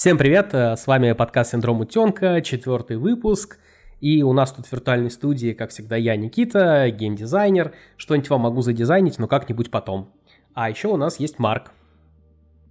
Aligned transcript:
Всем 0.00 0.16
привет, 0.16 0.54
э, 0.54 0.76
с 0.76 0.86
вами 0.86 1.12
подкаст 1.12 1.50
«Синдром 1.50 1.82
утенка», 1.82 2.40
четвертый 2.40 2.96
выпуск. 2.96 3.58
И 4.00 4.22
у 4.22 4.32
нас 4.32 4.50
тут 4.50 4.64
в 4.64 4.72
виртуальной 4.72 5.10
студии, 5.10 5.52
как 5.52 5.68
всегда, 5.72 5.94
я, 5.94 6.16
Никита, 6.16 6.88
геймдизайнер. 6.90 7.74
Что-нибудь 7.98 8.30
вам 8.30 8.40
могу 8.40 8.62
задизайнить, 8.62 9.18
но 9.18 9.28
как-нибудь 9.28 9.70
потом. 9.70 10.10
А 10.54 10.70
еще 10.70 10.88
у 10.88 10.96
нас 10.96 11.20
есть 11.20 11.38
Марк. 11.38 11.72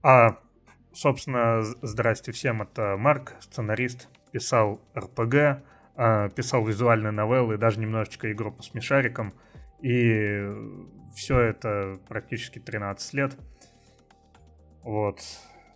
А, 0.02 0.40
собственно, 0.92 1.62
здрасте 1.84 2.32
всем, 2.32 2.64
это 2.64 2.96
Марк, 2.98 3.36
сценарист, 3.42 4.08
писал 4.32 4.82
РПГ, 4.98 5.62
а, 5.98 6.30
писал 6.30 6.66
визуальные 6.66 7.12
новеллы, 7.12 7.60
даже 7.60 7.80
немножечко 7.80 8.32
игру 8.32 8.52
по 8.54 8.64
смешарикам. 8.64 9.36
И 9.84 10.48
все 11.14 11.40
это 11.40 12.00
практически 12.08 12.58
13 12.58 13.14
лет. 13.14 13.38
Вот. 14.82 15.20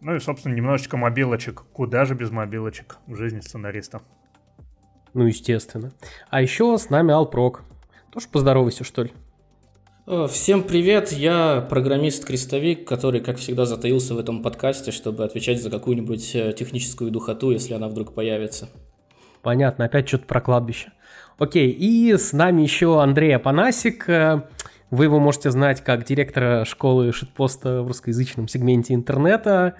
Ну 0.04 0.16
и, 0.16 0.20
собственно, 0.20 0.54
немножечко 0.54 0.98
мобилочек. 0.98 1.64
Куда 1.72 2.04
же 2.04 2.14
без 2.14 2.30
мобилочек 2.30 2.98
в 3.08 3.16
жизни 3.16 3.40
сценариста? 3.40 4.02
Ну, 5.14 5.27
естественно. 5.27 5.94
А 6.30 6.41
еще 6.41 6.77
с 6.77 6.90
нами 6.90 7.14
Алпрок. 7.14 7.62
Тоже 8.12 8.27
поздоровайся, 8.27 8.84
что 8.84 9.04
ли? 9.04 9.13
Э, 10.05 10.27
всем 10.30 10.63
привет, 10.63 11.13
я 11.13 11.66
программист-крестовик, 11.70 12.86
который, 12.86 13.22
как 13.22 13.38
всегда, 13.38 13.66
затаился 13.66 14.13
в 14.13 14.20
этом 14.20 14.44
подкасте, 14.44 14.91
чтобы 14.91 15.24
отвечать 15.24 15.62
за 15.62 15.70
какую-нибудь 15.70 16.35
э, 16.35 16.52
техническую 16.52 17.10
духоту, 17.10 17.52
если 17.52 17.74
она 17.74 17.88
вдруг 17.88 18.13
появится. 18.13 18.68
Понятно, 19.41 19.85
опять 19.85 20.10
что-то 20.10 20.26
про 20.26 20.41
кладбище. 20.41 20.91
Окей, 21.38 21.70
и 21.72 22.18
с 22.18 22.34
нами 22.34 22.62
еще 22.62 23.02
Андрей 23.02 23.38
Апанасик. 23.38 24.10
Э, 24.10 24.49
вы 24.94 25.05
его 25.05 25.20
можете 25.20 25.49
знать 25.49 25.84
как 25.84 26.05
директора 26.05 26.66
школы 26.66 27.12
шитпоста 27.12 27.82
в 27.82 27.88
русскоязычном 27.88 28.48
сегменте 28.48 28.94
интернета, 28.94 29.74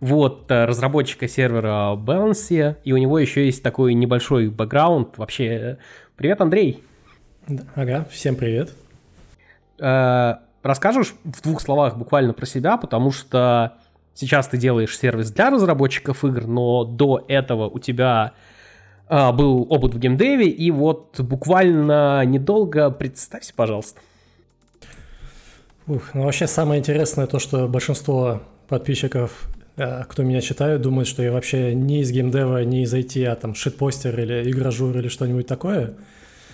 вот, 0.00 0.50
э, 0.50 0.64
разработчика 0.64 1.26
сервера 1.28 1.94
Balance, 1.96 2.76
и 2.84 2.92
у 2.92 2.96
него 2.96 3.18
еще 3.18 3.44
есть 3.44 3.62
такой 3.62 3.94
небольшой 3.94 4.48
бэкграунд. 4.48 5.18
Вообще, 5.18 5.78
привет, 6.16 6.40
Андрей. 6.40 6.82
Ага, 7.74 8.06
всем 8.10 8.36
привет. 8.36 8.70
Э, 9.80 10.36
расскажешь 10.62 11.14
в 11.24 11.42
двух 11.42 11.60
словах 11.60 11.96
буквально 11.96 12.32
про 12.32 12.46
себя, 12.46 12.76
потому 12.76 13.10
что 13.10 13.74
сейчас 14.14 14.48
ты 14.48 14.56
делаешь 14.56 14.96
сервис 14.96 15.30
для 15.30 15.50
разработчиков 15.50 16.24
игр, 16.24 16.46
но 16.46 16.84
до 16.84 17.24
этого 17.26 17.68
у 17.68 17.78
тебя 17.78 18.32
э, 19.08 19.32
был 19.32 19.66
опыт 19.68 19.94
в 19.94 19.98
геймдеве, 19.98 20.48
и 20.48 20.70
вот 20.70 21.18
буквально 21.20 22.24
недолго 22.24 22.90
представься, 22.90 23.52
пожалуйста. 23.54 24.00
Ух, 25.88 26.10
ну 26.14 26.24
вообще 26.24 26.46
самое 26.46 26.80
интересное 26.80 27.26
то, 27.26 27.38
что 27.38 27.66
большинство 27.66 28.42
подписчиков, 28.68 29.48
кто 29.78 30.22
меня 30.22 30.40
читают, 30.40 30.82
думают, 30.82 31.08
что 31.08 31.22
я 31.22 31.32
вообще 31.32 31.74
не 31.74 32.00
из 32.00 32.10
геймдева, 32.10 32.64
не 32.64 32.82
из 32.82 32.92
IT, 32.92 33.24
а 33.26 33.36
там 33.36 33.54
шитпостер 33.54 34.18
или 34.18 34.50
игражур 34.50 34.96
или 34.98 35.08
что-нибудь 35.08 35.46
такое. 35.46 35.94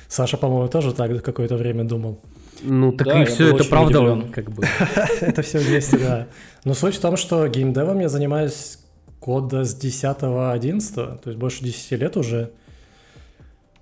Саша, 0.08 0.36
по-моему, 0.36 0.68
тоже 0.68 0.92
так 0.92 1.22
какое-то 1.22 1.56
время 1.56 1.84
думал. 1.84 2.20
Ну, 2.62 2.92
так 2.92 3.06
да, 3.06 3.22
и 3.22 3.24
все 3.26 3.54
это 3.54 3.64
правда, 3.64 4.00
удивлен. 4.00 4.30
как 4.30 4.50
бы. 4.50 4.64
это 5.20 5.42
все 5.42 5.58
вместе, 5.58 5.98
да. 5.98 6.26
Но 6.64 6.74
суть 6.74 6.96
в 6.96 7.00
том, 7.00 7.16
что 7.16 7.46
геймдевом 7.48 8.00
я 8.00 8.08
занимаюсь 8.08 8.78
года 9.20 9.64
с 9.64 9.74
10-11, 9.76 10.94
то 10.94 11.20
есть 11.24 11.38
больше 11.38 11.64
10 11.64 11.92
лет 11.92 12.16
уже. 12.16 12.50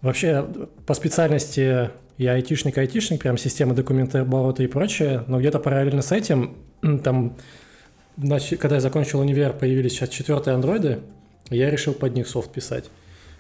Вообще, 0.01 0.47
по 0.87 0.95
специальности 0.95 1.91
я 2.19 2.33
айтишник-айтишник, 2.33 3.21
прям 3.21 3.37
система 3.37 3.75
документооборота 3.75 4.63
и 4.63 4.67
прочее, 4.67 5.25
но 5.27 5.39
где-то 5.39 5.59
параллельно 5.59 6.03
с 6.03 6.13
этим, 6.13 6.57
там, 7.03 7.37
когда 8.59 8.77
я 8.77 8.81
закончил 8.81 9.21
универ, 9.21 9.53
появились 9.53 9.93
сейчас 9.93 10.09
четвертые 10.09 10.55
андроиды, 10.55 11.01
я 11.51 11.71
решил 11.71 11.95
под 11.95 12.15
них 12.15 12.29
софт 12.29 12.51
писать. 12.51 12.91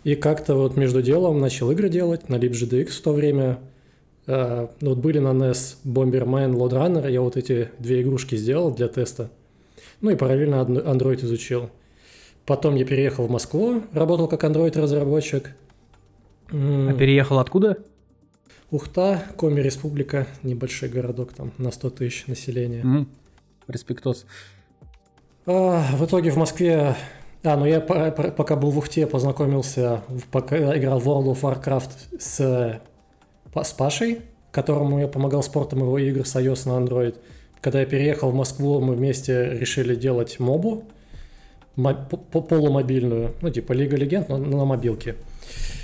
И 0.04 0.14
как-то 0.14 0.54
вот 0.54 0.76
между 0.76 1.02
делом 1.02 1.40
начал 1.40 1.70
игры 1.70 1.88
делать 1.88 2.28
на 2.28 2.36
LibGDX 2.36 2.88
в 2.90 3.02
то 3.02 3.12
время. 3.12 3.58
Uh, 4.26 4.70
ну, 4.80 4.90
вот 4.90 4.98
были 4.98 5.18
на 5.18 5.32
NES 5.32 5.78
Bomberman, 5.84 6.52
Load 6.54 6.70
Runner, 6.70 7.10
я 7.10 7.20
вот 7.20 7.36
эти 7.36 7.70
две 7.80 8.02
игрушки 8.02 8.36
сделал 8.36 8.72
для 8.72 8.86
теста. 8.86 9.30
Ну 10.00 10.10
и 10.10 10.16
параллельно 10.16 10.62
Android 10.62 11.24
изучил. 11.24 11.70
Потом 12.46 12.76
я 12.76 12.84
переехал 12.84 13.26
в 13.26 13.30
Москву, 13.30 13.82
работал 13.92 14.28
как 14.28 14.44
Android-разработчик. 14.44 15.54
А 16.50 16.92
переехал 16.92 17.40
откуда? 17.40 17.78
Ухта, 18.70 19.22
Коми 19.36 19.60
Республика, 19.60 20.26
небольшой 20.42 20.88
городок 20.88 21.32
там 21.32 21.52
на 21.58 21.70
100 21.70 21.90
тысяч 21.90 22.26
населения. 22.26 22.82
Mm. 22.82 23.06
Респектос. 23.68 24.24
А, 24.24 24.28
в 25.46 26.04
итоге 26.04 26.30
в 26.30 26.36
Москве... 26.36 26.94
А, 27.44 27.56
ну 27.56 27.64
я 27.64 27.80
пока 27.80 28.54
был 28.54 28.70
в 28.70 28.78
Ухте, 28.78 29.06
познакомился, 29.06 30.02
пока 30.30 30.78
играл 30.78 31.00
в 31.00 31.08
World 31.08 31.34
of 31.34 31.40
Warcraft 31.40 32.20
с, 32.20 32.80
с 33.52 33.72
Пашей, 33.72 34.20
которому 34.52 35.00
я 35.00 35.08
помогал 35.08 35.42
спортом 35.42 35.80
его 35.80 35.98
игр 35.98 36.24
с 36.24 36.36
iOS 36.36 36.68
на 36.68 36.84
Android. 36.84 37.16
Когда 37.60 37.80
я 37.80 37.86
переехал 37.86 38.30
в 38.30 38.34
Москву, 38.34 38.80
мы 38.80 38.94
вместе 38.94 39.50
решили 39.58 39.96
делать 39.96 40.38
мобу, 40.38 40.84
полумобильную, 41.74 43.34
ну 43.40 43.50
типа 43.50 43.72
Лига 43.72 43.96
Легенд, 43.96 44.28
но 44.28 44.38
на 44.38 44.64
мобилке. 44.64 45.16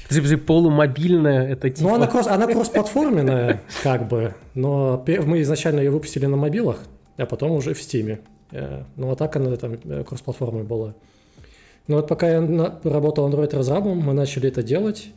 Подожди, 0.08 0.36
полумобильная, 0.36 1.48
это 1.48 1.70
типа... 1.70 1.88
Ну, 1.88 1.94
она, 1.96 2.06
кросс, 2.06 2.28
она 2.28 2.46
кроссплатформенная, 2.46 3.62
как 3.82 4.08
бы, 4.08 4.34
но 4.54 5.04
мы 5.06 5.42
изначально 5.42 5.80
ее 5.80 5.90
выпустили 5.90 6.26
на 6.26 6.36
мобилах, 6.36 6.84
а 7.16 7.26
потом 7.26 7.50
уже 7.52 7.74
в 7.74 7.82
Стиме. 7.82 8.20
Э, 8.52 8.84
ну, 8.96 9.10
а 9.10 9.16
так 9.16 9.36
она 9.36 9.56
там 9.56 9.78
э, 9.84 10.04
кроссплатформой 10.04 10.64
была. 10.64 10.94
Ну, 11.86 11.96
вот 11.96 12.08
пока 12.08 12.28
я 12.28 12.40
работал 12.84 13.28
Android-разрабом, 13.28 13.98
мы 13.98 14.12
начали 14.12 14.48
это 14.48 14.62
делать. 14.62 15.08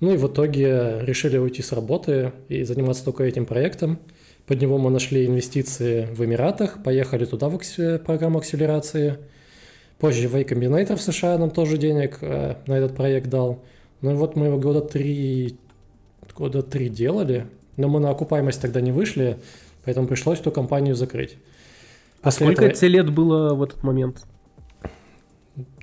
Ну 0.00 0.12
и 0.12 0.16
в 0.16 0.26
итоге 0.26 1.00
решили 1.00 1.38
уйти 1.38 1.62
с 1.62 1.72
работы 1.72 2.32
и 2.48 2.64
заниматься 2.64 3.04
только 3.04 3.24
этим 3.24 3.46
проектом. 3.46 3.98
Под 4.46 4.60
него 4.60 4.76
мы 4.76 4.90
нашли 4.90 5.24
инвестиции 5.24 6.06
в 6.12 6.22
Эмиратах, 6.22 6.82
поехали 6.82 7.24
туда 7.24 7.48
в 7.48 7.58
программу 8.00 8.38
акселерации. 8.38 9.16
Позже 9.98 10.28
в 10.28 10.34
Combinator 10.34 10.96
в 10.96 11.00
США 11.00 11.38
нам 11.38 11.50
тоже 11.50 11.78
денег 11.78 12.18
э, 12.20 12.56
на 12.66 12.74
этот 12.74 12.94
проект 12.94 13.28
дал. 13.28 13.62
Ну 14.02 14.10
и 14.10 14.14
вот 14.14 14.36
мы 14.36 14.46
его 14.46 14.58
года 14.58 14.82
три, 14.82 15.56
года 16.36 16.62
три 16.62 16.90
делали, 16.90 17.46
но 17.78 17.88
мы 17.88 18.00
на 18.00 18.10
окупаемость 18.10 18.60
тогда 18.60 18.82
не 18.82 18.92
вышли, 18.92 19.38
поэтому 19.84 20.06
пришлось 20.06 20.40
эту 20.40 20.52
компанию 20.52 20.94
закрыть. 20.94 21.38
А 22.24 22.28
После 22.28 22.46
сколько 22.46 22.64
этого... 22.64 22.78
тебе 22.78 22.88
лет 22.88 23.12
было 23.12 23.54
в 23.54 23.62
этот 23.62 23.82
момент? 23.82 24.24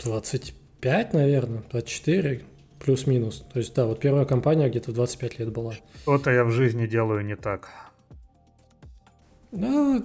25, 0.03 1.13
наверное, 1.13 1.61
24, 1.69 2.41
плюс-минус. 2.79 3.45
То 3.53 3.59
есть, 3.59 3.75
да, 3.75 3.85
вот 3.85 3.99
первая 3.99 4.25
компания 4.25 4.67
где-то 4.67 4.91
25 4.91 5.37
лет 5.37 5.51
была. 5.51 5.73
Что-то 6.01 6.31
я 6.31 6.43
в 6.43 6.49
жизни 6.49 6.87
делаю 6.87 7.23
не 7.23 7.35
так. 7.35 7.69
Ну, 9.51 10.03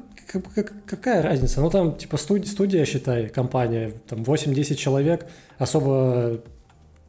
какая 0.85 1.23
разница? 1.23 1.63
Ну, 1.63 1.71
там, 1.71 1.97
типа, 1.97 2.19
студия, 2.19 2.47
студия, 2.47 2.85
считай, 2.85 3.31
компания, 3.31 3.95
там 4.07 4.21
8-10 4.23 4.75
человек, 4.75 5.27
особо 5.57 6.43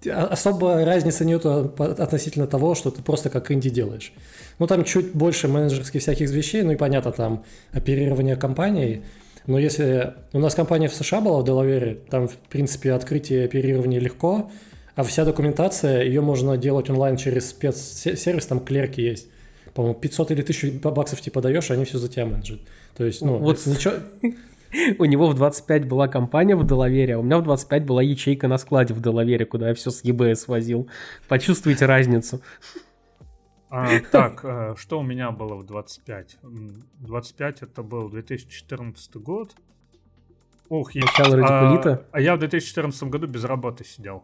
особо 0.06 0.86
разницы 0.86 1.26
нету 1.26 1.74
относительно 1.78 2.48
того, 2.48 2.76
что 2.76 2.92
ты 2.92 3.02
просто 3.02 3.30
как 3.30 3.52
инди 3.52 3.70
делаешь. 3.70 4.14
Ну, 4.60 4.68
там 4.68 4.84
чуть 4.84 5.14
больше 5.14 5.48
менеджерских 5.48 6.02
всяких 6.02 6.30
вещей, 6.30 6.64
ну 6.64 6.72
и 6.72 6.76
понятно, 6.76 7.12
там 7.12 7.44
оперирование 7.72 8.36
компанией. 8.36 9.04
Но 9.46 9.58
если 9.58 10.14
у 10.34 10.40
нас 10.40 10.56
компания 10.56 10.90
в 10.90 10.94
США 10.94 11.22
была, 11.22 11.40
в 11.40 11.46
Делавере, 11.46 12.00
там, 12.10 12.28
в 12.28 12.36
принципе, 12.36 12.92
открытие 12.92 13.46
оперирования 13.46 14.00
легко, 14.00 14.52
а 14.96 15.04
вся 15.04 15.26
документация, 15.26 16.04
ее 16.04 16.22
можно 16.22 16.58
делать 16.58 16.90
онлайн 16.90 17.18
через 17.18 17.50
спецсервис, 17.50 18.46
там 18.46 18.60
клерки 18.60 19.02
есть. 19.02 19.28
По-моему, 19.74 19.96
500 19.96 20.32
или 20.32 20.42
1000 20.42 20.80
баксов 20.92 21.22
типа 21.22 21.42
даешь, 21.42 21.70
они 21.72 21.86
все 21.86 21.98
за 22.00 22.10
тебя 22.10 22.26
менеджерят. 22.26 22.62
То 22.98 23.06
есть, 23.06 23.22
ну, 23.22 23.38
вот 23.38 23.64
ничего... 23.66 23.94
У 25.00 25.06
него 25.06 25.28
в 25.28 25.34
25 25.34 25.88
была 25.88 26.08
компания 26.08 26.56
в 26.56 26.66
Делавере, 26.66 27.16
а 27.16 27.20
у 27.20 27.24
меня 27.24 27.38
в 27.38 27.44
25 27.44 27.86
была 27.86 28.02
ячейка 28.02 28.48
на 28.48 28.58
складе 28.58 28.94
в 28.94 29.02
Делавере, 29.02 29.46
куда 29.46 29.70
я 29.70 29.74
все 29.74 29.92
с 29.92 30.04
eBay 30.04 30.36
возил. 30.48 30.90
Почувствуйте 31.28 31.86
разницу. 31.86 32.42
А, 33.70 33.88
так, 34.12 34.44
э, 34.44 34.76
что 34.78 35.00
у 35.00 35.04
меня 35.04 35.32
было 35.32 35.56
в 35.56 35.66
25? 35.66 36.40
25 37.00 37.62
это 37.64 37.84
был 37.84 38.10
2014 38.10 39.16
год. 39.18 39.56
Ох, 40.70 40.92
я, 40.94 41.04
а, 41.18 42.04
а 42.12 42.22
я 42.22 42.36
в 42.36 42.40
2014 42.40 43.04
году 43.04 43.28
без 43.28 43.46
работы 43.46 43.86
сидел. 43.86 44.24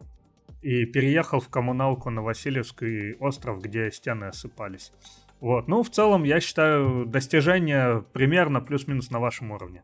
И 0.62 0.86
переехал 0.86 1.40
в 1.40 1.50
коммуналку 1.50 2.10
на 2.10 2.22
Васильевский 2.22 3.16
остров, 3.16 3.62
где 3.62 3.92
стены 3.92 4.26
осыпались. 4.26 4.92
Вот. 5.40 5.68
Ну, 5.68 5.84
в 5.84 5.90
целом, 5.90 6.24
я 6.24 6.40
считаю, 6.40 7.06
достижение 7.06 8.04
примерно 8.14 8.62
плюс-минус 8.62 9.10
на 9.10 9.20
вашем 9.20 9.52
уровне. 9.52 9.84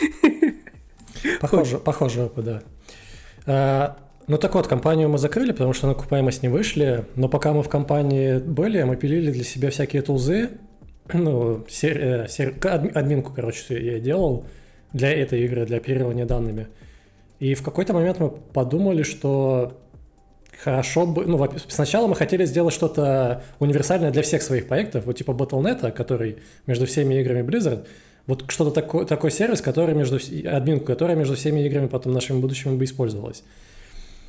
Похоже, 1.40 1.78
похоже 1.78 2.24
опыт, 2.24 2.44
да. 2.44 2.62
А, 3.46 3.96
ну 4.26 4.38
так 4.38 4.54
вот, 4.54 4.66
компанию 4.66 5.08
мы 5.08 5.18
закрыли, 5.18 5.52
потому 5.52 5.72
что 5.72 5.86
на 5.86 5.92
окупаемость 5.92 6.42
не 6.42 6.48
вышли, 6.48 7.06
но 7.16 7.28
пока 7.28 7.52
мы 7.52 7.62
в 7.62 7.68
компании 7.68 8.38
были, 8.38 8.82
мы 8.82 8.96
пилили 8.96 9.30
для 9.32 9.44
себя 9.44 9.70
всякие 9.70 10.02
тулзы, 10.02 10.50
ну, 11.12 11.64
сер, 11.68 11.98
э, 11.98 12.28
сер, 12.28 12.54
админку, 12.94 13.32
короче, 13.34 13.82
я 13.82 13.98
делал 13.98 14.44
для 14.92 15.12
этой 15.12 15.44
игры, 15.44 15.66
для 15.66 15.78
оперирования 15.78 16.26
данными. 16.26 16.68
И 17.40 17.54
в 17.54 17.62
какой-то 17.62 17.94
момент 17.94 18.18
мы 18.18 18.30
подумали, 18.30 19.02
что 19.02 19.78
хорошо 20.62 21.06
бы... 21.06 21.24
Ну, 21.24 21.48
сначала 21.68 22.06
мы 22.06 22.16
хотели 22.16 22.44
сделать 22.44 22.74
что-то 22.74 23.42
универсальное 23.60 24.10
для 24.10 24.22
всех 24.22 24.42
своих 24.42 24.66
проектов, 24.66 25.06
вот 25.06 25.16
типа 25.16 25.30
Battle.net, 25.30 25.92
который 25.92 26.38
между 26.66 26.86
всеми 26.86 27.14
играми 27.14 27.46
Blizzard, 27.46 27.86
вот 28.28 28.44
что-то 28.48 28.70
такое, 28.70 29.06
такой 29.06 29.30
сервис, 29.30 29.62
который 29.62 29.94
между... 29.94 30.18
админку, 30.48 30.84
которая 30.84 31.16
между 31.16 31.34
всеми 31.34 31.60
играми 31.66 31.88
потом 31.88 32.12
нашими 32.12 32.38
будущими 32.38 32.76
бы 32.76 32.84
использовалась. 32.84 33.42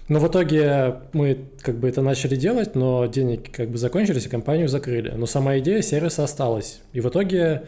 Но 0.07 0.19
в 0.19 0.27
итоге 0.27 0.95
мы 1.11 1.37
как 1.61 1.77
бы 1.77 1.87
это 1.87 2.01
начали 2.01 2.35
делать, 2.35 2.75
но 2.75 3.05
денег 3.05 3.51
как 3.51 3.69
бы 3.69 3.77
закончились, 3.77 4.25
и 4.25 4.29
компанию 4.29 4.69
закрыли. 4.69 5.11
Но 5.11 5.25
сама 5.25 5.59
идея 5.59 5.81
сервиса 5.81 6.23
осталась. 6.23 6.79
И 6.93 7.01
в 7.01 7.09
итоге 7.09 7.63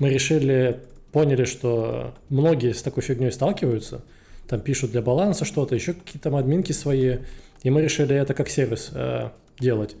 мы 0.00 0.10
решили, 0.10 0.80
поняли, 1.12 1.44
что 1.44 2.12
многие 2.28 2.72
с 2.74 2.82
такой 2.82 3.04
фигней 3.04 3.30
сталкиваются, 3.30 4.02
там 4.48 4.60
пишут 4.60 4.90
для 4.90 5.00
баланса 5.00 5.44
что-то, 5.44 5.76
еще 5.76 5.92
какие-то 5.92 6.36
админки 6.36 6.72
свои, 6.72 7.18
и 7.62 7.70
мы 7.70 7.82
решили 7.82 8.16
это 8.16 8.34
как 8.34 8.48
сервис 8.48 8.90
э, 8.92 9.28
делать. 9.60 9.94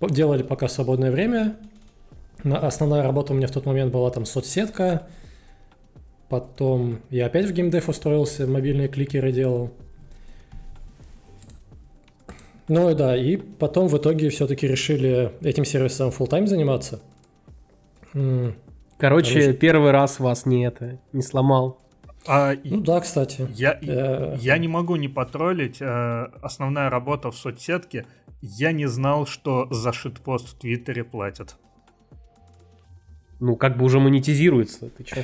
Делали 0.00 0.44
пока 0.44 0.68
свободное 0.68 1.10
время. 1.10 1.56
Основная 2.44 3.02
работа 3.02 3.32
у 3.32 3.36
меня 3.36 3.48
в 3.48 3.50
тот 3.50 3.66
момент 3.66 3.92
была 3.92 4.10
там 4.10 4.24
соцсетка. 4.24 5.08
Потом 6.28 7.00
я 7.10 7.26
опять 7.26 7.46
в 7.46 7.52
геймдев 7.52 7.88
устроился, 7.88 8.46
мобильные 8.46 8.88
кликеры 8.88 9.32
делал. 9.32 9.72
Ну 12.68 12.94
да, 12.94 13.16
и 13.16 13.36
потом 13.36 13.88
в 13.88 13.96
итоге 13.96 14.28
все-таки 14.28 14.68
решили 14.68 15.32
этим 15.40 15.64
сервисом 15.64 16.10
full 16.10 16.28
time 16.28 16.46
заниматься. 16.46 17.00
Короче, 18.12 18.54
Короче, 18.98 19.52
первый 19.54 19.90
раз 19.90 20.20
вас 20.20 20.44
не 20.44 20.66
это, 20.66 20.98
не 21.12 21.22
сломал. 21.22 21.78
А, 22.26 22.54
ну 22.64 22.80
да, 22.80 23.00
кстати. 23.00 23.48
Я, 23.54 23.78
э... 23.80 24.36
я 24.38 24.58
не 24.58 24.68
могу 24.68 24.96
не 24.96 25.08
потроллить. 25.08 25.80
Э, 25.80 26.26
основная 26.42 26.90
работа 26.90 27.30
в 27.30 27.36
соцсетке. 27.36 28.04
Я 28.42 28.72
не 28.72 28.86
знал, 28.86 29.24
что 29.26 29.66
за 29.70 29.92
шитпост 29.92 30.48
в 30.48 30.58
Твиттере 30.58 31.04
платят. 31.04 31.56
Ну, 33.40 33.56
как 33.56 33.76
бы 33.76 33.84
уже 33.84 34.00
монетизируется. 34.00 34.90
Ты 34.96 35.04
чё? 35.04 35.22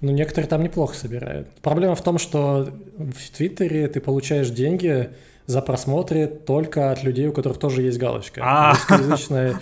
Ну, 0.00 0.12
некоторые 0.12 0.48
там 0.48 0.62
неплохо 0.62 0.94
собирают. 0.94 1.48
Проблема 1.62 1.94
в 1.94 2.02
том, 2.02 2.18
что 2.18 2.70
в 2.96 3.30
Твиттере 3.36 3.86
ты 3.88 4.00
получаешь 4.00 4.50
деньги 4.50 5.10
за 5.46 5.60
просмотры 5.62 6.26
только 6.26 6.90
от 6.90 7.02
людей, 7.02 7.26
у 7.26 7.32
которых 7.32 7.58
тоже 7.58 7.82
есть 7.82 7.98
галочка. 7.98 8.40
А. 8.44 8.70
Русскоязычная, 8.88 9.60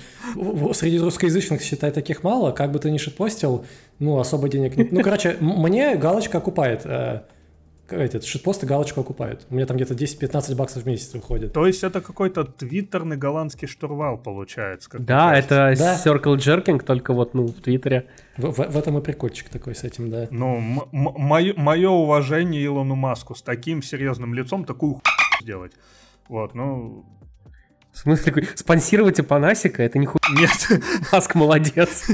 среди 0.75 0.99
русскоязычных, 0.99 1.63
считай, 1.63 1.91
таких 1.91 2.23
мало. 2.23 2.53
Как 2.53 2.71
бы 2.71 2.79
ты 2.79 2.91
ни 2.91 2.99
шитпостил, 2.99 3.65
ну, 3.99 4.19
особо 4.19 4.49
денег 4.49 4.77
нет. 4.77 4.93
Ну, 4.93 5.03
короче, 5.03 5.37
мне 5.41 5.97
галочка 5.97 6.39
окупает. 6.39 6.87
Этот 7.91 8.25
шитпосты 8.25 8.67
галочку 8.67 9.01
окупают. 9.01 9.47
У 9.51 9.55
меня 9.55 9.67
там 9.67 9.77
где-то 9.77 9.95
10-15 9.95 10.55
баксов 10.55 10.83
в 10.83 10.87
месяц 10.87 11.15
выходит. 11.15 11.53
То 11.53 11.67
есть 11.67 11.83
это 11.83 12.01
какой-то 12.01 12.45
твиттерный 12.45 13.17
голландский 13.17 13.67
штурвал 13.67 14.19
получается? 14.19 14.91
Как 14.91 15.05
да, 15.05 15.37
это 15.37 15.75
да. 15.79 15.97
circle 15.97 16.37
jerking, 16.37 16.83
только 16.83 17.13
вот 17.13 17.35
ну, 17.35 17.47
в 17.47 17.61
твиттере. 17.61 18.09
В, 18.37 18.51
в, 18.51 18.71
в 18.71 18.77
этом 18.77 18.99
и 18.99 19.03
прикольчик 19.03 19.49
такой 19.49 19.75
с 19.75 19.85
этим, 19.85 20.11
да. 20.11 20.29
Ну, 20.31 20.89
мое 20.93 21.91
уважение 21.91 22.65
Илону 22.65 22.95
Маску 22.95 23.35
с 23.35 23.43
таким 23.43 23.83
серьезным 23.83 24.35
лицом 24.35 24.65
такую 24.65 24.95
хуйню 24.95 25.43
сделать. 25.43 25.73
Вот, 26.29 26.55
ну... 26.55 27.05
В 27.99 28.03
смысле, 28.03 28.25
такой, 28.25 28.49
спонсировать 28.55 29.19
Апанасика, 29.19 29.83
это 29.83 29.99
нихуя. 29.99 30.21
Нет. 30.31 30.81
Маск 31.13 31.35
молодец. 31.35 32.07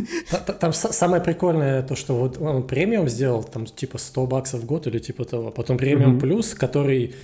Там 0.58 0.72
самое 0.72 1.22
прикольное 1.22 1.82
то, 1.82 1.94
что 1.94 2.16
вот 2.16 2.38
он 2.40 2.66
премиум 2.66 3.06
сделал, 3.06 3.44
там 3.44 3.66
типа 3.66 3.98
100 3.98 4.26
баксов 4.26 4.60
в 4.62 4.64
год 4.64 4.86
или 4.86 4.98
типа 4.98 5.26
того. 5.26 5.50
Потом 5.50 5.76
премиум 5.76 6.18
плюс, 6.18 6.54
который 6.54 7.14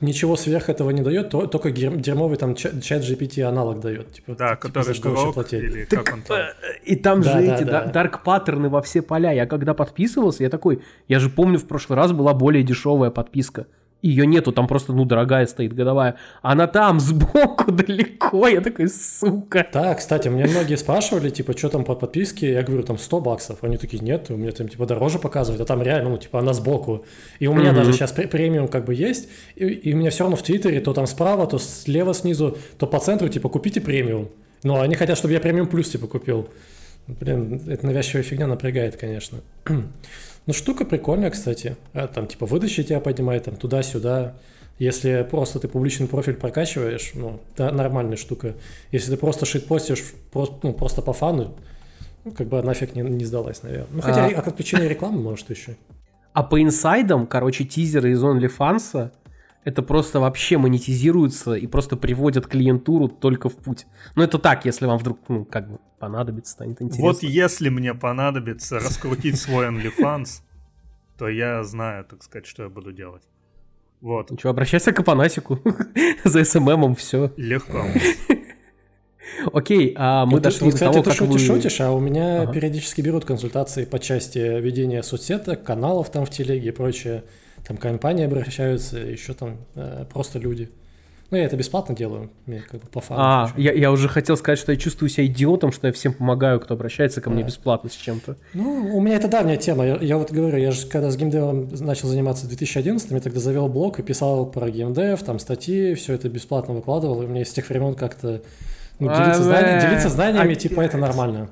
ничего 0.00 0.34
сверх 0.34 0.68
этого 0.68 0.90
не 0.90 1.00
дает, 1.00 1.30
только 1.30 1.70
дерьмовый 1.70 2.38
там 2.38 2.56
чат 2.56 2.74
GPT 2.74 3.42
аналог 3.42 3.78
дает. 3.78 4.14
Типа, 4.14 4.34
да, 4.34 4.56
типа, 4.56 4.68
который 4.68 4.98
грок 4.98 5.52
или 5.52 5.84
так, 5.84 6.04
как 6.04 6.14
он 6.14 6.22
там. 6.22 6.38
Э, 6.38 6.54
и 6.84 6.96
там 6.96 7.22
да, 7.22 7.32
же 7.32 7.46
да, 7.46 7.54
эти 7.54 7.62
да. 7.62 7.84
дарк 7.84 8.24
паттерны 8.24 8.68
во 8.68 8.82
все 8.82 9.00
поля. 9.02 9.30
Я 9.30 9.46
когда 9.46 9.74
подписывался, 9.74 10.42
я 10.42 10.50
такой, 10.50 10.82
я 11.06 11.20
же 11.20 11.30
помню, 11.30 11.56
в 11.56 11.68
прошлый 11.68 11.96
раз 11.96 12.10
была 12.10 12.34
более 12.34 12.64
дешевая 12.64 13.10
подписка 13.10 13.68
ее 14.02 14.26
нету, 14.26 14.52
там 14.52 14.66
просто, 14.66 14.92
ну, 14.92 15.04
дорогая 15.04 15.46
стоит 15.46 15.72
годовая. 15.72 16.16
Она 16.42 16.66
там, 16.66 16.98
сбоку, 16.98 17.70
далеко. 17.72 18.48
Я 18.48 18.60
такой, 18.60 18.88
сука. 18.88 19.66
Да, 19.72 19.94
кстати, 19.94 20.28
мне 20.28 20.44
многие 20.46 20.76
спрашивали, 20.76 21.30
типа, 21.30 21.56
что 21.56 21.68
там 21.68 21.84
по 21.84 21.94
подписке? 21.94 22.52
Я 22.52 22.62
говорю, 22.62 22.82
там 22.82 22.98
100 22.98 23.20
баксов. 23.20 23.58
Они 23.62 23.76
такие, 23.76 24.02
нет, 24.02 24.26
у 24.30 24.36
меня 24.36 24.50
там, 24.50 24.68
типа, 24.68 24.86
дороже 24.86 25.18
показывают. 25.18 25.62
А 25.62 25.64
там 25.64 25.82
реально, 25.82 26.10
ну, 26.10 26.18
типа, 26.18 26.40
она 26.40 26.52
сбоку. 26.52 27.04
И 27.38 27.46
у 27.46 27.54
меня 27.54 27.70
mm-hmm. 27.70 27.74
даже 27.74 27.92
сейчас 27.92 28.12
премиум 28.12 28.68
как 28.68 28.84
бы 28.84 28.94
есть. 28.94 29.28
И, 29.54 29.64
и 29.66 29.94
у 29.94 29.96
меня 29.96 30.10
все 30.10 30.24
равно 30.24 30.36
в 30.36 30.42
Твиттере 30.42 30.80
то 30.80 30.92
там 30.92 31.06
справа, 31.06 31.46
то 31.46 31.58
слева 31.58 32.12
снизу, 32.12 32.58
то 32.78 32.86
по 32.86 32.98
центру, 32.98 33.28
типа, 33.28 33.48
купите 33.48 33.80
премиум. 33.80 34.30
Но 34.64 34.80
они 34.80 34.96
хотят, 34.96 35.16
чтобы 35.16 35.32
я 35.32 35.40
премиум 35.40 35.68
плюс, 35.68 35.88
типа, 35.90 36.08
купил. 36.08 36.48
Блин, 37.06 37.60
это 37.66 37.86
навязчивая 37.86 38.22
фигня 38.22 38.46
напрягает, 38.46 38.96
конечно. 38.96 39.38
Ну, 40.46 40.52
штука 40.52 40.84
прикольная, 40.84 41.30
кстати. 41.30 41.76
А, 41.92 42.08
там, 42.08 42.26
типа, 42.26 42.46
выдача 42.46 42.82
тебя 42.82 43.00
поднимает, 43.00 43.44
там, 43.44 43.56
туда-сюда. 43.56 44.34
Если 44.78 45.26
просто 45.30 45.60
ты 45.60 45.68
публичный 45.68 46.08
профиль 46.08 46.34
прокачиваешь, 46.34 47.12
ну, 47.14 47.40
да, 47.56 47.70
нормальная 47.70 48.16
штука. 48.16 48.54
Если 48.90 49.12
ты 49.12 49.16
просто 49.16 49.46
шитпостишь 49.46 50.02
просто, 50.32 50.56
ну, 50.62 50.72
просто 50.72 51.02
по 51.02 51.12
фану, 51.12 51.54
ну, 52.24 52.32
как 52.32 52.48
бы 52.48 52.60
нафиг 52.62 52.96
не, 52.96 53.02
не 53.02 53.24
сдалась, 53.24 53.62
наверное. 53.62 53.88
Ну, 53.92 54.00
хотя 54.00 54.26
а... 54.26 54.40
отключение 54.40 54.88
рекламы, 54.88 55.20
может, 55.20 55.50
еще. 55.50 55.76
А 56.32 56.42
по 56.42 56.60
инсайдам, 56.60 57.26
короче, 57.26 57.64
тизеры 57.64 58.12
из 58.12 58.24
OnlyFans 58.24 59.10
это 59.64 59.82
просто 59.82 60.20
вообще 60.20 60.58
монетизируется 60.58 61.54
и 61.54 61.66
просто 61.66 61.96
приводят 61.96 62.46
клиентуру 62.46 63.08
только 63.08 63.48
в 63.48 63.56
путь. 63.56 63.86
Ну, 64.16 64.22
это 64.22 64.38
так, 64.38 64.64
если 64.64 64.86
вам 64.86 64.98
вдруг, 64.98 65.18
ну, 65.28 65.44
как 65.44 65.70
бы 65.70 65.78
понадобится, 65.98 66.52
станет 66.52 66.82
интересно. 66.82 67.04
Вот 67.04 67.22
если 67.22 67.68
мне 67.68 67.94
понадобится 67.94 68.80
раскрутить 68.80 69.38
свой 69.38 69.68
OnlyFans, 69.68 70.42
то 71.16 71.28
я 71.28 71.62
знаю, 71.62 72.04
так 72.04 72.22
сказать, 72.22 72.46
что 72.46 72.64
я 72.64 72.68
буду 72.68 72.92
делать. 72.92 73.22
Вот. 74.00 74.30
Ну 74.30 74.38
что, 74.38 74.50
обращайся 74.50 74.92
к 74.92 74.98
Апанасику. 74.98 75.60
За 76.24 76.42
СММом 76.42 76.96
все. 76.96 77.32
Легко. 77.36 77.84
Окей, 79.52 79.94
а 79.96 80.26
мы 80.26 80.40
дошли 80.40 80.72
до 80.72 80.78
того, 80.78 81.02
как 81.04 81.16
ты 81.16 81.38
шутишь, 81.38 81.80
а 81.80 81.92
у 81.92 82.00
меня 82.00 82.46
периодически 82.46 83.00
берут 83.00 83.24
консультации 83.24 83.84
по 83.84 84.00
части 84.00 84.38
ведения 84.38 85.02
соцсеток, 85.02 85.62
каналов 85.62 86.10
там 86.10 86.26
в 86.26 86.30
телеге 86.30 86.68
и 86.68 86.72
прочее 86.72 87.24
там 87.66 87.76
компании 87.76 88.24
обращаются, 88.24 88.98
еще 88.98 89.34
там 89.34 89.58
э, 89.74 90.04
просто 90.12 90.38
люди. 90.38 90.70
Ну, 91.32 91.38
я 91.38 91.44
это 91.44 91.56
бесплатно 91.56 91.96
делаю, 91.96 92.30
мне 92.44 92.60
как 92.60 92.82
бы 92.82 92.86
по 92.88 93.00
фану. 93.00 93.22
А, 93.22 93.52
я, 93.56 93.72
я 93.72 93.90
уже 93.90 94.06
хотел 94.06 94.36
сказать, 94.36 94.58
что 94.58 94.70
я 94.70 94.76
чувствую 94.76 95.08
себя 95.08 95.24
идиотом, 95.24 95.72
что 95.72 95.86
я 95.86 95.92
всем 95.94 96.12
помогаю, 96.12 96.60
кто 96.60 96.74
обращается 96.74 97.22
ко 97.22 97.30
мне 97.30 97.42
бесплатно 97.42 97.88
с 97.88 97.94
чем-то. 97.94 98.36
Ну, 98.52 98.94
у 98.94 99.00
меня 99.00 99.16
это 99.16 99.28
давняя 99.28 99.56
тема. 99.56 99.86
Я, 99.86 99.96
я 99.96 100.18
вот 100.18 100.30
говорю, 100.30 100.58
я 100.58 100.70
же 100.72 100.86
когда 100.86 101.10
с 101.10 101.16
геймдевом 101.16 101.70
начал 101.80 102.08
заниматься 102.08 102.44
в 102.44 102.48
2011, 102.48 103.10
я 103.10 103.20
тогда 103.20 103.40
завел 103.40 103.68
блог 103.68 103.98
и 103.98 104.02
писал 104.02 104.44
про 104.44 104.68
геймдев, 104.68 105.22
там 105.22 105.38
статьи, 105.38 105.94
все 105.94 106.12
это 106.12 106.28
бесплатно 106.28 106.74
выкладывал, 106.74 107.22
и 107.22 107.24
у 107.24 107.28
меня 107.28 107.46
с 107.46 107.50
тех 107.52 107.66
времен 107.70 107.94
как-то 107.94 108.42
ну, 108.98 109.08
делиться, 109.08 109.40
а, 109.40 109.44
знаниями, 109.44 109.80
делиться 109.80 110.08
знаниями, 110.10 110.52
а, 110.52 110.54
типа, 110.54 110.80
это 110.82 110.98
нормально. 110.98 111.48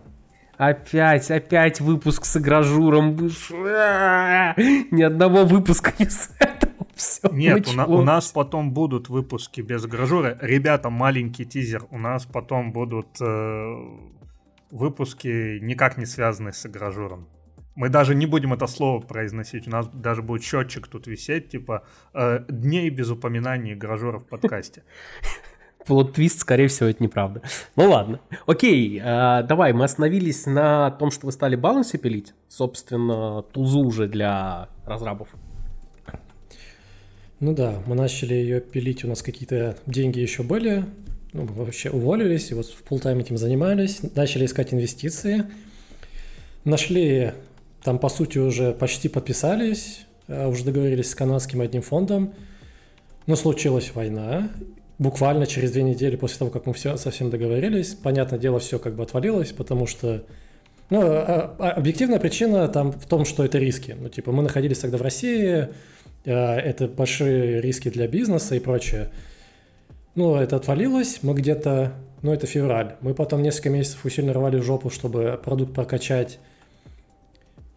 Опять, 0.60 1.30
опять 1.30 1.80
выпуск 1.80 2.26
с 2.26 2.36
игражуром. 2.36 3.16
Ни 3.16 5.02
одного 5.02 5.46
выпуска 5.46 5.94
не 5.98 6.04
с 6.04 6.30
этого. 6.38 6.86
Все, 6.94 7.30
Нет, 7.32 7.66
у, 7.66 7.72
на, 7.72 7.86
у 7.86 8.02
нас 8.02 8.30
потом 8.30 8.74
будут 8.74 9.08
выпуски 9.08 9.62
без 9.62 9.86
гражура. 9.86 10.36
Ребята, 10.42 10.90
маленький 10.90 11.46
тизер. 11.46 11.84
У 11.90 11.96
нас 11.96 12.26
потом 12.26 12.72
будут 12.72 13.06
э, 13.22 13.74
выпуски, 14.70 15.60
никак 15.62 15.96
не 15.96 16.04
связанные 16.04 16.52
с 16.52 16.68
гражуром. 16.68 17.26
Мы 17.74 17.88
даже 17.88 18.14
не 18.14 18.26
будем 18.26 18.52
это 18.52 18.66
слово 18.66 19.00
произносить. 19.00 19.66
У 19.66 19.70
нас 19.70 19.88
даже 19.88 20.20
будет 20.20 20.42
счетчик 20.42 20.88
тут 20.88 21.06
висеть, 21.06 21.48
типа 21.48 21.86
э, 22.12 22.40
дней 22.50 22.90
без 22.90 23.08
упоминаний 23.08 23.74
гражура 23.74 24.18
в 24.18 24.26
подкасте. 24.26 24.82
плод-твист, 25.90 26.38
скорее 26.38 26.68
всего, 26.68 26.88
это 26.88 27.02
неправда. 27.02 27.42
Ну 27.74 27.90
ладно. 27.90 28.20
Окей, 28.46 29.00
э, 29.02 29.42
давай, 29.42 29.72
мы 29.72 29.84
остановились 29.84 30.46
на 30.46 30.92
том, 30.92 31.10
что 31.10 31.26
вы 31.26 31.32
стали 31.32 31.56
балансы 31.56 31.98
пилить. 31.98 32.32
Собственно, 32.48 33.42
тузу 33.42 33.80
уже 33.80 34.06
для 34.06 34.68
разрабов. 34.86 35.28
Ну 37.40 37.54
да, 37.54 37.82
мы 37.86 37.96
начали 37.96 38.34
ее 38.34 38.60
пилить, 38.60 39.04
у 39.04 39.08
нас 39.08 39.20
какие-то 39.20 39.78
деньги 39.86 40.20
еще 40.20 40.44
были, 40.44 40.84
ну, 41.32 41.46
вообще 41.46 41.90
уволились, 41.90 42.52
и 42.52 42.54
вот 42.54 42.66
в 42.66 42.82
полтайм 42.84 43.18
этим 43.18 43.36
занимались, 43.36 44.00
начали 44.14 44.44
искать 44.44 44.72
инвестиции, 44.72 45.46
нашли, 46.64 47.32
там 47.82 47.98
по 47.98 48.10
сути 48.10 48.38
уже 48.38 48.74
почти 48.74 49.08
подписались, 49.08 50.06
а 50.28 50.46
уже 50.46 50.64
договорились 50.64 51.10
с 51.10 51.14
канадским 51.16 51.62
одним 51.62 51.82
фондом, 51.82 52.34
но 53.26 53.34
случилась 53.34 53.92
война, 53.94 54.50
буквально 55.00 55.46
через 55.46 55.72
две 55.72 55.82
недели 55.82 56.14
после 56.14 56.38
того, 56.38 56.50
как 56.50 56.66
мы 56.66 56.74
все 56.74 56.96
совсем 56.98 57.30
договорились, 57.30 57.94
понятное 57.94 58.38
дело, 58.38 58.60
все 58.60 58.78
как 58.78 58.94
бы 58.94 59.02
отвалилось, 59.02 59.50
потому 59.50 59.86
что 59.86 60.24
ну, 60.90 61.00
а, 61.02 61.56
а, 61.58 61.70
объективная 61.70 62.20
причина 62.20 62.68
там 62.68 62.92
в 62.92 63.06
том, 63.06 63.24
что 63.24 63.42
это 63.42 63.58
риски. 63.58 63.96
Ну, 63.98 64.10
типа, 64.10 64.30
мы 64.30 64.42
находились 64.42 64.78
тогда 64.78 64.98
в 64.98 65.02
России, 65.02 65.68
это 66.24 66.86
большие 66.86 67.62
риски 67.62 67.88
для 67.88 68.06
бизнеса 68.08 68.56
и 68.56 68.60
прочее. 68.60 69.10
Ну, 70.16 70.36
это 70.36 70.56
отвалилось, 70.56 71.20
мы 71.22 71.32
где-то, 71.32 71.94
ну, 72.20 72.34
это 72.34 72.46
февраль. 72.46 72.96
Мы 73.00 73.14
потом 73.14 73.42
несколько 73.42 73.70
месяцев 73.70 74.04
усиленно 74.04 74.34
рвали 74.34 74.58
жопу, 74.58 74.90
чтобы 74.90 75.40
продукт 75.42 75.74
прокачать 75.74 76.38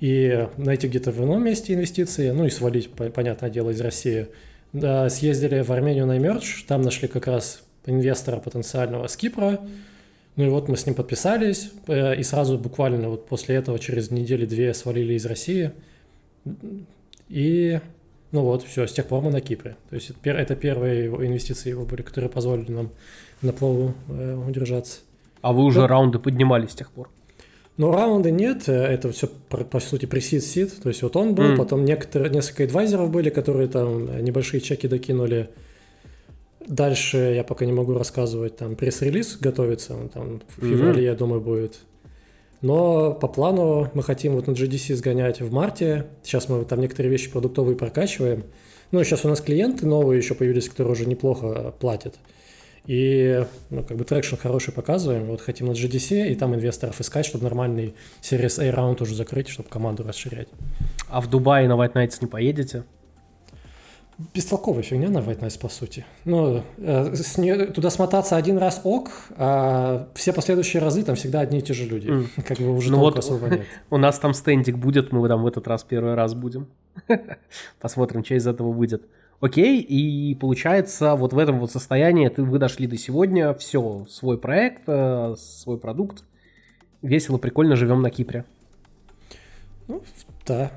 и 0.02 0.50
найти 0.58 0.90
где-то 0.90 1.12
в 1.12 1.24
ином 1.24 1.42
месте 1.42 1.74
инвестиции, 1.74 2.32
ну 2.32 2.44
и 2.44 2.50
свалить, 2.50 2.92
понятное 2.92 3.50
дело, 3.50 3.70
из 3.70 3.80
России. 3.80 4.28
Да, 4.74 5.10
съездили 5.10 5.62
в 5.62 5.72
Армению 5.72 6.08
на 6.08 6.18
Emerge, 6.18 6.66
там 6.68 6.82
нашли 6.82 7.08
как 7.08 7.28
раз 7.28 7.64
инвестора 7.86 8.38
потенциального 8.38 9.08
с 9.08 9.16
Кипра, 9.16 9.60
ну 10.36 10.46
и 10.46 10.50
вот 10.50 10.68
мы 10.68 10.78
с 10.78 10.86
ним 10.86 10.96
подписались, 10.96 11.72
э, 11.88 12.16
и 12.16 12.24
сразу 12.24 12.58
буквально 12.58 13.10
вот 13.10 13.28
после 13.28 13.56
этого 13.56 13.78
через 13.78 14.10
недели-две 14.10 14.74
свалили 14.74 15.14
из 15.14 15.26
России. 15.28 15.72
И 17.30 17.80
ну 18.32 18.42
вот, 18.42 18.64
все, 18.64 18.88
с 18.88 18.94
тех 18.94 19.06
пор 19.06 19.22
мы 19.22 19.30
на 19.30 19.42
Кипре. 19.42 19.78
То 19.92 19.96
есть 19.96 20.12
это 20.24 20.56
первые 20.56 21.08
инвестиции 21.08 21.70
его 21.70 21.86
были, 21.86 22.02
которые 22.02 22.32
позволили 22.32 22.72
нам 22.72 22.90
на 23.44 23.54
плаву 23.54 23.94
э, 24.10 24.36
удержаться. 24.48 25.02
А 25.42 25.54
вы 25.54 25.64
уже 25.66 25.82
да. 25.82 25.88
раунды 25.88 26.18
поднимали 26.18 26.66
с 26.66 26.74
тех 26.74 26.90
пор? 26.90 27.10
Ну, 27.78 27.92
раунды 27.92 28.30
нет, 28.32 28.68
э, 28.68 28.74
это 28.74 29.12
все, 29.12 29.28
по 29.28 29.80
сути, 29.80 30.06
пресид 30.06 30.44
сид. 30.44 30.82
То 30.82 30.90
есть 30.90 31.02
вот 31.02 31.16
он 31.16 31.34
был, 31.34 31.54
mm. 31.54 31.58
потом 31.58 31.86
некоторые, 31.86 32.32
несколько 32.32 32.66
адвайзеров 32.66 33.10
были, 33.10 33.30
которые 33.30 33.68
там 33.68 34.24
небольшие 34.24 34.62
чеки 34.62 34.88
докинули. 34.88 35.50
Дальше 36.68 37.18
я 37.36 37.44
пока 37.44 37.66
не 37.66 37.74
могу 37.74 37.94
рассказывать, 37.94 38.58
там 38.58 38.76
пресс-релиз 38.76 39.38
готовится, 39.40 39.96
он 39.96 40.10
там 40.10 40.42
в 40.56 40.62
феврале, 40.66 41.02
mm-hmm. 41.02 41.06
я 41.06 41.16
думаю, 41.16 41.42
будет. 41.42 41.80
Но 42.62 43.14
по 43.14 43.28
плану 43.28 43.90
мы 43.94 44.04
хотим 44.04 44.36
вот 44.36 44.48
на 44.48 44.52
GDC 44.52 44.96
сгонять 44.96 45.42
в 45.42 45.52
марте. 45.52 46.06
Сейчас 46.24 46.48
мы 46.48 46.64
там 46.64 46.80
некоторые 46.80 47.12
вещи 47.12 47.30
продуктовые 47.30 47.76
прокачиваем. 47.76 48.46
Ну, 48.92 49.04
сейчас 49.04 49.26
у 49.26 49.28
нас 49.28 49.42
клиенты 49.42 49.86
новые 49.86 50.20
еще 50.20 50.34
появились, 50.34 50.70
которые 50.70 50.94
уже 50.94 51.06
неплохо 51.06 51.74
платят. 51.78 52.16
И, 52.86 53.46
ну, 53.70 53.84
как 53.84 53.96
бы 53.98 54.04
traction 54.04 54.36
хороший 54.36 54.74
показываем. 54.74 55.26
Вот 55.26 55.42
хотим 55.42 55.68
на 55.68 55.72
GDC 55.72 56.30
и 56.32 56.36
там 56.36 56.54
инвесторов 56.54 57.00
искать, 57.00 57.26
чтобы 57.26 57.46
нормальный 57.46 57.96
Series 58.22 58.62
A 58.62 58.72
раунд 58.72 59.02
уже 59.02 59.16
закрыть, 59.16 59.48
чтобы 59.48 59.70
команду 59.70 60.04
расширять. 60.04 60.50
А 61.10 61.22
в 61.22 61.30
Дубае 61.30 61.68
на 61.68 61.74
White 61.74 61.94
Nights 61.94 62.18
не 62.22 62.28
поедете? 62.28 62.84
бестолковая 64.34 64.84
фигня 64.84 65.10
на 65.10 65.20
White 65.20 65.40
Nights, 65.40 65.60
по 65.60 65.70
сути. 65.70 66.06
Ну, 66.26 66.64
э, 66.78 67.16
с 67.16 67.38
не, 67.38 67.66
туда 67.68 67.90
смотаться 67.90 68.36
один 68.36 68.58
раз 68.58 68.82
ок, 68.84 69.10
а 69.38 70.08
все 70.14 70.34
последующие 70.34 70.82
разы 70.82 71.04
там 71.04 71.16
всегда 71.16 71.42
одни 71.42 71.60
и 71.60 71.62
те 71.62 71.74
же 71.74 71.86
люди. 71.86 72.08
Mm. 72.08 72.44
Как 72.44 72.58
бы 72.60 72.76
уже 72.76 72.92
ну 72.92 73.00
вот 73.00 73.18
особо 73.18 73.50
нет. 73.50 73.66
У 73.90 73.98
нас 73.98 74.20
там 74.20 74.34
стендик 74.34 74.78
будет, 74.78 75.12
мы 75.12 75.28
там 75.28 75.44
в 75.44 75.48
этот 75.48 75.68
раз 75.68 75.84
первый 75.84 76.14
раз 76.14 76.34
будем. 76.34 76.68
Посмотрим, 77.82 78.24
что 78.24 78.36
из 78.36 78.48
этого 78.48 78.72
выйдет. 78.72 79.04
Окей, 79.40 79.82
и 79.82 80.36
получается, 80.36 81.16
вот 81.16 81.34
в 81.34 81.38
этом 81.38 81.60
вот 81.60 81.72
состоянии 81.72 82.28
ты, 82.30 82.44
вы 82.44 82.60
дошли 82.60 82.88
до 82.88 82.98
сегодня, 82.98 83.54
все, 83.54 84.06
свой 84.10 84.38
проект, 84.38 84.84
э, 84.88 85.36
свой 85.38 85.78
продукт, 85.78 86.24
весело, 87.02 87.38
прикольно 87.38 87.76
живем 87.76 88.02
на 88.02 88.10
Кипре. 88.10 88.46
Ну, 89.88 90.02
да, 90.46 90.72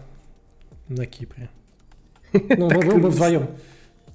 на 0.89 1.07
Кипре. 1.07 1.49
Ну, 2.33 2.69
мы, 2.69 3.09
вдвоем. 3.09 3.47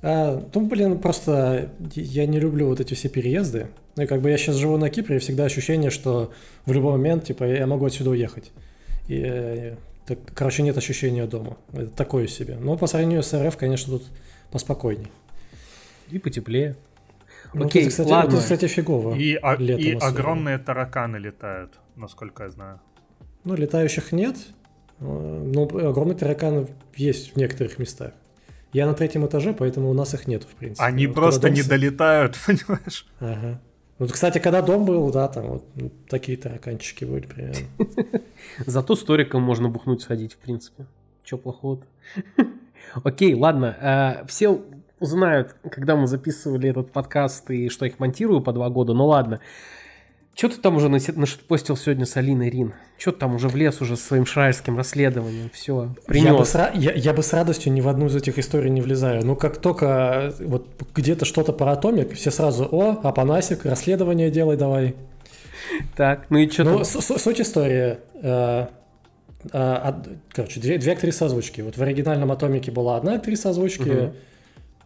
А, 0.02 0.44
ну, 0.54 0.68
блин, 0.68 1.00
просто 1.00 1.70
я 1.96 2.26
не 2.26 2.40
люблю 2.40 2.68
вот 2.68 2.80
эти 2.80 2.94
все 2.94 3.10
переезды. 3.10 3.68
Ну, 3.96 4.04
и 4.04 4.06
как 4.06 4.22
бы 4.22 4.30
я 4.30 4.38
сейчас 4.38 4.56
живу 4.56 4.78
на 4.78 4.90
Кипре, 4.90 5.18
и 5.18 5.20
всегда 5.20 5.46
ощущение, 5.46 5.90
что 5.90 6.32
в 6.66 6.72
любой 6.72 6.94
момент, 6.94 7.26
типа, 7.26 7.44
я 7.44 7.68
могу 7.68 7.86
отсюда 7.86 8.12
уехать. 8.12 8.52
И, 9.08 9.22
э, 9.24 9.76
так, 10.06 10.20
короче, 10.34 10.64
нет 10.64 10.78
ощущения 10.78 11.26
дома. 11.26 11.58
Это 11.74 11.88
такое 11.88 12.28
себе. 12.28 12.58
Но 12.60 12.78
по 12.78 12.88
сравнению 12.88 13.24
с 13.24 13.34
РФ, 13.34 13.58
конечно, 13.58 13.98
тут 13.98 14.04
поспокойней. 14.52 15.12
И 16.10 16.20
потеплее. 16.20 16.76
Ну, 17.54 17.66
Окей, 17.66 17.84
это, 17.84 17.92
кстати, 17.92 18.10
ладно. 18.10 18.34
Это, 18.34 18.38
кстати, 18.42 18.68
фигово. 18.68 19.16
И, 19.16 19.36
а, 19.36 19.56
и 19.56 19.94
огромные 19.94 20.58
тараканы 20.58 21.18
летают, 21.18 21.80
насколько 21.96 22.44
я 22.44 22.50
знаю. 22.50 22.80
Ну, 23.44 23.56
летающих 23.56 24.12
нет, 24.12 24.38
ну, 25.00 25.64
огромные 25.64 26.16
тараканы 26.16 26.68
есть 26.96 27.34
в 27.34 27.38
некоторых 27.38 27.80
местах. 27.80 28.14
Я 28.74 28.86
на 28.86 28.94
третьем 28.94 29.26
этаже, 29.26 29.54
поэтому 29.54 29.90
у 29.90 29.94
нас 29.94 30.14
их 30.14 30.28
нет, 30.28 30.44
в 30.44 30.56
принципе. 30.56 30.86
Они 30.86 31.08
вот 31.08 31.16
просто 31.16 31.50
не 31.50 31.64
долетают, 31.64 32.38
понимаешь? 32.46 33.06
Ага. 33.20 33.60
Ну, 34.00 34.08
кстати, 34.08 34.40
когда 34.40 34.62
дом 34.62 34.86
был, 34.86 35.12
да, 35.12 35.28
там 35.28 35.48
вот 35.48 35.66
ну, 35.76 35.92
такие 36.08 36.38
тараканчики 36.38 37.04
были 37.06 37.28
примерно. 37.28 37.68
Зато 38.66 38.96
сториком 38.96 39.44
можно 39.44 39.70
бухнуть 39.70 40.02
сходить, 40.02 40.34
в 40.34 40.38
принципе. 40.38 40.86
Че 41.24 41.38
плохого-то? 41.38 41.86
Окей, 43.04 43.34
ладно. 43.36 44.22
Э, 44.22 44.28
все 44.28 44.62
узнают, 45.00 45.56
когда 45.70 45.96
мы 45.96 46.08
записывали 46.08 46.70
этот 46.70 46.92
подкаст 46.92 47.50
и 47.50 47.70
что 47.70 47.86
их 47.86 48.00
монтирую 48.00 48.42
по 48.42 48.54
два 48.54 48.70
года. 48.70 48.94
Ну 48.94 49.08
ладно. 49.08 49.40
Что 50.34 50.48
ты 50.48 50.58
там 50.58 50.78
уже 50.78 50.88
нашпостил 50.90 51.76
сегодня 51.76 52.06
с 52.06 52.16
Алиной 52.16 52.50
Рин? 52.50 52.74
Что 52.98 53.12
ты 53.12 53.20
там 53.20 53.36
уже 53.36 53.50
влез 53.50 53.82
уже 53.82 53.98
со 53.98 54.08
своим 54.08 54.26
шрайерским 54.26 54.78
расследованием? 54.78 55.50
Все, 55.54 55.94
принес. 56.08 56.28
Я 56.28 56.38
бы, 56.38 56.46
с, 56.46 56.72
я, 56.74 56.94
я 56.94 57.14
бы 57.14 57.22
с 57.22 57.34
радостью 57.34 57.74
ни 57.74 57.82
в 57.82 57.90
одну 57.90 58.06
из 58.06 58.16
этих 58.16 58.40
историй 58.40 58.70
не 58.70 58.80
влезаю. 58.80 59.26
Ну, 59.26 59.36
как 59.36 59.58
только 59.58 60.34
вот 60.40 60.68
где-то 60.96 61.26
что-то 61.26 61.52
про 61.52 61.74
Атомик, 61.74 62.14
все 62.14 62.32
сразу, 62.32 62.66
о, 62.72 63.02
Апанасик, 63.04 63.66
расследование 63.66 64.32
делай 64.32 64.56
давай. 64.56 64.96
Так, 65.98 66.28
ну 66.30 66.38
и 66.38 66.50
что 66.50 66.64
Ну, 66.64 66.84
суть 66.86 67.42
истории. 67.42 67.98
Э, 69.52 69.94
э, 70.06 70.16
короче, 70.30 70.60
две, 70.60 70.78
две 70.78 70.94
актрисы 70.94 71.24
озвучки. 71.24 71.62
Вот 71.62 71.78
в 71.78 71.82
оригинальном 71.82 72.32
Атомике 72.32 72.72
была 72.72 72.98
одна 72.98 73.16
актриса 73.16 73.50
озвучки. 73.50 73.90
Угу. 73.90 74.14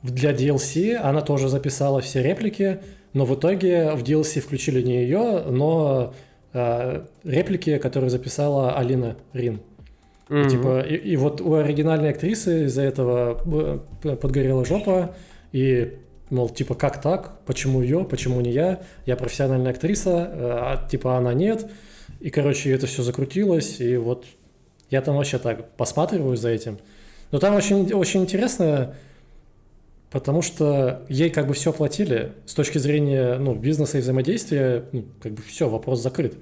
Для 0.03 0.31
DLC 0.31 0.95
она 0.95 1.21
тоже 1.21 1.49
записала 1.49 2.01
все 2.01 2.21
реплики 2.21 2.79
но 3.15 3.23
в 3.23 3.33
итоге 3.33 3.93
в 3.93 4.03
DLC 4.03 4.41
включили 4.41 4.81
не 4.81 4.97
ее, 4.97 5.43
но 5.49 6.13
э, 6.51 7.05
реплики, 7.23 7.77
которые 7.77 8.09
записала 8.09 8.77
Алина 8.77 9.15
Рин. 9.31 9.61
Mm-hmm. 10.27 10.45
И, 10.45 10.49
типа, 10.49 10.81
и, 10.81 10.95
и 10.95 11.15
вот 11.15 11.39
у 11.39 11.53
оригинальной 11.53 12.09
актрисы 12.09 12.65
из-за 12.65 12.81
этого 12.81 13.79
э, 14.03 14.15
подгорела 14.17 14.65
жопа, 14.65 15.15
и, 15.53 15.93
мол, 16.29 16.49
типа, 16.49 16.75
как 16.75 17.01
так? 17.01 17.39
Почему 17.45 17.81
ее? 17.81 18.03
Почему 18.03 18.41
не 18.41 18.51
я? 18.51 18.81
Я 19.05 19.15
профессиональная 19.15 19.71
актриса, 19.71 20.29
э, 20.33 20.49
а 20.51 20.87
типа 20.89 21.17
она 21.17 21.33
нет. 21.33 21.71
И, 22.19 22.29
короче, 22.29 22.69
это 22.71 22.85
все 22.85 23.01
закрутилось, 23.01 23.79
и 23.79 23.95
вот 23.95 24.25
я 24.89 25.01
там 25.01 25.15
вообще 25.15 25.37
так 25.37 25.71
посматриваю 25.71 26.37
за 26.37 26.49
этим. 26.49 26.77
Но 27.31 27.39
там 27.39 27.55
очень, 27.55 27.91
очень 27.93 28.21
интересно, 28.21 28.95
Потому 30.15 30.41
что 30.41 31.01
ей 31.09 31.29
как 31.29 31.45
бы 31.45 31.53
все 31.53 31.73
платили 31.73 32.31
с 32.45 32.53
точки 32.53 32.77
зрения 32.77 33.37
ну, 33.37 33.53
бизнеса 33.53 33.97
и 33.97 34.01
взаимодействия, 34.01 34.85
ну, 34.93 35.03
как 35.21 35.33
бы 35.33 35.41
все, 35.41 35.67
вопрос 35.67 36.01
закрыт. 36.01 36.37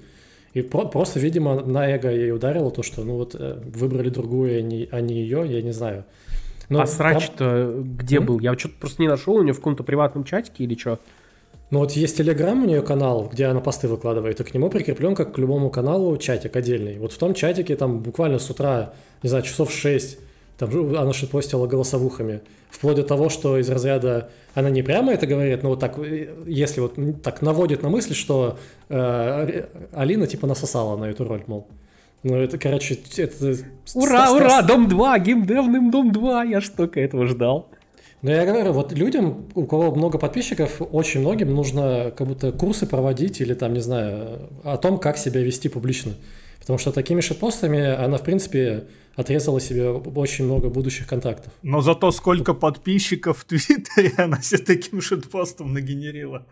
И 0.52 0.62
про- 0.62 0.86
просто, 0.86 1.18
видимо, 1.18 1.60
на 1.60 1.88
эго 1.88 2.08
ей 2.08 2.30
ударило 2.30 2.70
то, 2.70 2.84
что 2.84 3.02
ну 3.02 3.16
вот 3.16 3.34
э, 3.36 3.60
выбрали 3.64 4.10
другую, 4.10 4.58
а 4.58 4.62
не, 4.62 4.88
а 4.92 5.00
не 5.00 5.16
ее, 5.16 5.44
я 5.48 5.60
не 5.60 5.72
знаю. 5.72 6.04
Но 6.68 6.82
а 6.82 6.86
срач-то 6.86 7.36
там... 7.36 7.96
где 7.96 8.18
mm-hmm. 8.18 8.20
был? 8.20 8.38
Я 8.38 8.56
что-то 8.56 8.74
просто 8.78 9.02
не 9.02 9.08
нашел 9.08 9.34
у 9.34 9.42
нее 9.42 9.54
в 9.54 9.56
каком-то 9.56 9.82
приватном 9.82 10.22
чатике 10.22 10.62
или 10.62 10.78
что? 10.78 11.00
Ну 11.70 11.80
вот 11.80 11.92
есть 11.92 12.16
Телеграм 12.16 12.62
у 12.62 12.66
нее 12.66 12.82
канал, 12.82 13.28
где 13.32 13.46
она 13.46 13.60
посты 13.60 13.88
выкладывает, 13.88 14.40
и 14.40 14.44
к 14.44 14.54
нему 14.54 14.70
прикреплен, 14.70 15.14
как 15.14 15.34
к 15.34 15.38
любому 15.38 15.70
каналу, 15.70 16.16
чатик 16.16 16.54
отдельный. 16.56 16.98
Вот 16.98 17.12
в 17.12 17.18
том 17.18 17.34
чатике 17.34 17.74
там 17.74 18.00
буквально 18.00 18.38
с 18.38 18.48
утра, 18.50 18.92
не 19.22 19.28
знаю, 19.28 19.44
часов 19.44 19.72
6 19.72 20.18
там 20.58 20.70
она 20.96 21.12
шитпостила 21.12 21.66
голосовухами. 21.66 22.40
Вплоть 22.70 22.96
до 22.96 23.02
того, 23.02 23.28
что 23.28 23.58
из 23.58 23.68
разряда 23.68 24.30
она 24.54 24.70
не 24.70 24.82
прямо 24.82 25.12
это 25.12 25.26
говорит, 25.26 25.62
но 25.62 25.70
вот 25.70 25.80
так, 25.80 25.98
э, 25.98 26.28
если 26.46 26.80
вот 26.80 26.96
так 27.22 27.42
наводит 27.42 27.82
на 27.82 27.88
мысль, 27.88 28.14
что 28.14 28.58
э, 28.88 29.66
Алина 29.92 30.26
типа 30.26 30.46
насосала 30.46 30.96
на 30.96 31.06
эту 31.06 31.24
роль, 31.24 31.42
мол. 31.46 31.66
Ну, 32.22 32.36
это, 32.36 32.56
короче, 32.56 32.98
это... 33.16 33.56
Ура, 33.94 34.26
ст- 34.26 34.32
ура, 34.34 34.62
Дом 34.62 34.88
2, 34.88 35.18
геймдевным 35.18 35.90
Дом 35.90 36.10
2, 36.12 36.44
я 36.44 36.60
ж 36.60 36.68
только 36.70 37.00
этого 37.00 37.26
ждал. 37.26 37.68
Ну, 38.24 38.30
я 38.30 38.46
говорю, 38.46 38.72
вот 38.72 38.90
людям, 38.92 39.50
у 39.54 39.66
кого 39.66 39.94
много 39.94 40.16
подписчиков, 40.16 40.80
очень 40.80 41.20
многим 41.20 41.54
нужно 41.54 42.10
как 42.16 42.26
будто 42.26 42.52
курсы 42.52 42.86
проводить 42.86 43.42
или 43.42 43.52
там, 43.52 43.74
не 43.74 43.80
знаю, 43.80 44.48
о 44.62 44.78
том, 44.78 44.98
как 44.98 45.18
себя 45.18 45.42
вести 45.42 45.68
публично. 45.68 46.14
Потому 46.58 46.78
что 46.78 46.90
такими 46.90 47.20
шитпостами 47.20 47.84
она, 47.84 48.16
в 48.16 48.22
принципе, 48.22 48.84
отрезала 49.14 49.60
себе 49.60 49.90
очень 49.90 50.46
много 50.46 50.70
будущих 50.70 51.06
контактов. 51.06 51.52
Но 51.60 51.82
зато 51.82 52.10
сколько 52.12 52.54
подписчиков 52.54 53.40
в 53.40 53.44
Твиттере 53.44 54.14
она 54.16 54.40
себе 54.40 54.64
таким 54.64 55.02
шитпостом 55.02 55.74
нагенерила. 55.74 56.46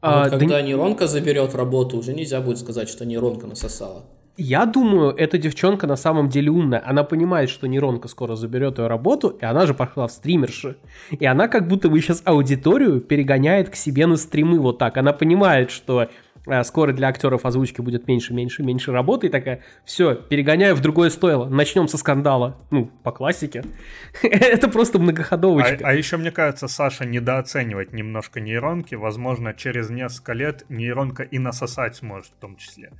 А, 0.00 0.24
вот 0.24 0.30
когда 0.30 0.56
да... 0.56 0.62
нейронка 0.62 1.06
заберет 1.06 1.54
работу, 1.54 1.96
уже 1.96 2.12
нельзя 2.12 2.40
будет 2.40 2.58
сказать, 2.58 2.88
что 2.88 3.06
нейронка 3.06 3.46
насосала. 3.46 4.04
Я 4.38 4.66
думаю, 4.66 5.14
эта 5.16 5.38
девчонка 5.38 5.86
на 5.86 5.96
самом 5.96 6.28
деле 6.28 6.50
умная. 6.50 6.82
Она 6.84 7.04
понимает, 7.04 7.48
что 7.48 7.66
нейронка 7.66 8.06
скоро 8.08 8.36
заберет 8.36 8.78
ее 8.78 8.86
работу, 8.86 9.28
и 9.28 9.44
она 9.44 9.64
же 9.64 9.72
пошла 9.72 10.06
в 10.06 10.12
стримерши. 10.12 10.76
И 11.10 11.24
она 11.24 11.48
как 11.48 11.68
будто 11.68 11.88
бы 11.88 11.98
сейчас 12.02 12.20
аудиторию 12.24 13.00
перегоняет 13.00 13.70
к 13.70 13.76
себе 13.76 14.06
на 14.06 14.16
стримы 14.18 14.58
вот 14.58 14.78
так. 14.78 14.98
Она 14.98 15.14
понимает, 15.14 15.70
что 15.70 16.10
э, 16.46 16.64
скоро 16.64 16.92
для 16.92 17.08
актеров 17.08 17.46
озвучки 17.46 17.80
будет 17.80 18.06
меньше, 18.08 18.34
меньше, 18.34 18.62
меньше 18.62 18.92
работы, 18.92 19.28
и 19.28 19.30
такая, 19.30 19.62
все, 19.86 20.14
перегоняю 20.14 20.74
в 20.76 20.80
другое 20.80 21.08
стойло, 21.08 21.46
начнем 21.48 21.88
со 21.88 21.96
скандала. 21.96 22.58
Ну, 22.70 22.90
по 23.04 23.12
классике. 23.12 23.64
Это 24.22 24.68
просто 24.68 24.98
многоходовочка. 24.98 25.78
А, 25.82 25.88
а 25.88 25.94
еще, 25.94 26.18
мне 26.18 26.30
кажется, 26.30 26.68
Саша 26.68 27.06
недооценивает 27.06 27.94
немножко 27.94 28.40
нейронки. 28.40 28.96
Возможно, 28.96 29.54
через 29.54 29.88
несколько 29.88 30.34
лет 30.34 30.66
нейронка 30.68 31.22
и 31.22 31.38
насосать 31.38 31.96
сможет 31.96 32.32
в 32.32 32.40
том 32.40 32.56
числе. 32.56 32.90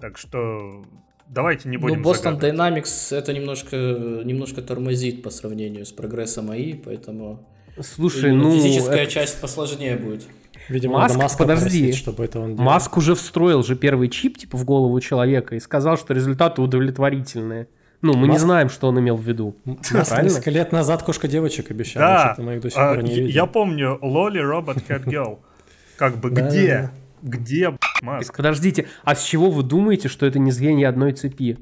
Так 0.00 0.18
что 0.18 0.84
давайте 1.28 1.68
не 1.68 1.76
будем 1.76 2.02
Ну, 2.02 2.10
Boston 2.10 2.38
Dynamics 2.38 3.16
это 3.16 3.32
немножко, 3.32 3.76
немножко 3.76 4.62
тормозит 4.62 5.22
по 5.22 5.30
сравнению 5.30 5.86
с 5.86 5.92
прогрессом 5.92 6.50
АИ, 6.50 6.74
поэтому... 6.74 7.46
Слушай, 7.80 8.32
ну... 8.32 8.52
Физическая 8.54 9.02
это... 9.04 9.10
часть 9.10 9.40
посложнее 9.40 9.96
будет. 9.96 10.26
Видимо, 10.68 10.94
Маск, 10.94 11.16
Маска 11.16 11.38
подожди, 11.38 11.84
просить, 11.84 11.96
чтобы 11.96 12.24
это 12.24 12.40
он 12.40 12.56
делал. 12.56 12.64
Маск 12.64 12.96
уже 12.96 13.14
встроил 13.14 13.62
же 13.62 13.76
первый 13.76 14.08
чип 14.08 14.38
типа 14.38 14.56
в 14.56 14.64
голову 14.64 14.98
человека 15.00 15.54
и 15.54 15.60
сказал, 15.60 15.96
что 15.96 16.12
результаты 16.12 16.60
удовлетворительные. 16.60 17.68
Ну, 18.02 18.14
мы 18.14 18.26
Маск... 18.26 18.32
не 18.32 18.38
знаем, 18.38 18.68
что 18.68 18.88
он 18.88 18.98
имел 18.98 19.16
в 19.16 19.22
виду. 19.22 19.56
Несколько 19.64 20.50
лет 20.50 20.72
назад 20.72 21.02
кошка 21.02 21.28
девочек 21.28 21.70
обещала, 21.70 22.06
да. 22.06 22.34
что 22.34 22.42
мы 22.42 22.56
их 22.56 22.60
до 22.62 22.70
сих 22.70 22.76
пор 22.76 22.98
а, 22.98 23.02
не 23.02 23.14
видим. 23.14 23.26
Я 23.26 23.46
помню 23.46 23.98
Лоли, 24.02 24.38
Робот, 24.38 24.78
Cat 24.88 25.04
Girl. 25.04 25.38
Как 25.96 26.16
бы 26.16 26.30
где? 26.30 26.90
Где 27.22 27.75
Маск? 28.02 28.36
Подождите, 28.36 28.86
а 29.04 29.14
с 29.14 29.22
чего 29.24 29.50
вы 29.50 29.62
думаете, 29.62 30.08
что 30.08 30.26
это 30.26 30.38
не 30.38 30.50
звенья 30.50 30.88
одной 30.88 31.12
цепи? 31.12 31.58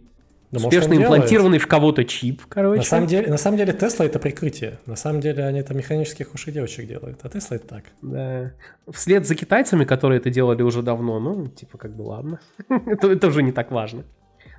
Да, 0.50 0.58
Успешно 0.58 0.94
может, 0.94 1.04
имплантированный 1.04 1.58
в 1.58 1.66
кого-то 1.66 2.04
чип, 2.04 2.42
короче. 2.48 2.78
На 2.78 2.84
самом, 2.84 3.08
деле, 3.08 3.28
на 3.28 3.38
самом 3.38 3.56
деле 3.56 3.72
Тесла 3.72 4.06
это 4.06 4.20
прикрытие. 4.20 4.78
На 4.86 4.94
самом 4.94 5.20
деле 5.20 5.44
они 5.44 5.58
это 5.58 5.74
механических 5.74 6.32
ушей 6.32 6.54
девочек 6.54 6.86
делают, 6.86 7.18
а 7.22 7.28
Тесла 7.28 7.56
это 7.56 7.66
так. 7.66 7.84
Да. 8.02 8.52
Вслед 8.92 9.26
за 9.26 9.34
китайцами, 9.34 9.84
которые 9.84 10.18
это 10.18 10.30
делали 10.30 10.62
уже 10.62 10.82
давно, 10.82 11.18
ну, 11.18 11.48
типа, 11.48 11.76
как 11.76 11.96
бы 11.96 12.02
ладно. 12.02 12.40
это, 12.68 13.10
это 13.10 13.26
уже 13.26 13.42
не 13.42 13.50
так 13.50 13.72
важно. 13.72 14.04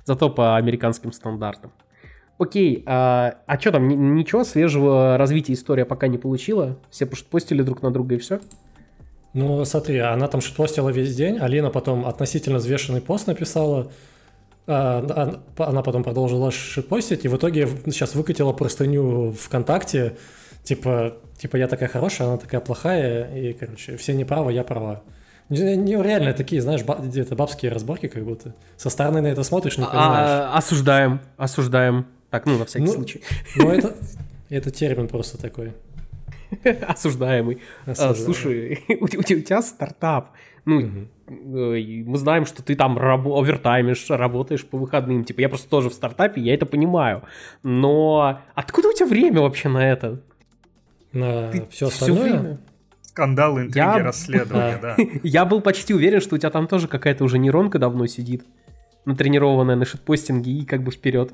Зато 0.04 0.28
по 0.28 0.56
американским 0.56 1.12
стандартам. 1.12 1.72
Окей, 2.38 2.82
а, 2.86 3.38
а 3.46 3.58
что 3.58 3.72
там, 3.72 3.88
ничего 4.14 4.44
свежего 4.44 5.16
развития 5.16 5.54
история 5.54 5.86
пока 5.86 6.08
не 6.08 6.18
получила? 6.18 6.78
Все 6.90 7.06
постили 7.06 7.62
друг 7.62 7.80
на 7.80 7.90
друга 7.90 8.16
и 8.16 8.18
все? 8.18 8.40
Ну, 9.36 9.62
смотри, 9.66 9.98
она 9.98 10.28
там 10.28 10.40
шитпостила 10.40 10.88
весь 10.88 11.14
день, 11.14 11.38
Алина 11.38 11.68
потом 11.68 12.06
относительно 12.06 12.56
взвешенный 12.56 13.02
пост 13.02 13.26
написала, 13.26 13.92
а, 14.66 15.38
она 15.58 15.82
потом 15.82 16.02
продолжила 16.02 16.50
шитпостить, 16.50 17.26
и 17.26 17.28
в 17.28 17.36
итоге 17.36 17.68
сейчас 17.84 18.14
выкатила 18.14 18.54
простыню 18.54 19.32
ВКонтакте, 19.32 20.16
типа, 20.64 21.18
типа 21.36 21.56
я 21.56 21.68
такая 21.68 21.90
хорошая, 21.90 22.28
она 22.28 22.38
такая 22.38 22.62
плохая, 22.62 23.30
и, 23.36 23.52
короче, 23.52 23.98
все 23.98 24.14
неправы, 24.14 24.54
я 24.54 24.64
права. 24.64 25.02
Не, 25.50 25.76
не, 25.76 26.02
реально 26.02 26.32
такие, 26.32 26.62
знаешь, 26.62 26.80
где-то 26.82 27.36
бабские 27.36 27.70
разборки 27.70 28.08
как 28.08 28.24
будто. 28.24 28.54
Со 28.78 28.88
стороны 28.88 29.20
на 29.20 29.26
это 29.26 29.42
смотришь, 29.42 29.76
не 29.76 29.84
а, 29.84 29.88
понимаешь. 29.88 30.30
А, 30.30 30.56
осуждаем, 30.56 31.20
осуждаем. 31.36 32.06
Так, 32.30 32.46
ну, 32.46 32.56
на 32.56 32.64
всякий 32.64 32.86
ну, 32.86 32.92
случай. 32.94 33.20
Ну, 33.54 33.70
это, 33.70 33.94
это 34.48 34.70
термин 34.70 35.08
просто 35.08 35.36
такой. 35.36 35.74
Осуждаемый. 36.86 37.60
А, 37.86 38.14
слушай, 38.14 38.84
у, 39.00 39.08
тебя 39.08 39.62
стартап. 39.62 40.30
Ну, 40.64 41.08
мы 41.28 42.18
знаем, 42.18 42.44
что 42.44 42.62
ты 42.62 42.74
там 42.74 42.98
овертаймишь, 42.98 44.10
работаешь 44.10 44.64
по 44.64 44.78
выходным. 44.78 45.24
Типа, 45.24 45.40
я 45.40 45.48
просто 45.48 45.68
тоже 45.68 45.90
в 45.90 45.94
стартапе, 45.94 46.40
я 46.40 46.54
это 46.54 46.66
понимаю. 46.66 47.22
Но 47.62 48.40
откуда 48.54 48.88
у 48.88 48.92
тебя 48.92 49.06
время 49.06 49.40
вообще 49.40 49.68
на 49.68 49.90
это? 49.90 50.20
На 51.12 51.50
все 51.70 51.86
остальное? 51.86 52.58
Скандалы, 53.02 53.62
интриги, 53.62 53.78
я... 53.78 53.98
расследования, 53.98 54.78
да. 54.82 54.96
Я 55.22 55.46
был 55.46 55.62
почти 55.62 55.94
уверен, 55.94 56.20
что 56.20 56.34
у 56.34 56.38
тебя 56.38 56.50
там 56.50 56.66
тоже 56.66 56.86
какая-то 56.86 57.24
уже 57.24 57.38
нейронка 57.38 57.78
давно 57.78 58.06
сидит, 58.06 58.44
натренированная 59.06 59.74
на 59.74 59.86
шитпостинге 59.86 60.52
и 60.52 60.66
как 60.66 60.82
бы 60.82 60.90
вперед. 60.90 61.32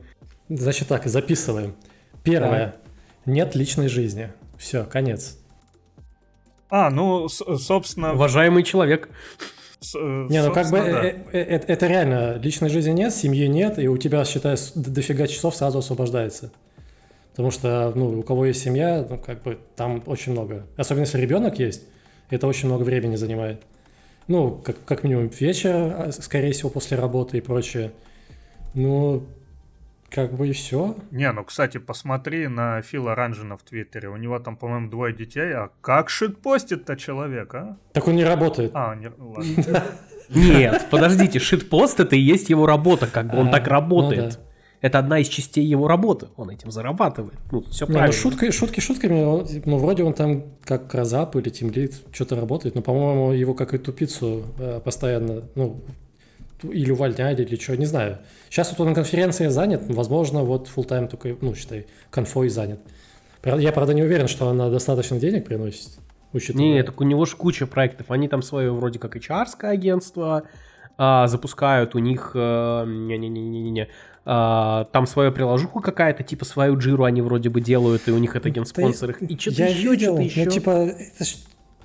Значит 0.49 0.87
так, 0.87 1.07
записываем. 1.07 1.75
Первое. 2.23 2.77
Нет 3.27 3.57
личной 3.57 3.89
жизни. 3.89 4.31
Все, 4.63 4.85
конец. 4.85 5.39
А, 6.71 6.89
ну, 6.89 7.29
собственно... 7.29 8.13
Уважаемый 8.13 8.63
человек. 8.63 9.09
С, 9.81 9.97
э, 9.97 10.27
не, 10.31 10.41
ну 10.41 10.53
как 10.53 10.71
бы 10.71 10.79
да. 10.79 11.05
э, 11.05 11.17
э, 11.33 11.39
э, 11.41 11.61
это 11.67 11.89
реально, 11.89 12.35
личной 12.35 12.69
жизни 12.69 12.93
нет, 12.93 13.13
семьи 13.13 13.49
нет, 13.49 13.81
и 13.81 13.89
у 13.89 13.97
тебя, 13.97 14.25
считай, 14.25 14.57
дофига 14.77 15.27
часов 15.27 15.57
сразу 15.57 15.79
освобождается. 15.79 16.53
Потому 17.33 17.51
что, 17.51 17.93
ну, 17.97 18.21
у 18.21 18.23
кого 18.23 18.47
есть 18.47 18.63
семья, 18.63 19.05
ну, 19.11 19.19
как 19.19 19.43
бы 19.43 19.59
там 19.75 20.01
очень 20.07 20.31
много. 20.31 20.65
Особенно 20.77 21.03
если 21.03 21.21
ребенок 21.21 21.59
есть, 21.59 21.83
это 22.31 22.47
очень 22.47 22.69
много 22.69 22.85
времени 22.85 23.17
занимает. 23.17 23.63
Ну, 24.29 24.53
как, 24.53 24.77
как 24.85 25.03
минимум 25.03 25.27
вечер, 25.27 25.75
а, 25.75 26.13
скорее 26.13 26.53
всего, 26.53 26.71
после 26.71 26.97
работы 26.97 27.39
и 27.39 27.41
прочее. 27.41 27.91
Ну, 28.75 29.27
как 30.15 30.35
бы 30.35 30.49
и 30.49 30.53
все. 30.53 30.97
Не, 31.11 31.33
ну, 31.33 31.45
кстати, 31.45 31.79
посмотри 31.79 32.47
на 32.49 32.83
Фила 32.83 33.15
Ранжина 33.15 33.57
в 33.57 33.63
Твиттере. 33.63 34.09
У 34.09 34.17
него 34.17 34.39
там, 34.39 34.57
по-моему, 34.57 34.91
двое 34.91 35.15
детей. 35.15 35.53
А 35.55 35.71
как 35.81 36.11
шитпостит-то 36.11 36.97
человек, 36.97 37.55
а? 37.55 37.79
Так 37.93 38.09
он 38.09 38.17
не 38.17 38.25
работает. 38.25 38.73
А, 38.75 38.95
не, 38.95 39.11
ладно. 39.19 39.83
Нет, 40.29 40.87
подождите, 40.91 41.39
шитпост 41.39 42.01
это 42.01 42.17
и 42.17 42.21
есть 42.21 42.49
его 42.49 42.67
работа, 42.67 43.07
как 43.07 43.31
бы 43.31 43.39
он 43.39 43.49
а, 43.49 43.51
так 43.51 43.65
ну 43.67 43.71
работает. 43.71 44.41
Это 44.81 44.99
одна 44.99 45.21
из 45.21 45.29
частей 45.29 45.65
его 45.65 45.87
работы. 45.87 46.29
Он 46.37 46.51
этим 46.51 46.73
зарабатывает. 46.73 47.39
Ну, 47.53 47.63
все 47.63 47.87
правильно. 47.87 48.09
Ну, 48.09 48.13
шутки, 48.13 48.51
шутки 48.51 48.81
шутками. 48.81 49.63
Ну, 49.65 49.79
вроде 49.79 50.03
он 50.03 50.13
там 50.13 50.45
как 50.65 50.93
разап 50.93 51.37
или 51.37 51.51
тимлит 51.51 52.03
что-то 52.13 52.35
работает. 52.35 52.75
Но, 52.75 52.83
по-моему, 52.83 53.33
его 53.33 53.55
как 53.55 53.75
и 53.75 53.79
тупицу 53.79 54.45
э, 54.59 54.81
постоянно, 54.85 55.45
ну, 55.55 55.85
или 56.63 56.91
увольняли, 56.91 57.43
или 57.43 57.57
что, 57.57 57.77
не 57.77 57.87
знаю. 57.87 58.19
Сейчас 58.49 58.71
вот 58.71 58.81
он 58.81 58.89
на 58.89 58.95
конференции 58.95 59.49
занят, 59.49 59.83
возможно, 59.89 60.43
вот 60.43 60.69
full 60.75 60.87
time 60.87 61.09
только, 61.09 61.37
ну, 61.41 61.55
считай, 61.55 61.87
конфой 62.11 62.49
занят. 62.49 62.81
Я, 63.45 63.73
правда, 63.73 63.95
не 63.95 64.03
уверен, 64.03 64.29
что 64.29 64.49
она 64.49 64.71
достаточно 64.71 65.19
денег 65.19 65.47
приносит. 65.47 65.91
Учитывая... 66.33 66.65
Не, 66.65 66.83
так 66.83 67.01
у 67.01 67.05
него 67.05 67.25
же 67.25 67.37
куча 67.37 67.67
проектов. 67.67 68.11
Они 68.11 68.29
там 68.29 68.43
свое 68.43 68.73
вроде 68.73 68.99
как 68.99 69.17
hr 69.17 69.47
агентство 69.63 70.45
а, 70.97 71.27
запускают, 71.27 71.95
у 71.95 71.99
них... 71.99 72.33
А, 72.35 72.85
не-не-не-не-не. 72.85 73.89
А, 74.25 74.85
там 74.93 75.07
свою 75.07 75.33
приложуху 75.33 75.81
какая-то, 75.81 76.23
типа 76.23 76.45
свою 76.45 76.79
джиру 76.79 77.05
они 77.05 77.21
вроде 77.23 77.49
бы 77.49 77.61
делают, 77.61 78.07
и 78.07 78.13
у 78.13 78.19
них 78.19 78.37
это 78.37 78.51
генспонсор. 78.51 79.11
И 79.11 79.37
что-то 79.37 79.65
еще, 79.65 79.99
что-то 79.99 80.23
еще. 80.23 80.45
Ну, 80.45 80.51
типа, 80.51 80.71
это 80.71 81.25
ж 81.25 81.35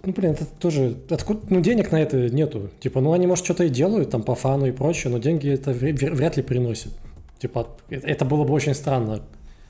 ну, 0.06 0.14
блин, 0.14 0.32
это 0.32 0.46
тоже... 0.46 0.98
Откуда, 1.10 1.42
ну, 1.50 1.62
денег 1.62 1.92
на 1.92 2.02
это 2.02 2.30
нету. 2.30 2.70
Типа, 2.80 3.02
ну, 3.02 3.14
они, 3.14 3.28
может, 3.28 3.46
что-то 3.46 3.64
и 3.64 3.70
делают, 3.70 4.12
там, 4.12 4.24
по 4.24 4.36
фану 4.36 4.66
и 4.68 4.72
прочее, 4.72 5.12
но 5.12 5.18
деньги 5.18 5.50
это 5.50 5.72
вряд 5.72 6.38
ли 6.38 6.44
приносят. 6.44 6.94
Типа, 7.40 7.68
это 7.90 8.26
было 8.26 8.44
бы 8.44 8.54
очень 8.54 8.74
странно. 8.74 9.22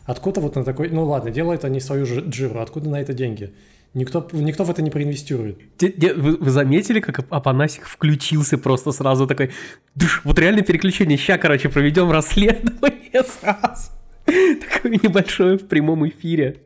Откуда 0.05 0.39
вот 0.41 0.55
на 0.55 0.63
такой... 0.63 0.89
Ну, 0.89 1.05
ладно, 1.05 1.31
делают 1.31 1.65
они 1.65 1.79
свою 1.79 2.05
джиру, 2.05 2.59
откуда 2.61 2.89
на 2.89 3.01
это 3.01 3.13
деньги? 3.13 3.51
Никто, 3.93 4.27
никто 4.31 4.63
в 4.63 4.69
это 4.69 4.81
не 4.81 4.89
проинвестирует. 4.89 5.59
Вы, 5.81 6.37
вы 6.37 6.49
заметили, 6.51 6.99
как 6.99 7.25
Апанасик 7.29 7.85
включился 7.85 8.57
просто 8.57 8.91
сразу 8.91 9.27
такой... 9.27 9.51
Душ, 9.95 10.21
вот 10.23 10.39
реально 10.39 10.61
переключение. 10.61 11.17
Ща, 11.17 11.37
короче, 11.37 11.69
проведем 11.69 12.11
расследование 12.11 13.23
сразу. 13.41 13.91
Такое 14.25 14.91
небольшое 14.91 15.57
в 15.57 15.67
прямом 15.67 16.07
эфире. 16.07 16.57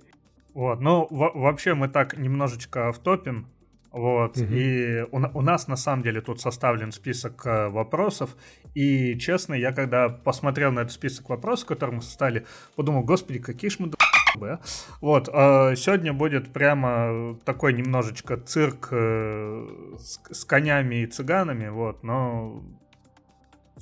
Вот, 0.53 0.81
ну, 0.81 1.07
вообще 1.09 1.73
мы 1.73 1.87
так 1.87 2.17
немножечко 2.17 2.91
втопим. 2.91 3.47
Вот, 3.91 4.37
угу. 4.37 4.45
и 4.45 5.01
у, 5.11 5.17
у 5.17 5.41
нас 5.41 5.67
на 5.67 5.75
самом 5.75 6.01
деле 6.01 6.21
тут 6.21 6.39
составлен 6.39 6.93
список 6.93 7.45
э, 7.45 7.67
вопросов, 7.67 8.37
и 8.73 9.17
честно, 9.19 9.53
я 9.53 9.73
когда 9.73 10.07
посмотрел 10.07 10.71
на 10.71 10.79
этот 10.79 10.93
список 10.93 11.27
вопросов, 11.27 11.67
которые 11.67 11.97
мы 11.97 12.01
составили, 12.01 12.45
подумал, 12.77 13.03
господи, 13.03 13.39
какие 13.39 13.69
ж 13.69 13.79
мы 13.79 13.91
да? 14.39 14.61
Вот, 15.01 15.27
э, 15.27 15.75
сегодня 15.75 16.13
будет 16.13 16.53
прямо 16.53 17.37
такой 17.43 17.73
немножечко 17.73 18.37
цирк 18.37 18.87
э, 18.91 19.67
с, 19.99 20.21
с 20.31 20.45
конями 20.45 21.03
и 21.03 21.05
цыганами, 21.05 21.67
вот, 21.67 22.01
но 22.03 22.63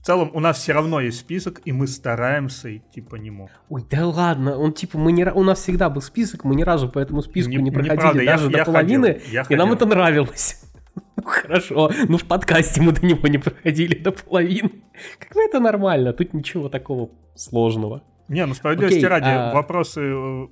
целом 0.09 0.31
у 0.33 0.39
нас 0.39 0.57
все 0.57 0.73
равно 0.73 1.01
есть 1.01 1.19
список, 1.19 1.61
и 1.65 1.71
мы 1.71 1.85
стараемся 1.85 2.75
идти 2.75 2.99
по 2.99 3.15
нему. 3.15 3.47
Ой, 3.69 3.83
да 3.91 4.07
ладно, 4.07 4.57
он 4.57 4.73
типа 4.73 4.97
мы 4.97 5.11
не 5.11 5.23
у 5.23 5.43
нас 5.43 5.59
всегда 5.59 5.87
был 5.87 6.01
список, 6.01 6.43
мы 6.45 6.55
ни 6.55 6.63
разу 6.63 6.89
по 6.89 6.97
этому 6.97 7.21
списку 7.21 7.51
не, 7.51 7.57
не 7.57 7.69
проходили 7.69 7.95
неправда, 7.95 8.25
даже 8.25 8.45
я, 8.45 8.51
до 8.51 8.57
я 8.57 8.65
половины, 8.65 9.07
ходил, 9.13 9.31
я 9.31 9.41
и 9.41 9.43
ходил. 9.43 9.57
нам 9.59 9.71
это 9.73 9.85
нравилось. 9.85 10.63
Ну 11.15 11.23
хорошо, 11.23 11.91
ну 12.07 12.17
в 12.17 12.25
подкасте 12.25 12.81
мы 12.81 12.91
до 12.91 13.05
него 13.05 13.27
не 13.27 13.37
проходили 13.37 13.93
до 13.95 14.11
половины. 14.11 14.71
Как 15.19 15.33
бы 15.33 15.41
это 15.41 15.59
нормально, 15.59 16.13
тут 16.13 16.33
ничего 16.33 16.69
такого 16.69 17.11
сложного. 17.35 18.03
Не, 18.27 18.45
ну 18.45 18.53
справедливости 18.53 18.97
Окей, 18.97 19.07
ради, 19.07 19.29
а... 19.29 19.53
вопросы 19.53 20.01
э, 20.01 20.47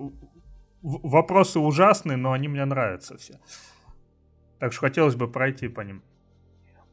вопросы 0.81 1.59
ужасные, 1.59 2.17
но 2.17 2.31
они 2.31 2.47
мне 2.47 2.63
нравятся 2.65 3.17
все. 3.17 3.39
Так 4.59 4.71
что 4.73 4.81
хотелось 4.81 5.15
бы 5.15 5.29
пройти 5.29 5.67
по 5.67 5.81
ним. 5.81 6.03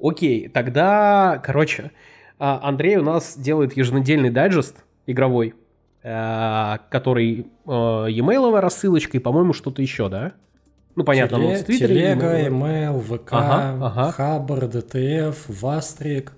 Окей, 0.00 0.48
тогда, 0.48 1.40
короче, 1.44 1.92
Андрей 2.38 2.96
у 2.96 3.02
нас 3.02 3.36
делает 3.36 3.76
еженедельный 3.76 4.30
дайджест 4.30 4.84
игровой, 5.06 5.54
э, 6.02 6.78
который 6.90 7.46
э, 7.66 7.70
e-mail 7.70 8.58
рассылочка 8.60 9.16
и, 9.16 9.20
по-моему, 9.20 9.52
что-то 9.52 9.82
еще, 9.82 10.08
да? 10.08 10.32
Ну, 10.96 11.04
понятно, 11.04 11.38
Теле, 11.38 11.56
в 11.56 11.64
Твиттере. 11.64 11.94
Телега, 11.94 12.48
email, 12.48 13.00
ВК, 13.00 13.32
ага, 13.32 13.86
ага. 13.86 14.12
Хабр, 14.12 14.68
ДТФ, 14.68 15.44
Вастрик. 15.48 16.32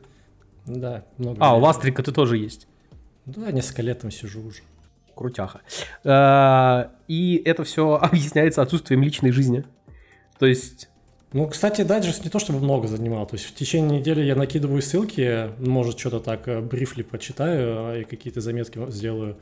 Да, 0.65 1.05
много. 1.19 1.37
А, 1.41 1.57
у 1.57 1.61
Вастрика 1.61 2.03
ты 2.03 2.13
тоже 2.13 2.39
есть? 2.39 2.67
Да, 3.27 3.53
несколько 3.53 3.83
лет 3.83 4.01
там 4.01 4.11
сижу 4.11 4.43
уже. 4.43 4.63
Крутяха. 5.15 5.61
А, 6.05 6.91
и 7.07 7.41
это 7.45 7.65
все 7.65 7.97
объясняется 8.03 8.63
отсутствием 8.63 9.03
личной 9.03 9.31
жизни. 9.31 9.65
То 10.39 10.47
есть 10.47 10.89
ну, 11.37 11.47
кстати, 11.49 11.83
дайджест 11.83 12.25
не 12.25 12.31
то 12.31 12.39
чтобы 12.39 12.61
много 12.61 12.89
занимал. 12.89 13.27
То 13.27 13.35
есть 13.37 13.45
в 13.45 13.55
течение 13.55 14.01
недели 14.01 14.23
я 14.23 14.35
накидываю 14.35 14.81
ссылки, 14.81 15.51
может, 15.59 15.99
что-то 15.99 16.21
так 16.21 16.49
э, 16.49 16.63
брифли 16.63 17.03
почитаю 17.03 17.91
а, 17.91 17.99
и 17.99 18.05
какие-то 18.05 18.41
заметки 18.41 18.81
сделаю. 18.91 19.37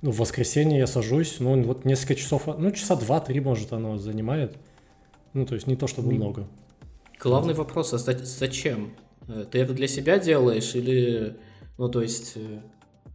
Ну, 0.00 0.12
в 0.12 0.18
воскресенье 0.18 0.78
я 0.78 0.86
сажусь, 0.86 1.40
ну, 1.40 1.60
вот 1.64 1.84
несколько 1.84 2.14
часов, 2.14 2.46
ну, 2.46 2.70
часа 2.70 2.94
два-три, 2.94 3.40
может, 3.40 3.72
оно 3.72 3.98
занимает. 3.98 4.56
Ну, 5.32 5.44
то 5.44 5.56
есть 5.56 5.66
не 5.66 5.74
то 5.74 5.88
чтобы 5.88 6.12
много. 6.12 6.46
Главный 7.18 7.54
вопрос, 7.54 7.92
а 7.94 7.98
зачем? 7.98 8.94
Э, 9.26 9.44
ты 9.50 9.58
это 9.58 9.72
для 9.72 9.88
себя 9.88 10.20
делаешь 10.20 10.76
или, 10.76 11.36
ну, 11.78 11.88
то 11.88 12.00
есть, 12.00 12.34
э, 12.36 12.60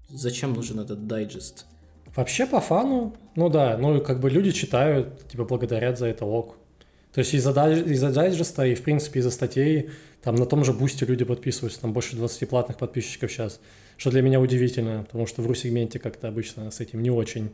зачем 0.10 0.52
нужен 0.52 0.82
этот 0.82 1.08
дайджест? 1.08 1.67
Вообще 2.13 2.45
по 2.45 2.60
фану, 2.60 3.15
ну 3.38 3.48
да, 3.48 3.78
ну, 3.78 4.02
как 4.02 4.19
бы 4.19 4.30
люди 4.30 4.52
читают, 4.52 5.26
тебя 5.30 5.45
благодарят 5.45 5.98
за 5.98 6.08
это 6.08 6.26
ок. 6.26 6.58
То 7.15 7.19
есть 7.19 7.34
из-за, 7.34 7.51
из-за 7.71 8.12
дайджеста 8.12 8.65
и, 8.65 8.75
в 8.75 8.82
принципе, 8.82 9.21
из-за 9.21 9.32
статей, 9.32 9.89
там 10.21 10.36
на 10.36 10.45
том 10.45 10.65
же 10.65 10.73
бусте 10.73 11.06
люди 11.06 11.23
подписываются, 11.23 11.80
там 11.80 11.93
больше 11.93 12.17
20 12.17 12.49
платных 12.49 12.78
подписчиков 12.78 13.32
сейчас, 13.32 13.62
что 13.95 14.12
для 14.12 14.21
меня 14.21 14.41
удивительно, 14.41 15.06
потому 15.06 15.25
что 15.25 15.41
в 15.41 15.47
ру-сегменте 15.47 15.97
как-то 15.97 16.28
обычно 16.28 16.69
с 16.71 16.82
этим 16.82 17.01
не 17.01 17.10
очень. 17.10 17.51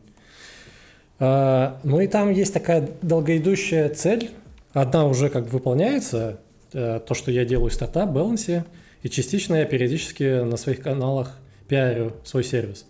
А, 1.20 1.78
ну 1.84 2.00
и 2.00 2.08
там 2.08 2.32
есть 2.32 2.52
такая 2.52 2.90
долгоидущая 3.02 3.88
цель, 3.90 4.30
одна 4.72 5.06
уже 5.06 5.28
как 5.28 5.44
бы 5.44 5.50
выполняется, 5.50 6.40
э, 6.72 6.98
то, 7.06 7.14
что 7.14 7.30
я 7.30 7.44
делаю 7.44 7.70
стартап, 7.70 8.10
балансе, 8.10 8.64
и 9.04 9.08
частично 9.08 9.54
я 9.54 9.64
периодически 9.64 10.42
на 10.42 10.56
своих 10.56 10.80
каналах 10.80 11.38
пиарю 11.68 12.14
свой 12.24 12.42
сервис. 12.42 12.84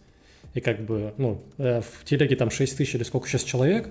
И 0.54 0.60
как 0.60 0.80
бы, 0.80 1.12
ну, 1.18 1.42
э, 1.58 1.82
в 1.82 2.06
телеге 2.06 2.34
там 2.34 2.50
6 2.50 2.78
тысяч 2.78 2.94
или 2.94 3.02
сколько 3.02 3.28
сейчас 3.28 3.44
человек, 3.44 3.90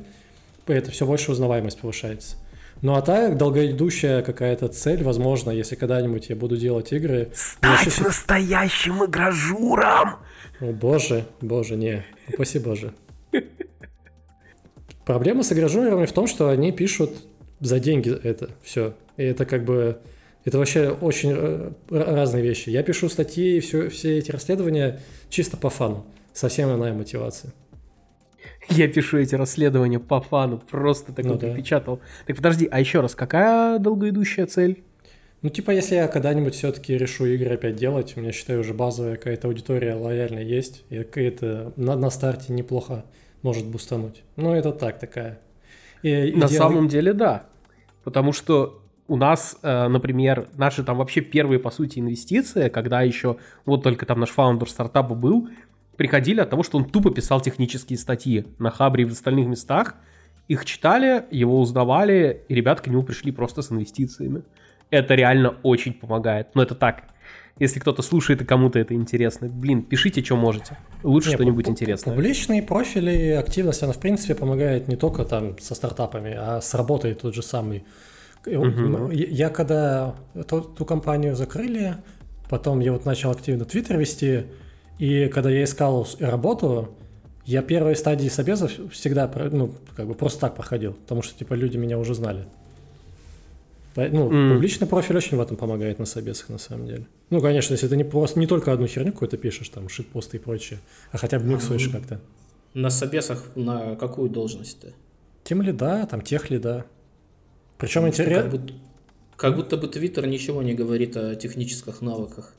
это 0.65 0.89
все 0.89 1.05
больше 1.05 1.31
узнаваемость 1.31 1.79
повышается. 1.79 2.37
Ну 2.81 2.95
а 2.95 3.01
так, 3.01 3.37
долгоидущая 3.37 4.23
какая-то 4.23 4.67
цель, 4.67 5.03
возможно, 5.03 5.51
если 5.51 5.75
когда-нибудь 5.75 6.29
я 6.29 6.35
буду 6.35 6.57
делать 6.57 6.91
игры... 6.91 7.29
Стать 7.33 7.85
еще... 7.85 8.03
настоящим 8.03 9.05
игражуром! 9.05 10.15
О, 10.59 10.71
боже, 10.71 11.25
боже, 11.41 11.75
не. 11.75 12.03
Упаси 12.27 12.57
боже. 12.57 12.93
Проблема 15.05 15.43
с 15.43 15.51
игражурами 15.51 16.05
в 16.05 16.11
том, 16.11 16.25
что 16.25 16.49
они 16.49 16.71
пишут 16.71 17.11
за 17.59 17.79
деньги 17.79 18.11
это 18.23 18.49
все. 18.63 18.95
И 19.17 19.23
это 19.23 19.45
как 19.45 19.63
бы... 19.63 19.99
Это 20.43 20.57
вообще 20.57 20.89
очень 20.89 21.33
э, 21.35 21.71
разные 21.91 22.41
вещи. 22.41 22.69
Я 22.69 22.81
пишу 22.81 23.09
статьи 23.09 23.57
и 23.57 23.59
все, 23.59 23.89
все 23.89 24.17
эти 24.17 24.31
расследования 24.31 24.99
чисто 25.29 25.55
по 25.55 25.69
фану. 25.69 26.03
Совсем 26.33 26.75
иная 26.75 26.93
мотивация. 26.93 27.53
Я 28.71 28.87
пишу 28.87 29.17
эти 29.17 29.35
расследования 29.35 29.99
по 29.99 30.21
фану, 30.21 30.59
просто 30.59 31.13
так 31.13 31.25
ну, 31.25 31.37
да. 31.37 31.53
печатал. 31.53 31.99
Так 32.25 32.35
подожди, 32.37 32.67
а 32.69 32.79
еще 32.79 33.01
раз, 33.01 33.15
какая 33.15 33.79
долгоидущая 33.79 34.45
цель? 34.45 34.83
Ну, 35.41 35.49
типа, 35.49 35.71
если 35.71 35.95
я 35.95 36.07
когда-нибудь 36.07 36.53
все-таки 36.53 36.95
решу 36.95 37.25
игры 37.25 37.55
опять 37.55 37.75
делать, 37.75 38.13
у 38.15 38.19
меня, 38.19 38.31
считаю, 38.31 38.59
уже 38.59 38.73
базовая 38.73 39.15
какая-то 39.15 39.47
аудитория 39.47 39.95
лояльная 39.95 40.43
есть, 40.43 40.83
и 40.89 40.95
это 40.95 41.73
на, 41.75 41.95
на 41.95 42.11
старте 42.11 42.53
неплохо 42.53 43.05
может 43.41 43.65
бустануть. 43.65 44.23
Ну, 44.35 44.53
это 44.53 44.71
так, 44.71 44.99
такая. 44.99 45.39
И, 46.03 46.31
на 46.33 46.45
идея... 46.45 46.59
самом 46.59 46.87
деле, 46.87 47.13
да. 47.13 47.47
Потому 48.03 48.33
что 48.33 48.81
у 49.07 49.17
нас, 49.17 49.57
э, 49.61 49.87
например, 49.87 50.47
наши 50.57 50.83
там 50.83 50.97
вообще 50.97 51.21
первые, 51.21 51.59
по 51.59 51.71
сути, 51.71 51.99
инвестиции, 51.99 52.69
когда 52.69 53.01
еще 53.01 53.37
вот 53.65 53.83
только 53.83 54.05
там 54.05 54.19
наш 54.19 54.29
фаундер 54.29 54.69
стартапа 54.69 55.15
был, 55.15 55.49
приходили 56.01 56.39
от 56.41 56.49
того, 56.49 56.63
что 56.63 56.79
он 56.79 56.85
тупо 56.85 57.11
писал 57.11 57.41
технические 57.41 57.99
статьи 57.99 58.47
на 58.57 58.71
Хабре 58.71 59.03
и 59.03 59.05
в 59.05 59.11
остальных 59.11 59.45
местах. 59.45 59.93
Их 60.47 60.65
читали, 60.65 61.25
его 61.29 61.59
узнавали, 61.59 62.41
и 62.47 62.55
ребят 62.55 62.81
к 62.81 62.87
нему 62.87 63.03
пришли 63.03 63.31
просто 63.31 63.61
с 63.61 63.71
инвестициями. 63.71 64.41
Это 64.89 65.13
реально 65.13 65.57
очень 65.61 65.93
помогает. 65.93 66.55
Но 66.55 66.63
это 66.63 66.73
так. 66.73 67.03
Если 67.59 67.79
кто-то 67.79 68.01
слушает 68.01 68.41
и 68.41 68.45
кому-то 68.45 68.79
это 68.79 68.95
интересно, 68.95 69.47
блин, 69.47 69.83
пишите, 69.83 70.23
что 70.23 70.37
можете. 70.37 70.75
Лучше 71.03 71.33
что-нибудь 71.33 71.69
интересное. 71.69 72.15
Публичные 72.15 72.63
профили 72.63 73.33
активность, 73.33 73.83
она 73.83 73.93
в 73.93 73.99
принципе 73.99 74.33
помогает 74.33 74.87
не 74.87 74.95
только 74.95 75.23
там 75.23 75.59
со 75.59 75.75
стартапами, 75.75 76.35
а 76.35 76.61
с 76.61 76.73
работой 76.73 77.13
тот 77.13 77.35
же 77.35 77.43
самый. 77.43 77.85
Угу. 78.47 79.11
Я 79.11 79.49
когда 79.49 80.15
ту, 80.49 80.61
ту 80.61 80.83
компанию 80.83 81.35
закрыли, 81.35 81.97
потом 82.49 82.79
я 82.79 82.91
вот 82.91 83.05
начал 83.05 83.29
активно 83.29 83.65
Твиттер 83.65 83.99
вести, 83.99 84.45
и 85.01 85.29
когда 85.29 85.49
я 85.49 85.63
искал 85.63 86.07
работу, 86.19 86.95
я 87.43 87.63
первые 87.63 87.95
стадии 87.95 88.27
собесов 88.27 88.71
всегда, 88.91 89.27
ну, 89.51 89.73
как 89.95 90.05
бы 90.05 90.13
просто 90.13 90.41
так 90.41 90.55
проходил, 90.55 90.93
потому 90.93 91.23
что, 91.23 91.35
типа, 91.35 91.55
люди 91.55 91.75
меня 91.75 91.97
уже 91.97 92.13
знали. 92.13 92.45
Ну, 93.95 94.31
mm. 94.31 94.53
публичный 94.53 94.85
профиль 94.85 95.17
очень 95.17 95.37
в 95.37 95.41
этом 95.41 95.57
помогает 95.57 95.97
на 95.97 96.05
собесах, 96.05 96.49
на 96.49 96.59
самом 96.59 96.85
деле. 96.85 97.07
Ну, 97.31 97.41
конечно, 97.41 97.73
если 97.73 97.87
ты 97.87 97.97
не 97.97 98.03
просто 98.03 98.39
не 98.39 98.45
только 98.45 98.71
одну 98.71 98.85
херню 98.85 99.11
какую-то 99.11 99.37
пишешь, 99.37 99.69
там, 99.69 99.89
шитпосты 99.89 100.37
и 100.37 100.39
прочее, 100.39 100.77
а 101.11 101.17
хотя 101.17 101.39
бы 101.39 101.45
миксуешь 101.45 101.87
mm. 101.87 101.91
как-то. 101.93 102.21
На 102.75 102.91
собесах 102.91 103.55
на 103.55 103.95
какую 103.95 104.29
должность-то? 104.29 104.93
Тем 105.43 105.63
лида, 105.63 106.05
там, 106.05 106.21
тех 106.21 106.51
лида. 106.51 106.85
Причем 107.79 108.07
интересно... 108.07 108.43
Как 108.43 108.51
будто, 108.51 108.73
как 109.35 109.55
будто 109.55 109.77
бы 109.77 109.87
Твиттер 109.87 110.27
ничего 110.27 110.61
не 110.61 110.75
говорит 110.75 111.17
о 111.17 111.33
технических 111.33 112.01
навыках. 112.01 112.53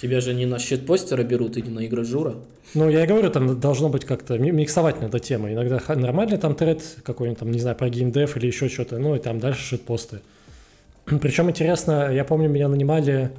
Тебя 0.00 0.20
же 0.20 0.34
не 0.34 0.44
на 0.44 0.58
щитпостера 0.58 1.22
берут 1.22 1.56
или 1.56 1.70
на 1.70 1.86
игражура. 1.86 2.34
Ну, 2.74 2.90
я 2.90 3.04
и 3.04 3.06
говорю, 3.06 3.30
там 3.30 3.58
должно 3.58 3.88
быть 3.88 4.04
как-то 4.04 4.38
миксовать 4.38 5.00
надо 5.00 5.18
тему. 5.18 5.50
Иногда 5.50 5.80
нормальный 5.94 6.36
там 6.36 6.54
тред 6.54 6.82
какой-нибудь, 7.02 7.38
там, 7.38 7.50
не 7.50 7.60
знаю, 7.60 7.76
про 7.76 7.88
геймдев 7.88 8.36
или 8.36 8.46
еще 8.46 8.68
что-то, 8.68 8.98
ну, 8.98 9.14
и 9.14 9.18
там 9.18 9.40
дальше 9.40 9.62
шитпосты. 9.62 10.20
Причем 11.06 11.48
интересно, 11.48 12.12
я 12.12 12.24
помню, 12.24 12.48
меня 12.48 12.68
нанимали 12.68 13.30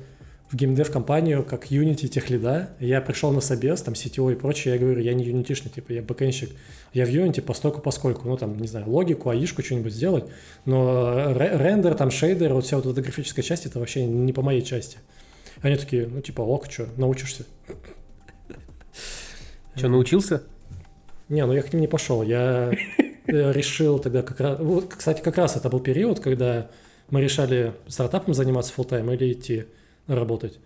в 0.49 0.55
геймдев 0.55 0.89
компанию 0.91 1.43
как 1.43 1.67
Unity 1.71 2.07
техлида. 2.07 2.69
Я 2.79 3.01
пришел 3.01 3.31
на 3.31 3.41
собес, 3.41 3.81
там 3.81 3.93
CTO 3.93 4.31
и 4.31 4.35
прочее, 4.35 4.75
я 4.75 4.79
говорю, 4.79 5.01
я 5.01 5.13
не 5.13 5.25
юнитишный, 5.25 5.69
типа, 5.69 5.91
я 5.91 6.01
бэкэнщик. 6.01 6.49
Я 6.93 7.05
в 7.05 7.09
Unity 7.09 7.41
постольку 7.41 7.81
поскольку, 7.81 8.27
ну, 8.27 8.37
там, 8.37 8.57
не 8.57 8.67
знаю, 8.67 8.89
логику, 8.89 9.29
аишку 9.29 9.61
что-нибудь 9.61 9.93
сделать, 9.93 10.23
но 10.65 11.33
рендер, 11.33 11.95
там, 11.95 12.09
шейдер, 12.09 12.53
вот 12.53 12.65
вся 12.65 12.77
вот 12.77 12.85
эта 12.85 13.01
графическая 13.01 13.43
часть, 13.43 13.65
это 13.65 13.79
вообще 13.79 14.05
не 14.05 14.31
по 14.31 14.41
моей 14.41 14.61
части. 14.61 14.97
Они 15.61 15.75
такие, 15.75 16.07
ну 16.07 16.21
типа, 16.21 16.41
ок, 16.41 16.69
что, 16.69 16.87
научишься. 16.97 17.45
Что, 19.75 19.89
научился? 19.89 20.43
Не, 21.29 21.45
ну 21.45 21.53
я 21.53 21.61
к 21.61 21.73
ним 21.73 21.81
не 21.81 21.87
пошел. 21.87 22.23
Я 22.23 22.71
решил 23.27 23.99
тогда 23.99 24.21
как 24.23 24.39
раз... 24.39 24.59
Вот, 24.59 24.93
кстати, 24.95 25.21
как 25.21 25.37
раз 25.37 25.55
это 25.55 25.69
был 25.69 25.79
период, 25.79 26.19
когда 26.19 26.69
мы 27.09 27.21
решали 27.21 27.73
стартапом 27.87 28.33
заниматься 28.33 28.73
full 28.75 28.87
time 28.87 29.13
или 29.15 29.33
идти 29.33 29.65
работать. 30.07 30.59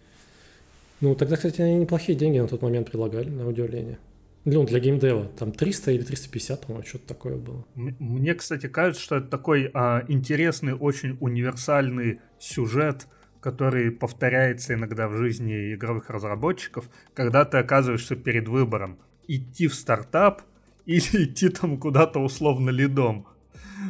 Ну, 0.99 1.15
тогда, 1.15 1.35
кстати, 1.35 1.61
они 1.61 1.75
неплохие 1.75 2.17
деньги 2.17 2.37
на 2.37 2.47
тот 2.47 2.61
момент 2.61 2.91
предлагали, 2.91 3.27
на 3.29 3.47
удивление. 3.47 3.97
Ну, 4.45 4.63
для 4.65 4.79
геймдева. 4.79 5.29
Там 5.37 5.51
300 5.51 5.91
или 5.91 6.03
350, 6.03 6.61
по-моему, 6.61 6.87
что-то 6.87 7.07
такое 7.07 7.37
было. 7.37 7.65
Мне, 7.75 8.35
кстати, 8.35 8.67
кажется, 8.67 9.01
что 9.01 9.17
это 9.17 9.27
такой 9.27 9.71
а, 9.73 10.03
интересный, 10.07 10.73
очень 10.73 11.17
универсальный 11.19 12.19
сюжет– 12.39 13.07
который 13.41 13.91
повторяется 13.91 14.75
иногда 14.75 15.07
в 15.09 15.17
жизни 15.17 15.73
игровых 15.73 16.09
разработчиков, 16.09 16.89
когда 17.13 17.43
ты 17.43 17.57
оказываешься 17.57 18.15
перед 18.15 18.47
выбором 18.47 18.97
идти 19.27 19.67
в 19.67 19.73
стартап 19.73 20.43
или 20.85 21.01
идти 21.25 21.49
там 21.49 21.77
куда-то 21.77 22.19
условно 22.19 22.69
лидом. 22.69 23.27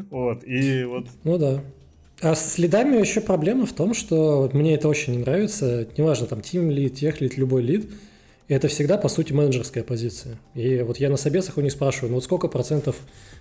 Вот, 0.09 0.43
и 0.45 0.85
вот... 0.85 1.07
Ну 1.23 1.37
да. 1.37 1.61
А 2.21 2.35
с 2.35 2.57
лидами 2.57 2.97
еще 2.97 3.19
проблема 3.19 3.65
в 3.65 3.73
том, 3.73 3.93
что 3.93 4.41
вот 4.41 4.53
мне 4.53 4.75
это 4.75 4.87
очень 4.87 5.13
не 5.13 5.19
нравится, 5.19 5.87
неважно, 5.97 6.27
там, 6.27 6.41
тим 6.41 6.69
лид, 6.69 6.95
тех 6.95 7.19
лид, 7.19 7.35
любой 7.35 7.63
лид, 7.63 7.91
это 8.47 8.67
всегда, 8.67 8.97
по 8.97 9.07
сути, 9.07 9.33
менеджерская 9.33 9.83
позиция. 9.83 10.37
И 10.53 10.81
вот 10.81 10.97
я 10.97 11.09
на 11.09 11.17
собесах 11.17 11.57
у 11.57 11.61
них 11.61 11.71
спрашиваю, 11.71 12.09
ну 12.09 12.15
вот 12.15 12.23
сколько 12.23 12.47
процентов 12.47 12.97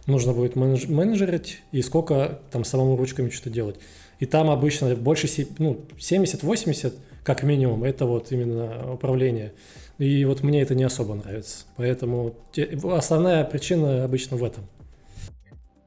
нужно 0.07 0.33
будет 0.33 0.55
менедж- 0.55 0.91
менеджерить 0.91 1.63
и 1.73 1.83
сколько 1.83 2.41
там 2.51 2.65
самому 2.65 2.97
ручками 2.97 3.29
что-то 3.29 3.51
делать. 3.51 3.77
И 4.21 4.27
там 4.27 4.51
обычно 4.51 4.95
больше 4.95 5.29
ну, 5.59 5.81
70-80, 5.99 6.93
как 7.25 7.43
минимум, 7.43 7.85
это 7.85 8.07
вот 8.07 8.31
именно 8.33 8.93
управление. 8.93 9.53
И 9.99 10.25
вот 10.25 10.43
мне 10.43 10.63
это 10.63 10.75
не 10.75 10.85
особо 10.85 11.15
нравится. 11.15 11.65
Поэтому 11.77 12.35
основная 12.85 13.45
причина 13.45 14.05
обычно 14.05 14.37
в 14.37 14.45
этом. 14.45 14.65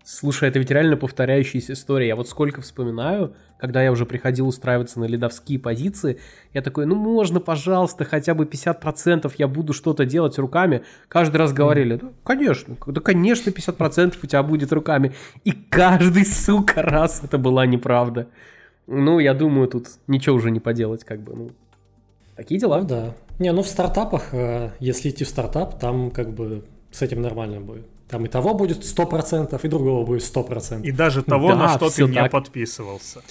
Слушай, 0.05 0.49
это 0.49 0.59
ведь 0.59 0.69
реально 0.69 0.97
повторяющаяся 0.97 1.73
история. 1.73 2.09
Я 2.09 2.17
вот 2.17 2.27
сколько 2.27 2.59
вспоминаю, 2.59 3.35
когда 3.57 3.81
я 3.81 3.89
уже 3.89 4.05
приходил 4.05 4.49
устраиваться 4.49 4.99
на 4.99 5.05
лидовские 5.05 5.59
позиции, 5.59 6.19
я 6.53 6.61
такой, 6.61 6.85
ну 6.85 6.95
можно, 6.95 7.39
пожалуйста, 7.39 8.03
хотя 8.03 8.33
бы 8.33 8.43
50% 8.43 9.33
я 9.37 9.47
буду 9.47 9.71
что-то 9.71 10.03
делать 10.05 10.37
руками. 10.37 10.83
Каждый 11.07 11.37
раз 11.37 11.53
говорили, 11.53 11.95
да, 11.95 12.09
конечно, 12.25 12.75
да, 12.85 12.99
конечно, 12.99 13.49
50% 13.49 14.15
у 14.21 14.27
тебя 14.27 14.43
будет 14.43 14.73
руками. 14.73 15.13
И 15.45 15.53
каждый, 15.53 16.25
сука, 16.25 16.81
раз 16.81 17.21
это 17.23 17.37
была 17.37 17.65
неправда. 17.65 18.27
Ну, 18.87 19.19
я 19.19 19.33
думаю, 19.33 19.69
тут 19.69 19.87
ничего 20.07 20.35
уже 20.35 20.51
не 20.51 20.59
поделать, 20.59 21.05
как 21.05 21.21
бы, 21.21 21.33
ну, 21.33 21.51
такие 22.35 22.59
дела. 22.59 22.81
Ну, 22.81 22.87
да. 22.87 23.15
Не, 23.39 23.53
ну 23.53 23.63
в 23.63 23.67
стартапах, 23.67 24.33
э, 24.33 24.71
если 24.81 25.09
идти 25.09 25.23
в 25.23 25.29
стартап, 25.29 25.79
там 25.79 26.11
как 26.11 26.33
бы 26.33 26.65
с 26.91 27.01
этим 27.01 27.21
нормально 27.21 27.61
будет. 27.61 27.85
Там 28.09 28.25
и 28.25 28.27
того 28.27 28.53
будет 28.53 28.83
100%, 28.83 29.59
и 29.61 29.67
другого 29.67 30.05
будет 30.05 30.21
100%. 30.21 30.83
И 30.83 30.91
даже 30.91 31.23
того, 31.23 31.49
да, 31.49 31.55
на 31.55 31.69
что 31.69 31.89
ты 31.89 32.03
не 32.03 32.29
подписывался. 32.29 33.21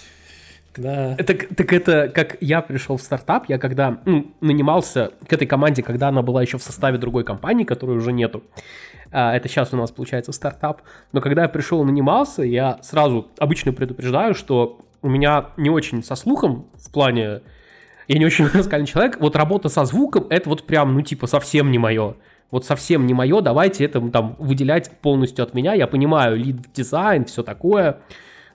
Да. 0.77 1.17
Так, 1.17 1.49
так 1.55 1.73
это 1.73 2.09
как 2.09 2.39
я 2.41 2.63
пришел 2.63 2.97
в 2.97 3.03
стартап, 3.03 3.45
я 3.49 3.59
когда 3.59 4.01
ну, 4.07 4.33
нанимался 4.41 5.13
к 5.29 5.33
этой 5.33 5.47
команде, 5.47 5.83
когда 5.83 6.09
она 6.09 6.23
была 6.23 6.43
еще 6.43 6.57
в 6.57 6.63
составе 6.63 6.99
другой 6.99 7.25
компании, 7.25 7.65
которой 7.65 7.97
уже 7.97 8.13
нету. 8.13 8.43
А, 9.11 9.37
это 9.37 9.49
сейчас 9.49 9.73
у 9.75 9.77
нас 9.77 9.91
получается 9.91 10.33
стартап. 10.33 10.83
Но 11.13 11.21
когда 11.21 11.43
я 11.43 11.49
пришел 11.49 11.83
и 11.83 11.85
нанимался, 11.85 12.43
я 12.43 12.79
сразу 12.83 13.29
обычно 13.39 13.73
предупреждаю, 13.73 14.35
что 14.35 14.81
у 15.03 15.09
меня 15.09 15.51
не 15.57 15.69
очень 15.69 16.03
со 16.03 16.15
слухом 16.15 16.67
в 16.75 16.91
плане... 16.91 17.43
Я 18.09 18.19
не 18.19 18.25
очень 18.25 18.49
музыкальный 18.55 18.87
человек. 18.87 19.19
Вот 19.21 19.37
работа 19.37 19.69
со 19.69 19.85
звуком, 19.85 20.27
это 20.31 20.49
вот 20.49 20.67
прям, 20.67 20.95
ну, 20.95 21.03
типа, 21.03 21.27
совсем 21.27 21.71
не 21.71 21.79
мое 21.79 22.17
вот 22.53 22.67
совсем 22.67 23.07
не 23.07 23.15
мое, 23.15 23.41
давайте 23.41 23.85
это 23.85 23.99
там 24.11 24.37
выделять 24.39 24.91
полностью 25.01 25.43
от 25.43 25.55
меня. 25.55 25.73
Я 25.73 25.87
понимаю, 25.87 26.37
лид-дизайн, 26.37 27.25
все 27.25 27.43
такое. 27.43 28.01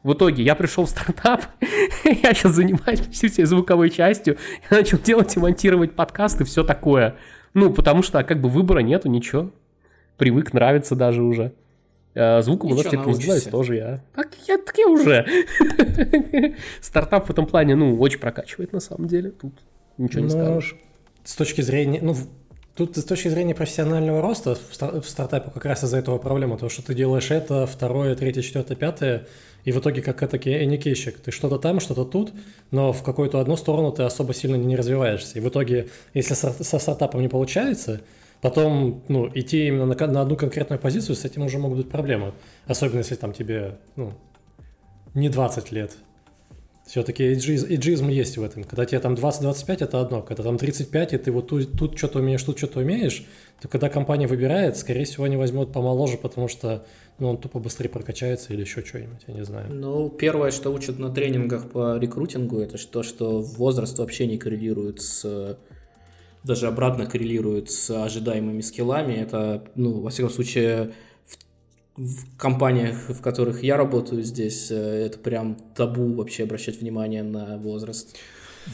В 0.03 0.13
итоге 0.13 0.43
я 0.43 0.53
пришел 0.53 0.85
в 0.85 0.89
стартап, 0.89 1.45
я 2.05 2.33
сейчас 2.33 2.53
занимаюсь 2.53 3.01
почти 3.01 3.27
всей 3.27 3.45
звуковой 3.45 3.89
частью, 3.89 4.37
я 4.69 4.77
начал 4.77 4.99
делать 4.99 5.35
и 5.35 5.39
монтировать 5.39 5.95
подкасты, 5.95 6.45
все 6.45 6.63
такое. 6.63 7.15
Ну, 7.55 7.73
потому 7.73 8.03
что 8.03 8.23
как 8.23 8.39
бы 8.39 8.49
выбора 8.49 8.79
нету, 8.79 9.09
ничего. 9.09 9.49
Привык, 10.17 10.53
нравится 10.53 10.95
даже 10.95 11.23
уже. 11.23 11.53
А, 12.13 12.41
звуком 12.43 12.71
у 12.71 12.75
нас 12.75 12.85
теперь 12.85 13.13
занимаюсь 13.13 13.43
тоже 13.45 13.75
я. 13.77 14.03
Так 14.13 14.29
я, 14.47 14.59
так 14.59 14.77
я 14.77 14.87
уже. 14.87 15.25
Стартап 16.81 17.27
в 17.27 17.31
этом 17.31 17.47
плане, 17.47 17.75
ну, 17.75 17.99
очень 17.99 18.19
прокачивает 18.19 18.73
на 18.73 18.79
самом 18.79 19.07
деле. 19.07 19.31
Тут 19.31 19.53
ничего 19.97 20.21
не 20.21 20.29
скажешь. 20.29 20.75
С 21.23 21.35
точки 21.35 21.61
зрения, 21.61 21.99
ну, 22.03 22.15
Тут 22.77 22.95
с 22.95 23.03
точки 23.03 23.27
зрения 23.27 23.55
профессионального 23.55 24.21
роста 24.21 24.53
в, 24.53 24.75
стар- 24.75 25.01
в 25.01 25.09
стартапе 25.09 25.49
как 25.49 25.65
раз 25.65 25.83
из-за 25.83 25.97
этого 25.97 26.19
проблема, 26.19 26.59
то, 26.59 26.69
что 26.69 26.83
ты 26.83 26.93
делаешь 26.93 27.31
это, 27.31 27.65
второе, 27.65 28.15
третье, 28.15 28.43
четвертое, 28.43 28.75
пятое, 28.75 29.27
и 29.65 29.71
в 29.71 29.79
итоге 29.79 30.03
как 30.03 30.21
это 30.21 30.37
эникейщик. 30.37 31.17
Ты 31.17 31.31
что-то 31.31 31.57
там, 31.57 31.79
что-то 31.79 32.05
тут, 32.05 32.31
но 32.69 32.93
в 32.93 33.01
какую-то 33.01 33.39
одну 33.39 33.57
сторону 33.57 33.91
ты 33.91 34.03
особо 34.03 34.35
сильно 34.35 34.57
не 34.57 34.75
развиваешься. 34.75 35.39
И 35.39 35.41
в 35.41 35.49
итоге, 35.49 35.89
если 36.13 36.35
со 36.35 36.79
стартапом 36.79 37.21
не 37.21 37.29
получается, 37.29 38.01
потом 38.41 39.01
ну, 39.07 39.27
идти 39.33 39.67
именно 39.67 39.87
на, 39.87 40.07
на 40.07 40.21
одну 40.21 40.35
конкретную 40.35 40.79
позицию, 40.79 41.15
с 41.15 41.25
этим 41.25 41.41
уже 41.41 41.57
могут 41.57 41.79
быть 41.79 41.89
проблемы. 41.89 42.33
Особенно 42.67 42.99
если 42.99 43.15
там 43.15 43.33
тебе 43.33 43.79
ну, 43.95 44.13
не 45.15 45.29
20 45.29 45.71
лет, 45.71 45.97
все-таки 46.87 47.23
эйджизм 47.23 48.07
есть 48.07 48.37
в 48.37 48.43
этом. 48.43 48.63
Когда 48.63 48.85
тебе 48.85 48.99
там 48.99 49.13
20-25, 49.13 49.83
это 49.83 49.99
одно. 49.99 50.21
Когда 50.21 50.43
там 50.43 50.57
35, 50.57 51.13
и 51.13 51.17
ты 51.17 51.31
вот 51.31 51.47
тут, 51.47 51.77
тут 51.77 51.97
что-то 51.97 52.19
умеешь, 52.19 52.41
тут 52.43 52.57
что-то 52.57 52.79
умеешь, 52.79 53.25
то 53.61 53.67
когда 53.67 53.89
компания 53.89 54.25
выбирает, 54.25 54.77
скорее 54.77 55.03
всего, 55.03 55.25
они 55.25 55.35
возьмут 55.35 55.73
помоложе, 55.73 56.17
потому 56.17 56.47
что 56.47 56.85
ну, 57.19 57.29
он 57.29 57.37
тупо 57.37 57.59
быстрее 57.59 57.89
прокачается 57.89 58.53
или 58.53 58.61
еще 58.61 58.85
что-нибудь, 58.85 59.19
я 59.27 59.33
не 59.33 59.43
знаю. 59.43 59.73
Ну, 59.73 60.09
первое, 60.09 60.51
что 60.51 60.71
учат 60.71 60.97
на 60.97 61.09
тренингах 61.09 61.69
по 61.69 61.97
рекрутингу, 61.97 62.59
это 62.59 62.77
то, 62.87 63.03
что 63.03 63.41
возраст 63.41 63.99
вообще 63.99 64.25
не 64.25 64.37
коррелирует 64.37 65.01
с 65.01 65.57
даже 66.43 66.67
обратно 66.67 67.05
коррелирует 67.05 67.69
с 67.69 67.89
ожидаемыми 67.89 68.61
скиллами. 68.61 69.13
Это, 69.13 69.65
ну, 69.75 69.99
во 69.99 70.09
всяком 70.09 70.31
случае, 70.31 70.93
в 71.97 72.37
компаниях, 72.37 73.09
в 73.09 73.21
которых 73.21 73.63
я 73.63 73.75
работаю 73.75 74.23
здесь, 74.23 74.69
э, 74.71 75.05
это 75.05 75.17
прям 75.17 75.57
табу 75.75 76.13
вообще 76.13 76.43
обращать 76.43 76.79
внимание 76.79 77.23
на 77.23 77.57
возраст. 77.57 78.15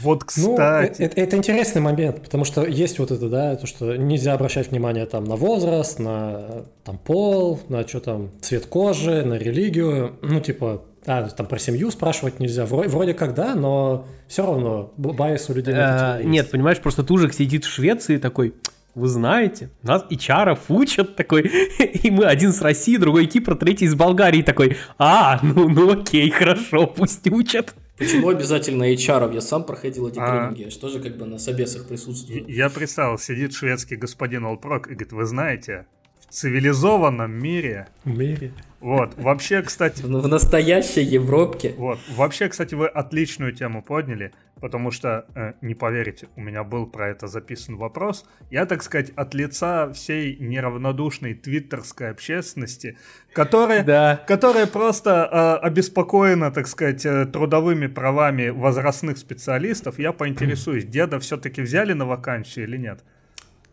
Вот, 0.02 0.24
ну, 0.38 0.56
кстати. 0.56 0.96
Ну, 1.00 1.06
это, 1.06 1.22
это 1.22 1.38
интересный 1.38 1.82
момент, 1.82 2.22
потому 2.24 2.46
что 2.46 2.66
есть 2.66 3.00
вот 3.00 3.12
это, 3.12 3.30
да, 3.30 3.56
то, 3.56 3.68
что 3.68 3.96
нельзя 3.96 4.34
обращать 4.34 4.72
внимание 4.72 5.06
там 5.06 5.24
на 5.24 5.36
возраст, 5.36 6.00
на 6.00 6.66
там 6.84 6.98
пол, 6.98 7.60
на 7.70 7.88
что 7.88 8.00
там, 8.00 8.32
цвет 8.42 8.66
кожи, 8.66 9.24
на 9.24 9.36
религию, 9.36 10.18
ну, 10.22 10.40
типа, 10.40 10.84
а, 11.06 11.24
там 11.30 11.46
про 11.46 11.60
семью 11.60 11.92
спрашивать 11.92 12.40
нельзя. 12.40 12.66
Вроде, 12.66 12.90
вроде 12.90 13.14
как 13.14 13.36
да, 13.36 13.56
но 13.56 14.06
все 14.28 14.46
равно 14.46 14.92
байс 14.98 15.50
у 15.50 15.54
людей. 15.54 15.74
А, 15.78 16.22
нет, 16.24 16.50
понимаешь, 16.50 16.80
просто 16.80 17.04
Тужик 17.04 17.34
сидит 17.34 17.66
в 17.66 17.70
Швеции 17.70 18.18
такой, 18.18 18.56
вы 18.96 19.08
знаете, 19.08 19.70
нас 19.82 20.06
и 20.10 20.18
чаров 20.18 20.60
учат 20.70 21.16
такой, 21.16 21.44
и 21.80 22.12
мы 22.12 22.26
один 22.26 22.54
с 22.54 22.62
России, 22.62 22.98
другой 22.98 23.26
Кипр, 23.26 23.56
третий 23.56 23.86
из 23.86 23.96
Болгарии 23.96 24.42
такой, 24.42 24.78
а, 24.98 25.40
ну, 25.42 25.68
ну 25.70 25.92
окей, 25.92 26.30
хорошо, 26.30 26.88
пусть 26.88 27.28
учат. 27.28 27.76
Почему 27.98 28.30
обязательно 28.30 28.92
HR? 28.92 29.34
Я 29.34 29.42
сам 29.42 29.64
проходил 29.66 30.08
эти 30.08 30.20
а... 30.20 30.50
тренинги, 30.52 30.64
я 30.64 30.90
же 30.90 31.00
как 31.00 31.18
бы 31.18 31.26
на 31.26 31.38
собесах 31.38 31.88
присутствую. 31.88 32.46
Я 32.48 32.70
представил, 32.70 33.18
сидит 33.18 33.54
шведский 33.54 33.96
господин 33.96 34.46
Олпрок 34.46 34.88
и 34.88 34.92
говорит, 34.92 35.14
вы 35.14 35.26
знаете, 35.26 35.86
в 36.20 36.34
цивилизованном 36.34 37.32
мире... 37.32 37.88
Мире? 38.04 38.52
Вот, 38.84 39.14
вообще, 39.16 39.62
кстати... 39.62 40.02
В 40.02 40.28
настоящей 40.28 41.04
Европе. 41.04 41.74
Вот, 41.78 42.00
вообще, 42.18 42.50
кстати, 42.50 42.76
вы 42.76 42.88
отличную 42.88 43.54
тему 43.54 43.82
подняли, 43.82 44.34
потому 44.60 44.92
что, 44.92 45.26
э, 45.36 45.54
не 45.62 45.74
поверите, 45.74 46.28
у 46.36 46.42
меня 46.42 46.66
был 46.66 46.86
про 46.86 47.08
это 47.08 47.28
записан 47.28 47.78
вопрос. 47.78 48.26
Я, 48.52 48.66
так 48.66 48.84
сказать, 48.84 49.12
от 49.16 49.34
лица 49.34 49.90
всей 49.94 50.36
неравнодушной 50.36 51.34
твиттерской 51.34 52.10
общественности, 52.10 52.98
которая, 53.32 53.86
да. 53.86 54.22
которая 54.28 54.68
просто 54.68 55.30
э, 55.32 55.66
обеспокоена, 55.66 56.52
так 56.52 56.68
сказать, 56.68 57.06
э, 57.06 57.26
трудовыми 57.26 57.88
правами 57.88 58.50
возрастных 58.50 59.18
специалистов, 59.18 59.98
я 59.98 60.12
поинтересуюсь, 60.12 60.84
деда 60.84 61.22
все-таки 61.22 61.62
взяли 61.62 61.94
на 61.94 62.06
вакансию 62.06 62.68
или 62.68 62.76
нет? 62.76 63.00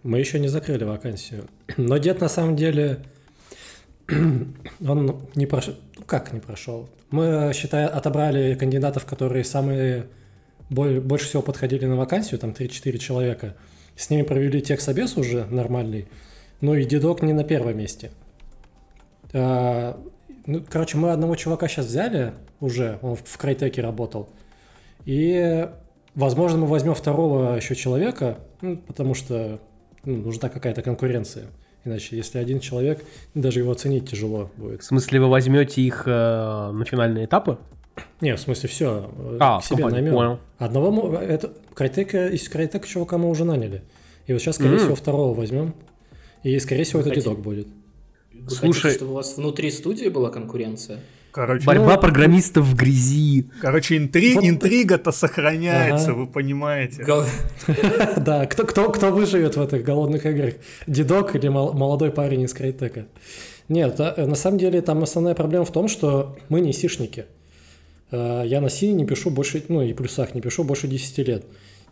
Мы 0.04 0.20
еще 0.20 0.38
не 0.38 0.46
закрыли 0.46 0.84
вакансию. 0.84 1.48
Но 1.76 1.98
дед 1.98 2.20
на 2.20 2.28
самом 2.28 2.54
деле 2.54 3.02
он 4.86 5.20
не 5.34 5.46
прошел. 5.46 5.74
Ну, 5.96 6.04
как 6.04 6.32
не 6.32 6.40
прошел? 6.40 6.88
Мы, 7.10 7.52
считай, 7.54 7.86
отобрали 7.86 8.54
кандидатов, 8.54 9.04
которые 9.06 9.44
самые 9.44 10.06
больше 10.70 11.26
всего 11.26 11.42
подходили 11.42 11.84
на 11.86 11.96
вакансию, 11.96 12.38
там 12.38 12.50
3-4 12.50 12.98
человека. 12.98 13.56
С 13.96 14.08
ними 14.08 14.22
провели 14.22 14.62
техсобес 14.62 15.16
уже 15.16 15.44
нормальный. 15.46 16.06
Ну 16.60 16.74
и 16.74 16.84
дедок 16.84 17.22
не 17.22 17.32
на 17.32 17.42
первом 17.42 17.76
месте. 17.76 18.10
А, 19.32 20.00
ну, 20.46 20.64
короче, 20.68 20.96
мы 20.96 21.10
одного 21.10 21.34
чувака 21.36 21.68
сейчас 21.68 21.86
взяли 21.86 22.32
уже, 22.60 22.98
он 23.02 23.16
в 23.16 23.38
Крайтеке 23.38 23.82
работал. 23.82 24.28
И, 25.06 25.68
возможно, 26.14 26.58
мы 26.58 26.66
возьмем 26.66 26.94
второго 26.94 27.56
еще 27.56 27.74
человека, 27.74 28.38
ну, 28.60 28.76
потому 28.76 29.14
что 29.14 29.60
ну, 30.04 30.16
нужна 30.16 30.48
какая-то 30.48 30.82
конкуренция. 30.82 31.46
Иначе, 31.84 32.16
если 32.16 32.38
один 32.38 32.60
человек, 32.60 33.02
даже 33.34 33.60
его 33.60 33.72
оценить 33.72 34.10
тяжело 34.10 34.50
будет. 34.56 34.82
В 34.82 34.84
смысле, 34.84 35.20
вы 35.20 35.28
возьмете 35.28 35.80
их 35.80 36.02
э, 36.06 36.10
на 36.10 36.84
финальные 36.84 37.24
этапы? 37.24 37.58
Не, 38.20 38.36
в 38.36 38.40
смысле, 38.40 38.68
все, 38.68 39.10
э, 39.16 39.36
а, 39.40 39.60
к 39.60 39.64
себе 39.64 39.86
наймем. 39.86 40.12
Понял. 40.12 40.38
Одного, 40.58 41.16
это, 41.16 41.52
Крайтека, 41.74 42.28
из 42.28 42.48
Крайтека 42.48 42.86
чувака 42.86 43.16
мы 43.16 43.30
уже 43.30 43.44
наняли. 43.44 43.82
И 44.26 44.32
вот 44.32 44.40
сейчас, 44.40 44.56
скорее 44.56 44.74
mm-hmm. 44.74 44.78
всего, 44.78 44.94
второго 44.94 45.34
возьмем. 45.34 45.74
И, 46.42 46.58
скорее 46.58 46.84
всего, 46.84 47.00
Вы 47.00 47.10
это 47.10 47.20
дедок 47.20 47.40
будет. 47.40 47.68
Вы 48.32 48.50
Слушай, 48.50 48.82
хотите, 48.82 48.98
чтобы 48.98 49.12
у 49.12 49.14
вас 49.14 49.36
внутри 49.36 49.70
студии 49.70 50.08
была 50.08 50.30
конкуренция? 50.30 51.00
Короче, 51.32 51.64
Борьба 51.64 51.94
ну, 51.94 52.00
программистов 52.00 52.66
в 52.66 52.74
грязи. 52.74 53.46
Короче, 53.60 53.96
интри... 53.96 54.34
вот... 54.34 54.44
интрига-то 54.44 55.12
сохраняется, 55.12 56.10
ага. 56.10 56.18
вы 56.18 56.26
понимаете. 56.26 57.06
Да, 58.16 58.46
кто, 58.46 58.64
кто, 58.64 58.90
кто 58.90 59.10
выживет 59.10 59.56
в 59.56 59.62
этих 59.62 59.84
голодных 59.84 60.26
играх? 60.26 60.54
Дедок 60.86 61.36
или 61.36 61.48
молодой 61.48 62.10
парень 62.10 62.42
из 62.42 62.52
Крайтека? 62.52 63.06
Нет, 63.68 63.98
на 63.98 64.34
самом 64.34 64.58
деле 64.58 64.82
там 64.82 65.02
основная 65.02 65.34
проблема 65.34 65.64
в 65.64 65.72
том, 65.72 65.86
что 65.86 66.36
мы 66.48 66.60
не 66.60 66.72
сишники. 66.72 67.26
Э, 68.10 68.42
я 68.44 68.60
на 68.60 68.68
сине 68.68 68.94
не 68.94 69.06
пишу 69.06 69.30
больше, 69.30 69.62
ну 69.68 69.82
и 69.82 69.92
плюсах 69.92 70.34
не 70.34 70.40
пишу 70.40 70.64
больше 70.64 70.88
10 70.88 71.18
лет. 71.28 71.44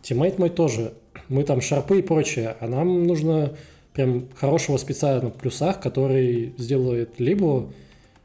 Тиммейт 0.02 0.38
мой 0.38 0.50
тоже. 0.50 0.94
Мы 1.28 1.44
там 1.44 1.60
шарпы 1.60 2.00
и 2.00 2.02
прочее, 2.02 2.56
а 2.60 2.66
нам 2.66 3.06
нужно 3.06 3.56
прям 3.92 4.28
хорошего 4.34 4.76
спеца 4.76 5.20
на 5.20 5.30
плюсах, 5.30 5.80
который 5.80 6.54
сделает 6.58 7.18
либо 7.18 7.70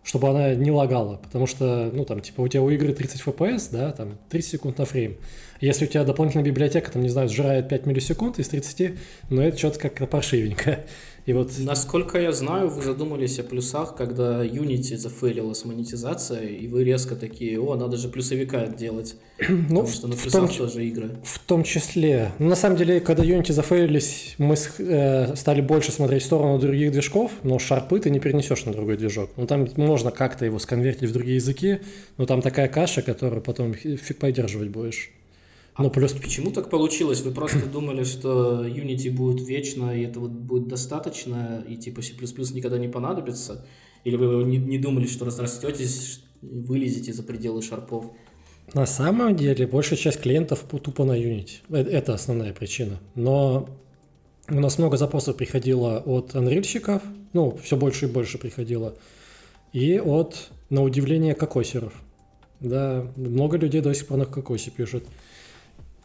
чтобы 0.03 0.29
она 0.29 0.53
не 0.53 0.69
лагала, 0.69 1.15
потому 1.15 1.47
что, 1.47 1.89
ну, 1.93 2.05
там, 2.05 2.19
типа, 2.19 2.41
у 2.41 2.47
тебя 2.47 2.61
у 2.61 2.69
игры 2.69 2.93
30 2.93 3.21
FPS, 3.21 3.69
да, 3.71 3.91
там, 3.93 4.17
30 4.29 4.51
секунд 4.51 4.77
на 4.77 4.85
фрейм. 4.85 5.17
Если 5.61 5.85
у 5.85 5.87
тебя 5.87 6.03
дополнительная 6.03 6.45
библиотека, 6.45 6.91
там, 6.91 7.01
не 7.01 7.09
знаю, 7.09 7.29
сжирает 7.29 7.69
5 7.69 7.85
миллисекунд 7.85 8.37
из 8.37 8.49
30, 8.49 8.97
ну, 9.29 9.41
это 9.41 9.57
что-то 9.57 9.79
как-то 9.79 10.05
паршивенько. 10.05 10.81
И 11.25 11.31
вот... 11.31 11.51
Насколько 11.57 12.19
я 12.19 12.33
знаю, 12.33 12.69
вы 12.69 12.81
задумались 12.81 13.39
о 13.39 13.43
плюсах, 13.43 13.95
когда 13.95 14.45
Unity 14.45 14.97
зафейлила 14.97 15.53
с 15.53 15.63
монетизацией, 15.63 16.57
и 16.57 16.67
вы 16.67 16.83
резко 16.83 17.15
такие, 17.15 17.59
о, 17.61 17.75
надо 17.75 17.95
же 17.95 18.09
плюсовика 18.09 18.67
делать, 18.67 19.15
ну, 19.49 19.81
потому 19.81 19.87
что 19.87 20.07
на 20.07 20.15
плюсах 20.15 20.49
том, 20.49 20.57
тоже 20.57 20.85
игры. 20.85 21.11
В 21.23 21.39
том 21.39 21.63
числе. 21.63 22.31
Ну, 22.39 22.49
на 22.49 22.55
самом 22.55 22.77
деле, 22.77 22.99
когда 22.99 23.23
Unity 23.23 23.53
зафейлились, 23.53 24.35
мы 24.37 24.55
э, 24.79 25.35
стали 25.35 25.61
больше 25.61 25.91
смотреть 25.93 26.23
в 26.23 26.25
сторону 26.25 26.59
других 26.59 26.91
движков, 26.91 27.31
но 27.43 27.57
шарпы 27.57 27.99
ты 27.99 28.09
не 28.09 28.19
перенесешь 28.19 28.65
на 28.65 28.73
другой 28.73 28.97
движок. 28.97 29.29
Ну, 29.37 29.47
там 29.47 29.67
можно 29.77 30.11
как-то 30.11 30.43
его 30.43 30.59
сконвертить 30.59 31.09
в 31.09 31.13
другие 31.13 31.35
языки, 31.35 31.79
но 32.17 32.25
там 32.25 32.41
такая 32.41 32.67
каша, 32.67 33.01
которую 33.01 33.41
потом 33.41 33.73
фиг 33.73 34.17
поддерживать 34.17 34.69
будешь. 34.69 35.11
Ну, 35.77 35.89
плюс... 35.89 36.13
Почему 36.13 36.51
так 36.51 36.69
получилось? 36.69 37.21
Вы 37.21 37.31
просто 37.31 37.65
думали, 37.65 38.03
что 38.03 38.65
Unity 38.65 39.09
будет 39.09 39.47
вечно, 39.47 39.95
и 39.95 40.03
это 40.03 40.19
вот 40.19 40.31
будет 40.31 40.67
достаточно, 40.67 41.63
и 41.67 41.75
типа 41.75 42.01
C++ 42.01 42.13
никогда 42.53 42.77
не 42.77 42.87
понадобится? 42.87 43.65
Или 44.03 44.17
вы 44.17 44.43
не, 44.43 44.57
не 44.57 44.77
думали, 44.77 45.07
что 45.07 45.25
разрастетесь, 45.25 46.21
вылезете 46.41 47.13
за 47.13 47.23
пределы 47.23 47.61
шарпов? 47.61 48.11
На 48.73 48.85
самом 48.85 49.35
деле, 49.35 49.67
большая 49.67 49.97
часть 49.97 50.21
клиентов 50.21 50.65
тупо 50.69 51.05
на 51.05 51.19
Unity. 51.19 51.57
Э, 51.69 51.77
это 51.77 52.13
основная 52.13 52.53
причина. 52.53 52.99
Но 53.15 53.69
у 54.49 54.59
нас 54.59 54.77
много 54.77 54.97
запросов 54.97 55.37
приходило 55.37 55.99
от 55.99 56.35
анрильщиков, 56.35 57.01
ну, 57.33 57.57
все 57.63 57.77
больше 57.77 58.05
и 58.05 58.09
больше 58.09 58.37
приходило, 58.37 58.95
и 59.71 59.99
от, 59.99 60.51
на 60.69 60.83
удивление, 60.83 61.33
кокосеров. 61.33 61.93
Да, 62.59 63.07
много 63.15 63.57
людей 63.57 63.81
до 63.81 63.93
сих 63.93 64.07
пор 64.07 64.17
на 64.17 64.25
кокосе 64.25 64.71
пишут. 64.71 65.05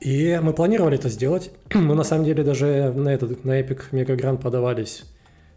И 0.01 0.39
мы 0.43 0.53
планировали 0.53 0.97
это 0.97 1.09
сделать. 1.09 1.51
мы 1.75 1.95
на 1.95 2.05
самом 2.05 2.25
деле 2.25 2.45
даже 2.45 2.93
на 2.93 3.09
этот 3.09 3.45
на 3.45 3.61
Epic 3.61 3.91
Mega 3.93 4.17
Grant 4.17 4.41
подавались, 4.41 5.05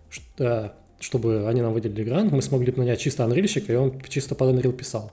что, 0.09 0.73
чтобы 0.99 1.47
они 1.47 1.61
нам 1.61 1.73
выделили 1.73 2.03
грант. 2.03 2.31
Мы 2.31 2.41
смогли 2.41 2.73
нанять 2.75 2.99
чисто 2.99 3.23
анрильщика, 3.23 3.71
и 3.71 3.75
он 3.75 4.01
чисто 4.07 4.35
под 4.35 4.55
Unreal 4.55 4.73
писал. 4.73 5.11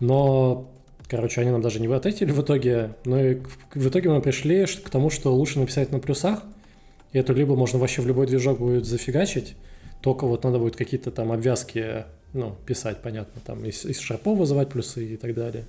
Но, 0.00 0.70
короче, 1.08 1.40
они 1.40 1.50
нам 1.50 1.62
даже 1.62 1.80
не 1.80 1.86
ответили 1.86 2.30
в 2.30 2.42
итоге. 2.42 2.94
Но 3.04 3.20
и 3.20 3.38
в 3.74 3.88
итоге 3.88 4.10
мы 4.10 4.20
пришли 4.20 4.66
к 4.66 4.90
тому, 4.90 5.10
что 5.10 5.34
лучше 5.34 5.58
написать 5.58 5.90
на 5.90 5.98
плюсах. 5.98 6.42
И 7.12 7.18
это 7.18 7.32
либо 7.32 7.56
можно 7.56 7.78
вообще 7.78 8.02
в 8.02 8.06
любой 8.06 8.26
движок 8.26 8.58
будет 8.58 8.84
зафигачить, 8.84 9.54
только 10.02 10.26
вот 10.26 10.44
надо 10.44 10.58
будет 10.58 10.76
какие-то 10.76 11.10
там 11.10 11.32
обвязки 11.32 12.04
ну, 12.34 12.54
писать, 12.66 12.98
понятно, 13.02 13.40
там 13.44 13.64
из, 13.64 13.84
из 13.86 13.98
шарпов 13.98 14.38
вызывать 14.38 14.68
плюсы 14.68 15.14
и 15.14 15.16
так 15.16 15.34
далее. 15.34 15.66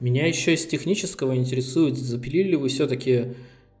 Меня 0.00 0.26
еще 0.26 0.54
из 0.54 0.66
технического 0.66 1.34
интересует, 1.36 1.96
запилили 1.96 2.50
ли 2.50 2.56
вы 2.56 2.68
все-таки 2.68 3.34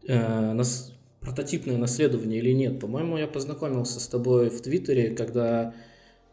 э, 0.06 0.52
нас, 0.52 0.92
прототипное 1.20 1.76
наследование 1.76 2.38
или 2.38 2.52
нет. 2.52 2.80
По-моему, 2.80 3.18
я 3.18 3.26
познакомился 3.26 4.00
с 4.00 4.08
тобой 4.08 4.48
в 4.48 4.60
Твиттере, 4.62 5.10
когда 5.10 5.74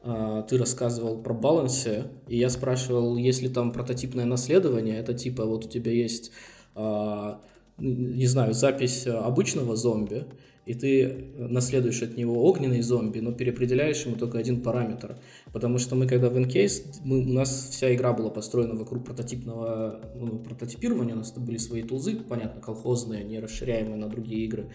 э, 0.03 0.43
ты 0.49 0.57
рассказывал 0.57 1.21
про 1.21 1.33
балансе, 1.33 2.05
и 2.27 2.37
я 2.37 2.49
спрашивал, 2.49 3.17
есть 3.17 3.41
ли 3.41 3.49
там 3.49 3.73
прототипное 3.73 4.25
наследование. 4.25 4.97
Это 4.97 5.13
типа 5.13 5.45
вот 5.45 5.65
у 5.65 5.67
тебя 5.67 5.91
есть, 5.91 6.31
э, 6.75 7.35
не 7.77 8.27
знаю, 8.27 8.53
запись 8.53 9.07
обычного 9.07 9.75
зомби, 9.75 10.25
и 10.65 10.73
ты 10.73 11.33
наследуешь 11.35 12.01
от 12.01 12.15
него 12.15 12.45
огненный 12.45 12.81
зомби, 12.81 13.19
но 13.19 13.33
переопределяешь 13.33 14.05
ему 14.05 14.15
только 14.15 14.37
один 14.37 14.61
параметр. 14.61 15.17
Потому 15.51 15.77
что 15.77 15.95
мы, 15.95 16.07
когда 16.07 16.29
в 16.29 16.37
Encase, 16.37 16.83
мы, 17.03 17.19
у 17.19 17.33
нас 17.33 17.69
вся 17.71 17.93
игра 17.93 18.13
была 18.13 18.29
построена 18.29 18.75
вокруг 18.75 19.03
прототипного 19.03 19.99
ну, 20.15 20.39
прототипирования, 20.39 21.15
у 21.15 21.17
нас 21.17 21.33
были 21.33 21.57
свои 21.57 21.83
тулзы, 21.83 22.15
понятно, 22.15 22.61
колхозные, 22.61 23.23
не 23.23 23.39
расширяемые 23.39 23.97
на 23.97 24.07
другие 24.07 24.45
игры. 24.45 24.69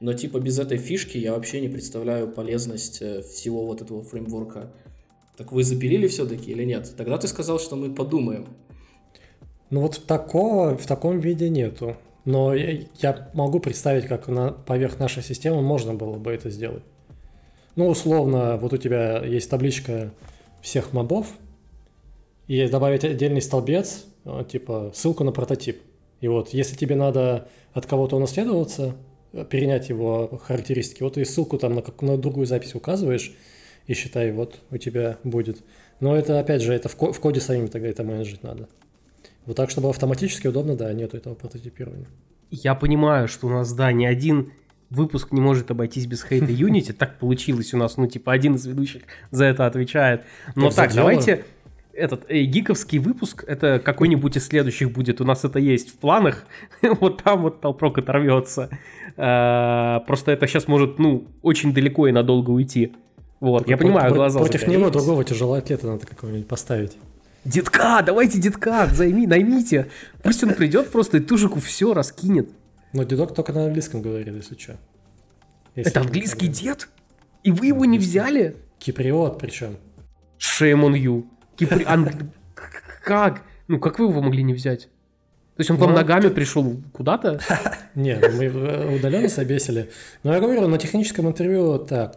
Но 0.00 0.12
типа 0.12 0.38
без 0.38 0.58
этой 0.58 0.78
фишки 0.78 1.18
я 1.18 1.34
вообще 1.34 1.60
не 1.60 1.68
представляю 1.68 2.30
полезность 2.30 3.02
э, 3.02 3.22
всего 3.22 3.64
вот 3.66 3.82
этого 3.82 4.02
фреймворка. 4.02 4.72
Так 5.36 5.52
вы 5.52 5.62
запилили 5.62 6.06
все-таки 6.08 6.50
или 6.50 6.64
нет? 6.64 6.92
Тогда 6.96 7.18
ты 7.18 7.28
сказал, 7.28 7.60
что 7.60 7.76
мы 7.76 7.94
подумаем. 7.94 8.46
Ну 9.70 9.82
вот 9.82 10.02
такого 10.06 10.76
в 10.76 10.86
таком 10.86 11.20
виде 11.20 11.48
нету. 11.48 11.96
Но 12.28 12.52
я 12.52 13.30
могу 13.32 13.58
представить, 13.58 14.04
как 14.04 14.28
на, 14.28 14.52
поверх 14.52 14.98
нашей 14.98 15.22
системы 15.22 15.62
можно 15.62 15.94
было 15.94 16.18
бы 16.18 16.30
это 16.30 16.50
сделать. 16.50 16.82
Ну, 17.74 17.88
условно, 17.88 18.58
вот 18.58 18.74
у 18.74 18.76
тебя 18.76 19.24
есть 19.24 19.48
табличка 19.48 20.10
всех 20.60 20.92
мобов, 20.92 21.28
и 22.46 22.68
добавить 22.68 23.02
отдельный 23.02 23.40
столбец, 23.40 24.04
э, 24.26 24.44
типа 24.46 24.92
ссылку 24.94 25.24
на 25.24 25.32
прототип. 25.32 25.80
И 26.20 26.28
вот, 26.28 26.50
если 26.50 26.76
тебе 26.76 26.96
надо 26.96 27.48
от 27.72 27.86
кого-то 27.86 28.16
унаследоваться, 28.16 28.94
э, 29.32 29.46
перенять 29.48 29.88
его 29.88 30.38
характеристики, 30.44 31.02
вот 31.02 31.16
и 31.16 31.24
ссылку 31.24 31.56
там 31.56 31.76
на, 31.76 31.80
как, 31.80 32.02
на 32.02 32.18
другую 32.18 32.44
запись 32.44 32.74
указываешь, 32.74 33.34
и 33.86 33.94
считай, 33.94 34.32
вот 34.32 34.58
у 34.70 34.76
тебя 34.76 35.16
будет. 35.24 35.60
Но 36.00 36.14
это, 36.14 36.38
опять 36.38 36.60
же, 36.60 36.74
это 36.74 36.90
в, 36.90 36.96
ко- 36.96 37.14
в 37.14 37.20
коде 37.20 37.40
самим 37.40 37.68
тогда 37.68 37.88
это 37.88 38.04
менеджить 38.04 38.42
надо. 38.42 38.68
Вот 39.48 39.56
так, 39.56 39.70
чтобы 39.70 39.88
автоматически 39.88 40.46
удобно, 40.46 40.76
да, 40.76 40.92
нету 40.92 41.16
этого 41.16 41.34
прототипирования. 41.34 42.06
Я 42.50 42.74
понимаю, 42.74 43.28
что 43.28 43.46
у 43.46 43.50
нас, 43.50 43.72
да, 43.72 43.90
ни 43.92 44.04
один 44.04 44.52
выпуск 44.90 45.32
не 45.32 45.40
может 45.40 45.70
обойтись 45.70 46.04
без 46.04 46.22
хейта 46.22 46.52
Unity. 46.52 46.92
Так 46.92 47.18
получилось 47.18 47.72
у 47.72 47.78
нас, 47.78 47.96
ну, 47.96 48.06
типа, 48.06 48.30
один 48.30 48.56
из 48.56 48.66
ведущих 48.66 49.04
за 49.30 49.46
это 49.46 49.64
отвечает. 49.64 50.24
Но 50.54 50.68
так, 50.68 50.92
давайте 50.94 51.46
этот 51.94 52.26
э, 52.28 52.42
гиковский 52.42 52.98
выпуск, 52.98 53.42
это 53.46 53.80
какой-нибудь 53.82 54.36
из 54.36 54.46
следующих 54.46 54.92
будет. 54.92 55.22
У 55.22 55.24
нас 55.24 55.46
это 55.46 55.58
есть 55.58 55.94
в 55.94 55.96
планах. 55.96 56.44
вот 57.00 57.22
там 57.22 57.40
вот 57.40 57.62
толпрок 57.62 57.96
оторвется. 57.96 58.68
А, 59.16 60.00
просто 60.00 60.30
это 60.32 60.46
сейчас 60.46 60.68
может, 60.68 60.98
ну, 60.98 61.24
очень 61.40 61.72
далеко 61.72 62.06
и 62.06 62.12
надолго 62.12 62.50
уйти. 62.50 62.92
Вот, 63.40 63.66
я 63.66 63.78
понимаю, 63.78 64.12
глаза 64.12 64.40
Против 64.40 64.66
него 64.68 64.90
другого 64.90 65.24
тяжелого 65.24 65.56
атлета 65.56 65.86
надо 65.86 66.06
какого-нибудь 66.06 66.46
поставить. 66.46 66.98
Детка, 67.44 68.02
давайте 68.02 68.38
детка, 68.38 68.88
займи, 68.92 69.26
наймите. 69.26 69.88
Пусть 70.22 70.42
он 70.44 70.54
придет 70.54 70.90
просто 70.90 71.18
и 71.18 71.20
тужику 71.20 71.60
все 71.60 71.94
раскинет. 71.94 72.50
Но 72.92 73.04
дедок 73.04 73.34
только 73.34 73.52
на 73.52 73.66
английском 73.66 74.02
говорит, 74.02 74.28
если 74.28 74.56
что. 74.56 74.76
Если 75.74 75.90
Это 75.90 76.00
английский 76.00 76.48
дед? 76.48 76.88
И 77.42 77.50
вы 77.50 77.66
его 77.66 77.84
не 77.84 77.98
взяли? 77.98 78.56
Киприот 78.78 79.38
причем. 79.38 79.78
Shame 80.38 80.82
on 80.82 80.94
you. 80.94 81.26
Кипри... 81.56 81.84
Ан... 81.86 82.10
Как? 83.04 83.42
Ну, 83.68 83.78
как 83.78 83.98
вы 83.98 84.06
его 84.06 84.20
могли 84.22 84.42
не 84.42 84.54
взять? 84.54 84.88
То 85.56 85.60
есть 85.60 85.70
он 85.70 85.76
к 85.76 85.80
вам 85.80 85.90
ну, 85.90 85.96
ногами 85.96 86.28
пришел 86.28 86.80
куда-то? 86.92 87.40
Нет, 87.94 88.32
мы 88.32 88.96
удаленно 88.96 89.28
собесили. 89.28 89.90
Но 90.22 90.32
я 90.32 90.40
говорю, 90.40 90.68
на 90.68 90.78
техническом 90.78 91.26
интервью 91.26 91.78
так, 91.78 92.16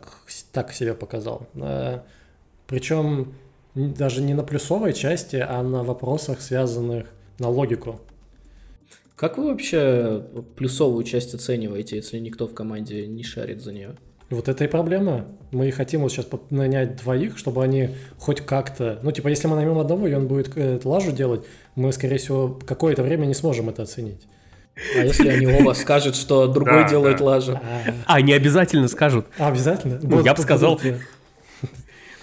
так 0.52 0.72
себя 0.74 0.94
показал. 0.94 1.48
Причем 2.68 3.34
даже 3.76 4.22
не 4.22 4.34
на 4.34 4.44
плюсовой 4.44 4.94
части, 4.94 5.38
а 5.38 5.62
на 5.64 5.84
вопросах, 5.84 6.42
связанных 6.42 7.08
на 7.40 7.50
логику. 7.50 8.00
Как 9.16 9.38
вы 9.38 9.52
вообще 9.52 10.24
плюсовую 10.56 11.04
часть 11.04 11.34
оцениваете, 11.34 11.98
если 11.98 12.18
никто 12.18 12.48
в 12.48 12.54
команде 12.54 13.06
не 13.06 13.24
шарит 13.24 13.62
за 13.62 13.72
нее? 13.72 13.96
Вот 14.32 14.48
это 14.48 14.64
и 14.64 14.68
проблема. 14.68 15.26
Мы 15.52 15.70
хотим 15.72 16.02
вот 16.02 16.12
сейчас 16.12 16.26
нанять 16.50 16.96
двоих, 16.96 17.38
чтобы 17.38 17.64
они 17.64 17.90
хоть 18.18 18.42
как-то... 18.42 19.00
Ну, 19.04 19.12
типа, 19.12 19.28
если 19.28 19.48
мы 19.48 19.58
наймем 19.58 19.78
одного, 19.78 20.08
и 20.08 20.14
он 20.14 20.28
будет 20.28 20.52
э, 20.56 20.80
лажу 20.84 21.12
делать, 21.12 21.44
мы, 21.76 21.92
скорее 21.92 22.18
всего, 22.18 22.60
какое-то 22.66 23.04
время 23.04 23.26
не 23.26 23.34
сможем 23.34 23.68
это 23.70 23.84
оценить. 23.84 24.22
А 24.98 25.04
если 25.04 25.28
они 25.28 25.48
оба 25.48 25.74
скажут, 25.74 26.16
что 26.16 26.48
другой 26.48 26.88
делает 26.90 27.20
лажу? 27.20 27.60
А, 28.08 28.16
они 28.16 28.32
обязательно 28.32 28.88
скажут. 28.88 29.26
А, 29.38 29.50
обязательно? 29.50 30.00
Ну, 30.02 30.24
я 30.24 30.34
бы 30.34 30.42
сказал, 30.42 30.80
Э, 30.82 30.98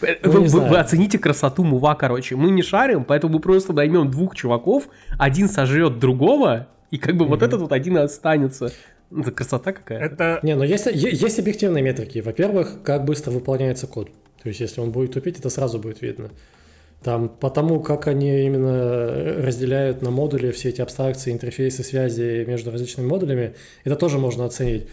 ну, 0.01 0.31
вы, 0.31 0.41
вы, 0.45 0.61
вы 0.61 0.79
оцените 0.79 1.19
красоту 1.19 1.65
мува, 1.65 1.95
короче. 1.95 2.37
Мы 2.37 2.51
не 2.51 2.63
шарим, 2.63 3.05
поэтому 3.05 3.35
мы 3.35 3.41
просто 3.41 3.73
наймем 3.73 4.11
двух 4.11 4.35
чуваков, 4.35 4.89
один 5.19 5.49
сожрет 5.49 5.99
другого, 5.99 6.69
и 6.91 6.99
как 6.99 7.17
бы 7.17 7.25
mm-hmm. 7.25 7.29
вот 7.29 7.43
этот 7.43 7.61
вот 7.61 7.73
один 7.73 7.99
останется. 7.99 8.73
Ну, 9.11 9.23
это 9.23 9.31
красота 9.31 9.73
какая. 9.73 10.01
Это... 10.01 10.41
Не, 10.43 10.55
но 10.55 10.65
есть, 10.65 10.87
есть 10.87 11.39
объективные 11.39 11.83
метрики. 11.83 12.19
Во-первых, 12.19 12.83
как 12.83 13.05
быстро 13.05 13.31
выполняется 13.31 13.87
код. 13.87 14.11
То 14.43 14.49
есть, 14.49 14.61
если 14.61 14.81
он 14.81 14.91
будет 14.91 15.13
тупить, 15.13 15.39
это 15.39 15.51
сразу 15.51 15.79
будет 15.79 16.03
видно. 16.03 16.31
Там, 17.03 17.29
потому 17.29 17.81
как 17.81 18.09
они 18.09 18.45
именно 18.45 19.43
разделяют 19.43 20.03
на 20.03 20.11
модули 20.11 20.51
все 20.51 20.71
эти 20.71 20.81
абстракции, 20.81 21.33
интерфейсы, 21.33 21.85
связи 21.85 22.45
между 22.45 22.73
различными 22.73 23.07
модулями, 23.07 23.55
это 23.85 23.95
тоже 23.95 24.19
можно 24.19 24.45
оценить. 24.45 24.89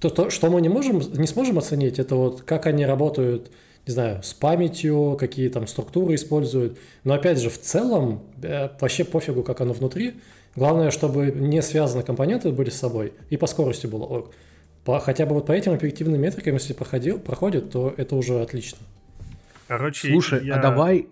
То, 0.00 0.10
то, 0.10 0.28
что 0.28 0.50
мы 0.50 0.60
не 0.60 0.68
можем, 0.68 1.00
не 1.14 1.26
сможем 1.26 1.56
оценить, 1.58 1.98
это 1.98 2.14
вот 2.14 2.42
как 2.42 2.66
они 2.66 2.84
работают 2.84 3.50
не 3.86 3.92
знаю, 3.92 4.22
с 4.22 4.34
памятью, 4.34 5.16
какие 5.18 5.48
там 5.48 5.66
структуры 5.66 6.16
используют. 6.16 6.78
Но 7.04 7.14
опять 7.14 7.40
же, 7.40 7.50
в 7.50 7.60
целом, 7.60 8.22
э, 8.42 8.68
вообще 8.80 9.04
пофигу, 9.04 9.42
как 9.42 9.60
оно 9.60 9.72
внутри. 9.72 10.14
Главное, 10.56 10.90
чтобы 10.90 11.26
не 11.26 11.62
связаны 11.62 12.02
компоненты 12.02 12.50
были 12.50 12.70
с 12.70 12.78
собой, 12.78 13.12
и 13.30 13.36
по 13.36 13.46
скорости 13.46 13.86
было 13.86 14.04
ок. 14.04 14.34
По, 14.84 14.98
хотя 15.00 15.26
бы 15.26 15.34
вот 15.34 15.46
по 15.46 15.52
этим 15.52 15.72
объективным 15.72 16.20
метрикам, 16.20 16.54
если 16.54 16.72
проходил, 16.72 17.18
проходит, 17.18 17.70
то 17.70 17.94
это 17.96 18.16
уже 18.16 18.40
отлично. 18.40 18.78
Короче, 19.68 20.08
Слушай, 20.08 20.40
а 20.40 20.42
я... 20.42 20.54
а 20.54 20.62
давай... 20.62 21.08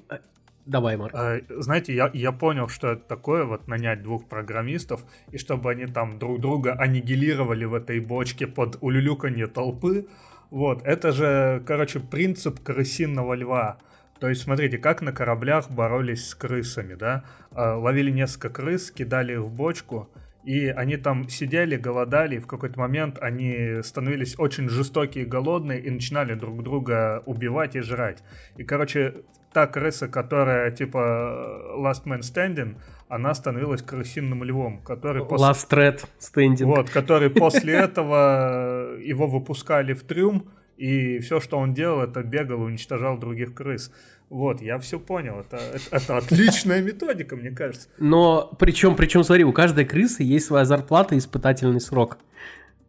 Давай, 0.67 0.97
Марк. 0.97 1.15
А, 1.15 1.41
знаете, 1.59 1.95
я, 1.95 2.11
я 2.15 2.33
понял, 2.33 2.69
что 2.69 2.93
это 2.93 3.03
такое, 3.07 3.45
вот 3.45 3.69
нанять 3.69 4.03
двух 4.03 4.27
программистов, 4.27 5.05
и 5.31 5.37
чтобы 5.37 5.71
они 5.71 5.87
там 5.87 6.19
друг 6.19 6.41
друга 6.41 6.73
аннигилировали 6.73 7.67
в 7.67 7.75
этой 7.75 8.01
бочке 8.01 8.47
под 8.47 8.79
улюлюканье 8.81 9.47
толпы. 9.47 10.07
Вот, 10.55 10.83
это 10.85 11.11
же, 11.11 11.65
короче, 11.67 11.99
принцип 11.99 12.61
крысиного 12.61 13.35
льва. 13.35 13.79
То 14.21 14.29
есть, 14.29 14.43
смотрите, 14.43 14.79
как 14.79 15.03
на 15.03 15.11
кораблях 15.11 15.69
боролись 15.69 16.29
с 16.29 16.35
крысами, 16.37 16.95
да? 16.95 17.25
А, 17.51 17.77
ловили 17.77 18.13
несколько 18.13 18.51
крыс, 18.51 18.93
кидали 18.93 19.33
их 19.33 19.41
в 19.41 19.53
бочку, 19.53 20.09
и 20.45 20.67
они 20.69 20.97
там 20.97 21.29
сидели, 21.29 21.77
голодали, 21.77 22.37
и 22.37 22.39
в 22.39 22.47
какой-то 22.47 22.79
момент 22.79 23.19
они 23.21 23.83
становились 23.83 24.39
очень 24.39 24.69
жестокие 24.69 25.25
и 25.25 25.27
голодные 25.27 25.81
и 25.81 25.91
начинали 25.91 26.35
друг 26.35 26.63
друга 26.63 27.23
убивать 27.27 27.77
и 27.77 27.81
жрать. 27.81 28.23
И, 28.57 28.65
короче, 28.65 29.15
та 29.53 29.67
крыса, 29.67 30.09
которая 30.09 30.71
типа 30.71 31.75
Last 31.79 32.05
Man 32.05 32.21
Standing, 32.21 32.77
она 33.09 33.35
становилась 33.35 33.83
крысиным 33.83 34.45
львом, 34.45 34.83
который 34.83 35.25
после... 35.25 35.47
Last 35.47 35.71
Thread 35.71 36.05
Standing. 36.19 36.65
Вот, 36.65 36.91
который 36.91 37.31
после 37.31 37.75
этого 37.75 38.99
его 39.01 39.27
выпускали 39.27 39.95
в 39.95 40.03
трюм, 40.03 40.51
и 40.77 41.21
все, 41.21 41.41
что 41.41 41.59
он 41.59 41.73
делал, 41.73 42.03
это 42.03 42.23
бегал 42.23 42.63
и 42.63 42.65
уничтожал 42.65 43.17
других 43.17 43.55
крыс. 43.55 43.93
Вот, 44.31 44.61
я 44.61 44.79
все 44.79 44.99
понял. 44.99 45.41
Это, 45.41 45.57
это, 45.57 45.97
это 45.97 46.17
отличная 46.17 46.81
методика, 46.83 47.37
мне 47.37 47.51
кажется. 47.51 47.89
Но 47.99 48.51
причем, 48.59 48.97
причем, 48.97 49.23
смотри, 49.23 49.45
у 49.45 49.53
каждой 49.53 49.85
крысы 49.85 50.23
есть 50.23 50.47
своя 50.47 50.65
зарплата 50.65 51.15
и 51.15 51.19
испытательный 51.19 51.81
срок. 51.81 52.19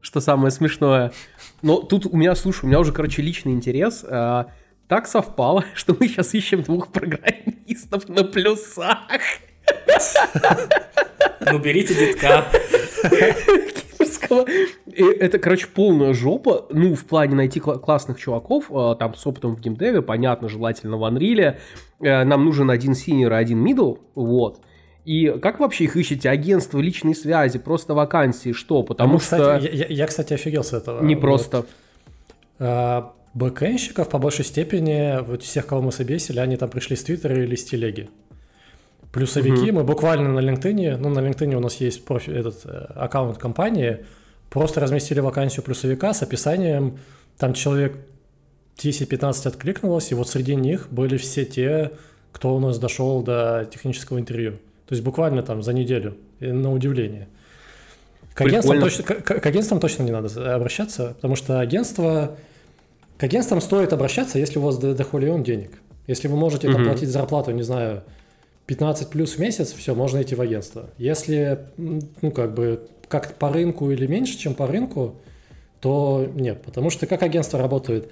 Что 0.02 0.20
самое 0.22 0.52
смешное. 0.52 1.12
Но 1.62 1.82
тут 1.82 2.06
у 2.06 2.16
меня, 2.16 2.36
слушай, 2.36 2.66
у 2.66 2.68
меня 2.68 2.80
уже, 2.80 2.94
короче, 2.94 3.22
личный 3.22 3.54
интерес. 3.54 4.06
А, 4.08 4.52
так 4.88 5.08
совпало, 5.08 5.66
что 5.76 5.96
мы 6.00 6.08
сейчас 6.08 6.34
ищем 6.34 6.64
двух 6.64 6.92
программистов 6.92 8.08
на 8.08 8.24
плюсах. 8.24 9.00
Ну, 11.52 11.60
берите 11.60 11.94
детка. 11.94 12.46
Это, 14.94 15.40
короче, 15.40 15.68
полная 15.68 16.14
жопа. 16.14 16.66
Ну, 16.70 16.96
в 16.96 17.06
плане 17.06 17.36
найти 17.36 17.60
классных 17.60 18.20
чуваков, 18.20 18.66
а, 18.72 18.96
там, 18.96 19.16
с 19.16 19.26
опытом 19.26 19.56
в 19.56 19.60
геймдеве, 19.60 20.02
понятно, 20.02 20.50
желательно 20.50 20.98
в 20.98 21.04
Unreal. 21.04 21.58
Э, 22.02 22.24
нам 22.24 22.46
нужен 22.46 22.70
один 22.70 22.96
senior 22.96 23.34
и 23.34 23.36
один 23.36 23.66
middle, 23.66 24.00
вот. 24.16 24.60
И 25.06 25.38
как 25.42 25.60
вообще 25.60 25.84
их 25.84 25.96
ищете? 25.96 26.30
Агентство 26.30 26.80
личной 26.80 27.16
связи, 27.16 27.60
просто 27.60 27.94
вакансии, 27.94 28.54
что? 28.54 28.84
Потому 28.84 29.14
ну, 29.14 29.20
что... 29.20 29.38
Кстати, 29.38 29.70
я, 29.76 29.86
я, 29.88 30.08
кстати, 30.08 30.34
офигел 30.34 30.64
с 30.64 30.74
этого. 30.74 31.04
Не 31.04 31.16
вот. 31.16 31.22
просто. 31.22 31.66
А, 32.58 33.14
бэкэнщиков 33.36 34.10
по 34.10 34.18
большей 34.18 34.46
степени, 34.46 35.24
вот 35.24 35.44
всех, 35.44 35.68
кого 35.68 35.82
мы 35.82 35.92
собесили, 35.92 36.40
они 36.40 36.58
там 36.58 36.70
пришли 36.70 36.96
с 36.96 37.04
Твиттера 37.04 37.36
или 37.36 37.56
с 37.56 37.66
телеги. 37.66 38.10
Плюсовики, 39.16 39.72
угу. 39.72 39.80
мы 39.80 39.84
буквально 39.86 40.30
на 40.30 40.40
LinkedIn, 40.40 40.98
ну 40.98 41.08
на 41.08 41.20
LinkedIn 41.20 41.56
у 41.56 41.62
нас 41.62 41.78
есть 41.78 42.04
профиль, 42.04 42.38
этот 42.38 42.66
э, 42.66 42.86
аккаунт 42.96 43.38
компании, 43.38 44.00
просто 44.50 44.82
разместили 44.82 45.22
вакансию 45.22 45.64
плюсовика 45.64 46.14
с 46.14 46.22
описанием, 46.22 47.00
там 47.38 47.54
человек 47.54 47.96
10-15 48.78 49.48
откликнулось, 49.48 50.12
и 50.12 50.16
вот 50.16 50.28
среди 50.28 50.56
них 50.56 50.88
были 50.92 51.16
все 51.16 51.46
те, 51.46 51.92
кто 52.34 52.54
у 52.54 52.60
нас 52.60 52.78
дошел 52.78 53.24
до 53.24 53.66
технического 53.74 54.20
интервью. 54.20 54.52
То 54.86 54.96
есть 54.96 55.02
буквально 55.02 55.44
там 55.44 55.64
за 55.64 55.72
неделю, 55.72 56.18
на 56.42 56.74
удивление. 56.74 57.30
К 58.34 58.42
агентствам, 58.42 58.82
точно, 58.82 59.04
к, 59.06 59.24
к 59.24 59.46
агентствам 59.46 59.80
точно 59.80 60.04
не 60.04 60.12
надо 60.12 60.54
обращаться, 60.54 61.14
потому 61.16 61.38
что 61.38 61.62
агентство 61.62 62.36
к 63.18 63.24
агентствам 63.24 63.62
стоит 63.62 63.94
обращаться, 63.94 64.40
если 64.40 64.60
у 64.60 64.62
вас 64.62 64.78
дохолион 64.78 65.42
денег. 65.42 65.72
Если 66.06 66.28
вы 66.28 66.36
можете 66.36 66.70
там, 66.70 66.84
платить 66.84 67.08
зарплату, 67.08 67.52
не 67.52 67.64
знаю, 67.64 68.04
15 68.68 69.10
плюс 69.10 69.34
в 69.34 69.40
месяц, 69.40 69.74
все, 69.74 69.94
можно 69.94 70.22
идти 70.22 70.36
в 70.36 70.42
агентство. 70.42 70.90
Если, 70.98 71.60
ну, 71.78 72.32
как 72.32 72.54
бы, 72.54 72.88
как 73.08 73.36
по 73.36 73.52
рынку 73.52 73.92
или 73.92 74.08
меньше, 74.08 74.38
чем 74.38 74.56
по 74.56 74.66
рынку, 74.68 75.16
то 75.82 76.28
нет, 76.34 76.64
потому 76.64 76.90
что 76.90 77.06
как 77.06 77.22
агентство 77.22 77.60
работает? 77.60 78.12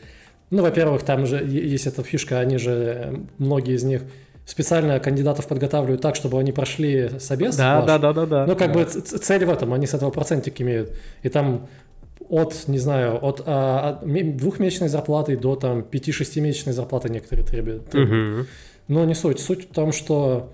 Ну, 0.52 0.62
во-первых, 0.62 1.04
там 1.04 1.26
же 1.26 1.44
есть 1.44 1.88
эта 1.88 2.04
фишка, 2.04 2.40
они 2.40 2.58
же, 2.58 3.22
многие 3.40 3.76
из 3.76 3.84
них 3.84 4.04
специально 4.46 5.00
кандидатов 5.00 5.48
подготавливают 5.48 6.02
так, 6.02 6.16
чтобы 6.16 6.40
они 6.40 6.52
прошли 6.52 7.12
собес. 7.20 7.56
Да, 7.56 7.78
ваш. 7.78 7.88
да, 7.88 7.98
да, 7.98 8.14
да, 8.14 8.26
да. 8.26 8.46
Ну, 8.46 8.56
как 8.56 8.74
да. 8.74 8.80
бы 8.80 8.86
цель 8.86 9.46
в 9.46 9.50
этом, 9.50 9.74
они 9.74 9.88
с 9.88 9.94
этого 9.94 10.12
процентик 10.12 10.62
имеют. 10.62 10.94
И 11.24 11.30
там 11.30 11.68
от, 12.30 12.68
не 12.68 12.78
знаю, 12.78 13.24
от, 13.24 13.42
а, 13.46 14.00
от 14.02 14.38
двухмесячной 14.38 14.90
зарплаты 14.90 15.38
до 15.38 15.56
там 15.56 15.80
5-6-месячной 15.80 16.74
зарплаты 16.74 17.10
некоторые 17.10 17.46
требуют. 17.46 17.94
Угу. 17.94 18.46
Но 18.88 19.06
не 19.06 19.16
суть. 19.16 19.40
Суть 19.40 19.70
в 19.70 19.74
том, 19.74 19.92
что 19.92 20.50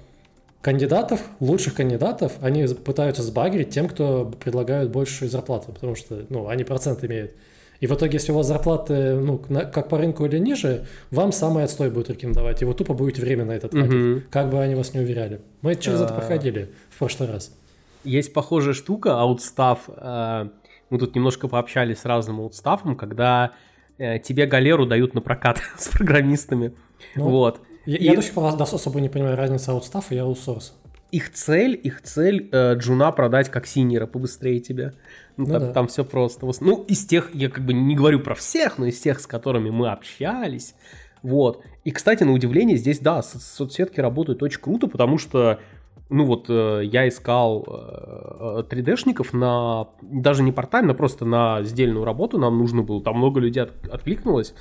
кандидатов, 0.61 1.21
лучших 1.39 1.75
кандидатов, 1.75 2.33
они 2.41 2.65
пытаются 2.67 3.23
сбагрить 3.23 3.69
тем, 3.69 3.87
кто 3.87 4.25
предлагают 4.39 4.91
большую 4.91 5.29
зарплату, 5.29 5.71
потому 5.71 5.95
что, 5.95 6.25
ну, 6.29 6.47
они 6.47 6.63
процент 6.63 7.03
имеют. 7.03 7.31
И 7.79 7.87
в 7.87 7.93
итоге, 7.93 8.13
если 8.13 8.33
у 8.33 8.35
вас 8.35 8.47
зарплаты, 8.47 9.15
ну, 9.15 9.37
как 9.37 9.87
по 9.87 9.97
рынку 9.97 10.25
или 10.25 10.37
ниже, 10.37 10.85
вам 11.11 11.31
самый 11.31 11.63
отстой 11.63 11.89
будет 11.89 12.09
рекомендовать. 12.09 12.61
И 12.61 12.65
вы 12.65 12.73
тупо 12.73 12.93
будете 12.93 13.21
время 13.21 13.45
на 13.45 13.53
это 13.53 13.69
тратить, 13.69 13.93
угу. 13.93 14.21
как 14.29 14.49
бы 14.49 14.59
они 14.59 14.75
вас 14.75 14.93
не 14.93 14.99
уверяли. 14.99 15.39
Мы 15.61 15.75
через 15.75 16.01
это 16.01 16.13
проходили 16.13 16.71
в 16.89 16.99
прошлый 16.99 17.29
раз. 17.29 17.55
Есть 18.03 18.33
похожая 18.33 18.73
штука, 18.73 19.21
аутстав. 19.21 19.89
Э, 19.95 20.49
мы 20.89 20.99
тут 20.99 21.15
немножко 21.15 21.47
пообщались 21.47 21.99
с 21.99 22.05
разным 22.05 22.41
аутстафом, 22.41 22.97
когда 22.97 23.51
э, 23.97 24.19
тебе 24.19 24.45
галеру 24.45 24.85
дают 24.85 25.13
на 25.13 25.21
прокат 25.21 25.61
с 25.77 25.87
программистами. 25.87 26.73
Ну, 27.15 27.29
вот. 27.29 27.61
Я, 27.89 27.97
и... 27.97 28.03
я 28.03 28.15
до 28.15 28.21
сих 28.21 28.33
пор 28.33 28.53
особо 28.59 29.01
не 29.01 29.09
понимаю 29.09 29.35
разницы 29.35 29.69
аутстафа 29.69 30.13
и 30.13 30.17
аутсорса. 30.19 30.73
Их 31.11 31.33
цель, 31.33 31.79
их 31.81 32.03
цель 32.03 32.47
э, 32.51 32.75
джуна 32.75 33.11
продать 33.11 33.49
как 33.49 33.65
синера 33.65 34.05
побыстрее 34.05 34.59
тебя. 34.59 34.93
Ну, 35.37 35.47
ну, 35.47 35.53
там, 35.53 35.61
да. 35.61 35.73
там 35.73 35.87
все 35.87 36.05
просто. 36.05 36.45
Ну, 36.61 36.83
из 36.83 37.03
тех, 37.07 37.33
я 37.33 37.49
как 37.49 37.65
бы 37.65 37.73
не 37.73 37.95
говорю 37.95 38.19
про 38.19 38.35
всех, 38.35 38.77
но 38.77 38.85
из 38.85 38.99
тех, 38.99 39.19
с 39.19 39.25
которыми 39.25 39.71
мы 39.71 39.89
общались. 39.89 40.75
Вот. 41.23 41.63
И, 41.83 41.89
кстати, 41.89 42.23
на 42.23 42.31
удивление, 42.31 42.77
здесь, 42.77 42.99
да, 42.99 43.23
со- 43.23 43.39
соцсетки 43.39 43.99
работают 43.99 44.43
очень 44.43 44.61
круто, 44.61 44.85
потому 44.85 45.17
что, 45.17 45.59
ну 46.09 46.25
вот, 46.25 46.45
э, 46.47 46.81
я 46.83 47.07
искал 47.07 47.65
э, 47.67 48.63
3D-шников 48.69 49.35
на, 49.35 49.87
даже 50.03 50.43
не 50.43 50.51
портально, 50.51 50.93
просто 50.93 51.25
на 51.25 51.63
сдельную 51.63 52.05
работу 52.05 52.37
нам 52.37 52.59
нужно 52.59 52.83
было, 52.83 53.01
там 53.01 53.17
много 53.17 53.39
людей 53.39 53.63
от- 53.63 53.87
откликнулось. 53.91 54.53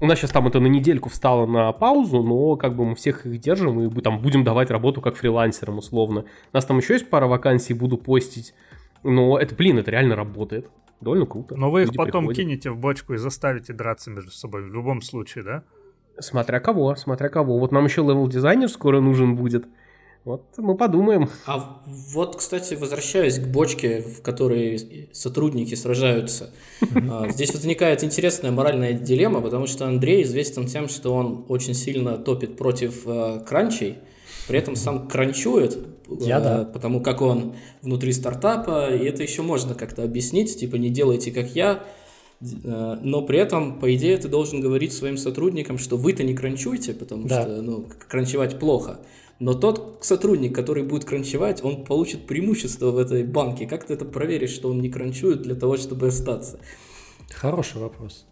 У 0.00 0.06
нас 0.06 0.18
сейчас 0.18 0.30
там 0.30 0.46
это 0.46 0.60
на 0.60 0.66
недельку 0.66 1.08
встало 1.08 1.46
на 1.46 1.72
паузу, 1.72 2.22
но 2.22 2.56
как 2.56 2.76
бы 2.76 2.84
мы 2.84 2.94
всех 2.94 3.26
их 3.26 3.38
держим 3.40 3.80
и 3.80 4.00
там 4.00 4.20
будем 4.20 4.44
давать 4.44 4.70
работу 4.70 5.00
как 5.00 5.16
фрилансерам 5.16 5.78
условно. 5.78 6.20
У 6.52 6.56
нас 6.56 6.64
там 6.64 6.78
еще 6.78 6.94
есть 6.94 7.08
пара 7.08 7.26
вакансий, 7.26 7.74
буду 7.74 7.96
постить. 7.96 8.54
Но 9.02 9.38
это, 9.38 9.54
блин, 9.54 9.78
это 9.78 9.90
реально 9.90 10.16
работает. 10.16 10.68
Довольно 11.00 11.26
круто. 11.26 11.56
Но 11.56 11.70
вы 11.70 11.82
их 11.82 11.88
Люди 11.88 11.98
потом 11.98 12.26
приходят. 12.26 12.38
кинете 12.38 12.70
в 12.70 12.78
бочку 12.78 13.14
и 13.14 13.18
заставите 13.18 13.72
драться 13.72 14.10
между 14.10 14.30
собой 14.30 14.62
в 14.62 14.72
любом 14.72 15.02
случае, 15.02 15.44
да? 15.44 15.62
Смотря 16.18 16.60
кого, 16.60 16.94
смотря 16.96 17.28
кого. 17.28 17.58
Вот 17.58 17.72
нам 17.72 17.84
еще 17.84 18.02
level-дизайнер 18.02 18.68
скоро 18.68 19.00
нужен 19.00 19.36
будет. 19.36 19.66
Вот 20.24 20.42
мы 20.56 20.74
подумаем. 20.74 21.28
А 21.44 21.82
вот, 21.86 22.36
кстати, 22.36 22.74
возвращаясь 22.74 23.38
к 23.38 23.46
бочке, 23.46 24.00
в 24.00 24.22
которой 24.22 25.10
сотрудники 25.12 25.74
сражаются, 25.74 26.50
а, 27.10 27.28
здесь 27.28 27.52
возникает 27.52 28.02
интересная 28.02 28.50
моральная 28.50 28.94
дилемма, 28.94 29.42
потому 29.42 29.66
что 29.66 29.86
Андрей 29.86 30.22
известен 30.22 30.66
тем, 30.66 30.88
что 30.88 31.14
он 31.14 31.44
очень 31.48 31.74
сильно 31.74 32.16
топит 32.16 32.56
против 32.56 33.02
а, 33.06 33.40
кранчей, 33.40 33.98
при 34.48 34.58
этом 34.58 34.76
сам 34.76 35.08
кранчует, 35.08 35.78
Я, 36.20 36.40
да. 36.40 36.64
потому 36.64 37.00
как 37.00 37.20
он 37.20 37.54
внутри 37.82 38.12
стартапа, 38.12 38.94
и 38.94 39.04
это 39.04 39.22
еще 39.22 39.42
можно 39.42 39.74
как-то 39.74 40.04
объяснить, 40.04 40.58
типа 40.58 40.76
не 40.76 40.88
делайте 40.88 41.32
как 41.32 41.54
я, 41.54 41.84
но 42.40 43.22
при 43.22 43.38
этом, 43.38 43.78
по 43.78 43.94
идее, 43.94 44.16
ты 44.18 44.28
должен 44.28 44.60
говорить 44.60 44.92
своим 44.92 45.16
сотрудникам, 45.16 45.78
что 45.78 45.96
вы-то 45.96 46.24
не 46.24 46.34
кранчуйте, 46.34 46.92
потому 46.92 47.26
да. 47.26 47.42
что 47.42 47.62
ну, 47.62 47.86
кранчевать 48.08 48.58
плохо. 48.58 48.98
Но 49.40 49.54
тот 49.54 49.98
сотрудник, 50.02 50.54
который 50.54 50.84
будет 50.84 51.04
кранчевать, 51.04 51.64
он 51.64 51.84
получит 51.84 52.26
преимущество 52.26 52.90
в 52.90 52.98
этой 52.98 53.24
банке. 53.24 53.66
Как 53.66 53.84
ты 53.84 53.94
это 53.94 54.04
проверишь, 54.04 54.50
что 54.50 54.68
он 54.70 54.80
не 54.80 54.88
кранчует 54.88 55.42
для 55.42 55.54
того, 55.54 55.76
чтобы 55.76 56.08
остаться? 56.08 56.60
Хороший 57.30 57.80
вопрос. 57.80 58.26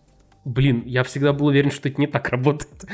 Блин, 0.44 0.82
я 0.86 1.02
всегда 1.04 1.32
был 1.32 1.46
уверен, 1.46 1.70
что 1.70 1.88
это 1.88 2.00
не 2.00 2.06
так 2.06 2.28
работает. 2.28 2.84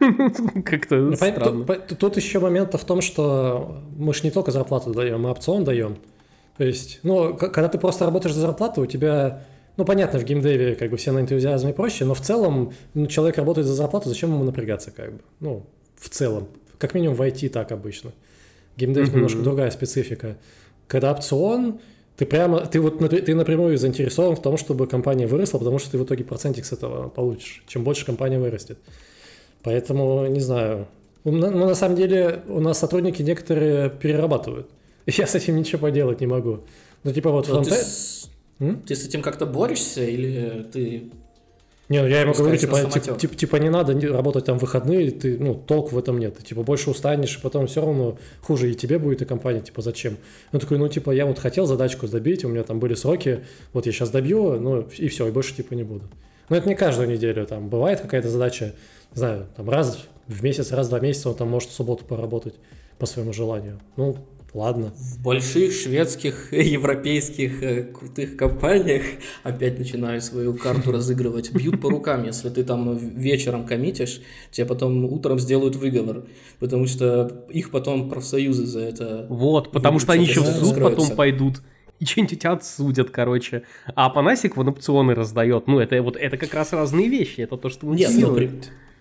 Как-то 0.64 0.96
ну, 0.96 1.16
странно. 1.16 1.64
Тут, 1.64 1.98
тут 1.98 2.16
еще 2.16 2.40
момент 2.40 2.74
в 2.74 2.84
том, 2.84 3.00
что 3.00 3.82
мы 3.96 4.14
же 4.14 4.22
не 4.24 4.30
только 4.30 4.50
зарплату 4.50 4.92
даем, 4.92 5.22
мы 5.22 5.30
опцион 5.30 5.64
даем. 5.64 5.96
То 6.56 6.64
есть, 6.64 7.00
ну, 7.02 7.34
когда 7.34 7.68
ты 7.68 7.78
просто 7.78 8.04
работаешь 8.04 8.34
за 8.34 8.42
зарплату, 8.42 8.82
у 8.82 8.86
тебя 8.86 9.44
ну, 9.76 9.84
понятно, 9.84 10.18
в 10.18 10.24
геймдеве 10.24 10.74
как 10.74 10.90
бы 10.90 10.96
все 10.96 11.12
на 11.12 11.20
энтузиазме 11.20 11.72
проще, 11.72 12.04
но 12.04 12.14
в 12.14 12.20
целом 12.20 12.72
ну, 12.94 13.06
человек 13.06 13.38
работает 13.38 13.66
за 13.66 13.74
зарплату, 13.74 14.08
зачем 14.08 14.30
ему 14.30 14.44
напрягаться 14.44 14.90
как 14.90 15.14
бы? 15.14 15.20
Ну, 15.40 15.66
в 15.96 16.08
целом. 16.10 16.48
Как 16.82 16.94
минимум 16.94 17.14
в 17.14 17.22
IT 17.22 17.48
так 17.50 17.70
обычно. 17.70 18.10
Геймдев 18.76 19.08
mm-hmm. 19.08 19.14
немножко 19.14 19.38
другая 19.38 19.70
специфика. 19.70 20.36
Когда 20.88 21.12
опцион, 21.12 21.78
ты 22.16 22.26
прямо, 22.26 22.66
ты 22.66 22.80
вот 22.80 22.98
ты 22.98 23.36
напрямую 23.36 23.78
заинтересован 23.78 24.34
в 24.34 24.42
том, 24.42 24.56
чтобы 24.56 24.88
компания 24.88 25.28
выросла, 25.28 25.58
потому 25.58 25.78
что 25.78 25.92
ты 25.92 25.98
в 25.98 26.02
итоге 26.02 26.24
процентик 26.24 26.64
с 26.64 26.72
этого 26.72 27.08
получишь. 27.08 27.62
Чем 27.68 27.84
больше 27.84 28.04
компания 28.04 28.40
вырастет. 28.40 28.78
Поэтому, 29.62 30.26
не 30.26 30.40
знаю, 30.40 30.88
Ну, 31.22 31.30
на 31.52 31.76
самом 31.76 31.94
деле, 31.94 32.42
у 32.48 32.58
нас 32.58 32.80
сотрудники 32.80 33.22
некоторые 33.22 33.88
перерабатывают. 33.88 34.68
Я 35.06 35.28
с 35.28 35.36
этим 35.36 35.56
ничего 35.56 35.82
поделать 35.82 36.20
не 36.20 36.26
могу. 36.26 36.64
Ну, 37.04 37.12
типа 37.12 37.30
вот 37.30 37.46
фронтенд... 37.46 37.76
Ты, 37.76 37.84
с... 37.84 38.28
ты 38.88 38.96
с 38.96 39.06
этим 39.06 39.22
как-то 39.22 39.46
борешься 39.46 40.02
или 40.02 40.66
ты 40.72 41.12
не, 41.88 42.00
ну 42.00 42.06
я 42.06 42.20
ему 42.20 42.32
говорю, 42.32 42.56
типа, 42.56 42.84
типа, 42.84 43.18
типа, 43.18 43.34
типа 43.34 43.56
не 43.56 43.68
надо 43.68 43.98
работать 44.12 44.44
там 44.44 44.58
в 44.58 44.62
выходные, 44.62 45.10
ты, 45.10 45.36
ну, 45.38 45.54
толк 45.54 45.92
в 45.92 45.98
этом 45.98 46.18
нет. 46.18 46.36
Ты, 46.38 46.44
типа, 46.44 46.62
больше 46.62 46.90
устанешь, 46.90 47.36
и 47.36 47.40
потом 47.40 47.66
все 47.66 47.80
равно 47.80 48.18
хуже 48.40 48.70
и 48.70 48.74
тебе 48.74 48.98
будет, 48.98 49.20
и 49.22 49.24
компания, 49.24 49.60
типа, 49.60 49.82
зачем? 49.82 50.16
Он 50.52 50.60
такой, 50.60 50.78
ну, 50.78 50.88
типа, 50.88 51.10
я 51.10 51.26
вот 51.26 51.38
хотел 51.38 51.66
задачку 51.66 52.06
добить, 52.06 52.44
у 52.44 52.48
меня 52.48 52.62
там 52.62 52.78
были 52.78 52.94
сроки, 52.94 53.44
вот 53.72 53.86
я 53.86 53.92
сейчас 53.92 54.10
добью, 54.10 54.58
ну, 54.60 54.88
и 54.96 55.08
все, 55.08 55.26
и 55.26 55.30
больше, 55.30 55.54
типа, 55.54 55.74
не 55.74 55.82
буду. 55.82 56.04
Но 56.48 56.56
это 56.56 56.68
не 56.68 56.74
каждую 56.74 57.08
неделю, 57.08 57.46
там, 57.46 57.68
бывает 57.68 58.00
какая-то 58.00 58.28
задача, 58.28 58.74
не 59.12 59.18
знаю, 59.18 59.46
там, 59.56 59.68
раз 59.68 60.06
в 60.28 60.42
месяц, 60.42 60.70
раз 60.72 60.86
в 60.86 60.90
два 60.90 61.00
месяца 61.00 61.30
он 61.30 61.34
там 61.34 61.48
может 61.48 61.70
в 61.70 61.72
субботу 61.72 62.04
поработать 62.04 62.54
по 62.98 63.06
своему 63.06 63.32
желанию. 63.32 63.80
Ну, 63.96 64.16
Ладно. 64.54 64.92
В 64.96 65.22
больших 65.22 65.72
шведских, 65.72 66.52
европейских 66.52 67.62
э, 67.62 67.82
крутых 67.84 68.36
компаниях 68.36 69.02
опять 69.42 69.78
начинаю 69.78 70.20
свою 70.20 70.54
карту 70.54 70.92
разыгрывать. 70.92 71.52
Бьют 71.52 71.80
по 71.80 71.88
рукам, 71.88 72.24
если 72.24 72.50
ты 72.50 72.62
там 72.62 72.96
вечером 72.96 73.66
коммитишь, 73.66 74.20
тебе 74.50 74.66
потом 74.66 75.04
утром 75.06 75.38
сделают 75.38 75.76
выговор, 75.76 76.24
потому 76.58 76.86
что 76.86 77.46
их 77.48 77.70
потом 77.70 78.10
профсоюзы 78.10 78.66
за 78.66 78.80
это... 78.80 79.26
Вот, 79.30 79.72
потому 79.72 79.98
что 79.98 80.12
они 80.12 80.24
еще 80.26 80.40
в 80.40 80.46
суд 80.46 80.78
потом 80.78 81.10
пойдут 81.16 81.62
и 82.02 82.04
что-нибудь 82.04 82.40
тебя 82.40 82.52
отсудят, 82.52 83.10
короче. 83.10 83.62
А 83.94 84.10
Панасик 84.10 84.56
вон 84.56 84.68
опционы 84.68 85.14
раздает. 85.14 85.68
Ну, 85.68 85.78
это 85.78 86.02
вот 86.02 86.16
это 86.16 86.36
как 86.36 86.52
раз 86.52 86.72
разные 86.72 87.08
вещи. 87.08 87.42
Это 87.42 87.56
то, 87.56 87.68
что 87.68 87.86
мы 87.86 87.94
Нет, 87.94 88.10
ну, 88.18 88.34
при, 88.34 88.50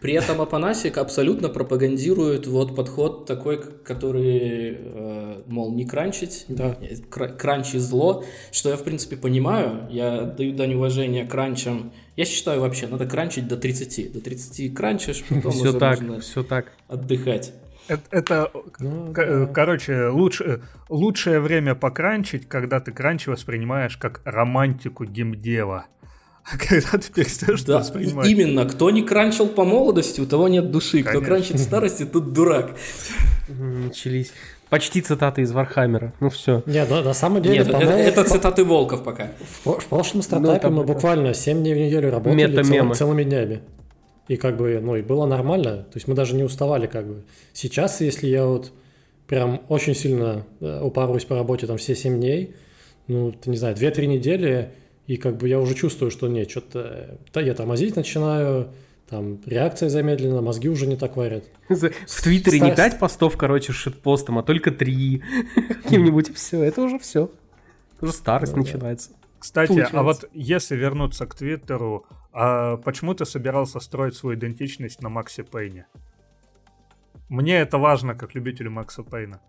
при 0.01 0.13
этом 0.13 0.41
Апанасик 0.41 0.97
абсолютно 0.97 1.47
пропагандирует 1.47 2.47
вот 2.47 2.75
подход 2.75 3.27
такой, 3.27 3.61
который, 3.83 4.77
э, 4.79 5.41
мол, 5.45 5.71
не 5.71 5.85
кранчить, 5.85 6.45
да. 6.47 6.75
кранчи 7.37 7.77
зло, 7.77 8.23
что 8.51 8.69
я, 8.69 8.77
в 8.77 8.83
принципе, 8.83 9.15
понимаю, 9.15 9.87
я 9.91 10.21
даю 10.23 10.53
дань 10.55 10.73
уважения 10.73 11.23
кранчам. 11.25 11.93
Я 12.15 12.25
считаю 12.25 12.61
вообще, 12.61 12.87
надо 12.87 13.05
кранчить 13.05 13.47
до 13.47 13.57
30. 13.57 14.11
До 14.11 14.21
30 14.21 14.73
кранчишь, 14.73 15.23
потом 15.29 15.51
все 15.51 15.69
уже 15.69 15.79
так, 15.79 16.01
можно 16.01 16.19
все 16.19 16.43
так. 16.43 16.71
отдыхать. 16.87 17.53
Это, 17.87 18.01
это 18.09 18.51
ну, 18.79 19.13
да. 19.13 19.45
короче, 19.47 20.07
лучше, 20.07 20.61
лучшее 20.89 21.39
время 21.39 21.75
покранчить, 21.75 22.47
когда 22.47 22.79
ты 22.79 22.91
кранчи 22.91 23.29
воспринимаешь 23.29 23.97
как 23.97 24.21
романтику 24.25 25.05
геймдева. 25.05 25.85
Когда 26.43 26.97
ты 26.97 27.11
перестаешь 27.11 27.63
да, 27.63 27.79
воспринимать. 27.79 28.27
Именно, 28.27 28.65
кто 28.65 28.89
не 28.91 29.03
кранчил 29.03 29.47
по 29.47 29.63
молодости, 29.63 30.21
у 30.21 30.25
того 30.25 30.47
нет 30.47 30.71
души. 30.71 31.03
Конечно. 31.03 31.11
Кто 31.11 31.21
кранчит 31.21 31.55
в 31.55 31.59
старости, 31.63 32.05
тот 32.05 32.33
дурак. 32.33 32.75
Начались. 33.47 34.31
Почти 34.69 35.01
цитаты 35.01 35.41
из 35.41 35.51
Warhammer 35.51 36.02
а. 36.02 36.13
Ну 36.21 36.29
все. 36.29 36.63
Нет, 36.65 36.89
на, 36.89 37.01
на 37.01 37.13
самом 37.13 37.41
деле, 37.41 37.57
Нет, 37.57 37.67
это, 37.67 37.77
это 37.77 38.23
цитаты 38.23 38.63
Волков 38.63 39.03
пока. 39.03 39.31
В, 39.65 39.79
в 39.79 39.85
прошлом 39.87 40.21
стартапе 40.21 40.69
ну, 40.69 40.77
мы 40.77 40.83
буквально 40.85 41.33
7 41.33 41.59
дней 41.59 41.73
в 41.73 41.77
неделю 41.77 42.09
работали 42.09 42.63
цел, 42.63 42.93
целыми 42.93 43.23
днями. 43.23 43.61
И 44.29 44.37
как 44.37 44.55
бы, 44.55 44.79
ну, 44.81 44.95
и 44.95 45.01
было 45.01 45.25
нормально. 45.25 45.83
То 45.83 45.95
есть 45.95 46.07
мы 46.07 46.15
даже 46.15 46.35
не 46.35 46.43
уставали 46.43 46.87
как 46.87 47.05
бы. 47.05 47.23
Сейчас, 47.51 47.99
если 47.99 48.27
я 48.27 48.45
вот 48.45 48.71
прям 49.27 49.61
очень 49.67 49.93
сильно 49.93 50.45
э, 50.61 50.81
упарываюсь 50.81 51.25
по 51.25 51.35
работе 51.35 51.67
там 51.67 51.75
все 51.77 51.93
7 51.93 52.17
дней, 52.17 52.55
ну, 53.07 53.33
ты 53.33 53.49
не 53.49 53.57
знаю, 53.57 53.75
2-3 53.75 54.05
недели, 54.05 54.69
и 55.11 55.17
как 55.17 55.35
бы 55.35 55.49
я 55.49 55.59
уже 55.59 55.73
чувствую, 55.73 56.09
что 56.09 56.29
нет, 56.29 56.49
что-то 56.49 57.19
да, 57.33 57.41
я 57.41 57.53
тормозить 57.53 57.97
начинаю, 57.97 58.69
там 59.09 59.41
реакция 59.45 59.89
замедлена, 59.89 60.41
мозги 60.41 60.69
уже 60.69 60.87
не 60.87 60.95
так 60.95 61.17
варят. 61.17 61.43
В 61.67 62.21
Твиттере 62.23 62.61
не 62.61 62.73
пять 62.73 62.97
постов, 62.97 63.35
короче, 63.35 63.73
с 63.73 63.75
шитпостом, 63.75 64.37
а 64.37 64.43
только 64.43 64.71
три. 64.71 65.21
Каким-нибудь 65.83 66.33
все, 66.33 66.63
это 66.63 66.81
уже 66.81 66.97
все. 66.97 67.29
Уже 67.99 68.13
старость 68.13 68.55
начинается. 68.55 69.11
Кстати, 69.37 69.85
а 69.91 70.01
вот 70.01 70.29
если 70.31 70.77
вернуться 70.77 71.25
к 71.25 71.35
Твиттеру, 71.35 72.05
а 72.31 72.77
почему 72.77 73.13
ты 73.13 73.25
собирался 73.25 73.81
строить 73.81 74.15
свою 74.15 74.39
идентичность 74.39 75.01
на 75.01 75.09
Максе 75.09 75.43
Пейне? 75.43 75.87
Мне 77.27 77.59
это 77.59 77.77
важно, 77.77 78.15
как 78.15 78.33
любителю 78.33 78.71
Макса 78.71 79.03
Пейна. 79.03 79.41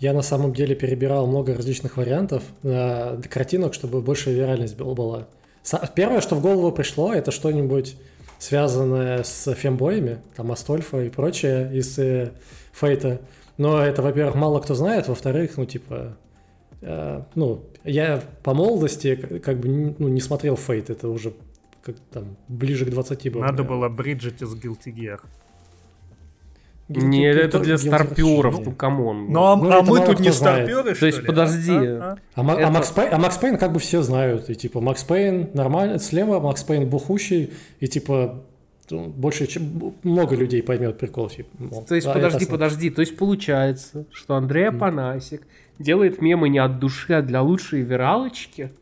Я 0.00 0.14
на 0.14 0.22
самом 0.22 0.54
деле 0.54 0.74
перебирал 0.74 1.26
много 1.26 1.54
различных 1.54 1.98
вариантов 1.98 2.42
э, 2.62 3.20
картинок, 3.28 3.74
чтобы 3.74 4.00
больше 4.00 4.32
виральность 4.32 4.76
была. 4.76 5.28
Первое, 5.94 6.22
что 6.22 6.36
в 6.36 6.40
голову 6.40 6.72
пришло, 6.72 7.12
это 7.12 7.30
что-нибудь 7.30 7.96
связанное 8.38 9.22
с 9.22 9.54
фембоями, 9.54 10.20
там 10.34 10.50
Астольфа 10.50 11.02
и 11.02 11.10
прочее 11.10 11.70
из 11.74 11.98
э, 11.98 12.32
Фейта. 12.72 13.20
Но 13.58 13.78
это, 13.78 14.00
во-первых, 14.00 14.36
мало 14.36 14.60
кто 14.60 14.74
знает, 14.74 15.06
во-вторых, 15.06 15.58
ну, 15.58 15.66
типа, 15.66 16.16
э, 16.80 17.22
ну, 17.34 17.62
я 17.84 18.22
по 18.42 18.54
молодости 18.54 19.16
как 19.44 19.60
бы 19.60 19.94
ну, 19.98 20.08
не 20.08 20.22
смотрел 20.22 20.56
Fate, 20.56 20.88
это 20.88 21.08
уже 21.10 21.34
как 21.82 21.96
там 22.10 22.36
ближе 22.48 22.86
к 22.86 22.90
20 22.90 23.32
было. 23.32 23.42
Надо 23.42 23.64
было 23.64 23.90
Бриджит 23.90 24.40
из 24.40 24.54
Guilty 24.54 24.94
Gear. 24.94 25.20
Нет, 26.90 27.36
это 27.36 27.60
для 27.60 27.78
старперов, 27.78 28.64
ну 28.64 28.72
come 28.72 29.03
on. 29.03 29.26
Ну, 29.30 29.44
а, 29.44 29.56
ну, 29.56 29.70
а 29.70 29.82
мы 29.82 30.00
тут 30.04 30.18
не 30.18 30.32
старперы, 30.32 30.94
То 30.96 31.06
есть, 31.06 31.24
подожди. 31.24 31.72
А, 31.72 32.16
а? 32.34 32.40
А, 32.40 32.66
а, 32.66 32.70
Макс 32.70 32.90
Пейн, 32.90 33.14
а 33.14 33.18
Макс 33.18 33.38
Пейн 33.38 33.58
как 33.58 33.72
бы 33.72 33.78
все 33.78 34.02
знают. 34.02 34.50
И 34.50 34.56
типа 34.56 34.80
Макс 34.80 35.04
Пейн 35.04 35.50
нормально, 35.54 36.00
слева 36.00 36.40
Макс 36.40 36.64
Пейн 36.64 36.88
бухущий, 36.88 37.52
и 37.78 37.86
типа 37.86 38.42
больше, 38.90 39.46
чем 39.46 39.94
много 40.02 40.34
людей 40.34 40.64
поймет 40.64 40.98
прикол. 40.98 41.30
Типа, 41.30 41.48
мол, 41.58 41.84
То 41.84 41.94
есть, 41.94 42.08
да, 42.08 42.12
подожди, 42.12 42.46
подожди. 42.46 42.90
То 42.90 43.02
есть, 43.02 43.16
получается, 43.16 44.06
что 44.10 44.34
Андрей 44.34 44.70
Апанасик 44.70 45.42
делает 45.78 46.20
мемы 46.20 46.48
не 46.48 46.58
от 46.58 46.80
души, 46.80 47.12
а 47.12 47.22
для 47.22 47.40
лучшей 47.40 47.82
виралочки? 47.82 48.72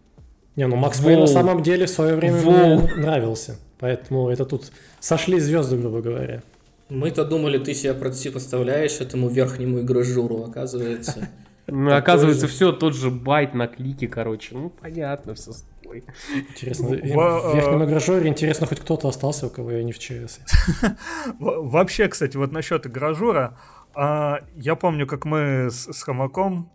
Не, 0.56 0.66
ну 0.66 0.76
Макс 0.76 0.98
Пейн 0.98 1.20
на 1.20 1.26
самом 1.26 1.62
деле 1.62 1.84
в 1.84 1.90
свое 1.90 2.16
время 2.16 2.38
Воу. 2.38 2.80
мне 2.80 2.94
нравился. 2.96 3.58
Поэтому 3.78 4.30
это 4.30 4.46
тут 4.46 4.72
сошли 4.98 5.38
звезды, 5.38 5.76
грубо 5.76 6.00
говоря. 6.00 6.42
Мы-то 6.90 7.24
думали, 7.24 7.58
ты 7.58 7.74
себя 7.74 7.94
противопоставляешь 7.94 9.00
этому 9.00 9.28
верхнему 9.28 9.80
игрожуру, 9.80 10.44
оказывается. 10.44 11.28
Ну, 11.70 11.94
оказывается, 11.94 12.48
все 12.48 12.72
тот 12.72 12.94
же 12.96 13.10
байт 13.10 13.52
на 13.52 13.66
клике, 13.66 14.08
короче. 14.08 14.54
Ну, 14.54 14.70
понятно, 14.70 15.34
все 15.34 15.52
с 15.52 15.66
тобой. 15.82 16.02
Интересно, 16.34 16.88
в, 16.88 16.92
в 16.92 17.54
верхнем 17.54 17.84
игрожуре, 17.84 18.26
интересно, 18.26 18.66
хоть 18.66 18.80
кто-то 18.80 19.06
остался, 19.06 19.48
у 19.48 19.50
кого 19.50 19.72
я 19.72 19.82
не 19.82 19.92
в 19.92 19.98
ЧС. 19.98 20.40
Вообще, 21.38 22.08
кстати, 22.08 22.38
вот 22.38 22.52
насчет 22.52 22.86
игрожура, 22.86 23.58
а, 23.94 24.40
я 24.56 24.76
помню, 24.76 25.06
как 25.06 25.26
мы 25.26 25.68
с 25.70 26.02
Хомаком 26.02 26.70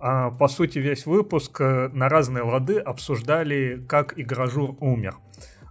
а, 0.00 0.30
по 0.30 0.48
сути, 0.48 0.78
весь 0.78 1.06
выпуск 1.06 1.60
э, 1.60 1.88
на 1.92 2.08
разные 2.08 2.44
лады 2.44 2.78
обсуждали, 2.78 3.84
как 3.88 4.18
игрожур 4.18 4.76
умер. 4.80 5.16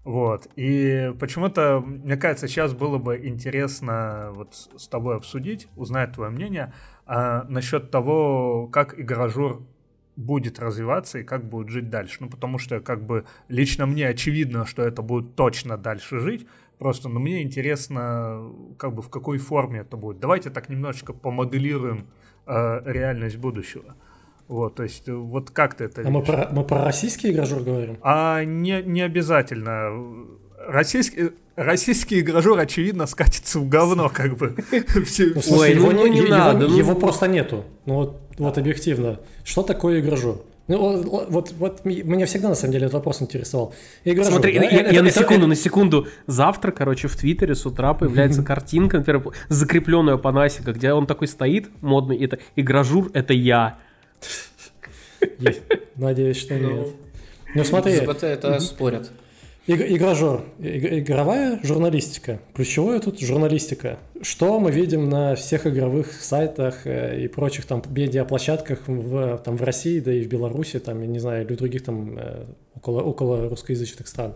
Вот. 0.08 0.48
И 0.56 1.14
почему-то, 1.20 1.82
мне 1.82 2.16
кажется, 2.16 2.48
сейчас 2.48 2.74
было 2.74 2.98
бы 2.98 3.20
интересно 3.28 4.30
вот 4.32 4.70
с 4.78 4.88
тобой 4.88 5.18
обсудить, 5.18 5.68
узнать 5.76 6.14
твое 6.14 6.32
мнение 6.32 6.72
а, 7.06 7.44
насчет 7.50 7.92
того, 7.92 8.70
как 8.72 8.98
игражур 8.98 9.68
будет 10.16 10.60
развиваться 10.60 11.20
и 11.20 11.24
как 11.24 11.50
будет 11.50 11.68
жить 11.68 11.90
дальше. 11.90 12.20
Ну, 12.22 12.30
потому 12.30 12.58
что, 12.58 12.80
как 12.80 13.06
бы, 13.06 13.26
лично 13.50 13.86
мне 13.86 14.08
очевидно, 14.08 14.66
что 14.66 14.82
это 14.82 15.02
будет 15.02 15.36
точно 15.36 15.78
дальше 15.78 16.20
жить. 16.20 16.48
Просто, 16.80 17.10
ну, 17.10 17.20
мне 17.20 17.44
интересно, 17.44 18.50
как 18.78 18.94
бы, 18.94 19.02
в 19.02 19.10
какой 19.10 19.40
форме 19.40 19.80
это 19.80 19.98
будет. 19.98 20.22
Давайте 20.22 20.52
так 20.52 20.70
немножечко 20.70 21.12
помоделируем 21.12 22.08
э, 22.46 22.82
реальность 22.86 23.36
будущего. 23.36 23.98
Вот, 24.48 24.76
то 24.76 24.84
есть, 24.84 25.10
вот 25.10 25.50
как 25.52 25.76
ты 25.76 25.86
это 25.86 26.04
А 26.06 26.10
мы 26.10 26.22
про, 26.22 26.48
мы 26.52 26.64
про 26.64 26.86
российский 26.86 27.32
игражур 27.32 27.64
говорим? 27.64 27.98
А 28.02 28.44
не, 28.46 28.82
не 28.82 29.02
обязательно. 29.02 30.26
Российский, 30.68 31.32
российский 31.58 32.22
игражур, 32.22 32.58
очевидно, 32.58 33.08
скатится 33.08 33.60
в 33.60 33.68
говно, 33.68 34.10
как 34.10 34.38
бы. 34.38 34.56
Ну, 34.72 35.58
Ой, 35.58 35.74
его, 35.74 35.92
ну 35.92 36.08
не 36.08 36.22
надо. 36.22 36.66
Его, 36.66 36.96
просто 36.96 37.28
нету. 37.28 37.66
Ну 37.86 37.96
вот, 37.96 38.22
вот 38.38 38.58
объективно. 38.58 39.20
Что 39.44 39.64
такое 39.64 40.00
игражур? 40.00 40.42
Ну, 40.68 41.02
вот, 41.30 41.54
вот 41.58 41.86
меня 41.86 42.26
всегда, 42.26 42.50
на 42.50 42.56
самом 42.56 42.74
деле, 42.74 42.86
этот 42.86 42.96
вопрос 42.96 43.22
интересовал. 43.22 43.74
Игражур, 44.04 44.34
Смотри, 44.34 44.60
да? 44.60 44.66
я, 44.66 44.82
это, 44.82 44.94
я 44.94 45.02
на 45.02 45.12
секунду, 45.12 45.36
это... 45.36 45.48
на 45.48 45.56
секунду. 45.56 46.08
Завтра, 46.28 46.72
короче, 46.72 47.08
в 47.08 47.16
Твиттере 47.16 47.56
с 47.56 47.66
утра 47.66 47.94
появляется 47.94 48.44
картинка, 48.44 48.98
например, 48.98 49.24
закрепленная 49.48 50.18
по 50.18 50.32
Насика, 50.34 50.74
где 50.74 50.92
он 50.92 51.08
такой 51.08 51.30
стоит, 51.30 51.70
модный, 51.82 52.18
это 52.18 52.40
игражур, 52.58 53.10
это 53.14 53.34
я. 53.34 53.80
Надеюсь, 55.96 56.38
что 56.38 56.56
ну, 56.56 56.72
нет. 56.72 56.88
Ну 57.56 57.64
смотри. 57.64 57.96
СБТ 57.96 58.24
это 58.24 58.60
спорят. 58.60 59.12
Игражор, 59.68 60.46
игровая 60.60 61.60
журналистика. 61.62 62.40
Ключевое 62.54 63.02
тут 63.02 63.20
журналистика. 63.20 64.00
Что 64.22 64.62
мы 64.62 64.72
видим 64.72 65.10
на 65.10 65.36
всех 65.36 65.68
игровых 65.68 66.14
сайтах 66.14 66.88
э, 66.88 67.26
и 67.26 67.28
прочих 67.28 67.66
там 67.66 67.84
медиаплощадках 67.90 68.88
в, 68.88 69.38
там, 69.40 69.58
в 69.58 69.64
России, 69.64 70.00
да 70.00 70.14
и 70.14 70.24
в 70.24 70.30
Беларуси, 70.30 70.80
там, 70.80 71.02
я 71.02 71.08
не 71.08 71.20
знаю, 71.20 71.46
или 71.46 71.54
в 71.54 71.58
других 71.58 71.84
там 71.84 72.18
э, 72.18 72.46
около, 72.76 73.02
около 73.02 73.50
русскоязычных 73.50 74.08
стран. 74.08 74.36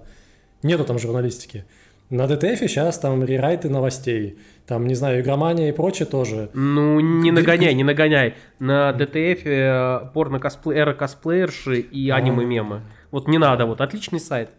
Нету 0.63 0.83
там 0.83 0.99
журналистики. 0.99 1.63
На 2.11 2.25
DTF 2.25 2.67
сейчас 2.67 2.99
там 2.99 3.23
рерайты 3.23 3.69
новостей, 3.69 4.37
там, 4.67 4.85
не 4.85 4.95
знаю, 4.95 5.21
игромания 5.21 5.69
и 5.69 5.71
прочее 5.71 6.05
тоже. 6.05 6.49
Ну, 6.53 6.99
не 6.99 7.31
нагоняй, 7.31 7.73
не 7.73 7.85
нагоняй. 7.85 8.35
На 8.59 8.91
DTF 8.91 9.41
э, 9.45 10.09
порно 10.13 10.39
косплей, 10.39 10.77
эра 10.77 10.93
косплеерши 10.93 11.79
и 11.79 12.09
а. 12.09 12.17
аниме-мемы. 12.17 12.81
Вот 13.11 13.29
не 13.29 13.37
надо, 13.37 13.65
вот 13.65 13.79
отличный 13.79 14.19
сайт. 14.19 14.49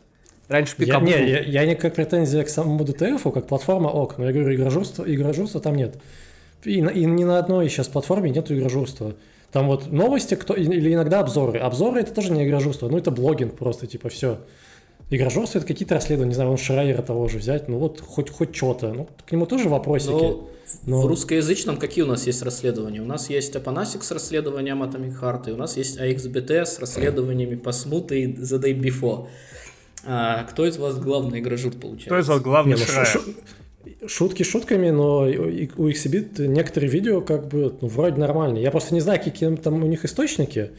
Раньше 0.49 0.77
пикап. 0.79 1.03
Я, 1.03 1.21
не, 1.21 1.31
я, 1.31 1.41
я 1.41 1.67
не 1.67 1.75
как 1.75 1.95
претензия 1.95 2.43
к 2.43 2.49
самому 2.49 2.85
DTF, 2.85 3.31
как 3.31 3.49
платформа 3.49 3.89
ок, 3.89 4.17
но 4.17 4.25
я 4.25 4.33
говорю, 4.33 4.55
игрожурства, 4.55 5.05
игрожурства 5.07 5.61
там 5.61 5.75
нет. 5.75 6.01
И, 6.65 6.79
и 6.79 7.05
ни 7.05 7.25
на 7.25 7.39
одной 7.39 7.69
сейчас 7.69 7.87
платформе 7.87 8.31
нету 8.31 8.57
игрожурства. 8.57 9.15
Там 9.53 9.67
вот 9.67 9.93
новости 9.93 10.37
кто, 10.37 10.55
или 10.55 10.95
иногда 10.95 11.21
обзоры. 11.21 11.59
Обзоры 11.59 12.01
это 12.01 12.15
тоже 12.15 12.33
не 12.33 12.47
игрожурство, 12.47 12.89
ну 12.89 12.97
это 12.97 13.11
блогинг 13.11 13.59
просто, 13.59 13.87
типа 13.87 14.09
все. 14.09 14.39
Игрожурство 15.11 15.59
это 15.59 15.67
какие-то 15.67 15.95
расследования, 15.95 16.31
не 16.31 16.35
знаю, 16.35 16.51
он 16.51 16.57
Шрайера 16.57 17.03
того 17.03 17.29
же 17.29 17.39
взять, 17.39 17.69
ну 17.69 17.79
вот 17.79 18.01
хоть, 18.01 18.31
хоть 18.31 18.57
что-то. 18.57 18.93
Ну, 18.93 19.09
к 19.27 19.31
нему 19.33 19.47
тоже 19.47 19.69
вопросики. 19.69 20.11
Но, 20.11 20.49
но... 20.87 21.03
В 21.03 21.07
русскоязычном 21.07 21.77
какие 21.77 22.05
у 22.05 22.09
нас 22.09 22.27
есть 22.27 22.43
расследования? 22.43 23.01
У 23.03 23.05
нас 23.05 23.29
есть 23.29 23.55
Апанасик 23.55 24.05
с 24.05 24.11
расследованием 24.11 24.83
Atomic 24.83 25.21
Heart, 25.21 25.51
и 25.51 25.53
у 25.53 25.57
нас 25.57 25.77
есть 25.77 25.99
AXBT 25.99 26.65
с 26.65 26.79
расследованиями 26.79 27.57
по 27.57 27.73
смуты 27.73 28.23
и 28.23 28.27
The 28.27 28.61
Day 28.61 28.79
Before. 28.79 29.29
А 30.05 30.45
кто 30.45 30.67
из 30.67 30.79
вас 30.79 30.99
главный 30.99 31.41
игрожур 31.41 31.73
получается? 31.73 32.07
Кто 32.07 32.19
из 32.19 32.29
вас 32.29 32.41
главный 32.41 32.77
Не, 32.77 32.83
ну, 34.01 34.09
Шутки 34.09 34.43
шутками, 34.45 34.91
но 34.91 35.21
у 35.21 35.89
Exhibit 35.89 36.47
некоторые 36.47 36.91
видео 36.91 37.21
как 37.21 37.49
бы 37.49 37.75
ну, 37.81 37.89
вроде 37.89 38.17
нормальные. 38.17 38.63
Я 38.63 38.71
просто 38.71 38.95
не 38.95 39.01
знаю, 39.01 39.21
какие 39.23 39.55
там 39.57 39.83
у 39.83 39.87
них 39.87 40.05
источники, 40.05 40.71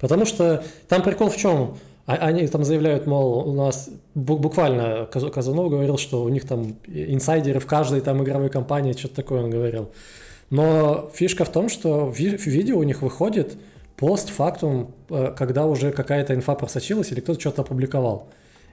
потому 0.00 0.26
что 0.26 0.64
там 0.88 1.02
прикол 1.02 1.28
в 1.28 1.36
чем? 1.36 1.76
А, 2.06 2.14
они 2.14 2.46
там 2.48 2.64
заявляют, 2.64 3.06
мол, 3.06 3.48
у 3.48 3.52
нас 3.52 3.88
буквально 4.14 5.06
Казанов 5.06 5.70
говорил, 5.70 5.98
что 5.98 6.22
у 6.22 6.28
них 6.28 6.46
там 6.46 6.76
инсайдеры 6.86 7.60
в 7.60 7.66
каждой 7.66 8.00
там 8.00 8.22
игровой 8.22 8.50
компании, 8.50 8.92
что-то 8.92 9.16
такое 9.16 9.42
он 9.42 9.50
говорил. 9.50 9.90
Но 10.50 11.10
фишка 11.14 11.44
в 11.44 11.52
том, 11.52 11.68
что 11.68 12.10
в 12.10 12.18
видео 12.18 12.78
у 12.78 12.82
них 12.82 13.02
выходит 13.02 13.56
постфактум, 13.96 14.92
э, 15.10 15.32
когда 15.36 15.66
уже 15.66 15.92
какая-то 15.92 16.34
инфа 16.34 16.54
просочилась 16.54 17.12
или 17.12 17.20
кто-то 17.20 17.40
что-то 17.40 17.62
опубликовал. 17.62 18.28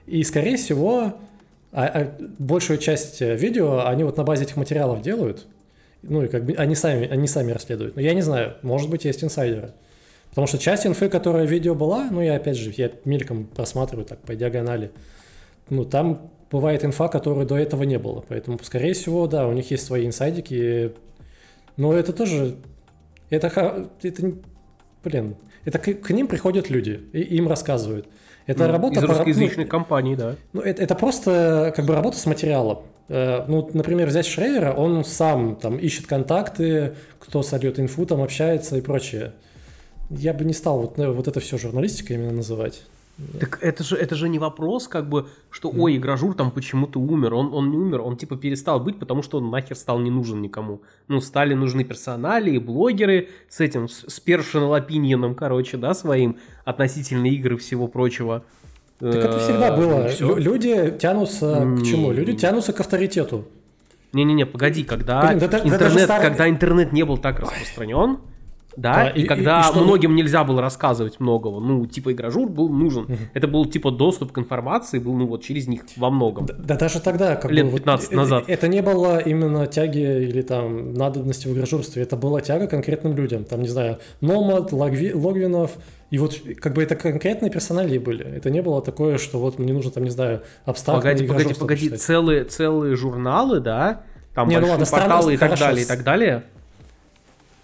И, 0.06 0.24
скорее 0.24 0.56
всего, 0.56 1.14
а, 1.72 1.84
а 1.86 2.16
большую 2.38 2.78
часть 2.78 3.20
видео 3.20 3.86
они 3.86 4.02
вот 4.02 4.16
на 4.16 4.24
базе 4.24 4.42
этих 4.42 4.56
материалов 4.56 5.02
делают. 5.02 5.46
Ну 6.02 6.24
и 6.24 6.28
как 6.28 6.44
бы 6.44 6.54
они 6.54 6.74
сами, 6.74 7.08
они 7.08 7.28
сами 7.28 7.52
расследуют. 7.52 7.94
Но 7.94 8.02
я 8.02 8.14
не 8.14 8.22
знаю, 8.22 8.56
может 8.62 8.90
быть, 8.90 9.04
есть 9.04 9.22
инсайдеры. 9.22 9.72
Потому 10.30 10.46
что 10.46 10.58
часть 10.58 10.86
инфы, 10.86 11.08
которая 11.08 11.46
в 11.46 11.50
видео 11.50 11.74
была, 11.74 12.08
ну 12.10 12.20
я 12.20 12.36
опять 12.36 12.56
же, 12.56 12.72
я 12.76 12.90
мельком 13.04 13.44
просматриваю 13.46 14.06
так 14.06 14.20
по 14.20 14.34
диагонали, 14.34 14.92
ну 15.68 15.84
там 15.84 16.30
бывает 16.50 16.84
инфа, 16.84 17.08
которой 17.08 17.46
до 17.46 17.56
этого 17.56 17.82
не 17.82 17.98
было. 17.98 18.24
Поэтому, 18.26 18.58
скорее 18.62 18.92
всего, 18.94 19.26
да, 19.26 19.46
у 19.46 19.52
них 19.52 19.70
есть 19.70 19.84
свои 19.84 20.06
инсайдики. 20.06 20.92
Но 21.76 21.92
это 21.92 22.12
тоже, 22.12 22.56
это, 23.30 23.88
это 24.02 24.32
блин, 25.04 25.36
это 25.64 25.78
к, 25.78 25.94
к 25.94 26.10
ним 26.10 26.26
приходят 26.26 26.70
люди 26.70 27.00
и 27.12 27.20
им 27.20 27.48
рассказывают. 27.48 28.06
Это 28.46 28.66
ну, 28.66 28.72
работа... 28.72 29.00
Из 29.00 29.04
русскоязычной 29.04 29.64
по, 29.64 29.70
компании, 29.70 30.14
да. 30.14 30.34
Ну, 30.52 30.60
это, 30.60 30.82
это 30.82 30.94
просто 30.94 31.72
как 31.76 31.84
бы 31.84 31.94
работа 31.94 32.18
с 32.18 32.26
материалом. 32.26 32.82
Э, 33.08 33.44
ну, 33.46 33.68
например, 33.72 34.08
взять 34.08 34.26
Шрейера, 34.26 34.72
он 34.72 35.04
сам 35.04 35.56
там 35.56 35.76
ищет 35.76 36.06
контакты, 36.06 36.94
кто 37.18 37.42
сольет 37.42 37.78
инфу, 37.78 38.06
там 38.06 38.22
общается 38.22 38.76
и 38.76 38.80
прочее. 38.80 39.34
Я 40.10 40.34
бы 40.34 40.44
не 40.44 40.52
стал 40.52 40.80
вот, 40.80 40.98
вот 40.98 41.28
это 41.28 41.40
все 41.40 41.56
журналистикой 41.56 42.16
именно 42.16 42.32
называть. 42.32 42.82
Так 43.38 43.58
это 43.62 43.84
же, 43.84 43.96
это 43.96 44.14
же 44.14 44.28
не 44.28 44.38
вопрос, 44.38 44.88
как 44.88 45.08
бы, 45.08 45.28
что, 45.50 45.70
ой, 45.70 45.96
игражур 45.96 46.34
там 46.34 46.50
почему-то 46.50 47.00
умер. 47.00 47.34
Он, 47.34 47.52
он 47.52 47.70
не 47.70 47.76
умер, 47.76 48.00
он 48.00 48.16
типа 48.16 48.36
перестал 48.36 48.80
быть, 48.80 48.98
потому 48.98 49.22
что 49.22 49.38
он 49.38 49.50
нахер 49.50 49.76
стал 49.76 49.98
не 49.98 50.10
нужен 50.10 50.40
никому. 50.40 50.80
Ну, 51.08 51.20
стали 51.20 51.54
нужны 51.54 51.84
персонали 51.84 52.50
и 52.52 52.58
блогеры 52.58 53.28
с 53.48 53.60
этим, 53.60 53.88
с, 53.88 54.04
с 54.08 54.20
opinion, 54.26 55.34
короче, 55.34 55.76
да, 55.76 55.94
своим 55.94 56.38
относительно 56.64 57.26
игры 57.26 57.56
и 57.56 57.58
всего 57.58 57.88
прочего. 57.88 58.42
Так 58.98 59.14
это 59.14 59.38
всегда 59.38 59.76
было. 59.76 60.10
Люди 60.38 60.96
тянутся 60.98 61.66
к 61.78 61.84
чему? 61.84 62.12
Люди 62.12 62.34
тянутся 62.34 62.72
к 62.72 62.80
авторитету. 62.80 63.46
Не-не-не, 64.12 64.44
погоди, 64.44 64.82
когда 64.82 65.28
Блин, 65.28 65.38
да, 65.38 65.60
интернет, 65.60 66.08
да, 66.08 66.20
когда 66.20 66.48
интернет 66.48 66.92
не 66.92 67.04
был 67.04 67.16
так 67.16 67.38
распространен, 67.38 68.18
да, 68.76 68.94
да 68.94 69.10
и, 69.10 69.22
и 69.22 69.26
когда 69.26 69.60
и, 69.60 69.64
что... 69.64 69.80
многим 69.80 70.14
нельзя 70.14 70.44
было 70.44 70.60
рассказывать 70.60 71.20
многого, 71.20 71.60
ну, 71.60 71.86
типа 71.86 72.12
игражур 72.12 72.48
был 72.48 72.68
нужен. 72.68 73.04
Угу. 73.04 73.16
Это 73.34 73.48
был 73.48 73.66
типа 73.66 73.90
доступ 73.90 74.32
к 74.32 74.38
информации, 74.38 74.98
был, 74.98 75.14
ну, 75.14 75.26
вот 75.26 75.42
через 75.42 75.66
них 75.66 75.82
во 75.96 76.10
многом. 76.10 76.46
Да, 76.46 76.54
да 76.54 76.76
даже 76.76 77.00
тогда, 77.00 77.36
как 77.36 77.50
Лет 77.50 77.66
бы, 77.66 77.78
15 77.78 78.08
вот, 78.08 78.16
назад. 78.16 78.44
Это, 78.46 78.68
не 78.68 78.82
было 78.82 79.18
именно 79.18 79.66
тяги 79.66 79.98
или 79.98 80.42
там 80.42 80.94
надобности 80.94 81.48
в 81.48 81.52
игражурстве, 81.52 82.02
это 82.02 82.16
была 82.16 82.40
тяга 82.40 82.66
конкретным 82.66 83.16
людям. 83.16 83.44
Там, 83.44 83.62
не 83.62 83.68
знаю, 83.68 83.98
Номад, 84.20 84.72
Логви, 84.72 85.12
Логвинов, 85.12 85.72
и 86.10 86.18
вот 86.18 86.40
как 86.60 86.74
бы 86.74 86.82
это 86.82 86.96
конкретные 86.96 87.50
персонали 87.50 87.98
были. 87.98 88.24
Это 88.24 88.50
не 88.50 88.62
было 88.62 88.82
такое, 88.82 89.18
что 89.18 89.38
вот 89.38 89.58
мне 89.58 89.72
нужно 89.72 89.90
там, 89.90 90.04
не 90.04 90.10
знаю, 90.10 90.42
абстрактно 90.64 91.02
Погоди, 91.02 91.26
погоди, 91.26 91.54
погоди, 91.54 91.88
целые, 91.90 92.44
целые 92.44 92.96
журналы, 92.96 93.60
да? 93.60 94.02
Там 94.34 94.48
не, 94.48 94.58
ну 94.60 94.68
ладно, 94.68 94.86
порталы 94.86 95.34
и 95.34 95.36
так 95.36 95.58
далее, 95.58 95.84
и 95.84 95.86
так 95.86 96.04
далее. 96.04 96.44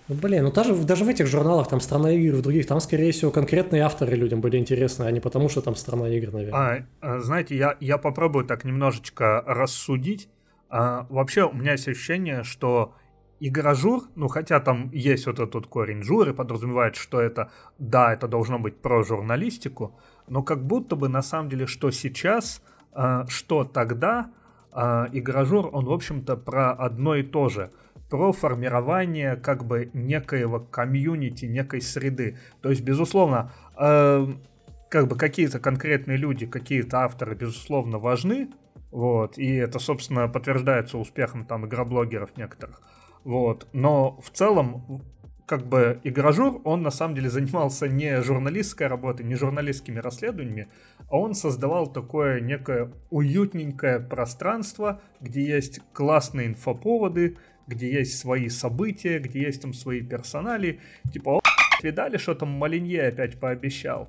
Ну, 0.09 0.15
блин, 0.15 0.45
ну 0.45 0.53
даже, 0.53 0.75
даже 0.85 1.05
в 1.05 1.09
этих 1.09 1.27
журналах, 1.27 1.69
там 1.69 1.81
«Страна 1.81 2.13
игр», 2.13 2.37
в 2.37 2.43
других, 2.43 2.67
там, 2.67 2.79
скорее 2.79 3.11
всего, 3.11 3.33
конкретные 3.33 3.83
авторы 3.83 4.15
людям 4.15 4.41
были 4.41 4.57
интересны, 4.57 5.05
а 5.05 5.11
не 5.11 5.19
потому, 5.19 5.49
что 5.49 5.63
там 5.63 5.75
«Страна 5.75 6.09
игр», 6.09 6.33
наверное. 6.33 6.87
А, 7.01 7.17
а, 7.17 7.21
знаете, 7.21 7.57
я, 7.57 7.77
я 7.81 7.99
попробую 7.99 8.45
так 8.45 8.65
немножечко 8.65 9.43
рассудить. 9.47 10.29
А, 10.69 11.07
вообще, 11.11 11.45
у 11.45 11.53
меня 11.53 11.73
есть 11.73 11.89
ощущение, 11.89 12.45
что 12.45 12.95
игражур, 13.41 14.05
ну 14.15 14.29
хотя 14.29 14.61
там 14.61 14.91
есть 14.93 15.27
вот 15.27 15.41
этот 15.41 15.67
корень 15.67 16.03
журы, 16.03 16.33
подразумевает, 16.33 16.95
что 16.97 17.21
это, 17.21 17.51
да, 17.79 18.15
это 18.15 18.29
должно 18.29 18.59
быть 18.59 18.77
про 18.77 19.03
журналистику, 19.03 19.95
но 20.27 20.43
как 20.43 20.65
будто 20.65 20.97
бы 20.97 21.09
на 21.09 21.21
самом 21.21 21.51
деле, 21.51 21.67
что 21.67 21.91
сейчас, 21.91 22.63
а, 22.93 23.27
что 23.27 23.65
тогда, 23.65 24.31
а, 24.71 25.09
игражур, 25.13 25.69
он, 25.73 25.85
в 25.85 25.93
общем-то, 25.93 26.37
про 26.37 26.73
одно 26.73 27.17
и 27.17 27.25
то 27.25 27.49
же– 27.49 27.73
про 28.09 28.33
формирование 28.33 29.37
как 29.37 29.65
бы 29.65 29.91
некоего 29.93 30.61
комьюнити, 30.61 31.47
некой 31.47 31.81
среды. 31.81 32.39
То 32.63 32.71
есть, 32.71 32.83
безусловно, 32.83 33.53
э, 33.79 34.27
как 34.89 35.09
бы 35.09 35.17
какие-то 35.17 35.59
конкретные 35.59 36.17
люди, 36.17 36.47
какие-то 36.47 37.01
авторы, 37.01 37.35
безусловно, 37.35 37.99
важны, 37.99 38.51
вот, 38.91 39.37
и 39.37 39.55
это, 39.57 39.79
собственно, 39.79 40.29
подтверждается 40.29 40.99
успехом 40.99 41.45
там 41.45 41.67
игроблогеров 41.67 42.37
некоторых, 42.37 42.81
вот, 43.25 43.67
но 43.73 44.19
в 44.21 44.31
целом 44.31 45.03
как 45.47 45.65
бы 45.67 46.01
игражур, 46.03 46.61
он 46.65 46.83
на 46.83 46.91
самом 46.91 47.15
деле 47.15 47.31
занимался 47.31 47.89
не 47.89 48.21
журналистской 48.21 48.89
работой, 48.89 49.25
не 49.25 49.37
журналистскими 49.37 50.01
расследованиями, 50.01 50.69
а 51.09 51.19
он 51.19 51.35
создавал 51.35 51.87
такое 51.87 52.41
некое 52.41 52.91
уютненькое 53.11 54.01
пространство, 54.01 55.01
где 55.21 55.45
есть 55.45 55.81
классные 55.93 56.49
инфоповоды, 56.49 57.37
где 57.67 57.93
есть 57.93 58.19
свои 58.19 58.49
события, 58.49 59.19
где 59.19 59.43
есть 59.43 59.63
там 59.63 59.73
свои 59.73 60.03
персонали. 60.03 60.81
Типа, 61.13 61.37
о, 61.37 61.41
видали, 61.83 62.17
что 62.17 62.35
там 62.35 62.51
Малинье 62.51 63.09
опять 63.09 63.39
пообещал? 63.39 64.09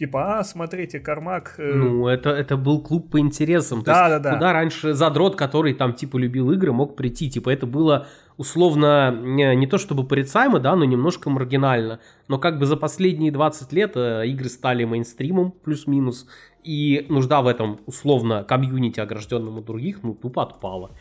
Типа, 0.00 0.38
а, 0.38 0.44
смотрите, 0.44 0.98
Кармак... 0.98 1.56
Э... 1.58 1.74
Ну, 1.74 2.08
это, 2.08 2.30
это 2.30 2.56
был 2.56 2.80
клуб 2.80 3.10
по 3.10 3.20
интересам. 3.20 3.80
То 3.80 3.92
да, 3.92 4.08
есть, 4.08 4.22
да, 4.22 4.30
да. 4.30 4.34
Куда 4.34 4.52
раньше 4.54 4.94
задрот, 4.94 5.36
который 5.36 5.74
там, 5.74 5.92
типа, 5.92 6.16
любил 6.16 6.50
игры, 6.52 6.72
мог 6.72 6.96
прийти. 6.96 7.28
Типа, 7.28 7.50
это 7.50 7.66
было 7.66 8.06
условно 8.38 9.14
не, 9.22 9.54
не 9.54 9.66
то 9.66 9.76
чтобы 9.76 10.06
порицаемо, 10.06 10.58
да, 10.58 10.74
но 10.74 10.86
немножко 10.86 11.28
маргинально. 11.28 12.00
Но 12.28 12.38
как 12.38 12.58
бы 12.58 12.64
за 12.64 12.78
последние 12.78 13.30
20 13.30 13.72
лет 13.74 13.92
э, 13.96 14.26
игры 14.28 14.48
стали 14.48 14.84
мейнстримом, 14.84 15.52
плюс-минус. 15.52 16.26
И 16.64 17.04
нужда 17.10 17.42
в 17.42 17.46
этом, 17.46 17.80
условно, 17.84 18.42
комьюнити, 18.44 19.00
огражденному 19.00 19.60
других, 19.60 20.02
ну, 20.02 20.14
тупо 20.14 20.44
отпала. 20.44 20.92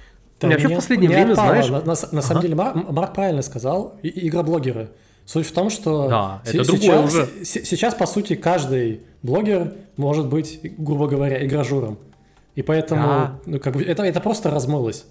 Да 0.48 0.48
вообще 0.50 0.68
в 0.70 0.76
последнее 0.76 1.10
время, 1.10 1.32
отпало. 1.32 1.48
знаешь... 1.50 1.70
На, 1.70 1.80
на, 1.80 1.96
на 2.12 2.22
самом 2.22 2.42
деле, 2.42 2.56
Марк, 2.56 2.90
Марк 2.90 3.14
правильно 3.14 3.42
сказал, 3.42 3.96
и, 4.02 4.28
игроблогеры. 4.28 4.92
Суть 5.26 5.46
в 5.46 5.52
том, 5.52 5.70
что 5.70 6.10
да, 6.10 6.42
это 6.46 6.64
сейчас, 6.64 7.14
уже. 7.14 7.28
сейчас, 7.44 7.94
по 7.94 8.08
сути, 8.08 8.36
каждый 8.36 9.02
блогер 9.22 9.74
может 10.00 10.28
быть, 10.28 10.62
грубо 10.78 11.08
говоря, 11.08 11.46
игражуром. 11.46 12.00
И 12.56 12.62
поэтому 12.62 13.02
да. 13.02 13.40
ну, 13.46 13.60
как 13.60 13.76
бы, 13.76 13.84
это, 13.84 14.04
это 14.04 14.22
просто 14.22 14.50
размылось. 14.50 15.06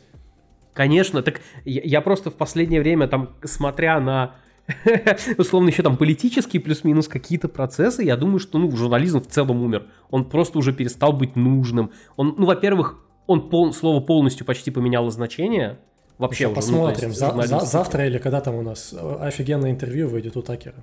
Конечно, 0.73 1.23
так 1.23 1.41
я, 1.67 1.83
я 1.85 2.01
просто 2.01 2.31
в 2.31 2.35
последнее 2.35 2.81
время, 2.81 3.07
там, 3.07 3.31
смотря 3.45 4.01
на 4.01 4.35
условно 5.39 5.69
еще 5.69 5.83
там 5.83 5.99
политические 5.99 6.63
плюс-минус 6.63 7.07
какие-то 7.07 7.49
процессы, 7.49 8.03
я 8.03 8.17
думаю, 8.17 8.39
что 8.39 8.59
ну, 8.59 8.75
журнализм 8.75 9.21
в 9.21 9.27
целом 9.27 9.63
умер. 9.63 9.87
Он 10.11 10.25
просто 10.25 10.59
уже 10.59 10.73
перестал 10.73 11.13
быть 11.13 11.37
нужным. 11.37 11.91
Он, 12.17 12.35
ну, 12.39 12.47
во-первых, 12.47 12.99
он 13.29 13.49
пол, 13.51 13.73
слово 13.73 14.01
полностью 14.01 14.45
почти 14.45 14.73
поменяло 14.73 15.11
значение. 15.11 15.79
Вообще 16.17 16.45
Еще 16.45 16.49
уже, 16.49 16.57
посмотрим. 16.57 17.03
Ну, 17.03 17.09
есть, 17.09 17.21
за, 17.21 17.47
за, 17.61 17.61
завтра 17.61 18.07
или 18.07 18.19
когда 18.19 18.41
там 18.41 18.57
у 18.57 18.63
нас 18.63 18.93
э, 18.93 19.17
офигенное 19.21 19.71
интервью 19.71 20.09
выйдет 20.09 20.37
у 20.37 20.43
Такера. 20.43 20.75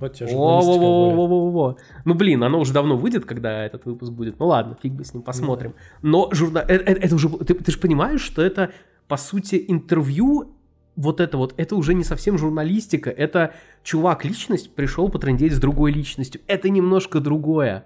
Вот 0.00 0.14
тебе 0.14 0.34
Во-во-во-во-во-во. 0.34 1.76
Ну, 2.06 2.14
блин, 2.14 2.42
оно 2.42 2.58
уже 2.58 2.72
давно 2.72 2.96
выйдет, 2.96 3.26
когда 3.26 3.64
этот 3.64 3.84
выпуск 3.84 4.10
будет. 4.10 4.40
Ну 4.40 4.46
ладно, 4.46 4.76
фиг 4.82 4.94
бы 4.94 5.04
с 5.04 5.12
ним 5.12 5.22
посмотрим. 5.22 5.74
Но 6.02 6.30
журнал... 6.32 6.64
Это, 6.66 6.90
это, 6.90 7.00
это 7.00 7.14
уже... 7.14 7.28
Ты, 7.28 7.54
ты 7.54 7.70
же 7.70 7.78
понимаешь, 7.78 8.22
что 8.22 8.42
это, 8.42 8.72
по 9.06 9.18
сути, 9.18 9.62
интервью 9.68 10.56
вот 10.96 11.20
это 11.20 11.36
вот, 11.36 11.54
это 11.56 11.76
уже 11.76 11.94
не 11.94 12.02
совсем 12.02 12.36
журналистика, 12.38 13.10
это 13.10 13.54
чувак-личность 13.84 14.74
пришел 14.74 15.08
потрендеть 15.08 15.52
с 15.52 15.58
другой 15.58 15.92
личностью. 15.92 16.40
Это 16.46 16.70
немножко 16.70 17.20
другое. 17.20 17.84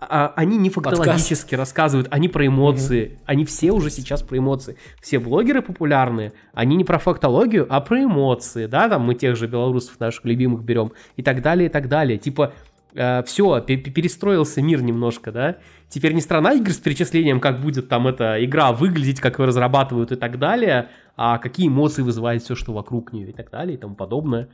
А, 0.00 0.32
они 0.34 0.56
не 0.56 0.70
фактологически 0.70 1.50
Подкаст. 1.50 1.58
рассказывают, 1.58 2.08
они 2.10 2.28
про 2.28 2.46
эмоции. 2.46 3.06
Угу. 3.06 3.14
Они 3.26 3.44
все 3.44 3.70
уже 3.70 3.90
сейчас 3.90 4.22
про 4.22 4.38
эмоции. 4.38 4.76
Все 5.00 5.18
блогеры 5.18 5.60
популярные, 5.60 6.32
они 6.54 6.76
не 6.76 6.84
про 6.84 6.98
фактологию, 6.98 7.66
а 7.68 7.80
про 7.80 8.04
эмоции, 8.04 8.66
да, 8.66 8.88
там 8.88 9.02
мы 9.02 9.14
тех 9.14 9.36
же 9.36 9.46
белорусов 9.46 10.00
наших 10.00 10.24
любимых 10.24 10.64
берем 10.64 10.92
и 11.16 11.22
так 11.22 11.42
далее, 11.42 11.68
и 11.68 11.68
так 11.70 11.88
далее. 11.88 12.16
Типа, 12.16 12.54
э, 12.94 13.22
все, 13.24 13.60
перестроился 13.60 14.62
мир 14.62 14.82
немножко, 14.82 15.32
да. 15.32 15.56
Теперь 15.90 16.14
не 16.14 16.22
страна 16.22 16.54
игр 16.54 16.70
с 16.70 16.78
перечислением, 16.78 17.38
как 17.38 17.60
будет 17.60 17.88
там 17.88 18.06
эта 18.06 18.42
игра 18.42 18.72
выглядеть, 18.72 19.20
как 19.20 19.38
ее 19.38 19.44
разрабатывают 19.44 20.12
и 20.12 20.16
так 20.16 20.38
далее, 20.38 20.88
а 21.16 21.36
какие 21.36 21.68
эмоции 21.68 22.00
вызывает 22.00 22.42
все, 22.42 22.54
что 22.54 22.72
вокруг 22.72 23.12
нее 23.12 23.28
и 23.28 23.32
так 23.32 23.50
далее 23.50 23.74
и 23.74 23.78
тому 23.78 23.94
подобное 23.94 24.48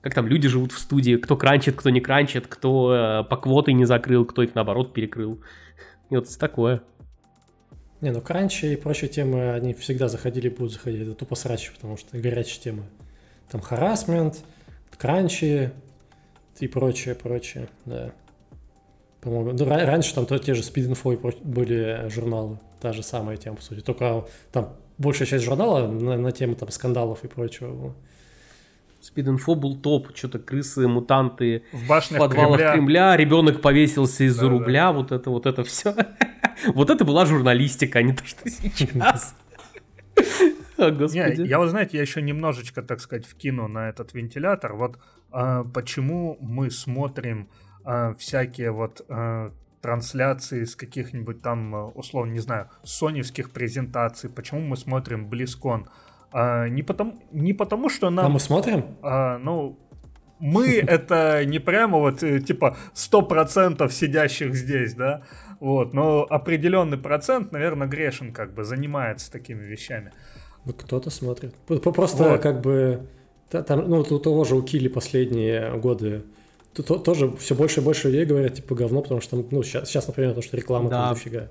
как 0.00 0.14
там 0.14 0.26
люди 0.26 0.48
живут 0.48 0.72
в 0.72 0.78
студии, 0.78 1.16
кто 1.16 1.36
кранчит, 1.36 1.76
кто 1.76 1.90
не 1.90 2.00
кранчит, 2.00 2.46
кто 2.46 3.22
э, 3.22 3.28
по 3.28 3.36
квоты 3.36 3.72
не 3.72 3.84
закрыл, 3.84 4.24
кто 4.24 4.42
их 4.42 4.54
наоборот 4.54 4.94
перекрыл. 4.94 5.40
И 6.08 6.16
вот 6.16 6.26
такое. 6.38 6.82
Не, 8.00 8.10
ну 8.10 8.20
кранчи 8.22 8.72
и 8.72 8.76
прочие 8.76 9.10
темы, 9.10 9.52
они 9.52 9.74
всегда 9.74 10.08
заходили 10.08 10.48
и 10.48 10.50
будут 10.50 10.72
заходить. 10.72 11.02
Это 11.02 11.14
тупо 11.14 11.34
срачи, 11.34 11.70
потому 11.72 11.98
что 11.98 12.18
горячие 12.18 12.62
темы. 12.62 12.84
Там 13.50 13.60
харасмент, 13.60 14.42
кранчи 14.96 15.70
и 16.58 16.68
прочее, 16.68 17.14
прочее, 17.14 17.68
да. 17.84 18.12
По-моему, 19.20 19.52
ну, 19.52 19.64
раньше 19.66 20.14
там 20.14 20.24
то, 20.24 20.38
те 20.38 20.54
же 20.54 20.62
Info 20.62 21.36
были 21.44 22.08
журналы, 22.08 22.58
та 22.80 22.94
же 22.94 23.02
самая 23.02 23.36
тема, 23.36 23.56
по 23.56 23.62
сути. 23.62 23.80
Только 23.80 24.26
там 24.50 24.76
большая 24.96 25.28
часть 25.28 25.44
журнала 25.44 25.86
на, 25.86 26.16
на 26.16 26.32
тему 26.32 26.54
там 26.54 26.70
скандалов 26.70 27.22
и 27.24 27.28
прочего 27.28 27.94
Спид-инфо 29.00 29.54
был 29.54 29.76
топ, 29.76 30.14
что-то 30.14 30.38
крысы, 30.38 30.86
мутанты 30.86 31.64
в, 31.72 31.86
башнях 31.86 32.20
в 32.20 32.22
подвалах 32.22 32.58
Кремля. 32.58 32.72
Кремля, 32.72 33.16
ребенок 33.16 33.62
повесился 33.62 34.24
из-за 34.24 34.42
да, 34.42 34.48
рубля, 34.48 34.86
да. 34.86 34.92
вот 34.92 35.12
это, 35.12 35.30
вот 35.30 35.46
это 35.46 35.64
все. 35.64 35.94
вот 36.74 36.90
это 36.90 37.04
была 37.04 37.24
журналистика, 37.24 38.00
а 38.00 38.02
не 38.02 38.12
то, 38.12 38.24
что 38.26 38.48
сейчас. 38.48 39.34
О, 40.76 40.90
господи. 40.90 41.42
Не, 41.42 41.48
я, 41.48 41.58
вот 41.58 41.68
знаете, 41.68 41.96
я 41.96 42.02
еще 42.02 42.22
немножечко, 42.22 42.82
так 42.82 43.00
сказать, 43.00 43.26
вкину 43.26 43.68
на 43.68 43.88
этот 43.88 44.14
вентилятор. 44.14 44.74
Вот 44.74 44.98
а, 45.30 45.64
почему 45.64 46.38
мы 46.40 46.70
смотрим 46.70 47.48
а, 47.84 48.14
всякие 48.14 48.70
вот 48.70 49.04
а, 49.08 49.52
трансляции 49.82 50.64
с 50.64 50.76
каких-нибудь 50.76 51.42
там, 51.42 51.92
условно, 51.94 52.32
не 52.32 52.40
знаю, 52.40 52.68
соневских 52.82 53.50
презентаций, 53.50 54.30
почему 54.30 54.60
мы 54.60 54.76
смотрим 54.76 55.28
Близкон. 55.28 55.88
А, 56.32 56.68
не, 56.68 56.82
потому, 56.82 57.20
не 57.32 57.52
потому, 57.52 57.88
что 57.88 58.10
нам... 58.10 58.26
А 58.26 58.28
мы 58.28 58.40
смотрим? 58.40 58.84
А, 59.02 59.38
ну, 59.38 59.78
мы 60.38 60.78
это 60.78 61.44
не 61.44 61.58
прямо 61.58 61.98
вот 61.98 62.22
э, 62.22 62.40
типа 62.40 62.76
100% 62.94 63.90
сидящих 63.90 64.54
здесь, 64.54 64.94
да, 64.94 65.22
вот, 65.60 65.92
но 65.92 66.26
определенный 66.28 66.98
процент, 66.98 67.52
наверное, 67.52 67.86
грешен 67.86 68.32
как 68.32 68.54
бы 68.54 68.64
занимается 68.64 69.30
такими 69.30 69.62
вещами. 69.62 70.12
Ну, 70.64 70.72
кто-то 70.72 71.10
смотрит. 71.10 71.54
Просто 71.66 72.30
вот. 72.30 72.40
как 72.40 72.60
бы, 72.60 73.06
там, 73.50 73.88
ну, 73.88 74.00
у 74.00 74.18
того 74.18 74.44
же 74.44 74.56
у 74.56 74.62
Килли 74.62 74.88
последние 74.88 75.76
годы 75.78 76.24
Тут 76.72 77.02
тоже 77.02 77.36
все 77.36 77.54
больше 77.54 77.80
и 77.80 77.82
больше 77.82 78.08
людей 78.08 78.24
говорят, 78.24 78.54
типа, 78.54 78.74
говно, 78.76 79.02
потому 79.02 79.20
что, 79.20 79.44
ну, 79.50 79.62
сейчас, 79.62 79.88
сейчас 79.88 80.06
например, 80.06 80.34
то, 80.34 80.42
что 80.42 80.56
реклама 80.56 80.88
да. 80.88 81.06
там 81.06 81.14
дофига. 81.14 81.48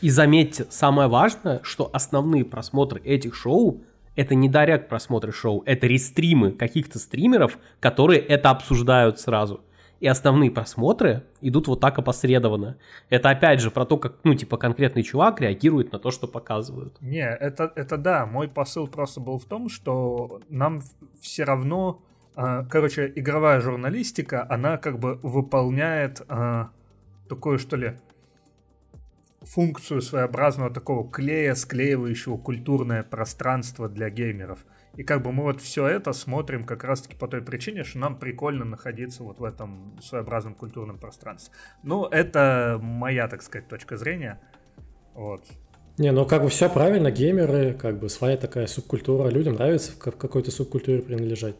И 0.00 0.08
заметьте, 0.08 0.66
самое 0.70 1.08
важное, 1.08 1.60
что 1.62 1.90
основные 1.92 2.44
просмотры 2.44 3.00
этих 3.02 3.34
шоу 3.34 3.82
это 4.16 4.34
не 4.34 4.48
дарят 4.48 4.88
просмотры 4.88 5.32
шоу, 5.32 5.62
это 5.66 5.86
рестримы 5.86 6.52
каких-то 6.52 6.98
стримеров, 6.98 7.58
которые 7.80 8.20
это 8.20 8.50
обсуждают 8.50 9.20
сразу. 9.20 9.60
И 10.00 10.06
основные 10.08 10.50
просмотры 10.50 11.22
идут 11.40 11.68
вот 11.68 11.78
так 11.78 11.96
опосредованно. 11.96 12.76
Это 13.08 13.30
опять 13.30 13.60
же 13.60 13.70
про 13.70 13.86
то, 13.86 13.98
как, 13.98 14.16
ну, 14.24 14.34
типа, 14.34 14.56
конкретный 14.56 15.04
чувак 15.04 15.40
реагирует 15.40 15.92
на 15.92 16.00
то, 16.00 16.10
что 16.10 16.26
показывают. 16.26 17.00
Не, 17.00 17.24
это, 17.24 17.72
это 17.76 17.96
да, 17.96 18.26
мой 18.26 18.48
посыл 18.48 18.88
просто 18.88 19.20
был 19.20 19.38
в 19.38 19.44
том, 19.44 19.68
что 19.68 20.40
нам 20.48 20.80
все 21.20 21.44
равно, 21.44 22.02
э, 22.34 22.64
короче, 22.68 23.12
игровая 23.14 23.60
журналистика, 23.60 24.44
она 24.50 24.76
как 24.76 24.98
бы 24.98 25.20
выполняет 25.22 26.20
э, 26.28 26.64
такое, 27.28 27.58
что 27.58 27.76
ли, 27.76 27.96
функцию 29.44 30.02
своеобразного 30.02 30.70
такого 30.70 31.10
клея, 31.10 31.54
склеивающего 31.54 32.36
культурное 32.36 33.02
пространство 33.02 33.88
для 33.88 34.10
геймеров. 34.10 34.64
И 34.96 35.04
как 35.04 35.22
бы 35.22 35.32
мы 35.32 35.44
вот 35.44 35.60
все 35.60 35.86
это 35.86 36.12
смотрим 36.12 36.64
как 36.64 36.84
раз-таки 36.84 37.16
по 37.16 37.26
той 37.26 37.42
причине, 37.42 37.82
что 37.82 37.98
нам 37.98 38.18
прикольно 38.18 38.64
находиться 38.64 39.22
вот 39.22 39.38
в 39.38 39.44
этом 39.44 39.98
своеобразном 40.02 40.54
культурном 40.54 40.98
пространстве. 40.98 41.54
Ну, 41.82 42.04
это 42.04 42.78
моя, 42.80 43.26
так 43.28 43.42
сказать, 43.42 43.68
точка 43.68 43.96
зрения. 43.96 44.40
Вот. 45.14 45.44
Не, 45.98 46.10
ну 46.12 46.24
как 46.24 46.42
бы 46.42 46.48
все 46.48 46.68
правильно, 46.68 47.10
геймеры, 47.10 47.74
как 47.74 47.98
бы 47.98 48.08
своя 48.08 48.36
такая 48.36 48.66
субкультура, 48.66 49.28
людям 49.28 49.54
нравится 49.54 49.92
в 49.92 49.98
какой-то 49.98 50.50
субкультуре 50.50 51.02
принадлежать. 51.02 51.56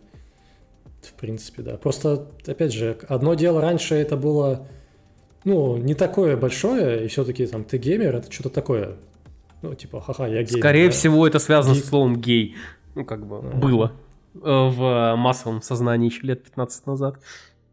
В 1.03 1.14
принципе, 1.14 1.62
да. 1.62 1.76
Просто, 1.76 2.28
опять 2.47 2.72
же, 2.72 2.97
одно 3.09 3.35
дело 3.35 3.61
раньше 3.61 3.97
это 3.97 4.16
было 4.16 4.68
ну, 5.45 5.76
не 5.76 5.95
такое 5.95 6.36
большое, 6.36 7.05
и 7.05 7.09
все-таки 7.09 7.47
там 7.47 7.64
ты 7.64 7.78
геймер, 7.78 8.16
это 8.16 8.30
что-то 8.30 8.51
такое. 8.51 8.97
Ну, 9.62 9.74
типа, 9.74 10.01
ха-ха, 10.01 10.26
я 10.26 10.43
гей. 10.43 10.59
Скорее 10.59 10.86
да. 10.86 10.93
всего, 10.93 11.26
это 11.26 11.38
связано 11.38 11.74
Гей... 11.74 11.82
с 11.82 11.88
словом 11.88 12.20
гей. 12.20 12.57
Ну, 12.95 13.05
как 13.05 13.26
бы, 13.26 13.38
а. 13.38 13.57
было 13.57 13.93
э, 14.34 14.38
в 14.40 15.14
массовом 15.16 15.62
сознании 15.62 16.11
еще 16.11 16.26
лет 16.26 16.43
15 16.45 16.86
назад. 16.86 17.16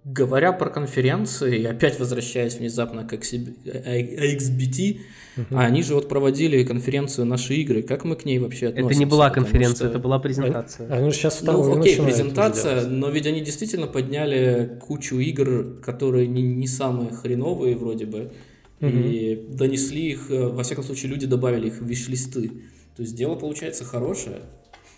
Говоря 0.06 0.54
про 0.54 0.70
конференции, 0.70 1.66
опять 1.66 2.00
возвращаясь 2.00 2.56
внезапно 2.56 3.06
к 3.06 3.14
XBT, 3.14 5.00
угу. 5.36 5.45
они 5.58 5.84
же 5.84 5.93
вот 5.93 6.08
проводили 6.08 6.64
конференцию 6.64 7.26
«Наши 7.26 7.56
игры». 7.56 7.82
Как 7.82 8.06
мы 8.06 8.16
к 8.16 8.24
ней 8.24 8.39
вообще 8.39 8.68
относимся? 8.68 8.93
Это 8.93 9.00
не 9.00 9.06
была 9.06 9.30
конференция, 9.30 9.76
что... 9.76 9.88
это 9.88 10.00
была 10.00 10.20
презентация. 10.20 10.88
Они, 10.88 11.04
они 11.04 11.12
сейчас 11.12 11.36
вторую 11.36 11.76
Ну, 11.76 11.82
окей, 11.82 11.97
презентация, 11.97 12.88
но 12.88 13.10
ведь 13.10 13.28
они 13.28 13.41
действительно 13.41 13.88
подняли 13.88 14.80
кучу 14.80 15.18
игр, 15.20 15.82
которые 15.84 16.28
не, 16.28 16.43
не 16.43 16.68
самые 16.68 17.12
хреновые 17.12 17.76
вроде 17.76 18.06
бы, 18.06 18.32
угу. 18.80 18.89
и 18.89 19.47
донесли 19.50 20.12
их, 20.12 20.32
э, 20.32 20.47
во 20.47 20.64
всяком 20.64 20.86
случае, 20.86 21.12
люди 21.12 21.28
добавили 21.28 21.68
их 21.68 21.82
в 21.82 21.86
виш-листы. 21.86 22.52
То 22.95 23.02
есть 23.02 23.16
дело 23.16 23.36
получается 23.36 23.84
хорошее. 23.84 24.39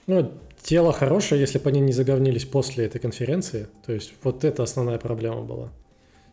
Ну, 0.05 0.31
тело 0.63 0.93
хорошее, 0.93 1.41
если 1.41 1.59
бы 1.59 1.69
они 1.69 1.79
не 1.79 1.91
заговнились 1.91 2.45
после 2.45 2.85
этой 2.85 2.99
конференции. 2.99 3.67
То 3.85 3.93
есть 3.93 4.13
вот 4.23 4.43
это 4.43 4.63
основная 4.63 4.97
проблема 4.97 5.41
была. 5.41 5.69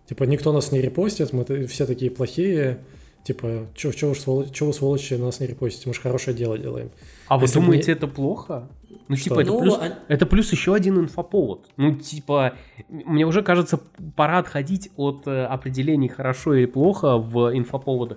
Типа 0.09 0.24
никто 0.24 0.53
нас 0.53 0.72
не 0.72 0.81
репостит, 0.81 1.33
мы 1.33 1.45
все 1.66 1.87
такие 1.87 2.11
плохие. 2.11 2.81
Типа, 3.24 3.66
чего, 3.74 4.14
сволочи, 4.14 4.53
чего 4.55 4.68
вы, 4.68 4.74
сволочи, 4.74 5.14
нас 5.14 5.41
не 5.41 5.47
репостите, 5.47 5.89
мы 5.89 5.95
же 5.95 6.01
хорошее 6.01 6.35
дело 6.35 6.57
делаем. 6.57 6.91
А 7.26 7.37
вы 7.37 7.45
Если 7.45 7.59
думаете, 7.61 7.87
мне... 7.87 7.93
это 7.95 8.07
плохо? 8.07 8.68
Ну, 9.09 9.16
Что? 9.16 9.24
типа, 9.24 9.41
это, 9.41 9.51
ну, 9.51 9.61
плюс, 9.61 9.79
а... 9.79 9.99
это 10.09 10.24
плюс 10.24 10.51
еще 10.51 10.74
один 10.74 10.99
инфоповод. 10.99 11.66
Ну, 11.76 11.97
типа, 11.97 12.55
мне 12.89 13.26
уже 13.26 13.43
кажется, 13.43 13.81
пора 14.16 14.39
отходить 14.39 14.91
от 14.97 15.26
э, 15.26 15.45
определений 15.45 16.09
хорошо 16.09 16.55
или 16.55 16.64
плохо 16.64 17.18
в 17.18 17.55
инфоповодах. 17.55 18.16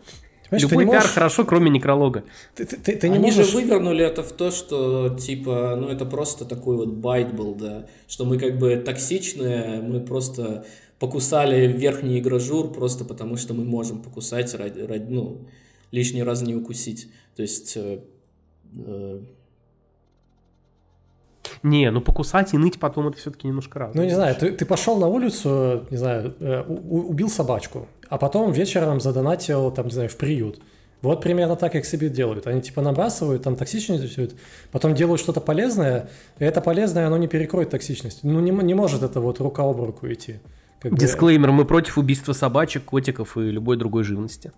Понимаешь, 0.51 0.69
Любой 0.69 0.85
пиар 0.85 0.95
можешь... 0.95 1.11
хорошо, 1.11 1.45
кроме 1.45 1.69
некролога. 1.69 2.25
Ты, 2.55 2.65
ты, 2.65 2.75
ты, 2.75 2.95
ты 2.97 3.07
не 3.07 3.15
Они 3.15 3.27
можешь... 3.27 3.47
же 3.47 3.55
вывернули 3.55 4.03
это 4.03 4.21
в 4.21 4.33
то, 4.33 4.51
что, 4.51 5.15
типа, 5.17 5.77
ну, 5.79 5.87
это 5.87 6.05
просто 6.05 6.43
такой 6.43 6.75
вот 6.75 6.89
байт 6.89 7.33
был, 7.33 7.55
да, 7.55 7.85
что 8.05 8.25
мы 8.25 8.37
как 8.37 8.59
бы 8.59 8.75
токсичные, 8.75 9.81
мы 9.81 10.01
просто 10.01 10.65
покусали 10.99 11.67
верхний 11.67 12.19
игражур 12.19 12.69
просто 12.73 13.05
потому, 13.05 13.37
что 13.37 13.53
мы 13.53 13.63
можем 13.63 14.01
покусать 14.01 14.53
ради, 14.53 14.81
ради 14.81 15.05
ну, 15.09 15.47
лишний 15.91 16.21
раз 16.21 16.41
не 16.41 16.53
укусить. 16.53 17.07
То 17.37 17.43
есть... 17.43 17.77
Э, 17.77 18.01
э... 18.75 19.21
Не, 21.63 21.91
ну 21.91 22.01
покусать 22.01 22.53
и 22.53 22.57
ныть 22.57 22.77
потом 22.77 23.07
это 23.07 23.17
все-таки 23.17 23.47
немножко 23.47 23.79
разное. 23.79 24.03
Ну, 24.03 24.09
не 24.09 24.13
знаю, 24.13 24.35
ты, 24.35 24.51
ты 24.51 24.65
пошел 24.65 24.97
на 24.97 25.07
улицу, 25.07 25.87
не 25.89 25.97
знаю, 25.97 26.35
э, 26.41 26.61
убил 26.67 27.29
собачку, 27.29 27.87
а 28.11 28.17
потом 28.17 28.51
вечером 28.51 28.99
задонатил, 28.99 29.71
там, 29.71 29.85
не 29.85 29.93
знаю, 29.93 30.09
в 30.09 30.17
приют. 30.17 30.59
Вот 31.01 31.23
примерно 31.23 31.55
так 31.55 31.85
себе 31.85 32.09
делают. 32.09 32.45
Они 32.45 32.61
типа 32.61 32.81
набрасывают, 32.81 33.41
там 33.41 33.55
токсичность 33.55 34.03
все 34.11 34.27
потом 34.69 34.93
делают 34.93 35.21
что-то 35.21 35.39
полезное, 35.39 36.09
и 36.37 36.43
это 36.43 36.59
полезное, 36.59 37.07
оно 37.07 37.17
не 37.17 37.29
перекроет 37.29 37.69
токсичность. 37.69 38.19
Ну, 38.23 38.41
не, 38.41 38.51
не 38.51 38.73
может 38.73 39.01
это 39.01 39.21
вот 39.21 39.39
рука 39.39 39.63
об 39.63 39.81
руку 39.81 40.11
идти. 40.11 40.39
Дисклеймер, 40.83 41.51
бы... 41.51 41.55
мы 41.55 41.65
против 41.65 41.97
убийства 41.97 42.33
собачек, 42.33 42.83
котиков 42.83 43.37
и 43.37 43.49
любой 43.49 43.77
другой 43.77 44.03
живности. 44.03 44.51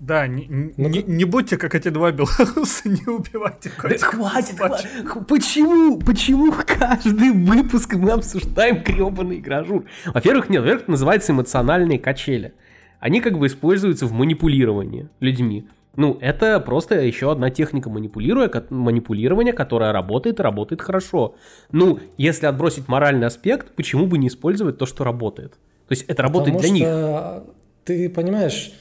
Да, 0.00 0.28
не, 0.28 0.46
ну, 0.48 0.88
не, 0.88 1.02
не 1.02 1.24
будьте 1.24 1.56
как 1.56 1.74
эти 1.74 1.88
два 1.88 2.12
белоруса, 2.12 2.88
не 2.88 3.04
убивайте 3.08 3.70
Да 3.82 3.98
хватит, 3.98 4.56
хватит. 4.56 4.88
Почему, 5.26 5.98
почему 5.98 6.52
каждый 6.66 7.32
выпуск 7.32 7.94
мы 7.94 8.12
обсуждаем 8.12 8.82
гребаный 8.84 9.40
гражур? 9.40 9.84
Во-первых, 10.06 10.50
нет, 10.50 10.62
во-первых, 10.62 10.86
называется 10.86 11.32
эмоциональные 11.32 11.98
качели. 11.98 12.54
Они 13.00 13.20
как 13.20 13.38
бы 13.38 13.48
используются 13.48 14.06
в 14.06 14.12
манипулировании 14.12 15.08
людьми. 15.20 15.68
Ну, 15.96 16.16
это 16.20 16.60
просто 16.60 17.00
еще 17.00 17.32
одна 17.32 17.50
техника 17.50 17.90
манипулирования, 17.90 19.52
которая 19.52 19.92
работает 19.92 20.38
и 20.38 20.42
работает 20.44 20.80
хорошо. 20.80 21.34
Ну, 21.72 21.98
если 22.16 22.46
отбросить 22.46 22.86
моральный 22.86 23.26
аспект, 23.26 23.74
почему 23.74 24.06
бы 24.06 24.16
не 24.18 24.28
использовать 24.28 24.78
то, 24.78 24.86
что 24.86 25.02
работает? 25.02 25.54
То 25.88 25.92
есть 25.92 26.04
это 26.06 26.22
работает 26.22 26.56
Потому 26.56 26.74
для 26.74 26.86
что 26.86 27.42
них. 27.42 27.54
Ты 27.84 28.10
понимаешь, 28.10 28.72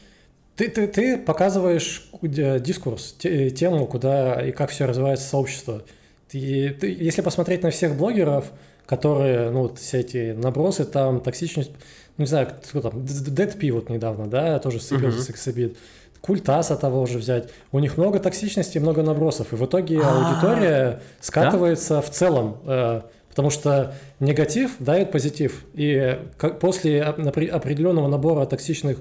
ты, 0.58 0.70
ты, 0.70 0.88
ты 0.88 1.18
показываешь 1.18 2.10
дискурс, 2.22 3.14
тему, 3.14 3.86
куда 3.86 4.42
и 4.46 4.52
как 4.52 4.72
все 4.72 4.86
развивается 4.86 5.30
сообщество. 5.30 5.84
Ты, 6.30 6.72
ты, 6.72 6.92
если 6.92 7.22
посмотреть 7.22 7.64
на 7.64 7.70
всех 7.70 7.96
блогеров, 7.96 8.52
которые, 8.88 9.52
ну, 9.52 9.64
вот 9.64 9.80
все 9.80 10.00
эти 10.00 10.32
набросы, 10.32 10.86
там, 10.86 11.22
токсичность, 11.22 11.72
ну, 12.18 12.24
не 12.24 12.26
знаю, 12.26 12.48
кто 12.70 12.82
там, 12.82 13.02
Dead 13.02 13.72
вот 13.72 13.90
недавно, 13.90 14.28
да, 14.28 14.58
тоже 14.60 14.80
сыграл 14.80 15.12
uh-huh. 15.12 15.22
сексобит. 15.22 15.78
Культаса 16.22 16.76
того 16.76 17.06
же 17.06 17.20
взять. 17.20 17.50
У 17.72 17.80
них 17.80 17.96
много 17.96 18.20
токсичности, 18.20 18.80
много 18.80 19.04
набросов. 19.04 19.54
И 19.54 19.56
в 19.56 19.64
итоге 19.64 20.00
А-а-а. 20.00 20.32
аудитория 20.32 21.02
скатывается 21.22 22.02
в 22.02 22.10
целом. 22.10 22.58
Э, 22.66 23.02
потому 23.30 23.52
что 23.52 23.94
негатив 24.20 24.76
дает 24.80 25.12
позитив. 25.12 25.64
И 25.76 26.20
после 26.60 27.04
определенного 27.04 28.08
набора 28.08 28.46
токсичных 28.46 28.98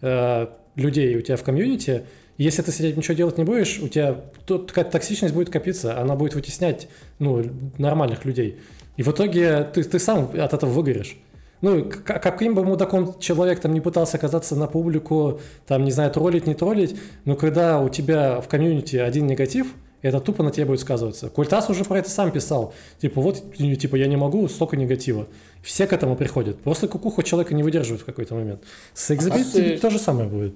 э, 0.00 0.46
людей 0.74 1.16
у 1.16 1.20
тебя 1.20 1.36
в 1.36 1.42
комьюнити, 1.42 2.04
если 2.38 2.62
ты 2.62 2.72
сидеть 2.72 2.96
ничего 2.96 3.14
делать 3.14 3.38
не 3.38 3.44
будешь, 3.44 3.78
у 3.80 3.88
тебя 3.88 4.20
какая-то 4.46 4.90
токсичность 4.90 5.34
будет 5.34 5.50
копиться, 5.50 6.00
она 6.00 6.16
будет 6.16 6.34
вытеснять 6.34 6.88
ну, 7.18 7.42
нормальных 7.78 8.24
людей. 8.24 8.58
И 8.96 9.02
в 9.02 9.08
итоге 9.08 9.64
ты, 9.64 9.82
ты 9.84 9.98
сам 9.98 10.30
от 10.34 10.52
этого 10.52 10.70
выгоришь 10.70 11.16
ну, 11.62 11.88
каким 12.04 12.54
бы 12.54 12.64
мудаком 12.64 13.18
человек 13.20 13.60
там 13.60 13.72
не 13.72 13.80
пытался 13.80 14.18
оказаться 14.18 14.56
на 14.56 14.66
публику, 14.66 15.40
там, 15.66 15.84
не 15.84 15.92
знаю, 15.92 16.10
троллить, 16.10 16.46
не 16.46 16.54
троллить, 16.54 16.96
но 17.24 17.36
когда 17.36 17.80
у 17.80 17.88
тебя 17.88 18.40
в 18.40 18.48
комьюнити 18.48 18.96
один 18.96 19.28
негатив, 19.28 19.68
это 20.02 20.20
тупо 20.20 20.42
на 20.42 20.50
тебе 20.50 20.66
будет 20.66 20.80
сказываться. 20.80 21.28
Культас 21.30 21.70
уже 21.70 21.84
про 21.84 21.98
это 21.98 22.10
сам 22.10 22.30
писал. 22.30 22.74
Типа, 23.00 23.20
вот, 23.20 23.54
типа, 23.56 23.96
я 23.96 24.06
не 24.06 24.16
могу, 24.16 24.48
столько 24.48 24.76
негатива. 24.76 25.28
Все 25.62 25.86
к 25.86 25.92
этому 25.92 26.16
приходят. 26.16 26.60
Просто 26.60 26.88
кукуха 26.88 27.22
человека 27.22 27.54
не 27.54 27.62
выдерживает 27.62 28.02
в 28.02 28.04
какой-то 28.04 28.34
момент. 28.34 28.62
С 28.94 29.10
экзибицией 29.12 29.74
а 29.74 29.76
ты... 29.76 29.78
то 29.78 29.90
же 29.90 29.98
самое 29.98 30.28
будет. 30.28 30.54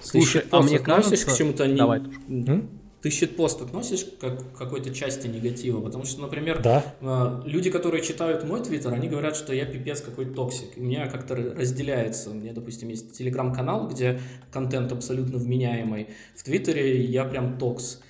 Слушай, 0.00 0.44
а 0.50 0.62
мне 0.62 0.78
кажется... 0.78 1.26
к 1.26 1.36
чему-то 1.36 1.66
не... 1.66 1.76
Давай. 1.76 2.02
Ты 3.00 3.10
shitpost 3.10 3.62
относишь 3.62 4.04
к 4.04 4.56
какой-то 4.58 4.92
части 4.92 5.28
негатива? 5.28 5.80
Потому 5.80 6.04
что, 6.04 6.20
например, 6.20 6.60
да. 6.60 6.84
А, 7.00 7.42
люди, 7.46 7.70
которые 7.70 8.02
читают 8.02 8.42
мой 8.42 8.60
твиттер, 8.60 8.92
они 8.92 9.08
говорят, 9.08 9.36
что 9.36 9.52
я 9.52 9.66
пипец 9.66 10.00
какой 10.00 10.26
токсик. 10.26 10.76
У 10.76 10.82
меня 10.82 11.06
как-то 11.06 11.36
разделяется. 11.36 12.30
У 12.30 12.34
меня, 12.34 12.52
допустим, 12.52 12.88
есть 12.88 13.16
телеграм-канал, 13.16 13.86
где 13.86 14.20
контент 14.50 14.90
абсолютно 14.90 15.38
вменяемый. 15.38 16.08
В 16.34 16.42
твиттере 16.42 17.04
я 17.04 17.24
прям 17.24 17.56
токс. 17.56 18.00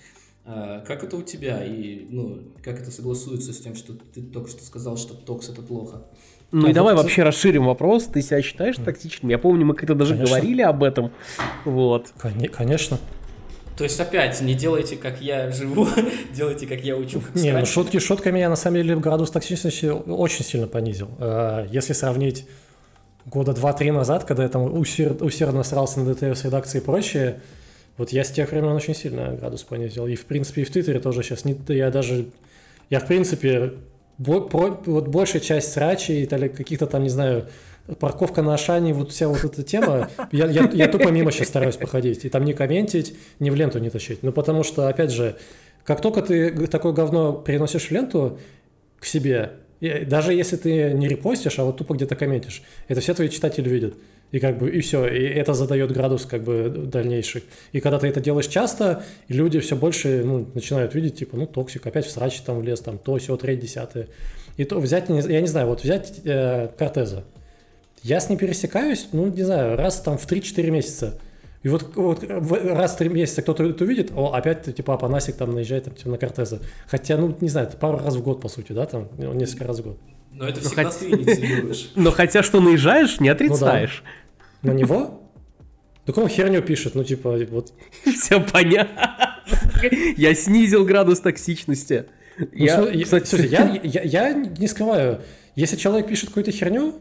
А, 0.51 0.80
как 0.80 1.05
это 1.05 1.16
у 1.16 1.22
тебя? 1.22 1.62
И 1.62 2.07
ну, 2.09 2.38
как 2.62 2.80
это 2.80 2.90
согласуется 2.90 3.53
с 3.53 3.59
тем, 3.59 3.74
что 3.74 3.92
ты 3.92 4.22
только 4.22 4.49
что 4.49 4.64
сказал, 4.64 4.96
что 4.96 5.12
токс 5.12 5.51
это 5.51 5.61
плохо? 5.61 6.07
Ну 6.53 6.66
а 6.66 6.70
и 6.70 6.72
давай 6.72 6.94
вообще 6.94 7.22
расширим 7.22 7.66
вопрос. 7.66 8.07
Ты 8.07 8.22
себя 8.22 8.40
считаешь 8.40 8.76
токсичным? 8.76 9.30
Я 9.30 9.38
помню, 9.38 9.66
мы 9.66 9.74
как-то 9.74 9.94
даже 9.94 10.14
Конечно. 10.14 10.34
говорили 10.34 10.62
об 10.62 10.82
этом. 10.82 11.11
Вот. 11.66 12.14
Конечно. 12.51 12.99
То 13.76 13.84
есть 13.84 14.01
опять 14.01 14.40
не 14.40 14.55
делайте, 14.55 14.96
как 14.96 15.20
я 15.20 15.51
живу, 15.51 15.86
делайте, 16.34 16.66
как 16.66 16.80
я 16.80 16.96
учу. 16.96 17.20
Как 17.20 17.34
не, 17.34 17.53
ну 17.53 17.66
шутки 17.66 17.99
шутками 17.99 18.38
я 18.38 18.49
на 18.49 18.57
самом 18.57 18.76
деле 18.76 18.96
градус 18.96 19.30
токсичности 19.30 19.86
очень 19.86 20.44
сильно 20.44 20.66
понизил. 20.66 21.11
Э, 21.20 21.66
если 21.70 21.92
сравнить 21.92 22.46
года 23.26 23.53
два-три 23.53 23.90
назад, 23.90 24.24
когда 24.24 24.44
я 24.44 24.49
там 24.49 24.62
усерд, 24.76 25.20
усердно 25.20 25.62
старался 25.62 26.01
на 26.01 26.14
ДТФ 26.14 26.36
с 26.38 26.44
редакцией 26.44 26.82
и 26.82 26.84
прочее, 26.84 27.40
вот 27.99 28.11
я 28.11 28.24
с 28.24 28.30
тех 28.30 28.51
времен 28.51 28.72
очень 28.72 28.94
сильно 28.94 29.34
градус 29.34 29.64
понизил. 29.64 30.07
И 30.07 30.14
в 30.14 30.24
принципе 30.24 30.62
и 30.62 30.64
в 30.64 30.70
Твиттере 30.70 31.01
тоже 31.01 31.22
сейчас 31.22 31.44
не, 31.44 31.59
я 31.68 31.90
даже, 31.90 32.26
я 32.88 33.01
в 33.01 33.07
принципе 33.07 33.74
бо, 34.16 34.40
про, 34.40 34.80
вот 34.86 35.09
большая 35.09 35.42
часть 35.42 35.72
срачей 35.72 36.22
или 36.22 36.49
каких-то 36.49 36.86
там, 36.86 37.03
не 37.03 37.09
знаю, 37.09 37.49
парковка 37.99 38.42
на 38.42 38.55
Ашане, 38.55 38.94
вот 38.94 39.11
вся 39.11 39.28
вот 39.28 39.44
эта 39.44 39.62
тема, 39.62 40.09
я, 40.32 40.46
я, 40.46 40.70
я 40.72 40.88
тупо 40.88 41.09
мимо 41.09 41.32
сейчас 41.32 41.49
стараюсь 41.49 41.76
походить, 41.76 42.24
и 42.24 42.28
там 42.28 42.44
не 42.44 42.53
комментить, 42.53 43.16
ни 43.40 43.51
в 43.51 43.55
ленту 43.55 43.78
не 43.78 43.90
тащить. 43.90 44.22
Ну, 44.22 44.32
потому 44.32 44.62
что, 44.62 44.88
опять 44.88 45.11
же, 45.11 45.36
как 45.84 46.01
только 46.01 46.22
ты 46.22 46.66
такое 46.66 46.92
говно 46.92 47.32
переносишь 47.32 47.88
в 47.88 47.90
ленту 47.90 48.38
к 49.01 49.07
себе, 49.07 49.53
даже 49.80 50.34
если 50.34 50.57
ты 50.57 50.92
не 50.92 51.09
репостишь, 51.09 51.59
а 51.59 51.64
вот 51.64 51.78
тупо 51.78 51.94
где-то 51.94 52.14
комментишь, 52.14 52.62
это 52.88 53.01
все 53.01 53.14
твои 53.14 53.28
читатели 53.28 53.68
видят. 53.68 53.94
И 54.31 54.41
как 54.41 54.59
бы, 54.59 54.70
и 54.70 54.81
все, 54.81 55.07
и 55.07 55.24
это 55.24 55.55
задает 55.55 55.91
градус 55.91 56.26
как 56.26 56.43
бы 56.43 56.68
дальнейший. 56.68 57.45
И 57.72 57.81
когда 57.81 57.99
ты 57.99 58.09
это 58.09 58.20
делаешь 58.20 58.47
часто, 58.47 59.03
люди 59.29 59.59
все 59.61 59.74
больше 59.74 60.22
ну, 60.24 60.47
начинают 60.55 60.95
видеть, 60.95 61.16
типа, 61.16 61.37
ну, 61.37 61.47
токсик, 61.47 61.87
опять 61.87 62.05
в 62.05 62.11
срач 62.11 62.39
там 62.41 62.59
влез, 62.59 62.81
там, 62.81 62.99
то, 62.99 63.16
все, 63.16 63.37
треть, 63.37 63.61
десятое. 63.61 64.09
И 64.59 64.64
то 64.64 64.81
взять, 64.81 65.09
я 65.09 65.41
не 65.41 65.47
знаю, 65.47 65.68
вот 65.68 65.83
взять 65.83 66.20
э, 66.24 66.68
Кортеза. 66.76 67.24
Я 68.03 68.20
с 68.20 68.29
ним 68.29 68.39
пересекаюсь, 68.39 69.09
ну, 69.12 69.26
не 69.29 69.43
знаю, 69.43 69.76
раз 69.76 70.01
там 70.01 70.18
в 70.18 70.31
3-4 70.31 70.70
месяца. 70.70 71.18
И 71.62 71.68
вот, 71.68 71.97
вот 71.97 72.22
раз 72.22 72.93
в 72.93 72.97
3 72.99 73.09
месяца 73.09 73.41
кто-то 73.41 73.64
это 73.64 73.85
увидит, 73.85 74.12
о, 74.14 74.33
опять, 74.33 74.74
типа, 74.74 74.95
Апанасик 74.95 75.37
там 75.37 75.55
наезжает 75.55 75.85
там, 75.85 75.95
типа, 75.95 76.11
на 76.11 76.18
Кортеза. 76.18 76.61
Хотя, 76.87 77.16
ну, 77.16 77.35
не 77.41 77.49
знаю, 77.49 77.66
это 77.66 77.79
пару 77.79 77.99
раз 77.99 78.14
в 78.14 78.22
год, 78.22 78.43
по 78.43 78.49
сути, 78.49 78.72
да, 78.72 78.85
там, 78.85 79.09
несколько 79.16 79.64
раз 79.64 79.79
в 79.81 79.85
год. 79.85 79.99
Но 80.39 80.49
это 80.49 80.61
всегда 80.61 80.84
Но 80.84 80.91
ты 80.91 81.11
инициируешь. 81.11 81.91
Но 81.97 82.11
хотя 82.12 82.43
что 82.43 82.61
наезжаешь, 82.61 83.18
не 83.18 83.28
отрицаешь. 83.28 84.05
Ну. 84.62 84.72
На 84.72 84.76
него? 84.76 85.32
Так 86.05 86.16
он 86.16 86.28
херню 86.28 86.62
пишет, 86.62 86.95
ну, 86.95 87.03
типа, 87.05 87.39
вот. 87.51 87.72
Все 88.05 88.41
понятно. 88.41 89.43
Я 90.16 90.34
снизил 90.34 90.84
градус 90.84 91.20
токсичности. 91.20 92.07
Ну, 92.39 92.47
я, 92.53 93.05
кстати, 93.05 93.26
слушай, 93.26 93.49
я, 93.49 93.80
я, 93.82 94.03
я 94.03 94.32
не 94.32 94.68
скрываю, 94.68 95.22
если 95.57 95.74
человек 95.74 96.07
пишет 96.07 96.28
какую-то 96.28 96.53
херню, 96.53 96.95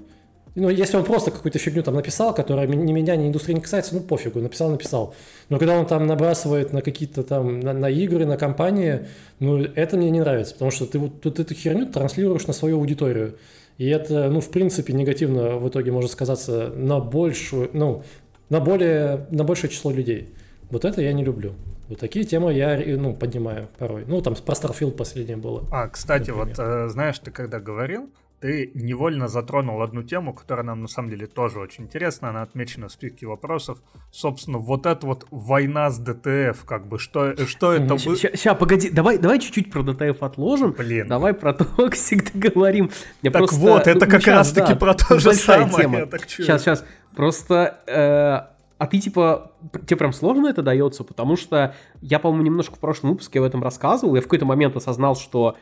ну, 0.59 0.69
если 0.69 0.97
он 0.97 1.03
просто 1.03 1.29
какую-то 1.29 1.59
фигню 1.59 1.83
там 1.83 1.93
написал, 1.93 2.33
которая 2.33 2.65
ни 2.67 2.91
меня, 2.91 3.15
ни 3.15 3.27
индустрии 3.27 3.53
не 3.53 3.61
касается, 3.61 3.93
ну, 3.93 4.01
пофигу, 4.01 4.39
написал, 4.39 4.71
написал. 4.71 5.13
Но 5.49 5.59
когда 5.59 5.77
он 5.77 5.85
там 5.85 6.07
набрасывает 6.07 6.73
на 6.73 6.81
какие-то 6.81 7.21
там, 7.21 7.59
на, 7.59 7.73
на 7.73 7.89
игры, 7.89 8.25
на 8.25 8.37
компании, 8.37 9.05
ну, 9.39 9.61
это 9.61 9.97
мне 9.97 10.09
не 10.09 10.19
нравится, 10.19 10.53
потому 10.53 10.71
что 10.71 10.87
ты 10.87 10.97
вот 10.97 11.25
эту 11.25 11.53
херню 11.53 11.85
транслируешь 11.85 12.47
на 12.47 12.53
свою 12.53 12.77
аудиторию. 12.77 13.37
И 13.77 13.87
это, 13.87 14.29
ну, 14.31 14.41
в 14.41 14.49
принципе, 14.49 14.93
негативно 14.93 15.57
в 15.57 15.69
итоге 15.69 15.91
может 15.91 16.09
сказаться 16.09 16.69
на 16.75 16.99
большую, 16.99 17.69
ну, 17.73 18.03
на 18.49 18.59
более, 18.59 19.27
на 19.29 19.43
большее 19.43 19.69
число 19.69 19.91
людей. 19.91 20.33
Вот 20.71 20.85
это 20.85 21.01
я 21.03 21.13
не 21.13 21.23
люблю. 21.23 21.53
Вот 21.87 21.99
такие 21.99 22.25
темы 22.25 22.53
я, 22.53 22.81
ну, 22.97 23.13
поднимаю 23.13 23.69
порой. 23.77 24.05
Ну, 24.07 24.21
там 24.21 24.35
про 24.35 24.55
Starfield 24.55 24.91
последнее 24.91 25.37
было. 25.37 25.63
А, 25.71 25.87
кстати, 25.87 26.31
например. 26.31 26.47
вот, 26.47 26.59
э, 26.59 26.89
знаешь, 26.89 27.19
ты 27.19 27.31
когда 27.31 27.59
говорил, 27.59 28.09
ты 28.39 28.71
невольно 28.75 29.27
затронул 29.27 29.81
одну 29.81 30.03
тему, 30.03 30.33
которая 30.33 30.65
нам 30.65 30.81
на 30.81 30.87
самом 30.87 31.09
деле 31.09 31.25
тоже 31.25 31.59
очень 31.59 31.85
интересна, 31.85 32.29
она 32.29 32.43
отмечена 32.43 32.87
в 32.87 32.91
списке 32.91 33.25
вопросов. 33.25 33.79
Собственно, 34.11 34.59
вот 34.59 34.85
эта 34.85 35.07
вот 35.07 35.25
война 35.31 35.89
с 35.89 35.97
ДТФ, 35.97 36.63
как 36.65 36.87
бы, 36.87 36.99
что, 36.99 37.35
что 37.47 37.73
это 37.73 37.95
было? 37.95 38.15
Сейчас, 38.15 38.57
погоди, 38.57 38.91
давай, 38.91 39.17
давай 39.17 39.39
чуть-чуть 39.39 39.71
про 39.71 39.81
дтф 39.81 40.21
отложим. 40.21 40.71
Блин. 40.71 41.07
Давай 41.07 41.33
про 41.33 41.53
токсик 41.53 42.31
договорим. 42.33 42.91
Я 43.23 43.31
так 43.31 43.41
просто... 43.41 43.57
вот, 43.57 43.87
это 43.87 44.05
как 44.05 44.25
раз-таки 44.27 44.73
да, 44.73 44.79
про 44.79 44.93
то 44.93 45.19
же 45.19 45.33
самое. 45.33 45.75
Тема. 45.75 46.07
Сейчас, 46.27 46.61
сейчас. 46.61 46.85
Просто... 47.15 47.79
Э, 47.87 48.57
а 48.77 48.85
ты 48.85 48.99
типа, 48.99 49.53
тебе 49.87 49.97
прям 49.97 50.13
сложно 50.13 50.47
это 50.47 50.61
дается, 50.61 51.03
потому 51.03 51.35
что 51.35 51.73
я, 52.01 52.19
по-моему, 52.19 52.45
немножко 52.45 52.75
в 52.75 52.79
прошлом 52.79 53.11
выпуске 53.11 53.39
об 53.39 53.45
этом 53.45 53.63
рассказывал, 53.63 54.13
я 54.13 54.21
в 54.21 54.25
какой-то 54.25 54.45
момент 54.45 54.75
осознал, 54.75 55.15
что 55.15 55.57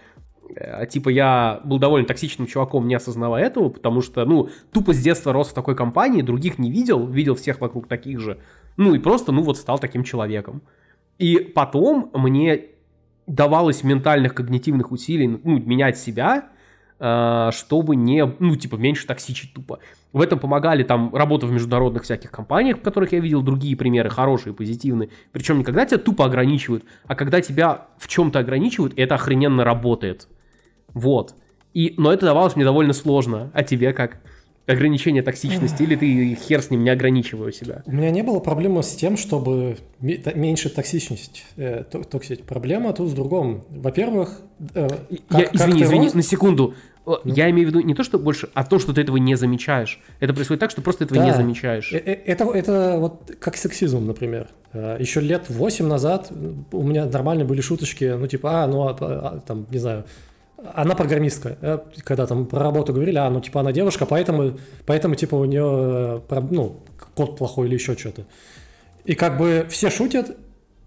типа 0.89 1.09
я 1.09 1.61
был 1.63 1.79
довольно 1.79 2.07
токсичным 2.07 2.47
чуваком, 2.47 2.87
не 2.87 2.95
осознавая 2.95 3.45
этого, 3.45 3.69
потому 3.69 4.01
что, 4.01 4.25
ну, 4.25 4.49
тупо 4.71 4.93
с 4.93 4.99
детства 4.99 5.33
рос 5.33 5.49
в 5.49 5.53
такой 5.53 5.75
компании, 5.75 6.21
других 6.21 6.59
не 6.59 6.71
видел, 6.71 7.07
видел 7.07 7.35
всех 7.35 7.61
вокруг 7.61 7.87
таких 7.87 8.19
же, 8.19 8.39
ну 8.77 8.93
и 8.93 8.99
просто, 8.99 9.31
ну 9.31 9.41
вот 9.41 9.57
стал 9.57 9.79
таким 9.79 10.03
человеком. 10.03 10.61
И 11.17 11.37
потом 11.37 12.11
мне 12.13 12.65
давалось 13.27 13.83
ментальных 13.83 14.33
когнитивных 14.35 14.91
усилий, 14.91 15.27
ну, 15.27 15.59
менять 15.59 15.97
себя, 15.97 16.49
э, 16.99 17.49
чтобы 17.53 17.95
не, 17.95 18.25
ну, 18.39 18.55
типа, 18.55 18.75
меньше 18.75 19.07
токсичить 19.07 19.53
тупо. 19.53 19.79
В 20.13 20.21
этом 20.21 20.39
помогали 20.39 20.83
там 20.83 21.13
работа 21.13 21.47
в 21.47 21.51
международных 21.51 22.03
всяких 22.03 22.31
компаниях, 22.31 22.77
в 22.77 22.81
которых 22.81 23.13
я 23.13 23.19
видел 23.19 23.41
другие 23.41 23.75
примеры, 23.75 24.09
хорошие, 24.09 24.53
позитивные. 24.53 25.09
Причем 25.31 25.57
не 25.57 25.63
когда 25.63 25.85
тебя 25.85 25.97
тупо 25.97 26.25
ограничивают, 26.25 26.85
а 27.05 27.15
когда 27.15 27.41
тебя 27.41 27.87
в 27.97 28.07
чем-то 28.07 28.39
ограничивают, 28.39 28.93
это 28.97 29.15
охрененно 29.15 29.63
работает. 29.63 30.27
Вот. 30.95 31.35
И, 31.75 31.93
но 31.97 32.11
это 32.11 32.25
давалось 32.25 32.55
мне 32.55 32.65
довольно 32.65 32.93
сложно. 32.93 33.51
А 33.53 33.63
тебе 33.63 33.93
как? 33.93 34.17
ограничение 34.67 35.21
токсичности, 35.21 35.83
или 35.83 35.95
ты 35.95 36.35
хер 36.35 36.61
с 36.61 36.71
ним 36.71 36.83
не 36.83 36.89
ограничиваю 36.89 37.51
себя? 37.51 37.83
У 37.85 37.91
меня 37.91 38.09
не 38.09 38.23
было 38.23 38.39
проблемы 38.39 38.81
с 38.81 38.95
тем, 38.95 39.17
чтобы 39.17 39.77
меньше 39.99 40.69
токсичность 40.69 41.45
э, 41.57 41.83
токсить. 41.83 42.43
Проблема 42.43 42.93
тут 42.93 43.09
в 43.09 43.15
другом. 43.15 43.63
Во-первых, 43.69 44.41
э, 44.73 44.89
как, 45.29 45.39
Я, 45.39 45.49
извини, 45.53 45.83
извини, 45.83 46.09
на 46.13 46.23
секунду. 46.23 46.73
Ну. 47.05 47.19
Я 47.23 47.51
имею 47.51 47.67
в 47.67 47.69
виду 47.69 47.81
не 47.81 47.93
то, 47.93 48.03
что 48.03 48.17
больше, 48.17 48.49
а 48.55 48.63
то, 48.63 48.79
что 48.79 48.91
ты 48.91 49.01
этого 49.01 49.17
не 49.17 49.35
замечаешь. 49.35 50.01
Это 50.19 50.33
происходит 50.33 50.61
так, 50.61 50.71
что 50.71 50.81
просто 50.81 51.03
этого 51.03 51.19
да. 51.19 51.25
не 51.27 51.33
замечаешь. 51.33 51.93
Э, 51.93 51.97
э, 51.97 52.13
это, 52.25 52.45
это 52.45 52.95
вот 52.97 53.35
как 53.39 53.57
сексизм, 53.57 54.05
например. 54.07 54.47
Э, 54.73 54.97
Еще 54.99 55.21
лет 55.21 55.43
8 55.47 55.85
назад 55.85 56.31
у 56.71 56.81
меня 56.81 57.05
нормально 57.05 57.45
были 57.45 57.61
шуточки, 57.61 58.15
ну 58.17 58.25
типа, 58.25 58.63
а, 58.63 58.67
ну, 58.67 58.87
а, 58.87 58.95
а, 58.99 59.43
там, 59.45 59.67
не 59.69 59.77
знаю, 59.77 60.05
она 60.73 60.95
программистка. 60.95 61.83
Когда 62.03 62.27
там 62.27 62.45
про 62.45 62.59
работу 62.59 62.93
говорили, 62.93 63.17
а, 63.17 63.29
ну 63.29 63.41
типа 63.41 63.61
она 63.61 63.71
девушка, 63.71 64.05
поэтому, 64.05 64.57
поэтому 64.85 65.15
типа 65.15 65.35
у 65.35 65.45
нее, 65.45 66.21
ну, 66.51 66.81
код 67.15 67.37
плохой 67.37 67.67
или 67.67 67.75
еще 67.75 67.97
что-то. 67.97 68.25
И 69.05 69.15
как 69.15 69.37
бы 69.37 69.67
все 69.69 69.89
шутят, 69.89 70.37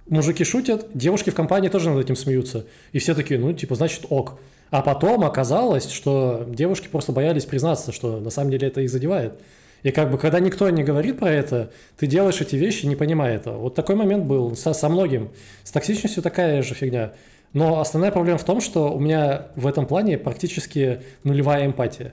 мужики 0.08 0.44
шутят, 0.44 0.88
девушки 0.94 1.30
в 1.30 1.34
компании 1.34 1.68
тоже 1.68 1.90
над 1.90 2.04
этим 2.04 2.16
смеются. 2.16 2.66
И 2.92 2.98
все 2.98 3.14
такие, 3.14 3.38
ну, 3.38 3.52
типа, 3.52 3.74
значит, 3.74 4.06
ок. 4.08 4.38
А 4.70 4.82
потом 4.82 5.24
оказалось, 5.24 5.90
что 5.90 6.44
девушки 6.48 6.88
просто 6.88 7.12
боялись 7.12 7.44
признаться, 7.44 7.92
что 7.92 8.20
на 8.20 8.30
самом 8.30 8.50
деле 8.50 8.68
это 8.68 8.80
их 8.80 8.90
задевает. 8.90 9.40
И 9.82 9.92
как 9.92 10.10
бы, 10.10 10.18
когда 10.18 10.40
никто 10.40 10.68
не 10.70 10.82
говорит 10.82 11.18
про 11.18 11.30
это, 11.30 11.70
ты 11.96 12.06
делаешь 12.06 12.40
эти 12.40 12.56
вещи, 12.56 12.84
не 12.86 12.96
понимая 12.96 13.36
этого. 13.36 13.58
Вот 13.58 13.74
такой 13.74 13.94
момент 13.94 14.24
был 14.24 14.56
со, 14.56 14.72
со 14.72 14.88
многим. 14.88 15.30
С 15.62 15.70
токсичностью 15.70 16.22
такая 16.22 16.62
же 16.62 16.74
фигня. 16.74 17.12
Но 17.52 17.80
основная 17.80 18.12
проблема 18.12 18.38
в 18.38 18.44
том, 18.44 18.60
что 18.60 18.92
у 18.92 18.98
меня 18.98 19.48
в 19.56 19.66
этом 19.66 19.86
плане 19.86 20.18
практически 20.18 21.02
нулевая 21.24 21.66
эмпатия. 21.66 22.12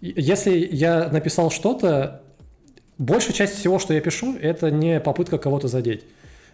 Если 0.00 0.68
я 0.70 1.08
написал 1.08 1.50
что-то, 1.50 2.22
большая 2.98 3.32
часть 3.32 3.58
всего, 3.58 3.78
что 3.78 3.94
я 3.94 4.00
пишу, 4.00 4.36
это 4.36 4.70
не 4.70 5.00
попытка 5.00 5.38
кого-то 5.38 5.68
задеть. 5.68 6.04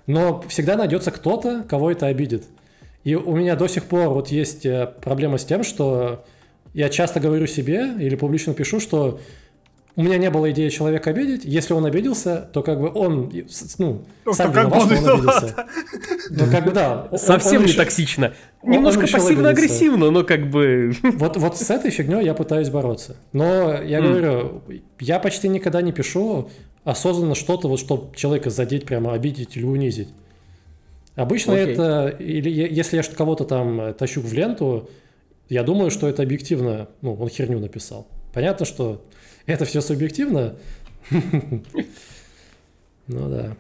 Но 0.07 0.43
всегда 0.49 0.77
найдется 0.77 1.11
кто-то, 1.11 1.65
кого 1.69 1.91
это 1.91 2.07
обидит. 2.07 2.45
И 3.05 3.15
у 3.15 3.37
меня 3.37 3.57
до 3.57 3.69
сих 3.69 3.85
пор 3.85 4.09
вот 4.09 4.29
есть 4.29 4.65
э, 4.65 4.91
проблема 5.03 5.39
с 5.39 5.45
тем, 5.45 5.63
что 5.63 6.25
я 6.73 6.89
часто 6.89 7.21
говорю 7.21 7.47
себе 7.47 7.93
или 7.99 8.17
публично 8.17 8.55
пишу, 8.55 8.81
что 8.81 9.21
у 9.97 10.03
меня 10.03 10.19
не 10.19 10.29
было 10.29 10.51
идеи 10.51 10.71
человека 10.71 11.11
обидеть. 11.11 11.45
Если 11.45 11.73
он 11.73 11.87
обиделся, 11.87 12.49
то 12.53 12.63
как 12.63 12.81
бы 12.81 12.91
он, 12.93 13.33
ну, 13.79 14.05
ну 14.25 14.33
сам 14.33 14.53
как 14.53 14.67
виноват, 14.67 14.99
что 14.99 15.13
он 15.13 15.21
обиделся. 15.21 15.67
Ну, 16.31 16.51
как 16.51 16.65
бы 16.65 16.71
да. 16.73 17.09
Совсем 17.17 17.65
не 17.65 17.73
токсично. 17.73 18.33
Немножко 18.65 19.07
пассивно-агрессивно, 19.07 20.11
но 20.11 20.25
как 20.25 20.51
бы... 20.51 20.93
Вот, 21.03 21.37
вот 21.37 21.57
с 21.57 21.71
этой 21.71 21.91
фигней 21.91 22.25
я 22.25 22.35
пытаюсь 22.35 22.71
бороться. 22.71 23.17
Но 23.33 23.81
я 23.83 24.01
говорю, 24.01 24.63
я 24.99 25.21
почти 25.21 25.49
никогда 25.49 25.81
не 25.81 25.93
пишу 25.93 26.51
осознанно 26.83 27.35
что-то, 27.35 27.69
вот, 27.69 27.79
чтобы 27.79 28.15
человека 28.17 28.51
задеть, 28.51 28.85
прямо 28.85 29.13
обидеть 29.13 29.57
или 29.57 29.65
унизить. 29.65 30.09
Обычно 31.15 31.53
okay. 31.53 31.73
это, 31.73 32.09
или 32.19 32.51
если 32.51 32.97
я 32.97 33.03
кого-то 33.03 33.45
там 33.45 33.81
э, 33.81 33.93
тащу 33.95 34.21
в 34.21 34.33
ленту, 34.33 34.91
я 35.49 35.63
думаю, 35.63 35.91
что 35.91 36.09
это 36.09 36.23
объективно, 36.23 36.89
ну, 37.01 37.15
он 37.15 37.29
херню 37.29 37.61
написал. 37.61 38.09
Понятно, 38.33 38.67
что 38.67 39.05
это 39.47 39.65
все 39.65 39.81
субъективно. 39.81 40.57
Ну 43.07 43.29
да. 43.29 43.55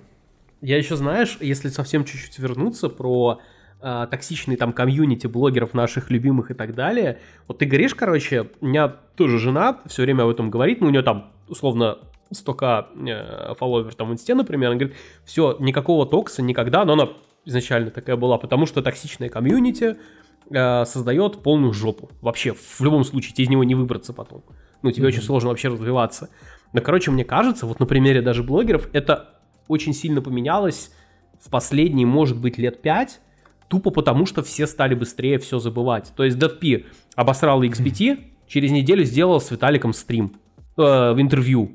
Я 0.62 0.78
еще, 0.78 0.96
знаешь, 0.96 1.36
если 1.40 1.68
совсем 1.68 2.06
чуть-чуть 2.06 2.38
вернуться 2.38 2.88
про 2.88 3.40
э, 3.82 4.06
токсичный 4.10 4.56
там 4.56 4.72
комьюнити 4.72 5.26
блогеров 5.26 5.74
наших 5.74 6.10
любимых 6.10 6.50
и 6.50 6.54
так 6.54 6.74
далее. 6.74 7.18
Вот 7.46 7.58
ты 7.58 7.66
говоришь, 7.66 7.94
короче, 7.94 8.48
у 8.62 8.66
меня 8.66 8.88
тоже 8.88 9.38
жена 9.38 9.80
все 9.84 10.02
время 10.02 10.22
об 10.22 10.30
этом 10.30 10.50
говорит, 10.50 10.80
но 10.80 10.86
у 10.86 10.90
нее 10.90 11.02
там 11.02 11.30
условно 11.48 11.98
столько 12.32 12.88
э, 12.96 13.54
фолловеров 13.58 13.94
там 13.94 14.08
в 14.08 14.12
инсте, 14.14 14.34
например, 14.34 14.70
она 14.70 14.78
говорит, 14.78 14.96
все, 15.24 15.56
никакого 15.60 16.06
токса 16.06 16.40
никогда, 16.40 16.84
но 16.86 16.94
она 16.94 17.08
изначально 17.44 17.90
такая 17.90 18.16
была, 18.16 18.38
потому 18.38 18.64
что 18.66 18.82
токсичная 18.82 19.28
комьюнити 19.28 19.96
э, 20.50 20.84
создает 20.86 21.42
полную 21.42 21.74
жопу. 21.74 22.10
Вообще, 22.22 22.54
в 22.54 22.80
любом 22.80 23.04
случае, 23.04 23.34
тебе 23.34 23.44
из 23.44 23.50
него 23.50 23.64
не 23.64 23.74
выбраться 23.74 24.14
потом. 24.14 24.42
Ну, 24.84 24.92
тебе 24.92 25.06
mm-hmm. 25.06 25.08
очень 25.08 25.22
сложно 25.22 25.48
вообще 25.48 25.68
развиваться. 25.68 26.28
Но, 26.74 26.82
короче, 26.82 27.10
мне 27.10 27.24
кажется, 27.24 27.64
вот 27.64 27.80
на 27.80 27.86
примере 27.86 28.20
даже 28.20 28.42
блогеров, 28.42 28.90
это 28.92 29.30
очень 29.66 29.94
сильно 29.94 30.20
поменялось 30.20 30.90
в 31.40 31.48
последние, 31.48 32.06
может 32.06 32.38
быть, 32.38 32.58
лет 32.58 32.82
пять, 32.82 33.22
тупо 33.68 33.90
потому, 33.90 34.26
что 34.26 34.42
все 34.42 34.66
стали 34.66 34.94
быстрее 34.94 35.38
все 35.38 35.58
забывать. 35.58 36.12
То 36.14 36.22
есть 36.22 36.36
DFP 36.36 36.84
обосрал 37.16 37.62
XBT, 37.62 38.24
через 38.46 38.72
неделю 38.72 39.04
сделал 39.04 39.40
с 39.40 39.50
Виталиком 39.50 39.94
стрим 39.94 40.36
э, 40.76 40.82
в 40.82 41.16
интервью. 41.18 41.72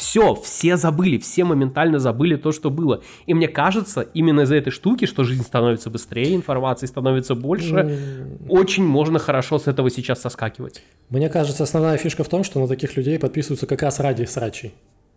Все, 0.00 0.34
все 0.34 0.78
забыли, 0.78 1.18
все 1.18 1.44
моментально 1.44 1.98
забыли 1.98 2.36
то, 2.36 2.52
что 2.52 2.70
было. 2.70 3.02
И 3.26 3.34
мне 3.34 3.48
кажется, 3.48 4.00
именно 4.00 4.40
из-за 4.40 4.56
этой 4.56 4.70
штуки, 4.70 5.04
что 5.04 5.24
жизнь 5.24 5.42
становится 5.42 5.90
быстрее, 5.90 6.34
информации 6.34 6.86
становится 6.86 7.34
больше, 7.34 7.74
mm. 7.74 8.46
очень 8.48 8.82
можно 8.82 9.18
хорошо 9.18 9.58
с 9.58 9.66
этого 9.66 9.90
сейчас 9.90 10.22
соскакивать. 10.22 10.82
Мне 11.10 11.28
кажется, 11.28 11.64
основная 11.64 11.98
фишка 11.98 12.24
в 12.24 12.30
том, 12.30 12.44
что 12.44 12.60
на 12.60 12.66
таких 12.66 12.96
людей 12.96 13.18
подписываются 13.18 13.66
как 13.66 13.82
раз 13.82 14.00
ради 14.00 14.24
срачей. 14.24 14.72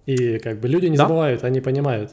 И 0.05 0.37
как 0.39 0.59
бы 0.59 0.67
люди 0.67 0.87
не 0.87 0.97
да? 0.97 1.03
забывают, 1.03 1.45
они 1.45 1.61
понимают. 1.61 2.11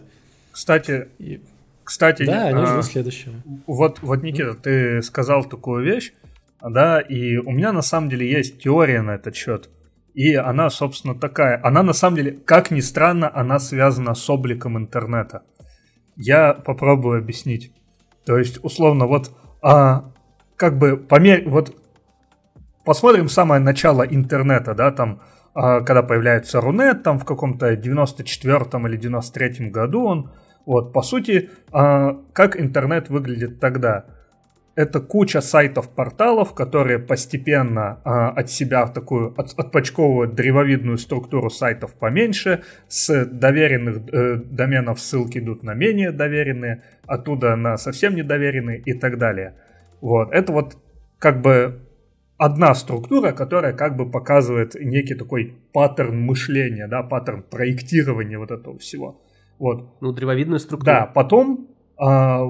Кстати, 0.53 1.09
и... 1.19 1.41
кстати, 1.83 2.25
да, 2.25 2.47
они 2.47 2.63
а, 2.63 2.67
ждут 2.67 2.85
следующего. 2.85 3.35
Вот, 3.67 3.99
вот 4.01 4.23
Никита, 4.23 4.55
ты 4.55 5.03
сказал 5.03 5.45
такую 5.45 5.83
вещь, 5.83 6.13
да, 6.63 7.01
и 7.01 7.37
у 7.37 7.51
меня 7.51 7.73
на 7.73 7.83
самом 7.83 8.11
деле 8.11 8.31
есть 8.31 8.61
теория 8.61 9.03
на 9.03 9.17
этот 9.17 9.35
счет. 9.35 9.69
И 10.15 10.35
она, 10.35 10.71
собственно, 10.71 11.15
такая. 11.15 11.61
Она, 11.63 11.83
на 11.83 11.93
самом 11.93 12.17
деле, 12.17 12.33
как 12.33 12.71
ни 12.71 12.81
странно, 12.81 13.31
она 13.33 13.59
связана 13.59 14.15
с 14.15 14.29
обликом 14.29 14.77
интернета. 14.77 15.43
Я 16.17 16.55
попробую 16.55 17.19
объяснить. 17.19 17.73
То 18.27 18.39
есть, 18.39 18.59
условно, 18.63 19.07
вот, 19.07 19.31
а, 19.63 20.13
как 20.57 20.79
бы, 20.79 20.97
помер... 20.97 21.49
вот, 21.49 21.75
посмотрим 22.85 23.29
самое 23.29 23.61
начало 23.61 24.03
интернета, 24.03 24.75
да, 24.75 24.91
там, 24.91 25.21
а, 25.55 25.81
когда 25.81 26.03
появляется 26.03 26.61
Рунет, 26.61 27.03
там, 27.03 27.19
в 27.19 27.25
каком-то 27.25 27.73
94-м 27.73 28.87
или 28.87 28.99
93-м 28.99 29.71
году 29.71 30.05
он, 30.05 30.31
вот, 30.67 30.93
по 30.93 31.03
сути, 31.03 31.51
а, 31.73 32.21
как 32.33 32.61
интернет 32.61 33.09
выглядит 33.09 33.61
тогда– 33.61 34.07
это 34.75 35.01
куча 35.01 35.41
сайтов-порталов, 35.41 36.55
которые 36.55 36.99
постепенно 36.99 38.01
а, 38.05 38.31
от 38.31 38.51
себя 38.51 38.87
такую 38.87 39.35
от, 39.37 39.53
отпочковывают 39.59 40.35
древовидную 40.35 40.99
структуру 40.99 41.51
сайтов 41.51 41.95
поменьше, 41.95 42.63
с 42.89 43.25
доверенных 43.25 43.99
э, 44.13 44.37
доменов 44.37 45.01
ссылки 45.01 45.39
идут 45.39 45.63
на 45.63 45.75
менее 45.75 46.13
доверенные, 46.13 46.83
оттуда 47.07 47.57
на 47.57 47.77
совсем 47.77 48.15
недоверенные 48.15 48.79
и 48.79 48.95
так 48.95 49.19
далее. 49.19 49.57
Вот, 50.01 50.33
это 50.33 50.53
вот 50.53 50.77
как 51.19 51.43
бы 51.43 51.81
одна 52.39 52.75
структура, 52.75 53.33
которая 53.33 53.75
как 53.75 53.97
бы 53.97 54.11
показывает 54.11 54.75
некий 54.75 55.15
такой 55.15 55.59
паттерн 55.73 56.19
мышления, 56.19 56.89
да, 56.89 57.03
паттерн 57.03 57.43
проектирования 57.43 58.39
вот 58.39 58.51
этого 58.51 58.79
всего. 58.79 59.21
Вот. 59.59 60.01
Ну, 60.01 60.13
древовидная 60.13 60.59
структура. 60.59 61.01
Да, 61.01 61.07
потом 61.07 61.69
а, 61.99 62.47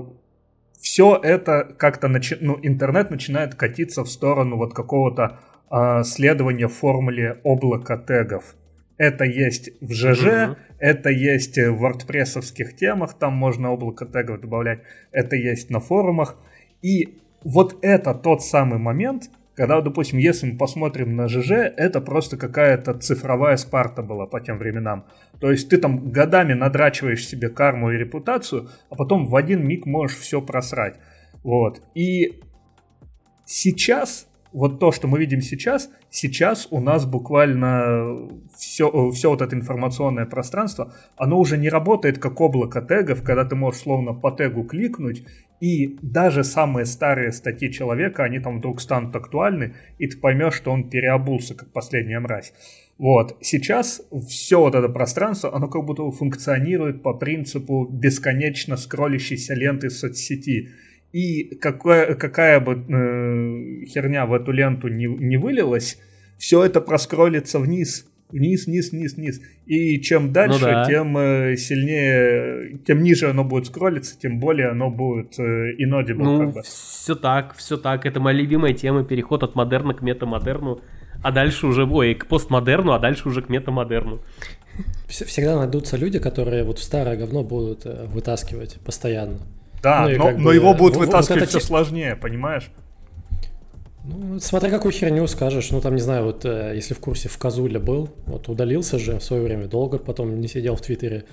все 0.81 1.19
это 1.23 1.75
как-то, 1.79 2.09
начи... 2.09 2.37
ну, 2.41 2.59
интернет 2.63 3.11
начинает 3.11 3.55
катиться 3.55 4.03
в 4.03 4.09
сторону 4.09 4.57
вот 4.57 4.75
какого-то 4.75 5.39
э, 5.71 6.03
следования 6.05 6.69
формуле 6.69 7.41
облака 7.45 7.99
тегов. 7.99 8.57
Это 8.97 9.25
есть 9.25 9.71
в 9.81 9.93
ЖЖ, 9.93 10.27
mm-hmm. 10.27 10.57
это 10.79 11.11
есть 11.11 11.57
в 11.57 11.85
wordpress 11.85 12.41
темах, 12.77 13.15
там 13.15 13.35
можно 13.35 13.71
облако 13.71 14.07
тегов 14.07 14.41
добавлять, 14.41 14.81
это 15.13 15.37
есть 15.37 15.71
на 15.71 15.81
форумах. 15.81 16.37
И 16.83 17.19
вот 17.45 17.79
это 17.83 18.15
тот 18.15 18.43
самый 18.43 18.79
момент, 18.79 19.31
когда, 19.55 19.81
допустим, 19.81 20.19
если 20.19 20.51
мы 20.51 20.57
посмотрим 20.57 21.17
на 21.17 21.29
ЖЖ, 21.29 21.51
это 21.77 22.01
просто 22.01 22.37
какая-то 22.37 22.95
цифровая 22.95 23.57
спарта 23.57 24.03
была 24.03 24.27
по 24.27 24.41
тем 24.41 24.59
временам. 24.59 25.07
То 25.41 25.51
есть 25.51 25.69
ты 25.69 25.77
там 25.77 26.11
годами 26.11 26.55
надрачиваешь 26.55 27.27
себе 27.27 27.49
карму 27.49 27.91
и 27.91 27.99
репутацию, 27.99 28.71
а 28.89 28.95
потом 28.95 29.27
в 29.27 29.37
один 29.37 29.67
миг 29.67 29.87
можешь 29.87 30.17
все 30.17 30.41
просрать. 30.41 30.97
Вот. 31.43 31.83
И 31.95 32.41
сейчас 33.45 34.30
вот 34.53 34.81
то, 34.81 34.93
что 34.93 35.07
мы 35.07 35.19
видим 35.19 35.41
сейчас, 35.41 35.91
сейчас 36.11 36.69
у 36.71 36.81
нас 36.81 37.07
буквально 37.07 38.29
все, 38.57 39.11
все 39.11 39.31
вот 39.31 39.43
это 39.43 39.55
информационное 39.55 40.27
пространство, 40.27 40.93
оно 41.17 41.39
уже 41.39 41.57
не 41.57 41.69
работает 41.69 42.19
как 42.19 42.41
облако 42.41 42.83
тегов, 42.83 43.23
когда 43.23 43.45
ты 43.45 43.55
можешь 43.55 43.83
словно 43.83 44.13
по 44.13 44.31
тегу 44.31 44.65
кликнуть, 44.65 45.25
и 45.61 45.99
даже 46.01 46.43
самые 46.43 46.87
старые 46.87 47.33
статьи 47.33 47.71
человека, 47.71 48.25
они 48.25 48.41
там 48.41 48.59
вдруг 48.59 48.81
станут 48.81 49.15
актуальны, 49.15 49.75
и 49.99 50.09
ты 50.09 50.17
поймешь, 50.17 50.55
что 50.55 50.73
он 50.73 50.89
переобулся, 50.89 51.55
как 51.55 51.73
последняя 51.73 52.19
мразь. 52.19 52.53
Вот. 53.01 53.39
Сейчас 53.41 54.03
все 54.29 54.61
вот 54.61 54.75
это 54.75 54.89
пространство, 54.89 55.55
оно 55.55 55.69
как 55.69 55.85
будто 55.85 56.11
функционирует 56.11 57.03
по 57.03 57.15
принципу 57.15 57.87
бесконечно 57.91 58.77
скроллящейся 58.77 59.55
ленты 59.55 59.91
соцсети. 59.91 60.71
И 61.13 61.57
какая, 61.57 62.15
какая 62.15 62.61
бы 62.61 62.73
э, 62.73 63.85
херня 63.87 64.27
в 64.27 64.33
эту 64.33 64.53
ленту 64.53 64.89
не, 64.89 65.07
не 65.07 65.37
вылилась, 65.37 65.99
все 66.39 66.65
это 66.65 66.81
проскролится 66.81 67.59
вниз. 67.59 68.07
Вниз, 68.31 68.67
вниз, 68.67 68.93
вниз, 68.93 69.15
вниз. 69.17 69.41
И 69.67 70.01
чем 70.01 70.33
дальше, 70.33 70.61
ну, 70.61 70.67
да. 70.67 70.85
тем 70.85 71.19
э, 71.19 71.57
сильнее, 71.57 72.79
тем 72.87 73.03
ниже 73.03 73.29
оно 73.29 73.43
будет 73.43 73.67
скроллиться, 73.67 74.17
тем 74.17 74.39
более 74.39 74.69
оно 74.69 74.89
будет 74.89 75.37
э, 75.41 75.75
inaudible. 75.81 76.23
Ну, 76.23 76.39
как 76.39 76.55
бы. 76.55 76.63
все 76.63 77.17
так, 77.17 77.55
все 77.57 77.77
так. 77.77 78.07
Это 78.07 78.21
моя 78.21 78.39
любимая 78.39 78.73
тема, 78.73 79.05
переход 79.05 79.43
от 79.43 79.57
модерна 79.57 79.95
к 79.95 80.03
метамодерну, 80.03 80.81
а 81.25 81.33
дальше 81.33 81.67
уже, 81.67 81.85
ой, 81.85 82.15
к 82.15 82.27
постмодерну, 82.27 82.93
а 82.93 83.01
дальше 83.01 83.29
уже 83.29 83.43
к 83.43 83.49
метамодерну. 83.49 84.21
Всегда 85.09 85.57
найдутся 85.59 85.97
люди, 85.97 86.21
которые 86.21 86.63
вот 86.63 86.79
в 86.79 86.83
старое 86.85 87.17
говно 87.17 87.43
будут 87.43 87.85
э, 87.85 88.07
вытаскивать 88.07 88.79
постоянно. 88.85 89.41
Да, 89.83 90.09
ну, 90.09 90.17
но, 90.17 90.31
но 90.33 90.45
бы, 90.45 90.55
его 90.55 90.75
будут 90.75 90.97
вытаскивать 90.97 91.41
вот 91.41 91.49
все 91.49 91.61
те... 91.61 91.65
сложнее, 91.65 92.17
понимаешь? 92.17 92.71
Ну, 94.05 94.39
смотря 94.41 94.71
какую 94.71 94.93
херню 94.93 95.27
скажешь. 95.27 95.71
Ну, 95.71 95.81
там, 95.81 95.95
не 95.95 96.01
знаю, 96.01 96.25
вот 96.25 96.45
э, 96.45 96.73
если 96.75 96.95
в 96.95 97.01
курсе 97.01 97.29
в 97.29 97.39
Казуле 97.39 97.79
был, 97.79 98.11
вот 98.27 98.49
удалился 98.49 98.99
же 98.99 99.19
в 99.19 99.25
свое 99.25 99.43
время, 99.43 99.67
долго 99.69 99.99
потом 99.99 100.41
не 100.41 100.49
сидел 100.49 100.77
в 100.77 100.81
Твиттере. 100.81 101.25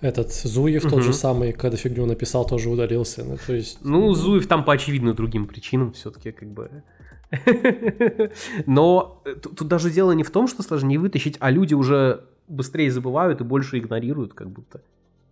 Этот 0.00 0.32
Зуев, 0.32 0.84
угу. 0.84 0.96
тот 0.96 1.04
же 1.04 1.12
самый, 1.12 1.52
когда 1.52 1.76
фигню 1.76 2.06
написал, 2.06 2.44
тоже 2.44 2.68
удалился. 2.68 3.24
Ну, 3.24 3.38
то 3.46 3.54
есть... 3.54 3.78
Ну, 3.84 4.12
Зуев 4.14 4.48
там 4.48 4.64
по 4.64 4.72
очевидным 4.72 5.14
другим 5.14 5.46
причинам 5.46 5.92
все-таки 5.92 6.32
как 6.32 6.48
бы... 6.48 6.82
Но 8.66 9.22
э, 9.24 9.34
тут 9.34 9.68
даже 9.68 9.90
дело 9.90 10.10
не 10.12 10.24
в 10.24 10.30
том, 10.30 10.48
что 10.48 10.62
сложнее 10.62 10.98
вытащить, 10.98 11.36
а 11.38 11.50
люди 11.50 11.74
уже 11.74 12.24
быстрее 12.48 12.90
забывают 12.90 13.40
и 13.40 13.44
больше 13.44 13.78
игнорируют, 13.78 14.34
как 14.34 14.50
будто. 14.50 14.82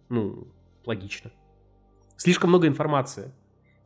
Ну, 0.09 0.47
логично. 0.87 1.33
Слишком 2.21 2.51
много 2.51 2.67
информации. 2.67 3.31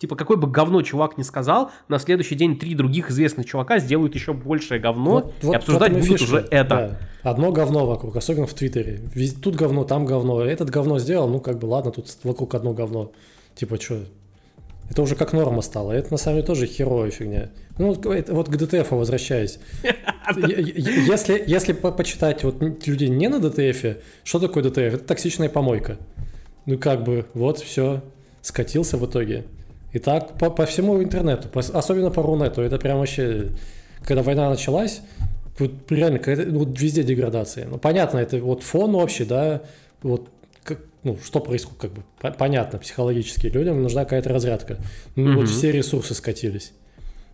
Типа, 0.01 0.17
какой 0.17 0.37
бы 0.37 0.51
говно 0.51 0.83
чувак 0.83 1.17
не 1.17 1.23
сказал, 1.23 1.71
на 1.87 2.01
следующий 2.01 2.35
день 2.35 2.59
три 2.59 2.75
других 2.75 3.13
известных 3.13 3.47
чувака 3.47 3.79
сделают 3.79 4.17
еще 4.17 4.33
большее 4.33 4.81
говно 4.81 5.13
вот, 5.13 5.35
и 5.41 5.47
вот, 5.47 5.55
обсуждать 5.55 5.93
будут 5.93 6.07
фишка. 6.09 6.25
уже 6.25 6.49
это. 6.51 6.99
Да. 7.23 7.31
Одно 7.31 7.53
говно 7.53 7.87
вокруг, 7.87 8.17
особенно 8.17 8.49
в 8.49 8.53
Твиттере. 8.53 9.03
Тут 9.41 9.55
говно, 9.55 9.85
там 9.85 10.05
говно. 10.05 10.43
Этот 10.43 10.69
говно 10.69 10.99
сделал, 10.99 11.29
ну 11.29 11.39
как 11.39 11.61
бы 11.61 11.67
ладно, 11.67 11.93
тут 11.93 12.09
вокруг 12.25 12.57
одно 12.57 12.73
говно. 12.73 13.13
Типа, 13.55 13.81
что? 13.81 14.01
Это 14.91 15.01
уже 15.01 15.15
как 15.15 15.33
норма 15.33 15.63
стала. 15.63 15.93
Это 15.93 16.11
на 16.11 16.17
самом 16.17 16.39
деле 16.39 16.47
тоже 16.49 16.67
херовая 16.67 17.13
фигня. 17.13 17.51
Ну, 17.79 17.93
это, 17.93 18.35
вот 18.35 18.49
к 18.49 18.57
ДТФ 18.57 18.91
возвращаясь. 18.91 19.61
Если, 20.37 21.45
если 21.47 21.73
почитать 21.73 22.43
вот 22.43 22.61
людей 22.87 23.11
не 23.11 23.29
на 23.29 23.39
ДТФ, 23.39 23.99
что 24.25 24.41
такое 24.41 24.65
ДТФ? 24.65 24.79
Это 24.79 25.05
токсичная 25.05 25.49
помойка. 25.49 25.99
Ну, 26.67 26.79
как 26.79 27.05
бы, 27.05 27.27
вот, 27.35 27.59
все, 27.59 28.03
скатился 28.45 28.97
в 28.99 29.07
итоге. 29.07 29.45
И 29.93 29.99
так 29.99 30.39
по, 30.39 30.51
по 30.51 30.67
всему 30.67 31.03
интернету, 31.03 31.49
по, 31.49 31.61
особенно 31.61 32.11
по 32.11 32.23
Рунету. 32.23 32.63
Это 32.63 32.79
прям 32.79 32.99
вообще, 32.99 33.49
когда 34.05 34.23
война 34.23 34.51
началась, 34.51 35.01
вот 35.59 35.73
реально 35.89 36.21
ну, 36.27 36.61
вот 36.61 36.79
везде 36.79 37.03
деградация. 37.03 37.67
Ну, 37.67 37.79
понятно, 37.79 38.19
это 38.19 38.39
вот 38.39 38.63
фон 38.63 38.95
общий, 38.97 39.25
да, 39.25 39.63
вот 40.03 40.29
как, 40.63 40.81
ну, 41.05 41.19
что 41.25 41.41
происходит, 41.41 41.81
как 41.81 41.93
бы, 41.93 42.03
понятно, 42.37 42.79
психологически 42.79 43.47
людям 43.47 43.83
нужна 43.83 44.05
какая-то 44.05 44.29
разрядка. 44.31 44.79
Ну, 45.17 45.33
mm-hmm. 45.33 45.37
вот 45.37 45.49
все 45.49 45.73
ресурсы 45.73 46.15
скатились. 46.15 46.73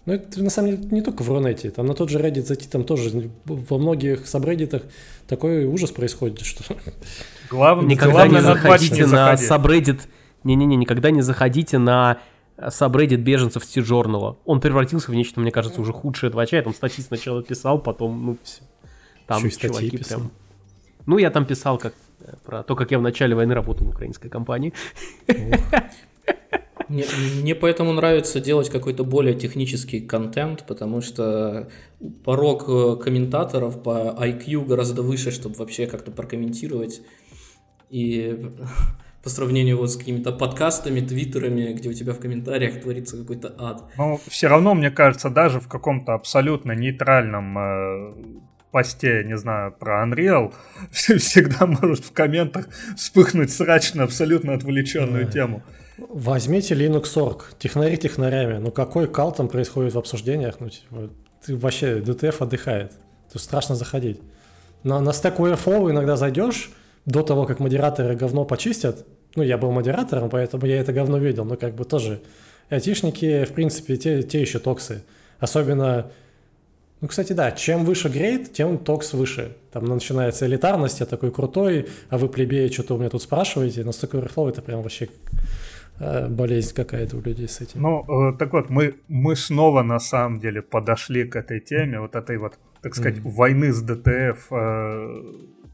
Но 0.07 0.15
это 0.15 0.43
на 0.43 0.51
самом 0.51 0.71
деле 0.71 0.89
не 0.91 1.03
только 1.03 1.23
в 1.23 1.29
Рунете, 1.29 1.71
там 1.71 1.87
на 1.87 1.95
тот 1.95 2.09
же 2.09 2.19
Reddit 2.19 2.47
зайти, 2.47 2.69
там 2.69 2.85
тоже 2.85 3.31
во 3.45 3.79
многих 3.79 4.27
сабреддитах 4.29 4.83
такой 5.27 5.65
ужас 5.65 5.91
происходит, 5.91 6.41
что... 6.41 6.63
Главное, 7.51 7.87
никогда 7.87 8.29
не 8.29 8.41
заходите 8.41 9.07
на 9.07 9.37
сабреддит, 9.37 10.03
не-не-не, 10.45 10.77
никогда 10.77 11.11
не 11.11 11.23
заходите 11.23 11.79
на 11.79 12.19
сабреддит 12.69 13.21
беженцев 13.21 13.65
Стижорного. 13.65 14.39
Он 14.45 14.61
превратился 14.61 15.11
в 15.11 15.15
нечто, 15.15 15.41
мне 15.41 15.51
кажется, 15.51 15.81
уже 15.81 15.93
худшее 15.93 16.31
двача. 16.31 16.57
Я 16.57 16.63
там 16.63 16.75
статьи 16.75 17.03
сначала 17.03 17.43
писал, 17.43 17.81
потом, 17.81 18.27
ну, 18.27 18.37
все. 18.43 18.63
Там 19.27 19.45
Еще 19.45 19.69
чуваки 19.69 19.97
писал. 19.97 20.19
прям... 20.19 20.33
Ну, 21.07 21.19
я 21.19 21.31
там 21.31 21.47
писал 21.47 21.79
как 21.79 21.95
э, 22.21 22.35
про 22.45 22.63
то, 22.63 22.77
как 22.77 22.91
я 22.91 22.99
в 22.99 23.03
начале 23.03 23.35
войны 23.35 23.55
работал 23.55 23.87
в 23.87 23.91
украинской 23.91 24.29
компании. 24.29 24.73
Мне, 26.89 27.05
мне 27.41 27.55
поэтому 27.55 27.93
нравится 27.93 28.41
делать 28.41 28.69
какой-то 28.69 29.05
более 29.05 29.35
технический 29.35 30.01
контент, 30.01 30.65
потому 30.67 31.01
что 31.01 31.71
порог 32.25 32.65
э, 32.67 32.97
комментаторов 32.97 33.81
по 33.81 34.17
IQ 34.21 34.67
гораздо 34.67 35.03
выше, 35.03 35.31
чтобы 35.31 35.55
вообще 35.55 35.87
как-то 35.87 36.11
прокомментировать. 36.11 37.03
И 37.91 38.51
по 39.23 39.29
сравнению 39.29 39.79
вот 39.79 39.91
с 39.91 39.97
какими-то 39.97 40.33
подкастами, 40.33 41.01
твиттерами, 41.01 41.73
где 41.73 41.91
у 41.91 41.93
тебя 41.93 42.15
в 42.15 42.21
комментариях 42.21 42.81
творится 42.81 43.19
какой-то 43.19 43.55
ад. 43.59 43.85
Ну, 43.99 44.21
все 44.29 44.49
равно, 44.49 44.75
мне 44.75 44.91
кажется, 44.91 45.29
даже 45.29 45.61
в 45.61 45.69
каком-то 45.69 46.15
абсолютно 46.15 46.73
нейтральном 46.73 47.59
э, 47.59 48.15
посте, 48.71 49.23
не 49.25 49.37
знаю, 49.37 49.73
про 49.73 50.07
Unreal, 50.07 50.55
всегда 50.91 51.67
может 51.67 52.05
в 52.05 52.13
комментах 52.13 52.69
вспыхнуть 52.97 53.53
срач 53.53 53.95
на 53.95 54.05
абсолютно 54.05 54.55
отвлеченную 54.55 55.27
да. 55.27 55.33
тему. 55.33 55.63
Возьмите 55.99 56.75
Linux.org, 56.75 57.57
технари 57.59 57.99
технарями. 57.99 58.57
Ну 58.57 58.71
какой 58.71 59.07
кал 59.07 59.33
там 59.33 59.49
происходит 59.49 59.95
в 59.95 59.99
обсуждениях? 59.99 60.57
Ну, 60.61 60.71
типа, 60.71 61.11
ты 61.45 61.57
вообще, 61.57 61.99
DTF 61.99 62.37
отдыхает. 62.41 62.93
Тут 63.31 63.43
страшно 63.43 63.75
заходить. 63.75 64.21
На, 64.83 65.01
на 65.01 65.11
Stack 65.11 65.37
Overflow 65.37 65.91
иногда 65.91 66.17
зайдешь, 66.17 66.71
до 67.07 67.23
того, 67.23 67.47
как 67.47 67.61
модераторы 67.61 68.17
говно 68.17 68.45
почистят, 68.45 69.07
ну, 69.37 69.43
я 69.43 69.59
был 69.59 69.71
модератором, 69.71 70.29
поэтому 70.29 70.67
я 70.67 70.81
это 70.81 70.93
говно 70.93 71.19
видел, 71.19 71.45
но 71.45 71.57
как 71.57 71.75
бы 71.75 71.85
тоже 71.85 72.21
айтишники, 72.69 73.45
в 73.45 73.53
принципе, 73.53 73.97
те, 73.97 74.23
те 74.23 74.41
еще 74.41 74.59
токсы. 74.59 75.03
Особенно, 75.39 76.11
ну, 77.01 77.09
кстати, 77.09 77.33
да, 77.33 77.53
чем 77.53 77.85
выше 77.85 78.09
грейд, 78.09 78.53
тем 78.53 78.79
токс 78.79 79.13
выше. 79.13 79.57
Там 79.73 79.85
начинается 79.85 80.47
элитарность, 80.47 81.01
я 81.01 81.07
такой 81.07 81.31
крутой, 81.31 81.89
а 82.09 82.19
вы 82.19 82.29
плебеи 82.29 82.69
что-то 82.69 82.95
у 82.95 82.99
меня 82.99 83.09
тут 83.09 83.23
спрашиваете. 83.23 83.85
На 83.85 83.91
Stack 83.91 84.11
Overflow 84.11 84.51
это 84.51 84.63
прям 84.63 84.83
вообще 84.83 85.09
э, 85.99 86.29
болезнь 86.29 86.75
какая-то 86.75 87.17
у 87.17 87.21
людей 87.23 87.49
с 87.49 87.61
этим. 87.61 87.83
Ну, 87.83 88.31
э, 88.31 88.37
так 88.37 88.53
вот, 88.53 88.69
мы, 88.69 88.97
мы 89.09 89.37
снова 89.37 89.83
на 89.83 89.99
самом 90.01 90.41
деле 90.41 90.61
подошли 90.61 91.25
к 91.25 91.37
этой 91.37 91.61
теме, 91.61 92.01
вот 92.01 92.15
этой 92.17 92.37
вот, 92.37 92.55
так 92.83 92.95
сказать, 92.95 93.19
mm. 93.19 93.31
войны 93.31 93.73
с 93.73 93.81
ДТФ 93.81 94.49
э, 94.51 95.23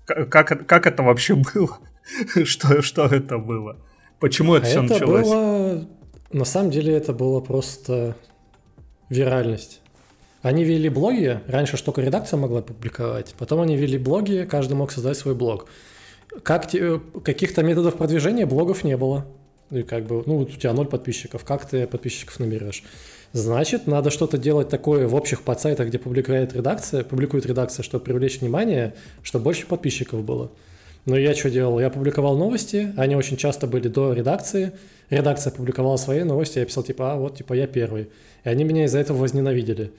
как, 0.06 0.66
как 0.66 0.86
это 0.86 1.02
вообще 1.02 1.34
было? 1.34 1.78
что, 2.44 2.82
что 2.82 3.06
это 3.06 3.38
было? 3.38 3.76
Почему 4.20 4.54
это 4.54 4.66
а 4.66 4.68
все 4.68 4.84
это 4.84 4.92
началось? 4.94 5.26
Было... 5.26 5.88
На 6.32 6.44
самом 6.44 6.70
деле 6.70 6.94
это 6.94 7.12
было 7.12 7.40
просто 7.40 8.16
виральность. 9.08 9.80
Они 10.42 10.64
вели 10.64 10.88
блоги, 10.88 11.40
раньше 11.48 11.82
только 11.82 12.00
редакция 12.00 12.38
могла 12.38 12.62
публиковать, 12.62 13.34
потом 13.38 13.60
они 13.60 13.76
вели 13.76 13.98
блоги, 13.98 14.46
каждый 14.48 14.74
мог 14.74 14.92
создать 14.92 15.16
свой 15.16 15.34
блог. 15.34 15.66
Как 16.42 16.70
каких-то 17.24 17.62
методов 17.62 17.96
продвижения 17.96 18.46
блогов 18.46 18.84
не 18.84 18.96
было. 18.96 19.26
И 19.70 19.82
как 19.82 20.04
бы, 20.04 20.22
ну, 20.26 20.38
у 20.38 20.44
тебя 20.44 20.72
ноль 20.72 20.86
подписчиков, 20.86 21.44
как 21.44 21.68
ты 21.68 21.86
подписчиков 21.86 22.38
наберешь? 22.38 22.84
Значит, 23.32 23.86
надо 23.86 24.10
что-то 24.10 24.38
делать 24.38 24.68
такое 24.68 25.06
в 25.08 25.14
общих 25.14 25.42
подсайтах, 25.42 25.88
где 25.88 25.98
публикует 25.98 26.54
редакция, 26.54 27.04
публикует 27.04 27.46
редакция, 27.46 27.82
чтобы 27.82 28.04
привлечь 28.04 28.40
внимание, 28.40 28.94
чтобы 29.22 29.44
больше 29.44 29.66
подписчиков 29.66 30.24
было. 30.24 30.50
Но 31.04 31.16
я 31.16 31.34
что 31.34 31.50
делал? 31.50 31.78
Я 31.78 31.90
публиковал 31.90 32.36
новости, 32.36 32.92
они 32.96 33.14
очень 33.14 33.36
часто 33.36 33.66
были 33.66 33.88
до 33.88 34.12
редакции. 34.12 34.72
Редакция 35.10 35.52
публиковала 35.52 35.96
свои 35.96 36.24
новости, 36.24 36.58
я 36.58 36.64
писал 36.64 36.82
типа, 36.82 37.12
а 37.12 37.16
вот 37.16 37.36
типа 37.36 37.52
я 37.52 37.66
первый. 37.66 38.08
И 38.44 38.48
они 38.48 38.64
меня 38.64 38.86
из-за 38.86 38.98
этого 38.98 39.18
возненавидели. 39.18 39.92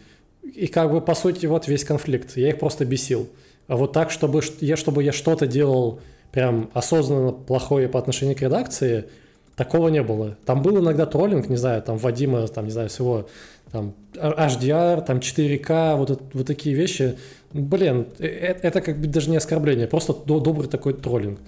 И 0.43 0.67
как 0.67 0.91
бы 0.91 0.99
по 0.99 1.15
сути 1.15 1.45
вот 1.45 1.67
весь 1.67 1.86
конфликт. 1.86 2.36
Я 2.36 2.49
их 2.49 2.59
просто 2.59 2.86
бесил. 2.86 3.30
А 3.67 3.78
вот 3.78 3.93
так, 3.93 4.11
чтобы 4.11 4.41
я, 4.59 4.75
чтобы 4.75 5.03
я 5.03 5.13
что-то 5.13 5.47
делал 5.47 6.01
прям 6.32 6.69
осознанно 6.73 7.32
плохое 7.32 7.88
по 7.88 7.99
отношению 7.99 8.36
к 8.36 8.41
редакции– 8.41 9.05
Такого 9.58 9.89
не 9.89 10.03
было. 10.03 10.38
Там 10.45 10.62
был 10.62 10.80
иногда 10.80 11.08
троллинг, 11.08 11.49
не 11.49 11.55
знаю, 11.55 11.82
там 11.82 11.97
Вадима, 11.97 12.47
там, 12.47 12.66
не 12.66 12.72
знаю, 12.72 12.89
всего, 12.89 13.28
там, 13.72 13.95
HDR, 14.14 15.03
там 15.03 15.18
4К, 15.18 15.95
вот, 15.95 16.22
вот 16.32 16.45
такие 16.45 16.76
вещи. 16.76 17.18
Блин, 17.51 18.05
это, 18.20 18.68
это 18.68 18.82
как 18.82 18.99
бы 18.99 19.08
даже 19.08 19.32
не 19.32 19.38
оскорбление, 19.38 19.88
просто 19.88 20.14
добрый 20.14 20.70
такой 20.70 20.93
троллинг. 20.93 21.39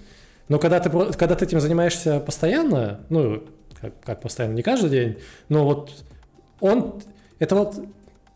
Но 0.47 0.57
когда 0.57 0.79
ты, 0.79 0.89
когда 0.89 1.35
ты 1.35 1.45
этим 1.45 1.59
занимаешься 1.59 2.19
постоянно, 2.19 3.01
ну, 3.09 3.43
как, 3.79 3.93
как 4.03 4.21
постоянно, 4.21 4.55
не 4.55 4.63
каждый 4.63 4.89
день, 4.89 5.17
но 5.47 5.63
вот 5.63 5.91
он, 6.61 6.95
это 7.37 7.55
вот, 7.55 7.75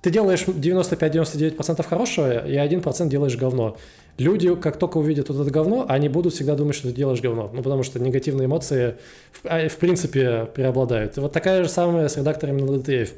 ты 0.03 0.11
делаешь 0.11 0.43
95-99% 0.45 1.81
хорошего, 1.81 2.45
и 2.45 2.53
1% 2.53 3.07
делаешь 3.07 3.37
говно 3.37 3.75
люди, 4.17 4.55
как 4.55 4.77
только 4.77 4.97
увидят 4.97 5.29
вот 5.29 5.41
это 5.41 5.51
говно, 5.51 5.85
они 5.87 6.09
будут 6.09 6.33
всегда 6.33 6.55
думать, 6.55 6.75
что 6.75 6.89
ты 6.89 6.93
делаешь 6.93 7.21
говно. 7.21 7.49
Ну, 7.53 7.61
потому 7.63 7.83
что 7.83 7.99
негативные 7.99 8.45
эмоции 8.45 8.95
в, 9.31 9.45
а, 9.45 9.67
в 9.67 9.77
принципе 9.77 10.45
преобладают. 10.53 11.17
И 11.17 11.19
вот 11.19 11.31
такая 11.31 11.63
же 11.63 11.69
самая 11.69 12.07
с 12.07 12.17
редакторами 12.17 12.61
на 12.61 12.71
DTF. 12.71 13.09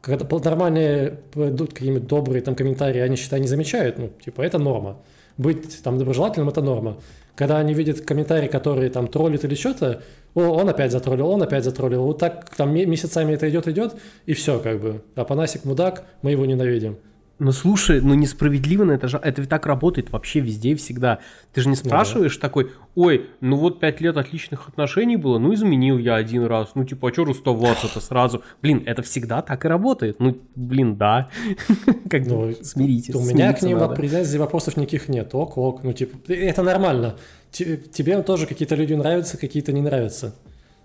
Когда 0.00 0.26
нормальные 0.38 1.18
идут 1.34 1.72
какие-нибудь 1.72 2.06
добрые 2.06 2.42
там 2.42 2.54
комментарии, 2.54 3.00
они, 3.00 3.16
считай, 3.16 3.40
не 3.40 3.48
замечают, 3.48 3.98
ну, 3.98 4.10
типа, 4.22 4.42
это 4.42 4.58
норма. 4.58 4.98
Быть 5.38 5.82
там 5.82 5.98
доброжелательным– 5.98 6.48
это 6.50 6.60
норма. 6.60 6.98
Когда 7.34 7.58
они 7.58 7.74
видят 7.74 8.02
комментарии, 8.02 8.46
которые 8.46 8.90
там 8.90 9.08
троллят 9.08 9.44
или 9.44 9.54
что-то, 9.54 10.02
о, 10.34 10.42
он 10.42 10.68
опять 10.68 10.92
затроллил, 10.92 11.30
он 11.30 11.42
опять 11.42 11.64
затроллил. 11.64 12.04
Вот 12.04 12.18
так 12.18 12.54
там 12.54 12.72
месяцами 12.72 13.32
это 13.32 13.48
идет, 13.48 13.66
идет, 13.66 13.96
и 14.26 14.34
все 14.34 14.60
как 14.60 14.80
бы. 14.80 15.02
А 15.16 15.24
Панасик 15.24 15.64
мудак, 15.64 16.04
мы 16.22 16.30
его 16.30 16.44
ненавидим. 16.44 16.98
Ну 17.40 17.50
слушай, 17.50 18.00
ну 18.00 18.14
несправедливо 18.14 18.84
на 18.84 18.92
это 18.92 19.08
же, 19.08 19.18
это 19.18 19.40
ведь 19.40 19.50
так 19.50 19.66
работает 19.66 20.10
вообще 20.12 20.38
везде 20.38 20.70
и 20.70 20.74
всегда. 20.76 21.18
Ты 21.52 21.62
же 21.62 21.68
не 21.68 21.74
спрашиваешь 21.74 22.36
ну, 22.36 22.40
да. 22.40 22.48
такой, 22.48 22.70
ой, 22.94 23.26
ну 23.40 23.56
вот 23.56 23.80
пять 23.80 24.00
лет 24.00 24.16
отличных 24.16 24.68
отношений 24.68 25.16
было, 25.16 25.38
ну 25.38 25.52
изменил 25.52 25.98
я 25.98 26.14
один 26.14 26.44
раз, 26.44 26.70
ну 26.76 26.84
типа, 26.84 27.08
а 27.08 27.12
что 27.12 27.24
расставаться-то 27.24 28.00
сразу? 28.00 28.42
Блин, 28.62 28.84
это 28.86 29.02
всегда 29.02 29.42
так 29.42 29.64
и 29.64 29.68
работает. 29.68 30.20
Ну, 30.20 30.38
блин, 30.54 30.96
да. 30.96 31.28
Как 32.08 32.24
ну, 32.24 32.54
смиритесь. 32.62 33.14
У 33.16 33.24
меня 33.24 33.52
к 33.52 33.62
ним 33.62 33.80
претензий 33.94 34.38
вопросов 34.38 34.76
никаких 34.76 35.08
нет. 35.08 35.34
Ок, 35.34 35.58
ок, 35.58 35.82
ну 35.82 35.92
типа, 35.92 36.16
это 36.32 36.62
нормально. 36.62 37.16
Тебе 37.50 38.22
тоже 38.22 38.46
какие-то 38.46 38.76
люди 38.76 38.94
нравятся, 38.94 39.38
какие-то 39.38 39.72
не 39.72 39.80
нравятся. 39.80 40.36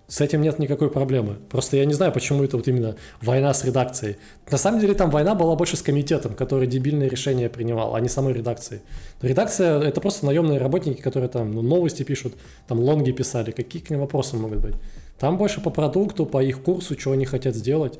С 0.09 0.21
этим 0.21 0.41
нет 0.41 0.57
никакой 0.57 0.89
проблемы. 0.89 1.35
Просто 1.51 1.77
я 1.77 1.85
не 1.85 1.93
знаю, 1.93 2.11
почему 2.11 2.43
это 2.43 2.57
вот 2.57 2.67
именно 2.67 2.95
война 3.21 3.53
с 3.53 3.63
редакцией. 3.63 4.17
На 4.49 4.57
самом 4.57 4.79
деле 4.79 4.95
там 4.95 5.11
война 5.11 5.35
была 5.35 5.55
больше 5.55 5.77
с 5.77 5.83
комитетом, 5.83 6.33
который 6.33 6.65
дебильные 6.65 7.09
решения 7.09 7.47
принимал, 7.47 7.95
а 7.95 7.99
не 7.99 8.09
самой 8.09 8.33
редакцией. 8.33 8.81
Редакция— 9.21 9.79
это 9.83 10.01
просто 10.01 10.25
наемные 10.25 10.57
работники, 10.57 10.99
которые 10.99 11.29
там 11.29 11.51
ну, 11.51 11.61
новости 11.61 12.01
пишут, 12.01 12.33
там 12.67 12.79
лонги 12.79 13.11
писали. 13.11 13.51
Какие 13.51 13.83
к 13.83 13.91
ним 13.91 13.99
вопросы 13.99 14.35
могут 14.35 14.57
быть? 14.61 14.75
Там 15.19 15.37
больше 15.37 15.61
по 15.61 15.69
продукту, 15.69 16.25
по 16.25 16.41
их 16.41 16.63
курсу, 16.63 16.99
что 16.99 17.11
они 17.11 17.25
хотят 17.25 17.53
сделать. 17.53 17.99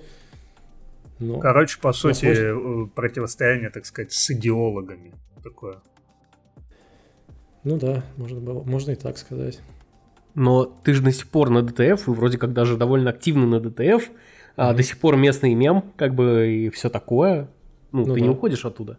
Ну, 1.20 1.38
Короче, 1.38 1.80
по 1.80 1.94
сути, 1.94 2.26
возможно... 2.26 2.86
Э, 2.86 2.88
противостояние, 2.96 3.70
так 3.70 3.86
сказать, 3.86 4.14
с 4.14 4.32
идеологами 4.32 5.14
такое. 5.44 5.78
Ну 7.64 7.78
да, 7.78 8.04
можно, 8.18 8.40
было, 8.40 8.64
можно 8.64 8.92
и 8.92 8.96
так 8.96 9.20
сказать 9.20 9.60
но 10.40 10.64
ты 10.64 10.94
же 10.94 11.02
до 11.04 11.12
сих 11.12 11.28
пор 11.28 11.50
на 11.50 11.62
ДТФ, 11.62 12.08
и 12.08 12.12
вроде 12.12 12.38
как 12.38 12.54
даже 12.54 12.78
довольно 12.78 13.10
активно 13.10 13.46
на 13.46 13.60
ДТФ, 13.60 13.82
mm-hmm. 13.82 14.10
а 14.56 14.74
до 14.74 14.82
сих 14.84 14.98
пор 14.98 15.18
местный 15.18 15.54
мем, 15.54 15.84
как 15.98 16.16
бы 16.16 16.48
и 16.48 16.70
все 16.70 16.90
такое. 16.90 17.50
Ну, 17.92 18.06
ну 18.06 18.14
ты 18.14 18.22
да. 18.22 18.26
не 18.26 18.30
уходишь 18.30 18.64
оттуда. 18.64 18.98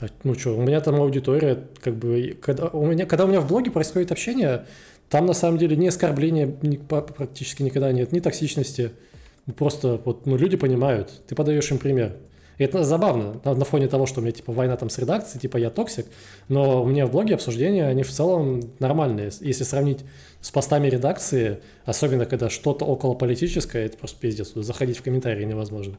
А, 0.00 0.06
ну 0.24 0.34
что, 0.34 0.56
у 0.56 0.62
меня 0.62 0.80
там 0.80 0.94
аудитория, 0.94 1.66
как 1.82 1.94
бы, 1.96 2.38
когда 2.40 2.68
у 2.68 2.86
меня, 2.86 3.04
когда 3.04 3.26
у 3.26 3.28
меня 3.28 3.42
в 3.42 3.48
блоге 3.48 3.70
происходит 3.70 4.12
общение, 4.12 4.64
там 5.10 5.26
на 5.26 5.34
самом 5.34 5.58
деле 5.58 5.76
ни 5.76 5.86
оскорбления 5.86 6.54
ни, 6.62 6.76
практически 6.76 7.62
никогда 7.62 7.92
нет, 7.92 8.12
ни 8.12 8.20
токсичности. 8.20 8.92
Просто 9.56 10.00
вот, 10.02 10.24
ну, 10.24 10.38
люди 10.38 10.56
понимают, 10.56 11.22
ты 11.26 11.34
подаешь 11.34 11.70
им 11.70 11.78
пример. 11.78 12.16
И 12.58 12.64
это 12.64 12.84
забавно 12.84 13.40
на, 13.44 13.54
на 13.54 13.64
фоне 13.64 13.88
того, 13.88 14.06
что 14.06 14.20
у 14.20 14.22
меня 14.22 14.32
типа 14.32 14.52
война 14.52 14.76
там 14.76 14.90
с 14.90 14.98
редакцией, 14.98 15.40
типа 15.40 15.56
я 15.56 15.70
токсик, 15.70 16.06
но 16.48 16.82
у 16.82 16.86
меня 16.86 17.06
в 17.06 17.12
блоге 17.12 17.34
обсуждения, 17.34 17.86
они 17.86 18.02
в 18.02 18.10
целом 18.10 18.60
нормальные. 18.80 19.30
Если 19.40 19.64
сравнить 19.64 20.00
с 20.40 20.50
постами 20.50 20.88
редакции, 20.88 21.60
особенно 21.84 22.26
когда 22.26 22.50
что-то 22.50 22.84
около 22.84 23.14
политическое, 23.14 23.86
это 23.86 23.96
просто 23.96 24.20
пиздец. 24.20 24.52
Заходить 24.54 24.98
в 24.98 25.02
комментарии 25.02 25.44
невозможно. 25.44 25.98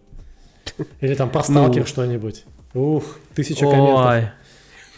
Или 1.01 1.15
там 1.15 1.29
про 1.29 1.43
сталкер 1.43 1.81
ну. 1.81 1.87
что-нибудь. 1.87 2.43
Ух, 2.73 3.03
тысяча 3.33 3.65
комментов. 3.65 4.31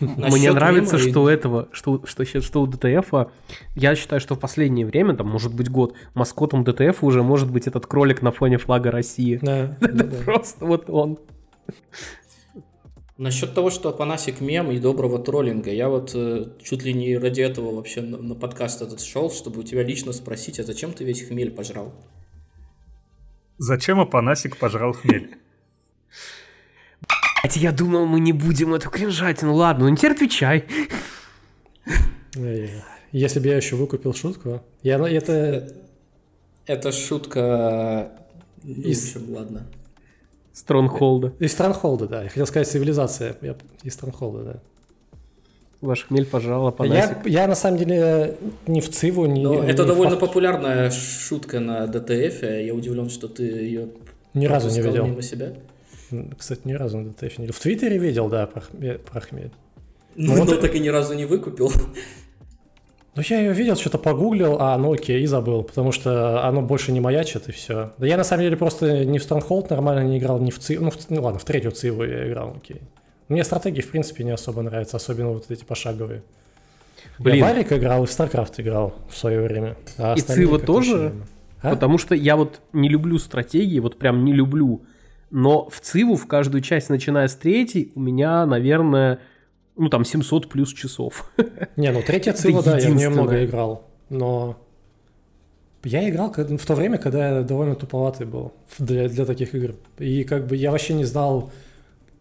Мне 0.02 0.52
нравится, 0.52 0.98
что 0.98 1.24
у 1.24 1.28
этого, 1.28 1.70
что, 1.72 2.02
что, 2.06 2.26
что 2.26 2.62
у 2.62 2.68
ДТФ, 2.68 3.30
я 3.76 3.96
считаю, 3.96 4.20
что 4.20 4.36
в 4.36 4.40
последнее 4.40 4.86
время, 4.86 5.16
там, 5.16 5.28
может 5.28 5.54
быть, 5.54 5.70
год, 5.70 5.94
маскотом 6.16 6.64
ДТФ 6.64 7.04
уже 7.04 7.22
может 7.22 7.52
быть 7.52 7.68
этот 7.68 7.86
кролик 7.86 8.22
на 8.24 8.32
фоне 8.32 8.58
флага 8.58 8.90
России. 8.90 9.40
Да, 9.42 9.78
Это 9.82 10.04
да. 10.04 10.18
просто 10.26 10.66
вот 10.66 10.90
он. 10.90 11.20
Насчет 13.18 13.54
того, 13.54 13.70
что 13.70 13.90
Апанасик 13.90 14.42
мем 14.42 14.72
и 14.72 14.80
доброго 14.80 15.20
троллинга, 15.20 15.72
я 15.72 15.90
вот 15.90 16.12
э, 16.16 16.46
чуть 16.64 16.84
ли 16.84 16.94
не 16.94 17.18
ради 17.18 17.42
этого 17.42 17.76
вообще 17.76 18.02
на, 18.02 18.18
на 18.18 18.34
подкаст 18.34 18.82
этот 18.82 19.00
шел, 19.02 19.30
чтобы 19.30 19.60
у 19.60 19.64
тебя 19.64 19.84
лично 19.84 20.12
спросить, 20.12 20.60
а 20.60 20.64
зачем 20.64 20.92
ты 20.92 21.04
весь 21.04 21.28
хмель 21.28 21.52
пожрал? 21.52 21.94
Зачем 23.60 24.00
Апанасик 24.00 24.58
пожрал 24.58 24.94
хмель? 24.94 25.38
Блять, 27.52 27.58
я 27.58 27.72
думал, 27.72 28.06
мы 28.06 28.20
не 28.20 28.34
будем 28.34 28.74
эту 28.74 28.90
кринжать. 28.90 29.42
Ну 29.42 29.56
ладно, 29.56 29.90
ну 29.90 29.96
теперь 29.96 30.14
отвечай. 30.14 30.66
Если 33.12 33.40
бы 33.40 33.48
я 33.48 33.58
еще 33.58 33.76
выкупил 33.76 34.14
шутку. 34.14 34.64
Я, 34.84 34.98
это... 34.98 35.76
Это 36.66 36.92
шутка... 36.92 38.12
Из... 38.64 39.16
Ну, 39.16 39.34
ладно. 39.34 39.68
Стронгхолда. 40.62 41.34
Из 41.40 41.52
Стронгхолда, 41.54 42.08
да. 42.08 42.24
Я 42.24 42.30
хотел 42.30 42.46
сказать 42.46 42.68
цивилизация. 42.68 43.36
Я... 43.42 43.56
Из 43.82 43.94
Стронгхолда, 43.94 44.44
да. 44.44 44.60
Ваш 45.82 46.06
хмель 46.06 46.28
пожала 46.28 46.70
по 46.70 46.84
я, 46.84 47.20
я 47.26 47.48
на 47.48 47.56
самом 47.56 47.80
деле 47.80 48.38
не 48.68 48.80
в 48.80 48.90
Циву, 48.92 49.26
не... 49.26 49.42
Но 49.42 49.64
это 49.64 49.86
довольно 49.86 50.18
факт. 50.18 50.28
популярная 50.28 50.92
шутка 50.92 51.60
на 51.60 51.88
ДТФ. 51.88 52.44
Я 52.44 52.76
удивлен, 52.76 53.10
что 53.10 53.28
ты 53.28 53.44
ее 53.44 53.88
ни 54.36 54.46
разу 54.46 54.70
не 54.70 54.82
видел. 54.82 55.08
мимо 55.08 55.24
себя. 55.24 55.54
Кстати, 56.38 56.62
ни 56.66 56.74
разу 56.74 57.00
на 57.00 57.10
ДТФ 57.10 57.40
не 57.40 57.46
видел. 57.46 57.54
В 57.56 57.60
Твиттере 57.60 57.98
видел, 57.98 58.30
да, 58.30 58.46
про, 58.46 58.62
про 59.00 59.20
хмель. 59.20 59.52
Ну, 60.16 60.36
но 60.36 60.46
вот 60.46 60.62
так 60.62 60.76
и 60.76 60.80
ни 60.80 60.90
разу 60.90 61.16
не 61.16 61.26
выкупил. 61.26 61.72
Ну, 63.14 63.22
я 63.26 63.40
ее 63.40 63.52
видел, 63.52 63.76
что-то 63.76 63.98
погуглил, 63.98 64.58
а, 64.60 64.78
ну 64.78 64.94
окей, 64.94 65.22
и 65.22 65.26
забыл, 65.26 65.64
потому 65.64 65.92
что 65.92 66.46
оно 66.48 66.62
больше 66.62 66.94
не 66.94 67.02
маячит, 67.02 67.50
и 67.50 67.52
все. 67.52 67.92
Да 67.98 68.08
я, 68.08 68.16
на 68.16 68.24
самом 68.24 68.44
деле, 68.44 68.56
просто 68.56 69.04
не 69.04 69.20
в 69.20 69.30
Stronghold 69.30 69.68
нормально 69.70 70.08
не 70.08 70.18
играл, 70.18 70.40
не 70.40 70.52
в 70.52 70.60
Ци... 70.60 70.78
Ну, 70.78 70.92
в... 70.92 71.10
ну 71.10 71.22
ладно, 71.22 71.38
в 71.38 71.44
третью 71.44 71.72
Циву 71.72 72.06
я 72.06 72.28
играл, 72.30 72.56
окей. 72.56 72.82
Мне 73.28 73.44
стратегии, 73.44 73.82
в 73.82 73.90
принципе, 73.90 74.24
не 74.24 74.32
особо 74.32 74.62
нравятся, 74.62 74.98
особенно 74.98 75.32
вот 75.32 75.50
эти 75.50 75.66
пошаговые. 75.66 76.24
Блин. 77.20 77.38
Я 77.38 77.54
в 77.54 77.72
играл 77.72 78.04
и 78.04 78.08
в 78.08 78.10
StarCraft 78.10 78.54
играл 78.58 78.96
в 79.10 79.18
свое 79.18 79.42
время. 79.42 79.76
А 79.98 80.14
и 80.16 80.22
ЦИВа 80.22 80.60
тоже? 80.60 81.14
А? 81.62 81.72
Потому 81.72 81.98
что 81.98 82.16
я 82.16 82.36
вот 82.36 82.62
не 82.74 82.90
люблю 82.90 83.20
стратегии, 83.20 83.80
вот 83.80 84.00
прям 84.00 84.26
не 84.26 84.34
люблю. 84.34 84.82
Но 85.30 85.70
в 85.70 85.80
ЦИВу 85.80 86.16
в 86.16 86.28
каждую 86.28 86.62
часть, 86.62 86.90
начиная 86.90 87.28
с 87.28 87.36
третьей, 87.36 87.92
у 87.96 88.00
меня, 88.00 88.46
наверное, 88.46 89.20
ну, 89.76 89.90
там 89.90 90.06
700 90.06 90.50
плюс 90.50 90.74
часов. 90.74 91.32
Не, 91.78 91.92
ну, 91.92 92.02
третья 92.02 92.34
цива, 92.34 92.62
да, 92.64 92.78
я 92.78 92.90
в 92.90 92.96
нее 92.96 93.10
много 93.10 93.44
играл. 93.44 93.88
Но 94.10 94.58
я 95.84 96.08
играл 96.10 96.34
в 96.34 96.66
то 96.66 96.76
время, 96.76 96.98
когда 96.98 97.30
я 97.30 97.42
довольно 97.42 97.76
туповатый 97.76 98.28
был 98.28 98.54
для, 98.78 99.08
для 99.10 99.26
таких 99.26 99.56
игр. 99.56 99.76
И 99.98 100.24
как 100.24 100.48
бы 100.48 100.56
я 100.56 100.72
вообще 100.72 100.94
не 100.94 101.06
знал, 101.06 101.52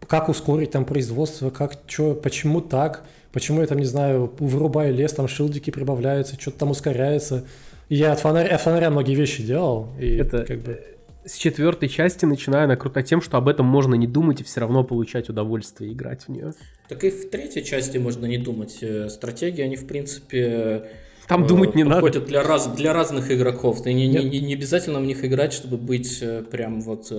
как 0.07 0.29
ускорить 0.29 0.71
там 0.71 0.85
производство, 0.85 1.49
как, 1.49 1.73
что, 1.85 2.15
почему 2.15 2.61
так, 2.61 3.03
почему 3.31 3.61
я 3.61 3.67
там, 3.67 3.77
не 3.77 3.85
знаю, 3.85 4.33
вырубаю 4.39 4.93
лес, 4.93 5.13
там 5.13 5.27
шилдики 5.27 5.69
прибавляются, 5.69 6.39
что-то 6.39 6.59
там 6.59 6.71
ускоряется. 6.71 7.45
И 7.89 7.95
я 7.95 8.13
от 8.13 8.19
фонаря, 8.19 8.55
от 8.55 8.61
фонаря 8.61 8.89
многие 8.89 9.15
вещи 9.15 9.43
делал. 9.43 9.89
И 9.99 10.15
Это 10.15 10.43
как 10.43 10.59
бы 10.59 10.81
с 11.25 11.35
четвертой 11.35 11.89
части 11.89 12.25
начинаю 12.25 12.65
она 12.65 12.75
круто 12.75 13.03
тем, 13.03 13.21
что 13.21 13.37
об 13.37 13.47
этом 13.47 13.65
можно 13.65 13.95
не 13.95 14.07
думать 14.07 14.41
и 14.41 14.43
все 14.43 14.61
равно 14.61 14.83
получать 14.83 15.29
удовольствие 15.29 15.93
играть 15.93 16.23
в 16.23 16.29
нее. 16.29 16.53
Так 16.89 17.03
и 17.03 17.09
в 17.09 17.29
третьей 17.29 17.63
части 17.63 17.97
можно 17.97 18.25
не 18.25 18.37
думать. 18.37 18.79
Э, 18.81 19.09
стратегии, 19.09 19.61
они, 19.61 19.75
в 19.75 19.85
принципе, 19.85 20.89
там 21.27 21.43
э, 21.43 21.47
думать 21.47 21.75
не 21.75 21.83
надо. 21.83 22.19
Для, 22.21 22.43
раз, 22.43 22.67
для 22.67 22.93
разных 22.93 23.31
игроков. 23.31 23.83
Ты 23.83 23.93
не, 23.93 24.07
не, 24.07 24.39
не 24.39 24.53
обязательно 24.53 24.99
в 24.99 25.05
них 25.05 25.23
играть, 25.23 25.53
чтобы 25.53 25.77
быть 25.77 26.19
э, 26.21 26.43
прям 26.49 26.81
вот 26.81 27.11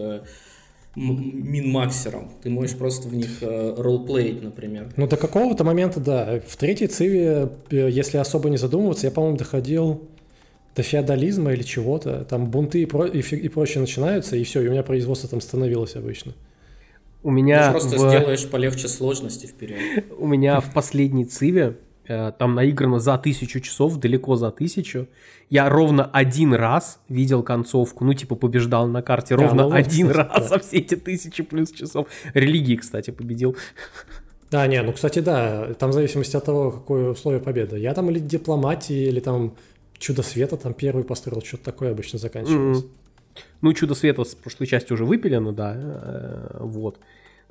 минмаксером. 0.95 2.31
Ты 2.43 2.51
можешь 2.51 2.77
просто 2.77 3.09
в 3.09 3.15
них 3.15 3.39
ролплеить, 3.41 4.43
например. 4.43 4.93
Ну, 4.99 5.07
до 5.07 5.17
какого-то 5.17 5.65
момента, 5.65 6.01
да. 6.01 6.43
В 6.47 6.55
третьей 6.59 6.89
циве, 6.89 7.51
если 7.71 8.19
особо 8.19 8.51
не 8.51 8.59
задумываться, 8.59 9.07
я, 9.07 9.11
по-моему, 9.11 9.39
доходил 9.39 10.03
до 10.75 10.83
феодализма 10.83 11.53
или 11.53 11.63
чего-то, 11.63 12.25
там 12.25 12.51
бунты 12.51 12.83
и, 12.83 12.87
про, 12.87 13.07
и, 13.07 13.21
и 13.21 13.49
прочее 13.49 13.81
начинаются, 13.81 14.37
и 14.37 14.45
все, 14.45 14.63
и 14.63 14.69
у 14.69 14.71
меня 14.71 14.83
производство 14.83 15.29
там 15.29 15.41
становилось 15.41 15.97
обычно. 15.97 16.33
У 17.23 17.31
меня 17.31 17.67
Ты 17.67 17.71
просто 17.73 17.97
в... 17.97 17.99
сделаешь 17.99 18.49
полегче 18.49 18.89
сложности 18.89 19.47
вперед. 19.47 20.05
У 20.19 20.27
меня 20.27 20.61
в 20.61 20.73
последней 20.73 21.25
циве 21.25 21.77
э, 22.09 22.33
там 22.37 22.55
наиграно 22.55 22.99
за 22.99 23.17
тысячу 23.19 23.61
часов, 23.61 23.99
далеко 23.99 24.35
за 24.37 24.51
тысячу. 24.51 25.09
Я 25.49 25.69
ровно 25.69 26.05
один 26.05 26.55
раз 26.55 27.01
видел 27.09 27.43
концовку, 27.43 28.05
ну, 28.05 28.15
типа, 28.15 28.35
побеждал 28.35 28.89
на 28.89 29.03
карте 29.03 29.35
ровно 29.35 29.65
ну, 29.65 29.73
один 29.73 30.09
кстати, 30.09 30.29
раз 30.29 30.49
за 30.49 30.59
все 30.61 30.79
эти 30.79 30.97
тысячи 30.97 31.43
плюс 31.43 31.71
часов. 31.71 32.09
Религии, 32.35 32.77
кстати, 32.77 33.11
победил. 33.11 33.57
Да, 34.51 34.67
не, 34.67 34.83
ну, 34.83 34.93
кстати, 34.93 35.21
да, 35.21 35.75
там 35.79 35.91
в 35.91 35.93
зависимости 35.93 36.37
от 36.37 36.45
того, 36.45 36.73
какое 36.73 37.11
условие 37.11 37.41
победы. 37.41 37.79
Я 37.79 37.95
там 37.95 38.11
или 38.11 38.19
дипломатии, 38.19 39.07
или 39.07 39.21
там 39.21 39.55
Чудо 40.03 40.25
света 40.25 40.57
там 40.57 40.75
первый 40.75 41.05
построил, 41.05 41.43
что-то 41.43 41.63
такое 41.63 41.93
обычно 41.93 42.19
заканчивалось. 42.19 42.79
Mm-hmm. 42.79 43.37
Ну, 43.61 43.73
чудо 43.73 43.95
света 43.95 44.25
с 44.25 44.35
прошлой 44.35 44.67
части 44.67 44.93
уже 44.93 45.05
выпилено, 45.05 45.53
да, 45.53 45.77
э, 45.77 46.57
вот. 46.59 46.99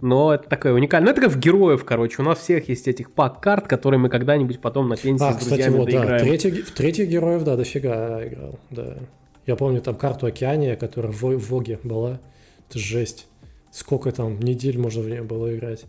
Но 0.02 0.34
это 0.34 0.49
такое 0.49 0.73
уникальное. 0.73 1.06
Ну, 1.06 1.11
это 1.14 1.22
как 1.22 1.32
в 1.32 1.40
героев, 1.40 1.86
короче. 1.86 2.22
У 2.22 2.26
нас 2.26 2.40
всех 2.40 2.68
есть 2.68 2.90
этих 2.90 3.11
пак-карт, 3.11 3.69
которые 3.69 4.02
мы 4.02 4.10
когда-нибудь 4.10 4.60
потом 4.60 4.90
на 4.90 4.98
пенсии 4.98 5.23
а, 5.23 5.32
с 5.32 5.38
кстати, 5.38 5.61
друзьями 5.61 5.78
вот, 5.78 5.86
доиграем. 5.86 6.10
Да, 6.10 6.19
третий, 6.19 6.52
в 6.61 6.72
третьих 6.72 7.07
героев, 7.07 7.44
да, 7.45 7.56
дофига 7.56 8.28
играл, 8.28 8.60
да. 8.69 8.98
Я 9.45 9.56
помню 9.56 9.80
там 9.80 9.95
карту 9.95 10.26
Океания, 10.26 10.76
которая 10.76 11.14
в, 11.14 11.22
в 11.22 11.49
Воге 11.49 11.80
была. 11.86 12.19
Это 12.68 12.80
жесть. 12.80 13.28
Сколько 13.72 14.11
там 14.11 14.41
недель 14.41 14.78
можно 14.78 15.02
в 15.02 15.07
нее 15.07 15.23
было 15.23 15.56
играть. 15.56 15.86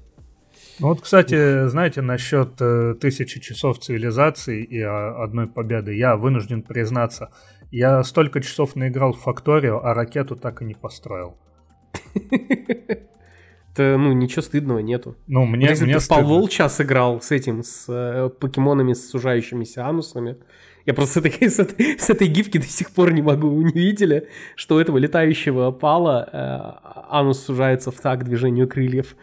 Ну 0.82 0.88
вот, 0.88 1.00
кстати, 1.00 1.68
знаете, 1.68 2.02
насчет 2.02 2.60
э, 2.60 2.96
тысячи 3.00 3.38
часов 3.38 3.78
цивилизации 3.78 4.64
и 4.64 4.80
а, 4.80 5.22
одной 5.22 5.46
победы, 5.46 5.94
я 5.94 6.16
вынужден 6.16 6.62
признаться, 6.62 7.30
я 7.70 8.02
столько 8.02 8.40
часов 8.40 8.74
наиграл 8.74 9.12
в 9.12 9.20
Факторио, 9.20 9.78
а 9.78 9.94
ракету 9.94 10.34
так 10.34 10.60
и 10.60 10.64
не 10.64 10.74
построил. 10.74 11.36
Это, 13.72 13.96
ну, 13.96 14.12
ничего 14.12 14.42
стыдного 14.42 14.80
нету. 14.80 15.16
Ну, 15.28 15.46
мне, 15.46 15.68
Если 15.68 15.84
мне 15.84 15.98
ты 15.98 16.00
в 16.00 16.08
полволча 16.08 16.68
сыграл 16.68 17.20
с 17.20 17.30
этим, 17.30 17.62
с 17.62 17.86
э, 17.88 18.28
покемонами 18.40 18.92
с 18.92 19.08
сужающимися 19.08 19.86
анусами, 19.86 20.36
я 20.84 20.94
просто 20.94 21.20
с 21.20 21.24
этой, 21.24 21.48
с, 21.48 21.60
этой, 21.60 21.96
с 21.96 22.10
этой 22.10 22.26
гифки 22.26 22.58
до 22.58 22.66
сих 22.66 22.90
пор 22.90 23.12
не 23.12 23.22
могу. 23.22 23.50
Не 23.62 23.70
видели, 23.72 24.28
что 24.56 24.74
у 24.74 24.78
этого 24.80 24.98
летающего 24.98 25.70
пала 25.70 26.28
э, 26.32 26.88
анус 27.08 27.44
сужается 27.44 27.92
в 27.92 28.00
такт 28.00 28.24
движению 28.24 28.66
крыльев. 28.66 29.14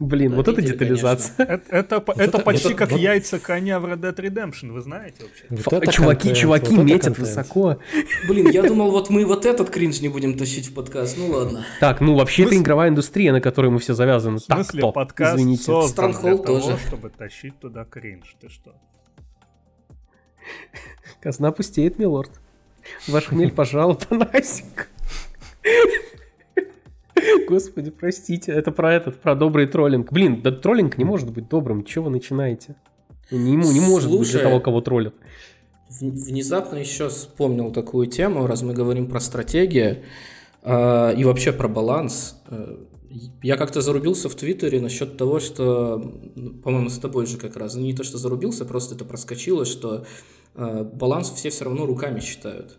Блин, 0.00 0.30
да, 0.30 0.36
вот 0.36 0.48
видели, 0.48 0.64
это 0.64 0.72
детализация. 0.72 1.46
Это, 1.46 1.76
это, 1.76 2.04
вот 2.06 2.18
это, 2.18 2.38
почти 2.38 2.72
как 2.72 2.90
вот... 2.90 2.98
яйца 2.98 3.38
коня 3.38 3.78
в 3.78 3.84
Red 3.84 4.00
Dead 4.00 4.16
Redemption, 4.16 4.72
вы 4.72 4.80
знаете 4.80 5.24
вообще? 5.24 5.44
Вот 5.50 5.74
это 5.74 5.92
чуваки, 5.92 6.28
контент, 6.28 6.38
чуваки 6.38 6.74
вот 6.74 6.84
метят 6.84 7.18
высоко. 7.18 7.78
Блин, 8.26 8.48
я 8.48 8.62
думал, 8.62 8.92
вот 8.92 9.10
мы 9.10 9.26
вот 9.26 9.44
этот 9.44 9.68
кринж 9.68 10.00
не 10.00 10.08
будем 10.08 10.38
тащить 10.38 10.68
в 10.68 10.74
подкаст, 10.74 11.18
ну 11.18 11.26
ладно. 11.26 11.66
Так, 11.80 12.00
ну 12.00 12.14
вообще 12.16 12.44
это 12.44 12.56
игровая 12.56 12.88
индустрия, 12.88 13.30
на 13.30 13.42
которой 13.42 13.70
мы 13.70 13.78
все 13.78 13.92
завязаны. 13.92 14.38
В 14.38 14.40
смысле, 14.40 14.80
так, 14.80 14.94
подкаст 14.94 15.34
извините. 15.36 15.64
создан 15.64 16.12
для 16.12 16.38
того, 16.38 16.78
чтобы 16.78 17.10
тащить 17.10 17.58
туда 17.60 17.84
кринж, 17.84 18.36
ты 18.40 18.48
что? 18.48 18.74
Казна 21.20 21.52
пустеет, 21.52 21.98
милорд. 21.98 22.40
Ваш 23.06 23.26
хмель 23.26 23.52
пожал, 23.52 23.94
Панасик. 23.96 24.88
Господи, 27.48 27.90
простите, 27.90 28.52
это 28.52 28.72
про 28.72 28.94
этот, 28.94 29.20
про 29.20 29.34
добрый 29.34 29.66
троллинг. 29.66 30.12
Блин, 30.12 30.42
да 30.42 30.50
троллинг 30.50 30.98
не 30.98 31.04
может 31.04 31.30
быть 31.32 31.48
добрым, 31.48 31.84
чего 31.84 32.06
вы 32.06 32.10
начинаете? 32.10 32.76
Не, 33.30 33.52
ему 33.52 33.70
не 33.70 33.80
может 33.80 34.10
быть 34.10 34.30
для 34.30 34.40
того, 34.40 34.60
кого 34.60 34.80
троллят. 34.80 35.14
Внезапно 36.00 36.76
еще 36.76 37.08
вспомнил 37.08 37.72
такую 37.72 38.06
тему, 38.06 38.46
раз 38.46 38.62
мы 38.62 38.74
говорим 38.74 39.08
про 39.08 39.18
стратегию 39.20 39.98
э, 40.62 41.14
и 41.16 41.24
вообще 41.24 41.52
про 41.52 41.68
баланс. 41.68 42.40
Э, 42.48 42.76
я 43.42 43.56
как-то 43.56 43.80
зарубился 43.80 44.28
в 44.28 44.34
Твиттере 44.36 44.80
насчет 44.80 45.16
того, 45.16 45.40
что, 45.40 45.98
по-моему, 46.62 46.90
с 46.90 46.98
тобой 46.98 47.26
же 47.26 47.38
как 47.38 47.56
раз, 47.56 47.74
не 47.74 47.92
то, 47.92 48.04
что 48.04 48.18
зарубился, 48.18 48.64
просто 48.64 48.94
это 48.94 49.04
проскочило, 49.04 49.64
что 49.64 50.04
э, 50.54 50.84
баланс 50.84 51.32
все 51.32 51.50
все 51.50 51.64
равно 51.64 51.86
руками 51.86 52.20
считают. 52.20 52.78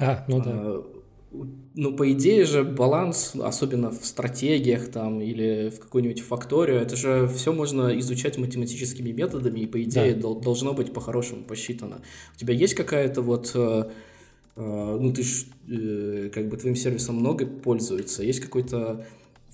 А, 0.00 0.24
ну 0.26 0.40
да. 0.40 0.50
Э, 0.54 0.82
ну, 1.74 1.96
по 1.96 2.10
идее 2.12 2.44
же, 2.44 2.62
баланс, 2.64 3.34
особенно 3.34 3.90
в 3.90 4.04
стратегиях 4.04 4.90
там 4.90 5.20
или 5.20 5.70
в 5.70 5.80
какой-нибудь 5.80 6.20
факторию, 6.20 6.80
это 6.80 6.96
же 6.96 7.28
все 7.28 7.52
можно 7.52 7.98
изучать 8.00 8.38
математическими 8.38 9.10
методами, 9.10 9.60
и 9.60 9.66
по 9.66 9.82
идее 9.82 10.14
да. 10.14 10.20
дол- 10.20 10.40
должно 10.40 10.74
быть 10.74 10.92
по-хорошему 10.92 11.44
посчитано. 11.44 12.02
У 12.34 12.38
тебя 12.38 12.54
есть 12.54 12.74
какая-то 12.74 13.22
вот... 13.22 13.52
Э, 13.54 13.90
э, 14.56 14.98
ну, 15.00 15.12
ты 15.12 15.22
ж, 15.22 15.46
э, 15.68 16.30
как 16.32 16.48
бы 16.48 16.56
твоим 16.56 16.76
сервисом 16.76 17.16
много 17.16 17.46
пользуется, 17.46 18.22
есть 18.22 18.40
какое-то 18.40 19.06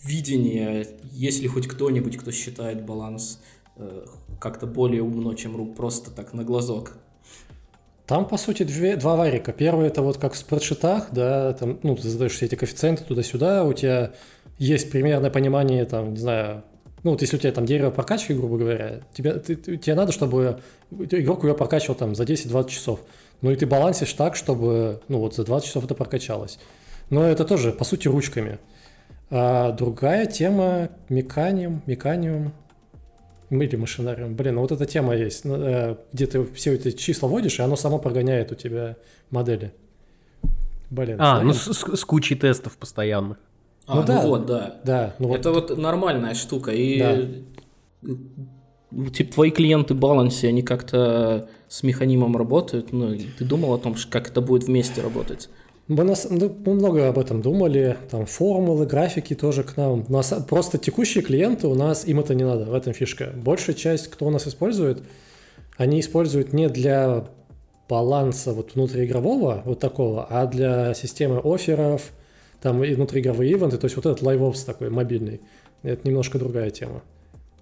видение, 0.04 0.86
есть 1.12 1.42
ли 1.42 1.48
хоть 1.48 1.68
кто-нибудь, 1.68 2.16
кто 2.16 2.30
считает 2.30 2.84
баланс 2.84 3.40
э, 3.76 4.04
как-то 4.40 4.66
более 4.66 5.02
умно, 5.02 5.34
чем 5.34 5.74
просто 5.74 6.10
так 6.10 6.34
на 6.34 6.44
глазок? 6.44 6.98
Там, 8.08 8.26
по 8.26 8.38
сути, 8.38 8.62
две, 8.62 8.96
два 8.96 9.16
варика. 9.16 9.52
Первый 9.52 9.86
это 9.86 10.00
вот 10.00 10.16
как 10.16 10.32
в 10.32 10.36
спредшитах, 10.38 11.08
да, 11.12 11.52
там, 11.52 11.78
ну, 11.82 11.94
ты 11.94 12.08
задаешь 12.08 12.32
все 12.32 12.46
эти 12.46 12.54
коэффициенты 12.54 13.04
туда-сюда, 13.04 13.64
у 13.64 13.74
тебя 13.74 14.12
есть 14.56 14.90
примерное 14.90 15.30
понимание, 15.30 15.84
там, 15.84 16.14
не 16.14 16.18
знаю, 16.18 16.64
ну, 17.02 17.10
вот 17.10 17.20
если 17.20 17.36
у 17.36 17.38
тебя 17.38 17.52
там 17.52 17.66
дерево 17.66 17.90
прокачки, 17.90 18.32
грубо 18.32 18.56
говоря, 18.56 19.02
тебе, 19.12 19.34
ты, 19.34 19.56
тебе 19.56 19.94
надо, 19.94 20.12
чтобы 20.12 20.58
игрок 20.90 21.44
ее 21.44 21.52
прокачивал 21.52 21.96
там 21.96 22.14
за 22.14 22.24
10-20 22.24 22.68
часов. 22.70 23.00
Ну, 23.42 23.50
и 23.50 23.56
ты 23.56 23.66
балансишь 23.66 24.14
так, 24.14 24.36
чтобы, 24.36 25.02
ну, 25.08 25.18
вот 25.18 25.34
за 25.34 25.44
20 25.44 25.68
часов 25.68 25.84
это 25.84 25.94
прокачалось. 25.94 26.58
Но 27.10 27.24
это 27.24 27.44
тоже, 27.44 27.72
по 27.72 27.84
сути, 27.84 28.08
ручками. 28.08 28.58
А 29.28 29.72
другая 29.72 30.24
тема 30.24 30.88
меканиум, 31.10 31.82
меканиум, 31.84 32.52
или 33.50 33.76
машинариум. 33.76 34.34
Блин, 34.34 34.56
ну 34.56 34.60
вот 34.60 34.72
эта 34.72 34.86
тема 34.86 35.16
есть, 35.16 35.44
ну, 35.44 35.56
э, 35.56 35.96
где 36.12 36.26
ты 36.26 36.44
все 36.54 36.74
эти 36.74 36.90
числа 36.92 37.28
вводишь, 37.28 37.58
и 37.58 37.62
оно 37.62 37.76
само 37.76 37.98
прогоняет 37.98 38.52
у 38.52 38.54
тебя 38.54 38.96
модели. 39.30 39.72
Блин. 40.90 41.16
А, 41.18 41.42
ну 41.42 41.52
с, 41.52 41.72
с, 41.72 41.96
с 41.96 42.04
кучей 42.04 42.34
тестов 42.34 42.76
постоянных. 42.76 43.38
А, 43.86 43.94
ну, 43.94 44.00
ну 44.02 44.06
да, 44.06 44.26
вот, 44.26 44.46
да. 44.46 44.76
да 44.84 45.14
ну 45.18 45.34
Это 45.34 45.50
вот... 45.50 45.70
вот 45.70 45.78
нормальная 45.78 46.34
штука. 46.34 46.72
И 46.72 47.44
да. 48.02 49.10
типа 49.10 49.32
твои 49.32 49.50
клиенты 49.50 49.94
балансе, 49.94 50.48
они 50.48 50.62
как-то 50.62 51.48
с 51.68 51.82
механимом 51.82 52.36
работают. 52.36 52.92
Ну, 52.92 53.16
ты 53.16 53.44
думал 53.44 53.72
о 53.72 53.78
том, 53.78 53.96
как 54.10 54.28
это 54.28 54.40
будет 54.40 54.64
вместе 54.64 55.00
работать? 55.00 55.48
Мы, 55.88 56.04
нас, 56.04 56.28
мы 56.30 56.74
много 56.74 57.08
об 57.08 57.18
этом 57.18 57.40
думали, 57.40 57.96
там 58.10 58.26
формулы, 58.26 58.84
графики 58.84 59.34
тоже 59.34 59.64
к 59.64 59.76
нам. 59.78 60.04
У 60.06 60.12
нас 60.12 60.34
просто 60.46 60.76
текущие 60.76 61.24
клиенты, 61.24 61.66
у 61.66 61.74
нас 61.74 62.06
им 62.06 62.20
это 62.20 62.34
не 62.34 62.44
надо, 62.44 62.66
в 62.66 62.74
этом 62.74 62.92
фишка. 62.92 63.32
Большая 63.34 63.74
часть, 63.74 64.08
кто 64.08 64.26
у 64.26 64.30
нас 64.30 64.46
использует, 64.46 65.02
они 65.78 66.00
используют 66.00 66.52
не 66.52 66.68
для 66.68 67.24
баланса 67.88 68.52
вот 68.52 68.74
внутриигрового, 68.74 69.62
вот 69.64 69.80
такого, 69.80 70.26
а 70.28 70.46
для 70.46 70.92
системы 70.92 71.40
офферов, 71.42 72.12
там 72.60 72.84
и 72.84 72.92
внутриигровые 72.92 73.50
ивенты, 73.50 73.78
то 73.78 73.86
есть 73.86 73.96
вот 73.96 74.04
этот 74.04 74.22
LiveOps 74.22 74.66
такой 74.66 74.90
мобильный. 74.90 75.40
Это 75.82 76.06
немножко 76.06 76.38
другая 76.38 76.70
тема. 76.70 77.02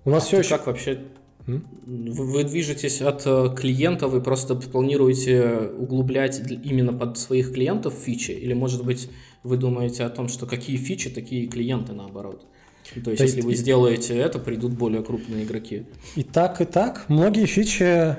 У 0.05 0.11
нас 0.11 0.25
а 0.25 0.27
все 0.27 0.39
еще... 0.39 0.57
как 0.57 0.67
вообще 0.67 0.99
вы 1.47 2.45
движетесь 2.45 3.01
от 3.01 3.23
э, 3.25 3.55
клиента, 3.57 4.09
вы 4.09 4.21
просто 4.21 4.57
планируете 4.57 5.71
углублять 5.79 6.41
именно 6.65 6.93
под 6.93 7.19
своих 7.19 7.53
клиентов 7.53 7.95
фичи, 7.95 8.33
или, 8.33 8.53
может 8.53 8.85
быть, 8.85 9.09
вы 9.45 9.57
думаете 9.57 10.05
о 10.05 10.11
том, 10.11 10.29
что 10.29 10.47
какие 10.47 10.77
фичи, 10.77 11.09
такие 11.09 11.47
клиенты 11.47 11.93
наоборот? 11.93 12.45
То 13.05 13.11
есть, 13.11 13.21
да 13.21 13.25
если 13.25 13.41
и, 13.41 13.45
вы 13.45 13.55
сделаете 13.55 14.17
это, 14.17 14.39
придут 14.39 14.73
более 14.73 15.03
крупные 15.03 15.45
игроки. 15.45 15.87
И 16.15 16.23
так, 16.23 16.61
и 16.61 16.65
так. 16.65 17.05
Многие 17.09 17.47
фичи, 17.47 18.17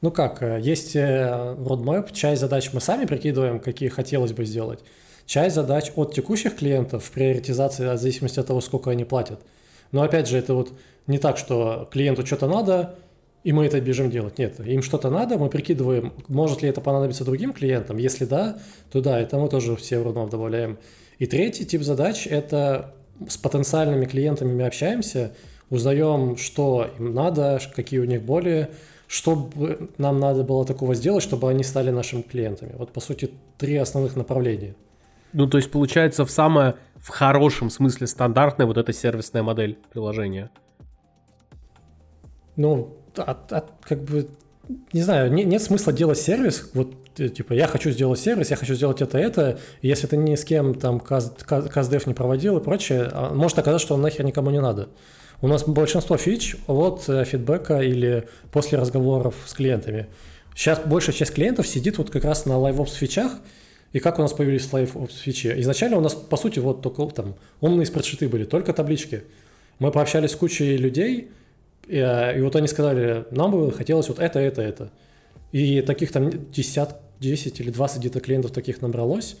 ну 0.00 0.10
как, 0.12 0.42
э, 0.42 0.60
есть 0.62 0.94
э, 0.94 1.56
roadmap, 1.58 2.12
часть 2.12 2.40
задач 2.40 2.70
мы 2.72 2.80
сами 2.80 3.04
прикидываем, 3.04 3.58
какие 3.58 3.88
хотелось 3.88 4.32
бы 4.32 4.44
сделать. 4.44 4.80
Часть 5.26 5.54
задач 5.54 5.90
от 5.96 6.14
текущих 6.14 6.54
клиентов 6.56 7.04
в 7.04 7.10
приоритизации, 7.10 7.88
в 7.92 7.98
зависимости 7.98 8.38
от 8.38 8.46
того, 8.46 8.60
сколько 8.60 8.90
они 8.90 9.04
платят. 9.04 9.40
Но 9.90 10.02
опять 10.02 10.28
же, 10.28 10.36
это 10.36 10.54
вот 10.54 10.72
не 11.06 11.18
так, 11.18 11.38
что 11.38 11.88
клиенту 11.92 12.24
что-то 12.26 12.46
надо, 12.46 12.96
и 13.44 13.52
мы 13.52 13.66
это 13.66 13.80
бежим 13.80 14.10
делать. 14.10 14.38
Нет, 14.38 14.58
им 14.60 14.82
что-то 14.82 15.10
надо, 15.10 15.38
мы 15.38 15.50
прикидываем, 15.50 16.14
может 16.28 16.62
ли 16.62 16.68
это 16.68 16.80
понадобиться 16.80 17.24
другим 17.24 17.52
клиентам. 17.52 17.98
Если 17.98 18.24
да, 18.24 18.58
то 18.90 19.02
да, 19.02 19.20
это 19.20 19.38
мы 19.38 19.48
тоже 19.48 19.76
все 19.76 20.02
роднов 20.02 20.30
добавляем. 20.30 20.78
И 21.18 21.26
третий 21.26 21.66
тип 21.66 21.82
задач– 21.82 22.26
это 22.30 22.94
с 23.28 23.36
потенциальными 23.36 24.06
клиентами 24.06 24.52
мы 24.54 24.66
общаемся, 24.66 25.32
узнаем, 25.68 26.36
что 26.36 26.90
им 26.98 27.14
надо, 27.14 27.60
какие 27.76 28.00
у 28.00 28.04
них 28.04 28.22
боли, 28.22 28.70
что 29.06 29.50
нам 29.98 30.18
надо 30.18 30.42
было 30.42 30.64
такого 30.64 30.94
сделать, 30.94 31.22
чтобы 31.22 31.50
они 31.50 31.62
стали 31.62 31.90
нашими 31.90 32.22
клиентами. 32.22 32.72
Вот, 32.76 32.92
по 32.92 33.00
сути, 33.00 33.30
три 33.58 33.76
основных 33.76 34.16
направления. 34.16 34.74
Ну, 35.34 35.46
то 35.46 35.58
есть, 35.58 35.70
получается, 35.70 36.24
в 36.24 36.30
самое, 36.30 36.76
в 36.96 37.08
хорошем 37.08 37.68
смысле 37.68 38.06
стандартная 38.06 38.66
вот 38.66 38.78
эта 38.78 38.92
сервисная 38.94 39.42
модель 39.42 39.78
приложения– 39.92 40.50
ну, 42.56 42.96
от, 43.16 43.52
от, 43.52 43.70
как 43.82 44.02
бы, 44.02 44.28
не 44.92 45.02
знаю, 45.02 45.32
не, 45.32 45.44
нет 45.44 45.62
смысла 45.62 45.92
делать 45.92 46.18
сервис, 46.18 46.70
вот, 46.74 46.94
э, 47.18 47.28
типа, 47.28 47.52
я 47.52 47.66
хочу 47.66 47.90
сделать 47.90 48.20
сервис, 48.20 48.50
я 48.50 48.56
хочу 48.56 48.74
сделать 48.74 49.02
это, 49.02 49.18
это, 49.18 49.58
и 49.82 49.88
если 49.88 50.06
ты 50.06 50.16
ни 50.16 50.34
с 50.34 50.44
кем 50.44 50.74
там 50.74 50.98
CastDev 50.98 52.02
не 52.06 52.14
проводил 52.14 52.58
и 52.58 52.62
прочее, 52.62 53.08
а, 53.12 53.34
может 53.34 53.58
оказаться, 53.58 53.86
что 53.86 53.94
он 53.94 54.02
нахер 54.02 54.24
никому 54.24 54.50
не 54.50 54.60
надо. 54.60 54.88
У 55.40 55.48
нас 55.48 55.64
большинство 55.64 56.16
фич 56.16 56.56
от 56.66 57.04
э, 57.08 57.24
фидбэка 57.24 57.80
или 57.80 58.28
после 58.50 58.78
разговоров 58.78 59.34
с 59.46 59.52
клиентами. 59.52 60.06
Сейчас 60.54 60.80
большая 60.86 61.14
часть 61.14 61.34
клиентов 61.34 61.66
сидит 61.66 61.98
вот 61.98 62.10
как 62.10 62.24
раз 62.24 62.46
на 62.46 62.52
LiveOps 62.52 62.96
фичах, 62.96 63.32
и 63.92 63.98
как 63.98 64.18
у 64.18 64.22
нас 64.22 64.32
появились 64.32 64.68
LiveOps 64.70 65.12
фичи? 65.20 65.52
Изначально 65.58 65.98
у 65.98 66.00
нас, 66.00 66.14
по 66.14 66.36
сути, 66.36 66.60
вот 66.60 66.82
только 66.82 67.04
там 67.14 67.34
умные 67.60 67.86
спредшиты 67.86 68.28
были, 68.28 68.44
только 68.44 68.72
таблички. 68.72 69.24
Мы 69.80 69.90
пообщались 69.90 70.30
с 70.30 70.36
кучей 70.36 70.76
людей, 70.76 71.30
и, 71.86 71.98
э, 71.98 72.38
и 72.38 72.40
вот 72.40 72.56
они 72.56 72.68
сказали, 72.68 73.24
нам 73.30 73.50
бы 73.50 73.72
хотелось 73.72 74.08
вот 74.08 74.18
это, 74.18 74.38
это, 74.38 74.62
это. 74.62 74.90
И 75.52 75.80
таких 75.82 76.12
там 76.12 76.30
10, 76.50 76.88
10 77.20 77.60
или 77.60 77.70
20 77.70 78.00
где-то 78.00 78.20
клиентов 78.20 78.52
таких 78.52 78.82
набралось. 78.82 79.36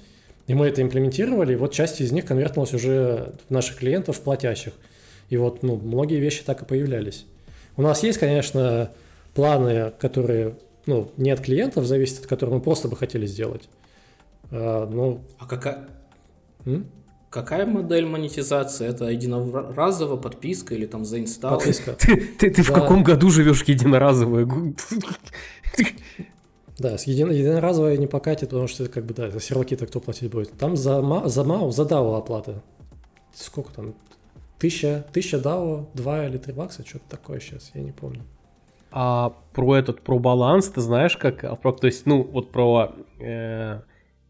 И 0.46 0.54
мы 0.54 0.66
это 0.66 0.82
имплементировали, 0.82 1.54
и 1.54 1.56
вот 1.56 1.72
часть 1.72 2.00
из 2.00 2.12
них 2.12 2.26
конвертнулась 2.26 2.74
уже 2.74 3.34
в 3.48 3.50
наших 3.50 3.76
клиентов, 3.76 4.18
в 4.18 4.20
платящих. 4.20 4.74
И 5.30 5.36
вот 5.38 5.62
ну, 5.62 5.76
многие 5.76 6.20
вещи 6.20 6.44
так 6.44 6.62
и 6.62 6.64
появлялись. 6.66 7.24
У 7.76 7.82
нас 7.82 8.02
есть, 8.02 8.18
конечно, 8.18 8.90
планы, 9.34 9.92
которые 9.98 10.56
ну, 10.86 11.10
не 11.16 11.30
от 11.30 11.40
клиентов 11.40 11.86
зависят, 11.86 12.20
от 12.20 12.26
которых 12.26 12.56
мы 12.56 12.60
просто 12.60 12.88
бы 12.88 12.96
хотели 12.96 13.26
сделать. 13.26 13.68
А, 14.50 14.86
ну, 14.86 15.22
а 15.38 15.46
какая... 15.46 15.88
М? 16.66 16.86
Какая 17.34 17.66
модель 17.66 18.06
монетизации? 18.06 18.86
Это 18.86 19.06
единоразовая 19.06 20.18
подписка 20.18 20.72
или 20.76 20.86
там 20.86 21.04
за 21.04 21.18
инсталл? 21.18 21.56
Подписка. 21.56 21.94
Ты, 21.98 22.16
ты, 22.16 22.48
ты 22.48 22.62
да. 22.62 22.70
в 22.70 22.72
каком 22.72 23.02
году 23.02 23.28
живешь 23.28 23.64
единоразовая? 23.64 24.46
Да, 26.78 26.96
с 26.96 27.08
един, 27.08 27.32
единоразовой 27.32 27.98
не 27.98 28.06
покатит, 28.06 28.50
потому 28.50 28.68
что 28.68 28.88
как 28.88 29.04
бы, 29.04 29.14
да, 29.14 29.30
за 29.30 29.40
серваки-то 29.40 29.88
кто 29.88 29.98
платить 29.98 30.30
будет. 30.30 30.52
Там 30.52 30.76
за, 30.76 31.00
за 31.26 31.42
MAU, 31.42 31.72
за 31.72 31.82
DAO 31.82 32.16
оплата. 32.16 32.62
Сколько 33.32 33.72
там? 33.72 33.94
тысяча, 34.58 35.04
тысяча 35.12 35.38
DAO, 35.38 35.86
2 35.94 36.26
или 36.26 36.38
3 36.38 36.52
бакса, 36.52 36.86
что-то 36.86 37.04
такое 37.08 37.40
сейчас, 37.40 37.72
я 37.74 37.82
не 37.82 37.92
помню. 37.92 38.22
А 38.92 39.34
про 39.52 39.76
этот, 39.76 40.02
про 40.02 40.20
баланс, 40.20 40.68
ты 40.68 40.80
знаешь, 40.80 41.16
как, 41.16 41.42
а 41.42 41.56
то 41.56 41.86
есть, 41.86 42.06
ну, 42.06 42.22
вот 42.22 42.52
про... 42.52 42.94
Э, 43.20 43.80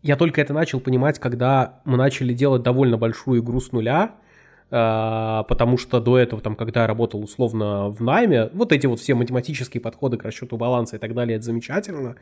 я 0.05 0.17
только 0.17 0.41
это 0.43 0.53
начал 0.53 0.81
понимать, 0.81 1.19
когда 1.19 1.81
мы 1.87 1.97
начали 1.97 2.35
делать 2.35 2.63
довольно 2.63 2.99
большую 2.99 3.41
игру 3.41 3.59
с 3.59 3.73
нуля, 3.73 4.13
э, 4.71 5.43
потому 5.49 5.79
что 5.79 5.99
до 5.99 6.19
этого, 6.19 6.43
там, 6.43 6.57
когда 6.57 6.83
я 6.83 6.87
работал 6.87 7.23
условно 7.23 7.89
в 7.89 8.03
найме, 8.03 8.51
вот 8.53 8.71
эти 8.73 8.87
вот 8.87 9.01
все 9.01 9.15
математические 9.15 9.81
подходы 9.81 10.19
к 10.19 10.25
расчету 10.25 10.59
баланса 10.59 10.97
и 10.97 10.99
так 10.99 11.15
далее, 11.15 11.37
это 11.37 11.47
замечательно, 11.47 12.17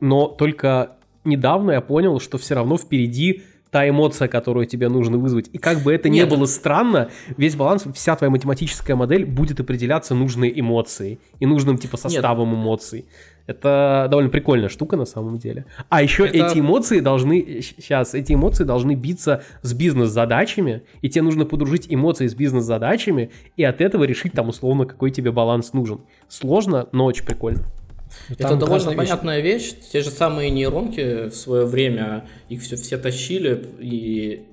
но 0.00 0.26
только 0.26 0.96
недавно 1.24 1.72
я 1.72 1.80
понял, 1.80 2.20
что 2.20 2.36
все 2.36 2.56
равно 2.56 2.76
впереди 2.76 3.42
та 3.70 3.88
эмоция, 3.88 4.28
которую 4.28 4.66
тебе 4.66 4.90
нужно 4.90 5.16
вызвать. 5.16 5.48
И 5.52 5.58
как 5.58 5.78
бы 5.78 5.92
это 5.94 6.10
ни 6.10 6.22
было 6.24 6.44
странно, 6.44 7.10
весь 7.38 7.56
баланс, 7.56 7.86
вся 7.94 8.14
твоя 8.16 8.30
математическая 8.30 8.94
модель 8.96 9.24
будет 9.24 9.58
определяться 9.58 10.14
нужной 10.14 10.52
эмоцией 10.54 11.18
и 11.40 11.46
нужным 11.46 11.78
типа 11.78 11.96
составом 11.96 12.50
Нет. 12.50 12.58
эмоций. 12.58 13.06
Это 13.46 14.06
довольно 14.10 14.30
прикольная 14.30 14.70
штука 14.70 14.96
на 14.96 15.04
самом 15.04 15.36
деле. 15.36 15.66
А 15.90 16.02
еще 16.02 16.26
это... 16.26 16.46
эти 16.46 16.60
эмоции 16.60 17.00
должны, 17.00 17.60
сейчас, 17.60 18.14
эти 18.14 18.32
эмоции 18.32 18.64
должны 18.64 18.94
биться 18.94 19.42
с 19.60 19.74
бизнес-задачами, 19.74 20.82
и 21.02 21.10
тебе 21.10 21.22
нужно 21.22 21.44
подружить 21.44 21.86
эмоции 21.88 22.26
с 22.26 22.34
бизнес-задачами, 22.34 23.30
и 23.56 23.64
от 23.64 23.80
этого 23.82 24.04
решить 24.04 24.32
там 24.32 24.48
условно, 24.48 24.86
какой 24.86 25.10
тебе 25.10 25.30
баланс 25.30 25.74
нужен. 25.74 26.00
Сложно, 26.28 26.88
но 26.92 27.04
очень 27.04 27.26
прикольно. 27.26 27.64
Это 28.30 28.56
довольно 28.56 28.92
понятная 28.92 29.40
вещь. 29.40 29.74
Те 29.92 30.00
же 30.00 30.10
самые 30.10 30.50
нейронки 30.50 31.28
в 31.28 31.34
свое 31.34 31.66
время, 31.66 32.26
их 32.48 32.62
все, 32.62 32.76
все 32.76 32.96
тащили, 32.96 33.62
и 33.78 34.46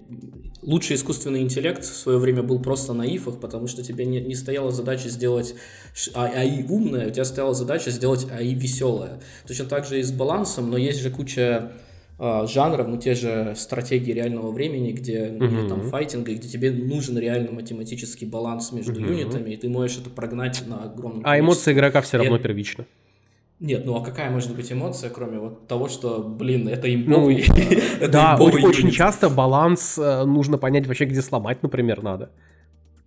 лучший 0.61 0.95
искусственный 0.95 1.41
интеллект 1.41 1.83
в 1.83 1.95
свое 1.95 2.17
время 2.17 2.43
был 2.43 2.59
просто 2.59 2.93
на 2.93 3.03
ифах, 3.03 3.39
потому 3.39 3.67
что 3.67 3.83
тебе 3.83 4.05
не, 4.05 4.21
не 4.21 4.35
стояла 4.35 4.71
задача 4.71 5.09
сделать 5.09 5.55
АИ 6.13 6.63
умное, 6.63 7.07
у 7.07 7.11
тебя 7.11 7.25
стояла 7.25 7.53
задача 7.53 7.91
сделать 7.91 8.27
АИ 8.31 8.53
веселое. 8.53 9.19
Точно 9.47 9.65
так 9.65 9.85
же 9.85 9.99
и 9.99 10.03
с 10.03 10.11
балансом, 10.11 10.69
но 10.69 10.77
есть 10.77 11.01
же 11.01 11.09
куча 11.09 11.71
э, 12.19 12.47
жанров, 12.47 12.87
ну 12.87 12.97
те 12.97 13.15
же 13.15 13.53
стратегии 13.57 14.11
реального 14.11 14.51
времени, 14.51 14.91
где, 14.91 15.25
uh-huh. 15.25 15.47
или 15.47 15.67
там 15.67 15.81
файтинга, 15.83 16.33
где 16.33 16.47
тебе 16.47 16.71
нужен 16.71 17.17
реально 17.17 17.51
математический 17.51 18.27
баланс 18.27 18.71
между 18.71 18.93
uh-huh. 18.93 19.09
юнитами, 19.09 19.51
и 19.51 19.57
ты 19.57 19.69
можешь 19.69 19.97
это 19.97 20.09
прогнать 20.09 20.63
на 20.67 20.83
огромном 20.83 21.23
А 21.25 21.39
эмоции 21.39 21.73
игрока 21.73 22.01
все 22.01 22.17
равно 22.17 22.37
первичны. 22.37 22.85
Нет, 23.61 23.85
ну 23.85 23.95
а 23.95 24.03
какая 24.03 24.31
может 24.31 24.55
быть 24.55 24.71
эмоция, 24.71 25.11
кроме 25.11 25.37
вот 25.37 25.67
того, 25.67 25.87
что, 25.87 26.23
блин, 26.23 26.67
это 26.67 26.93
имбовый... 26.93 27.45
Ну, 27.47 28.07
да, 28.11 28.35
очень 28.35 28.89
часто 28.89 29.29
баланс 29.29 29.99
э, 29.99 30.23
нужно 30.25 30.57
понять 30.57 30.87
вообще, 30.87 31.05
где 31.05 31.21
сломать, 31.21 31.61
например, 31.61 32.01
надо. 32.01 32.31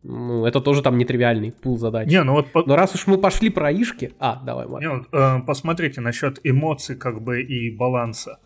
Ну, 0.05 0.47
это 0.47 0.61
тоже 0.61 0.81
там 0.83 0.97
нетривиальный 0.97 1.51
пул 1.51 1.77
задач. 1.77 2.09
Не, 2.09 2.23
ну 2.23 2.35
вот... 2.35 2.47
Но 2.67 2.77
раз 2.77 2.95
уж 2.95 3.09
мы 3.09 3.19
пошли 3.19 3.51
про 3.51 3.73
ишки... 3.73 4.13
А, 4.21 4.41
давай, 4.47 4.69
Марк. 4.69 4.81
Не, 4.81 4.91
вот, 4.91 5.07
э, 5.13 5.41
посмотрите 5.45 6.01
насчет 6.01 6.39
эмоций 6.45 6.95
как 6.95 7.21
бы 7.21 7.43
и 7.43 7.75
баланса. 7.75 8.39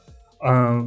Э, 0.42 0.82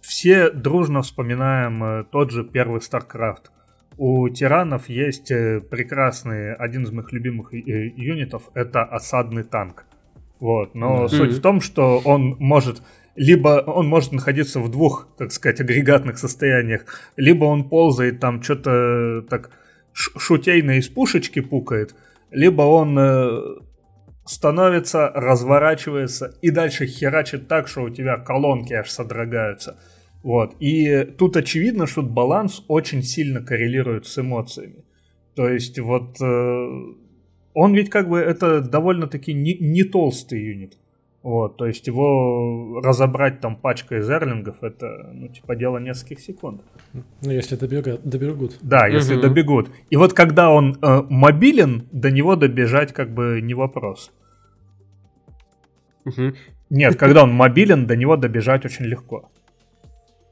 все 0.00 0.50
дружно 0.50 1.02
вспоминаем 1.02 1.84
э, 1.84 2.04
тот 2.10 2.30
же 2.30 2.44
первый 2.44 2.80
StarCraft. 2.80 3.50
У 3.98 4.26
тиранов 4.30 4.88
есть 4.88 5.30
э, 5.30 5.60
прекрасный, 5.60 6.54
один 6.54 6.84
из 6.84 6.92
моих 6.92 7.12
любимых 7.12 7.52
э, 7.52 7.58
юнитов, 7.58 8.44
это 8.54 8.84
осадный 8.84 9.44
танк. 9.44 9.84
Вот. 10.40 10.74
Но 10.74 11.04
mm-hmm. 11.04 11.08
суть 11.08 11.32
в 11.32 11.40
том, 11.40 11.60
что 11.60 12.00
он 12.04 12.36
может 12.38 12.82
либо 13.16 13.62
он 13.66 13.86
может 13.88 14.12
находиться 14.12 14.60
в 14.60 14.70
двух, 14.70 15.08
так 15.18 15.32
сказать, 15.32 15.60
агрегатных 15.60 16.16
состояниях, 16.18 16.86
либо 17.16 17.44
он 17.44 17.68
ползает 17.68 18.20
там 18.20 18.42
что-то 18.42 19.22
так 19.28 19.50
шутейно 19.92 20.78
из 20.78 20.88
пушечки 20.88 21.40
пукает, 21.40 21.94
либо 22.30 22.62
он 22.62 22.98
э, 22.98 23.40
становится, 24.24 25.10
разворачивается 25.14 26.34
и 26.40 26.50
дальше 26.50 26.86
херачит 26.86 27.48
так, 27.48 27.68
что 27.68 27.82
у 27.82 27.90
тебя 27.90 28.16
колонки 28.16 28.72
аж 28.72 28.88
содрогаются. 28.88 29.78
Вот. 30.22 30.54
И 30.60 31.04
тут 31.18 31.36
очевидно, 31.36 31.86
что 31.86 32.02
баланс 32.02 32.62
очень 32.68 33.02
сильно 33.02 33.42
коррелирует 33.42 34.06
с 34.06 34.18
эмоциями. 34.18 34.84
То 35.34 35.48
есть 35.48 35.78
вот 35.78 36.20
э, 36.20 36.94
он 37.54 37.74
ведь 37.74 37.90
как 37.90 38.08
бы 38.08 38.18
это 38.18 38.60
довольно-таки 38.60 39.32
не, 39.32 39.54
не 39.54 39.84
толстый 39.84 40.42
юнит. 40.42 40.76
Вот, 41.22 41.58
то 41.58 41.66
есть 41.66 41.86
его 41.86 42.80
разобрать 42.82 43.40
там 43.40 43.54
пачкой 43.54 44.00
зерлингов, 44.00 44.62
это, 44.62 45.10
ну, 45.12 45.28
типа, 45.28 45.54
дело 45.54 45.76
нескольких 45.76 46.20
секунд. 46.20 46.62
Ну, 46.94 47.30
если 47.30 47.56
добегут. 47.56 48.00
добегут. 48.02 48.56
Да, 48.62 48.86
если 48.86 49.16
угу. 49.16 49.22
добегут. 49.22 49.70
И 49.90 49.96
вот 49.96 50.14
когда 50.14 50.48
он 50.48 50.78
э, 50.80 51.02
мобилен, 51.10 51.86
до 51.92 52.10
него 52.10 52.36
добежать 52.36 52.94
как 52.94 53.12
бы 53.12 53.40
не 53.42 53.52
вопрос. 53.52 54.12
Угу. 56.06 56.32
Нет, 56.70 56.96
когда 56.96 57.24
он 57.24 57.34
мобилен, 57.34 57.86
до 57.86 57.96
него 57.96 58.16
добежать 58.16 58.64
очень 58.64 58.86
легко. 58.86 59.30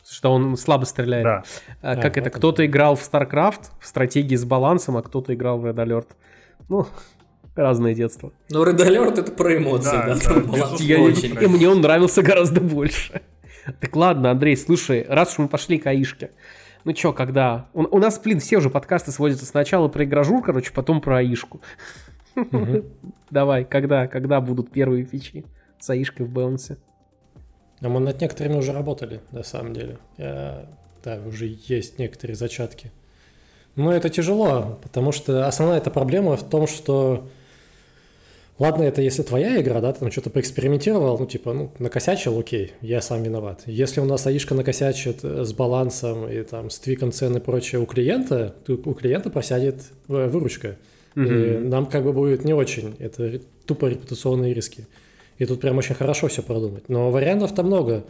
Что 0.08 0.32
он 0.32 0.56
слабо 0.56 0.84
стреляет. 0.84 1.24
Да. 1.24 1.42
А, 1.82 1.96
как 1.96 2.16
а, 2.16 2.20
это? 2.20 2.30
Кто-то 2.30 2.64
играл 2.64 2.96
в 2.96 3.00
StarCraft 3.00 3.72
в 3.78 3.86
стратегии 3.86 4.36
с 4.36 4.44
балансом, 4.46 4.96
а 4.96 5.02
кто-то 5.02 5.34
играл 5.34 5.58
в 5.58 5.66
Red 5.66 5.74
Alert. 5.74 6.08
Ну, 6.68 6.86
разное 7.54 7.94
детство. 7.94 8.32
Но 8.50 8.64
Red 8.64 8.78
Alert 8.78 9.20
это 9.20 9.32
про 9.32 9.56
эмоции, 9.56 9.96
да, 9.96 10.16
да, 10.16 10.40
да 10.40 10.76
я, 10.80 10.98
и 10.98 11.46
мне 11.46 11.68
он 11.68 11.80
нравился 11.80 12.22
гораздо 12.22 12.60
больше. 12.60 13.22
Так 13.80 13.94
ладно, 13.96 14.30
Андрей, 14.30 14.56
слушай, 14.56 15.04
раз 15.08 15.32
уж 15.32 15.38
мы 15.38 15.48
пошли 15.48 15.78
к 15.78 15.86
Аишке, 15.86 16.30
ну 16.84 16.92
чё, 16.92 17.12
когда... 17.12 17.68
У, 17.74 17.82
у 17.82 17.98
нас, 17.98 18.18
блин, 18.18 18.40
все 18.40 18.58
уже 18.58 18.70
подкасты 18.70 19.12
сводятся 19.12 19.44
сначала 19.44 19.88
про 19.88 20.04
игражур, 20.04 20.42
короче, 20.42 20.72
потом 20.72 21.00
про 21.00 21.18
Аишку. 21.18 21.60
Давай, 23.30 23.64
когда, 23.64 24.06
когда 24.06 24.40
будут 24.40 24.70
первые 24.70 25.04
фичи 25.04 25.44
с 25.78 25.90
Аишкой 25.90 26.26
в 26.26 26.30
балансе? 26.30 26.78
А 27.80 27.88
мы 27.88 28.00
над 28.00 28.20
некоторыми 28.20 28.56
уже 28.56 28.72
работали, 28.72 29.20
на 29.32 29.42
самом 29.42 29.72
деле. 29.72 29.98
Я, 30.16 30.66
да, 31.04 31.20
уже 31.26 31.56
есть 31.66 31.98
некоторые 31.98 32.36
зачатки. 32.36 32.90
Но 33.78 33.92
это 33.92 34.08
тяжело, 34.08 34.78
потому 34.82 35.12
что 35.12 35.46
основная 35.46 35.78
эта 35.78 35.90
проблема 35.90 36.36
в 36.36 36.42
том, 36.42 36.66
что 36.66 37.24
Ладно, 38.58 38.82
это 38.82 39.00
если 39.02 39.22
твоя 39.22 39.60
игра, 39.60 39.80
да, 39.80 39.92
ты 39.92 40.00
там 40.00 40.10
что-то 40.10 40.30
поэкспериментировал, 40.30 41.16
ну, 41.16 41.26
типа, 41.26 41.52
ну, 41.52 41.70
накосячил, 41.78 42.36
окей, 42.36 42.72
я 42.80 43.00
сам 43.00 43.22
виноват. 43.22 43.62
Если 43.66 44.00
у 44.00 44.04
нас 44.04 44.26
аишка 44.26 44.56
накосячит 44.56 45.20
э, 45.22 45.44
с 45.44 45.52
балансом 45.52 46.28
и 46.28 46.42
там 46.42 46.68
с 46.68 46.80
твиком 46.80 47.12
цен 47.12 47.36
и 47.36 47.40
прочее 47.40 47.80
у 47.80 47.86
клиента, 47.86 48.56
то 48.66 48.72
у 48.72 48.94
клиента 48.94 49.30
просядет 49.30 49.82
выручка. 50.08 50.74
Mm-hmm. 51.14 51.66
И 51.66 51.68
нам 51.68 51.86
как 51.86 52.02
бы 52.02 52.12
будет 52.12 52.44
не 52.44 52.52
очень. 52.52 52.96
Это 52.98 53.40
тупо 53.64 53.86
репутационные 53.86 54.52
риски. 54.54 54.88
И 55.38 55.46
тут 55.46 55.60
прям 55.60 55.78
очень 55.78 55.94
хорошо 55.94 56.26
все 56.26 56.42
продумать. 56.42 56.88
Но 56.88 57.12
вариантов-то 57.12 57.62
много. 57.62 58.02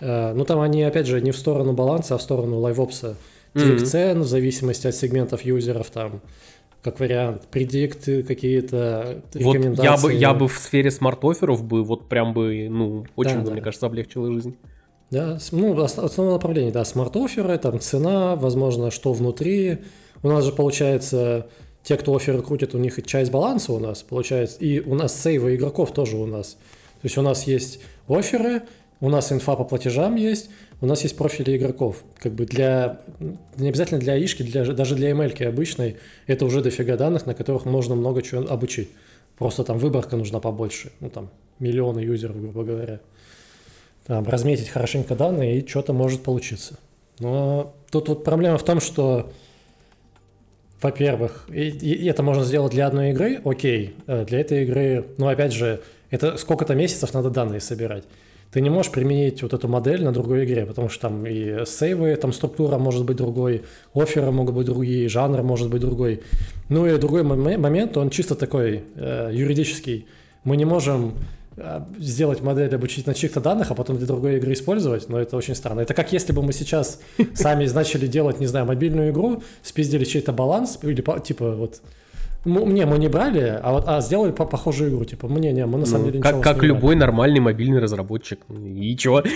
Э, 0.00 0.32
ну, 0.34 0.44
там 0.44 0.60
они, 0.60 0.82
опять 0.82 1.06
же, 1.06 1.20
не 1.20 1.30
в 1.30 1.36
сторону 1.36 1.72
баланса, 1.72 2.16
а 2.16 2.18
в 2.18 2.22
сторону 2.22 2.58
LiveOps 2.58 3.14
а. 3.14 3.21
Tweak 3.21 3.37
mm-hmm. 3.54 3.84
цен 3.84 4.20
в 4.20 4.26
зависимости 4.26 4.86
от 4.86 4.94
сегментов 4.94 5.42
юзеров 5.42 5.90
там 5.90 6.22
как 6.82 7.00
вариант, 7.00 7.48
predict 7.50 8.13
ы 8.13 8.22
какие-то, 8.22 9.22
вот 9.34 9.54
рекомендации. 9.54 9.84
Я 9.84 9.96
бы, 9.96 10.12
я 10.14 10.34
бы 10.34 10.48
в 10.48 10.58
сфере 10.58 10.90
smart 10.90 11.21
offer 11.21 11.52
ов 11.52 11.64
бы 11.64 11.82
вот 11.82 12.08
прям 12.08 12.32
бы, 12.32 12.68
ну, 12.70 13.04
очень 13.16 13.34
да, 13.34 13.40
бы, 13.40 13.46
да. 13.46 13.52
мне 13.52 13.62
кажется, 13.62 13.86
облегчила 13.86 14.32
жизнь. 14.32 14.56
Да, 15.10 15.38
ну, 15.52 15.78
основное 15.80 16.34
направление, 16.34 16.70
да, 16.70 16.84
smart 16.84 17.15
offer 17.15 17.46
ы, 17.46 17.58
там 17.58 17.80
цена, 17.80 18.36
возможно, 18.36 18.90
что 18.90 19.12
внутри. 19.12 19.78
У 20.22 20.28
нас 20.28 20.44
же 20.44 20.52
получается, 20.52 21.48
те, 21.82 21.96
кто 21.96 22.14
оферы 22.14 22.42
крутит, 22.42 22.74
у 22.74 22.78
них 22.78 23.04
часть 23.06 23.30
баланса 23.30 23.72
у 23.72 23.78
нас 23.78 24.02
получается, 24.02 24.58
и 24.60 24.80
у 24.80 24.94
нас 24.94 25.20
сейвы 25.20 25.56
игроков 25.56 25.92
тоже 25.92 26.16
у 26.16 26.26
нас. 26.26 26.52
То 26.52 27.04
есть 27.04 27.16
у 27.16 27.22
нас 27.22 27.44
есть 27.44 27.80
оферы, 28.08 28.62
у 29.00 29.08
нас 29.08 29.32
инфа 29.32 29.56
по 29.56 29.64
платежам 29.64 30.16
есть, 30.16 30.50
у 30.80 30.86
нас 30.86 31.02
есть 31.02 31.16
профили 31.16 31.56
игроков. 31.56 32.04
Как 32.18 32.32
бы 32.32 32.46
для, 32.46 33.00
не 33.56 33.68
обязательно 33.68 33.98
для 33.98 34.16
ишки, 34.16 34.42
для, 34.42 34.64
даже 34.64 34.94
для 34.94 35.10
ML 35.10 35.44
обычной, 35.44 35.96
это 36.26 36.44
уже 36.44 36.62
дофига 36.62 36.96
данных, 36.96 37.26
на 37.26 37.34
которых 37.34 37.64
можно 37.64 37.94
много 37.94 38.22
чего 38.22 38.48
обучить. 38.48 38.88
Просто 39.36 39.64
там 39.64 39.78
выборка 39.78 40.16
нужна 40.16 40.40
побольше. 40.40 40.92
Ну, 41.00 41.10
там, 41.10 41.30
миллионы 41.58 42.00
юзеров, 42.00 42.40
грубо 42.40 42.64
говоря. 42.64 43.00
Там, 44.06 44.24
разметить 44.24 44.68
хорошенько 44.68 45.16
данные, 45.16 45.58
и 45.58 45.68
что-то 45.68 45.92
может 45.92 46.22
получиться. 46.22 46.78
Но 47.18 47.74
тут 47.90 48.08
вот 48.08 48.24
проблема 48.24 48.56
в 48.56 48.64
том, 48.64 48.80
что, 48.80 49.32
во-первых, 50.80 51.46
и, 51.52 51.68
и 51.68 52.06
это 52.06 52.22
можно 52.22 52.44
сделать 52.44 52.72
для 52.72 52.86
одной 52.86 53.10
игры, 53.10 53.40
окей, 53.44 53.96
э, 54.06 54.24
для 54.24 54.40
этой 54.40 54.62
игры, 54.62 55.08
но 55.18 55.28
опять 55.28 55.52
же, 55.52 55.82
это 56.10 56.38
сколько-то 56.38 56.74
месяцев 56.74 57.12
надо 57.12 57.30
данные 57.30 57.60
собирать 57.60 58.04
ты 58.52 58.60
не 58.60 58.70
можешь 58.70 58.90
применить 58.90 59.42
вот 59.42 59.52
эту 59.52 59.68
модель 59.68 60.02
на 60.02 60.12
другой 60.12 60.44
игре, 60.44 60.64
потому 60.64 60.88
что 60.88 61.08
там 61.08 61.26
и 61.26 61.64
сейвы, 61.66 62.16
там 62.16 62.32
структура 62.32 62.78
может 62.78 63.04
быть 63.04 63.16
другой, 63.16 63.62
оферы 63.94 64.30
могут 64.30 64.54
быть 64.54 64.66
другие, 64.66 65.08
жанр 65.08 65.42
может 65.42 65.68
быть 65.68 65.80
другой. 65.80 66.22
Ну 66.68 66.86
и 66.86 66.96
другой 66.98 67.22
момент, 67.22 67.96
он 67.96 68.10
чисто 68.10 68.34
такой 68.34 68.84
э, 68.94 69.30
юридический. 69.32 70.06
Мы 70.44 70.56
не 70.56 70.64
можем 70.64 71.14
а, 71.60 71.86
сделать 71.98 72.40
модель 72.40 72.72
обучить 72.74 73.06
на 73.06 73.14
чьих-то 73.14 73.40
данных, 73.40 73.70
а 73.70 73.74
потом 73.74 73.98
для 73.98 74.06
другой 74.06 74.36
игры 74.36 74.52
использовать, 74.52 75.08
но 75.08 75.20
это 75.20 75.36
очень 75.36 75.54
странно. 75.54 75.80
Это 75.80 75.92
как 75.92 76.12
если 76.12 76.32
бы 76.32 76.42
мы 76.42 76.52
сейчас 76.52 77.00
сами 77.34 77.66
начали 77.66 78.06
делать, 78.06 78.38
не 78.38 78.46
знаю, 78.46 78.66
мобильную 78.66 79.10
игру, 79.10 79.42
спиздили 79.62 80.04
чей-то 80.04 80.32
баланс, 80.32 80.78
или 80.82 81.02
типа 81.20 81.56
вот 81.56 81.82
мне 82.44 82.86
мы 82.86 82.98
не 82.98 83.08
брали, 83.08 83.58
а 83.62 83.72
вот 83.72 83.84
а 83.86 84.00
сделали 84.00 84.32
по 84.32 84.44
похожую 84.44 84.90
игру. 84.90 85.04
Типа, 85.04 85.28
мне 85.28 85.52
не, 85.52 85.66
мы 85.66 85.78
на 85.78 85.86
самом 85.86 86.06
ну, 86.06 86.10
деле 86.12 86.22
Как, 86.22 86.42
как 86.42 86.62
любой 86.62 86.96
нормальный 86.96 87.40
мобильный 87.40 87.80
разработчик. 87.80 88.40
И 88.48 88.96
чего? 88.96 89.22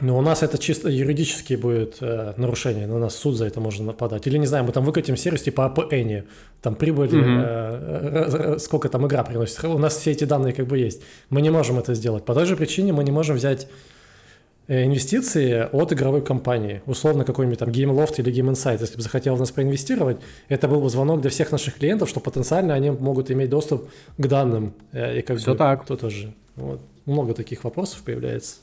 Ну, 0.00 0.16
у 0.16 0.20
нас 0.20 0.44
это 0.44 0.58
чисто 0.58 0.88
юридически 0.88 1.54
будет 1.54 1.96
э, 2.00 2.32
нарушение, 2.36 2.86
на 2.86 2.98
нас 2.98 3.16
суд 3.16 3.36
за 3.36 3.46
это 3.46 3.60
можно 3.60 3.86
нападать. 3.86 4.26
Или, 4.28 4.38
не 4.38 4.46
знаю, 4.46 4.64
мы 4.64 4.70
там 4.70 4.84
выкатим 4.84 5.16
сервис 5.16 5.42
типа 5.42 5.74
APN, 5.76 6.24
там 6.62 6.76
прибыль, 6.76 7.08
mm-hmm. 7.08 7.42
э, 7.44 8.54
э, 8.54 8.58
сколько 8.58 8.88
там 8.88 9.06
игра 9.08 9.24
приносит. 9.24 9.64
У 9.64 9.78
нас 9.78 9.96
все 9.96 10.12
эти 10.12 10.22
данные 10.22 10.52
как 10.52 10.68
бы 10.68 10.78
есть. 10.78 11.02
Мы 11.30 11.42
не 11.42 11.50
можем 11.50 11.78
это 11.80 11.94
сделать. 11.94 12.24
По 12.24 12.34
той 12.34 12.46
же 12.46 12.56
причине 12.56 12.92
мы 12.92 13.02
не 13.02 13.10
можем 13.10 13.34
взять 13.34 13.66
инвестиции 14.68 15.66
от 15.72 15.92
игровой 15.92 16.22
компании. 16.22 16.82
Условно 16.86 17.24
какой-нибудь 17.24 17.58
там 17.58 17.70
GameLoft 17.70 18.14
или 18.18 18.32
Game 18.32 18.52
Insight, 18.52 18.80
если 18.80 18.96
бы 18.96 19.02
захотел 19.02 19.34
в 19.34 19.38
нас 19.40 19.50
проинвестировать, 19.50 20.18
это 20.48 20.68
был 20.68 20.80
бы 20.80 20.90
звонок 20.90 21.22
для 21.22 21.30
всех 21.30 21.50
наших 21.50 21.74
клиентов, 21.74 22.08
что 22.08 22.20
потенциально 22.20 22.74
они 22.74 22.90
могут 22.90 23.30
иметь 23.30 23.48
доступ 23.48 23.88
к 24.18 24.26
данным. 24.26 24.74
Э, 24.92 25.18
и 25.18 25.22
как 25.22 25.38
Все 25.38 25.52
бы, 25.52 25.58
так. 25.58 25.86
То 25.86 25.96
тоже. 25.96 26.34
Вот. 26.56 26.80
Много 27.06 27.32
таких 27.32 27.64
вопросов 27.64 28.02
появляется. 28.02 28.56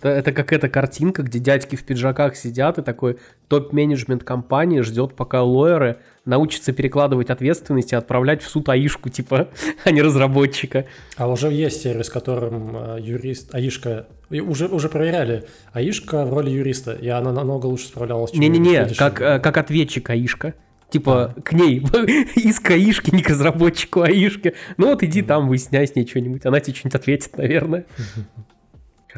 Это, 0.00 0.08
это 0.08 0.32
как 0.32 0.52
эта 0.52 0.68
картинка, 0.68 1.22
где 1.22 1.40
дядьки 1.40 1.76
в 1.76 1.84
пиджаках 1.84 2.36
сидят, 2.36 2.78
и 2.78 2.82
такой 2.82 3.18
топ-менеджмент 3.48 4.24
компании 4.24 4.80
ждет, 4.80 5.14
пока 5.14 5.42
лоеры 5.42 5.98
научатся 6.24 6.72
перекладывать 6.72 7.30
ответственность 7.30 7.92
и 7.92 7.96
отправлять 7.96 8.42
в 8.42 8.48
суд 8.48 8.68
аишку, 8.68 9.08
типа, 9.08 9.48
а 9.84 9.90
не 9.90 10.02
разработчика. 10.02 10.86
А 11.16 11.28
уже 11.28 11.50
есть 11.52 11.82
сервис, 11.82 12.08
которым 12.08 12.76
э, 12.76 12.98
юрист, 13.00 13.54
аишка, 13.54 14.06
уже, 14.30 14.68
уже 14.68 14.88
проверяли, 14.88 15.44
аишка 15.72 16.24
в 16.24 16.34
роли 16.34 16.50
юриста, 16.50 16.92
и 16.92 17.08
она 17.08 17.32
намного 17.32 17.66
лучше 17.66 17.86
справлялась, 17.86 18.30
чем 18.30 18.40
Не-не-не, 18.40 18.94
как, 18.94 19.20
э, 19.20 19.38
как 19.40 19.56
ответчик 19.56 20.10
аишка. 20.10 20.54
Типа, 20.90 21.34
а. 21.36 21.40
к 21.40 21.52
ней, 21.52 21.78
иск 22.34 22.70
аишки, 22.72 23.14
не 23.14 23.22
к 23.22 23.30
разработчику 23.30 24.02
аишки. 24.02 24.54
Ну 24.76 24.88
вот 24.88 25.02
иди 25.04 25.22
там, 25.22 25.48
выясняй 25.48 25.86
с 25.86 25.94
ней 25.94 26.06
что-нибудь, 26.06 26.44
она 26.44 26.58
тебе 26.60 26.74
что-нибудь 26.74 26.96
ответит, 26.96 27.36
наверное. 27.36 27.86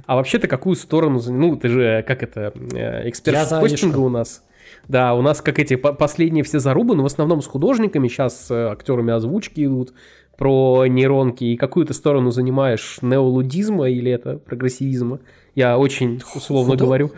А 0.06 0.16
вообще 0.16 0.38
ты 0.38 0.48
какую 0.48 0.74
сторону... 0.74 1.20
Ну, 1.22 1.54
ты 1.54 1.68
же, 1.68 2.04
как 2.08 2.22
это, 2.22 2.54
э, 2.72 3.10
эксперт 3.10 3.46
хостинга 3.48 3.98
у 3.98 4.08
нас. 4.08 4.42
Да, 4.88 5.14
у 5.14 5.22
нас 5.22 5.40
как 5.40 5.58
эти 5.58 5.76
последние 5.76 6.44
все 6.44 6.58
зарубы, 6.58 6.94
но 6.94 7.02
в 7.02 7.06
основном 7.06 7.42
с 7.42 7.46
художниками, 7.46 8.08
сейчас 8.08 8.46
с 8.46 8.50
э, 8.50 8.68
актерами 8.68 9.12
озвучки 9.12 9.64
идут 9.64 9.92
про 10.36 10.86
нейронки. 10.86 11.44
И 11.44 11.56
какую 11.56 11.86
ты 11.86 11.94
сторону 11.94 12.30
занимаешь? 12.30 12.98
Неолудизма 13.02 13.88
или 13.88 14.10
это 14.10 14.38
прогрессивизма? 14.38 15.20
Я 15.54 15.78
очень 15.78 16.20
условно 16.34 16.72
Худо... 16.72 16.84
говорю. 16.84 17.12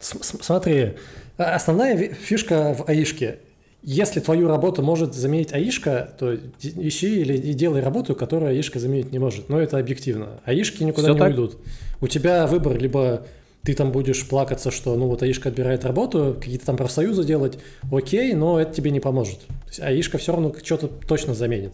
Смотри, 0.00 0.94
а, 1.36 1.54
основная 1.54 1.96
фишка 1.96 2.74
в 2.74 2.88
АИшке 2.88 3.38
если 3.82 4.20
твою 4.20 4.48
работу 4.48 4.82
может 4.82 5.14
заменить 5.14 5.52
АИшка, 5.52 6.12
то 6.18 6.34
ищи 6.34 7.20
или 7.20 7.36
и 7.36 7.54
делай 7.54 7.80
работу, 7.80 8.14
которую 8.14 8.50
АИшка 8.50 8.78
заменить 8.80 9.12
не 9.12 9.18
может. 9.18 9.48
Но 9.48 9.60
это 9.60 9.78
объективно. 9.78 10.40
АИшки 10.44 10.82
никуда 10.82 11.08
Все 11.08 11.12
не 11.14 11.18
так? 11.18 11.28
уйдут. 11.30 11.58
У 12.00 12.08
тебя 12.08 12.46
выбор, 12.46 12.76
либо 12.76 13.26
ты 13.62 13.74
там 13.74 13.92
будешь 13.92 14.26
плакаться, 14.26 14.70
что 14.70 14.96
ну 14.96 15.08
вот 15.08 15.22
АИшка 15.22 15.48
отбирает 15.48 15.84
работу, 15.84 16.36
какие-то 16.38 16.66
там 16.66 16.76
профсоюзы 16.76 17.24
делать, 17.24 17.58
окей, 17.92 18.32
но 18.32 18.60
это 18.60 18.72
тебе 18.72 18.90
не 18.90 19.00
поможет. 19.00 19.40
То 19.40 19.66
есть 19.68 19.80
АИшка 19.80 20.18
все 20.18 20.32
равно 20.32 20.52
что-то 20.62 20.88
точно 20.88 21.34
заменит. 21.34 21.72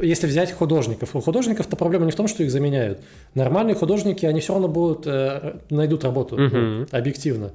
Если 0.00 0.26
взять 0.26 0.52
художников, 0.52 1.14
у 1.14 1.20
художников-то 1.20 1.76
проблема 1.76 2.06
не 2.06 2.12
в 2.12 2.14
том, 2.14 2.26
что 2.26 2.42
их 2.42 2.50
заменяют. 2.50 3.00
Нормальные 3.34 3.74
художники, 3.74 4.24
они 4.24 4.40
все 4.40 4.54
равно 4.54 4.68
будут, 4.68 5.06
э, 5.06 5.56
найдут 5.68 6.04
работу, 6.04 6.36
угу. 6.36 6.56
ну, 6.56 6.86
объективно. 6.90 7.52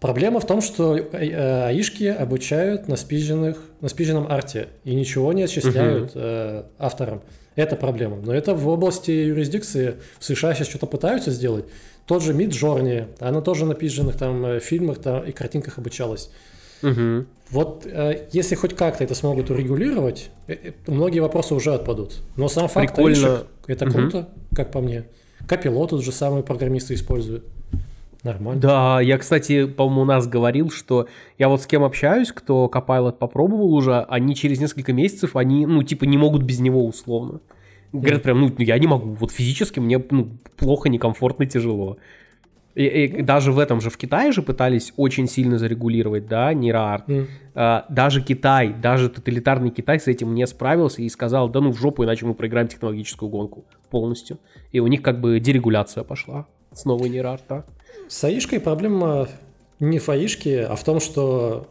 Проблема 0.00 0.38
в 0.38 0.46
том, 0.46 0.60
что 0.60 0.96
э, 0.96 1.66
аишки 1.66 2.04
обучают 2.04 2.86
на, 2.88 2.96
спизженных, 2.96 3.58
на 3.80 3.88
спизженном 3.88 4.30
арте 4.30 4.68
и 4.84 4.94
ничего 4.94 5.32
не 5.32 5.42
отчисляют 5.42 6.10
угу. 6.10 6.20
э, 6.22 6.62
авторам. 6.78 7.22
Это 7.56 7.74
проблема. 7.76 8.16
Но 8.16 8.32
это 8.32 8.54
в 8.54 8.68
области 8.68 9.10
юрисдикции 9.10 9.94
в 10.18 10.24
США 10.24 10.54
сейчас 10.54 10.68
что-то 10.68 10.86
пытаются 10.86 11.30
сделать. 11.30 11.64
Тот 12.06 12.22
же 12.22 12.34
Миджорни, 12.34 13.06
она 13.18 13.40
тоже 13.40 13.64
на 13.64 13.74
пизженных 13.74 14.16
там 14.16 14.44
э, 14.44 14.60
фильмах 14.60 14.98
там, 14.98 15.24
и 15.24 15.32
картинках 15.32 15.78
обучалась. 15.78 16.30
Угу. 16.82 17.24
Вот 17.50 17.86
э, 17.86 18.26
если 18.32 18.54
хоть 18.54 18.74
как-то 18.74 19.04
это 19.04 19.14
смогут 19.14 19.50
урегулировать, 19.50 20.30
э, 20.46 20.72
многие 20.86 21.20
вопросы 21.20 21.54
уже 21.54 21.72
отпадут. 21.72 22.16
Но 22.36 22.48
сам 22.48 22.68
факт 22.68 22.94
Прикольно. 22.94 23.16
Аишек, 23.16 23.46
это 23.66 23.86
круто, 23.86 24.18
угу. 24.18 24.56
как 24.56 24.70
по 24.70 24.80
мне. 24.80 25.04
Копилот 25.48 25.90
тут 25.90 26.04
же 26.04 26.12
самые 26.12 26.42
программисты 26.42 26.94
используют. 26.94 27.44
Нормально. 28.22 28.60
Да, 28.60 29.00
я, 29.02 29.18
кстати, 29.18 29.66
по-моему, 29.66 30.02
у 30.02 30.04
нас 30.06 30.26
говорил, 30.26 30.70
что 30.70 31.08
я 31.38 31.50
вот 31.50 31.60
с 31.60 31.66
кем 31.66 31.84
общаюсь, 31.84 32.32
кто 32.32 32.70
Copilot 32.72 33.12
попробовал 33.12 33.74
уже, 33.74 34.00
они 34.08 34.34
через 34.34 34.58
несколько 34.58 34.94
месяцев, 34.94 35.36
они, 35.36 35.66
ну, 35.66 35.82
типа, 35.82 36.04
не 36.04 36.16
могут 36.16 36.42
без 36.42 36.58
него 36.60 36.86
условно. 36.86 37.40
Говорят 37.94 38.22
прям, 38.22 38.40
ну, 38.40 38.54
я 38.58 38.78
не 38.78 38.86
могу, 38.86 39.14
вот 39.14 39.30
физически 39.30 39.78
мне 39.78 40.02
ну, 40.10 40.28
плохо, 40.56 40.88
некомфортно, 40.88 41.46
тяжело. 41.46 41.98
И, 42.74 42.84
и 42.86 43.22
даже 43.22 43.52
в 43.52 43.60
этом 43.60 43.80
же, 43.80 43.88
в 43.88 43.96
Китае 43.96 44.32
же 44.32 44.42
пытались 44.42 44.92
очень 44.96 45.28
сильно 45.28 45.58
зарегулировать, 45.58 46.26
да, 46.26 46.52
нейроарт. 46.52 47.08
Mm. 47.08 47.26
А, 47.54 47.86
даже 47.88 48.20
Китай, 48.20 48.74
даже 48.74 49.08
тоталитарный 49.08 49.70
Китай 49.70 50.00
с 50.00 50.08
этим 50.08 50.34
не 50.34 50.44
справился 50.46 51.02
и 51.02 51.08
сказал, 51.08 51.48
да 51.48 51.60
ну 51.60 51.70
в 51.70 51.78
жопу, 51.78 52.02
иначе 52.02 52.26
мы 52.26 52.34
проиграем 52.34 52.66
технологическую 52.66 53.28
гонку 53.28 53.64
полностью. 53.90 54.38
И 54.72 54.80
у 54.80 54.88
них 54.88 55.02
как 55.02 55.20
бы 55.20 55.38
дерегуляция 55.38 56.02
пошла 56.02 56.48
с 56.72 56.84
новой 56.84 57.10
нейроарта. 57.10 57.64
С 58.08 58.24
аишкой 58.24 58.58
проблема 58.58 59.28
не 59.80 59.98
в 59.98 60.08
аишке, 60.08 60.64
а 60.64 60.76
в 60.76 60.84
том, 60.84 61.00
что... 61.00 61.68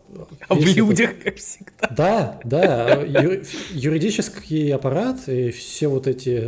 А 0.47 0.55
в 0.55 0.65
людях, 0.65 1.11
это... 1.11 1.23
как 1.23 1.35
всегда. 1.38 1.88
Да, 1.95 2.39
да. 2.43 3.01
Ю... 3.01 3.43
Юридический 3.71 4.73
аппарат 4.73 5.27
и 5.27 5.51
все 5.51 5.88
вот 5.88 6.07
эти... 6.07 6.39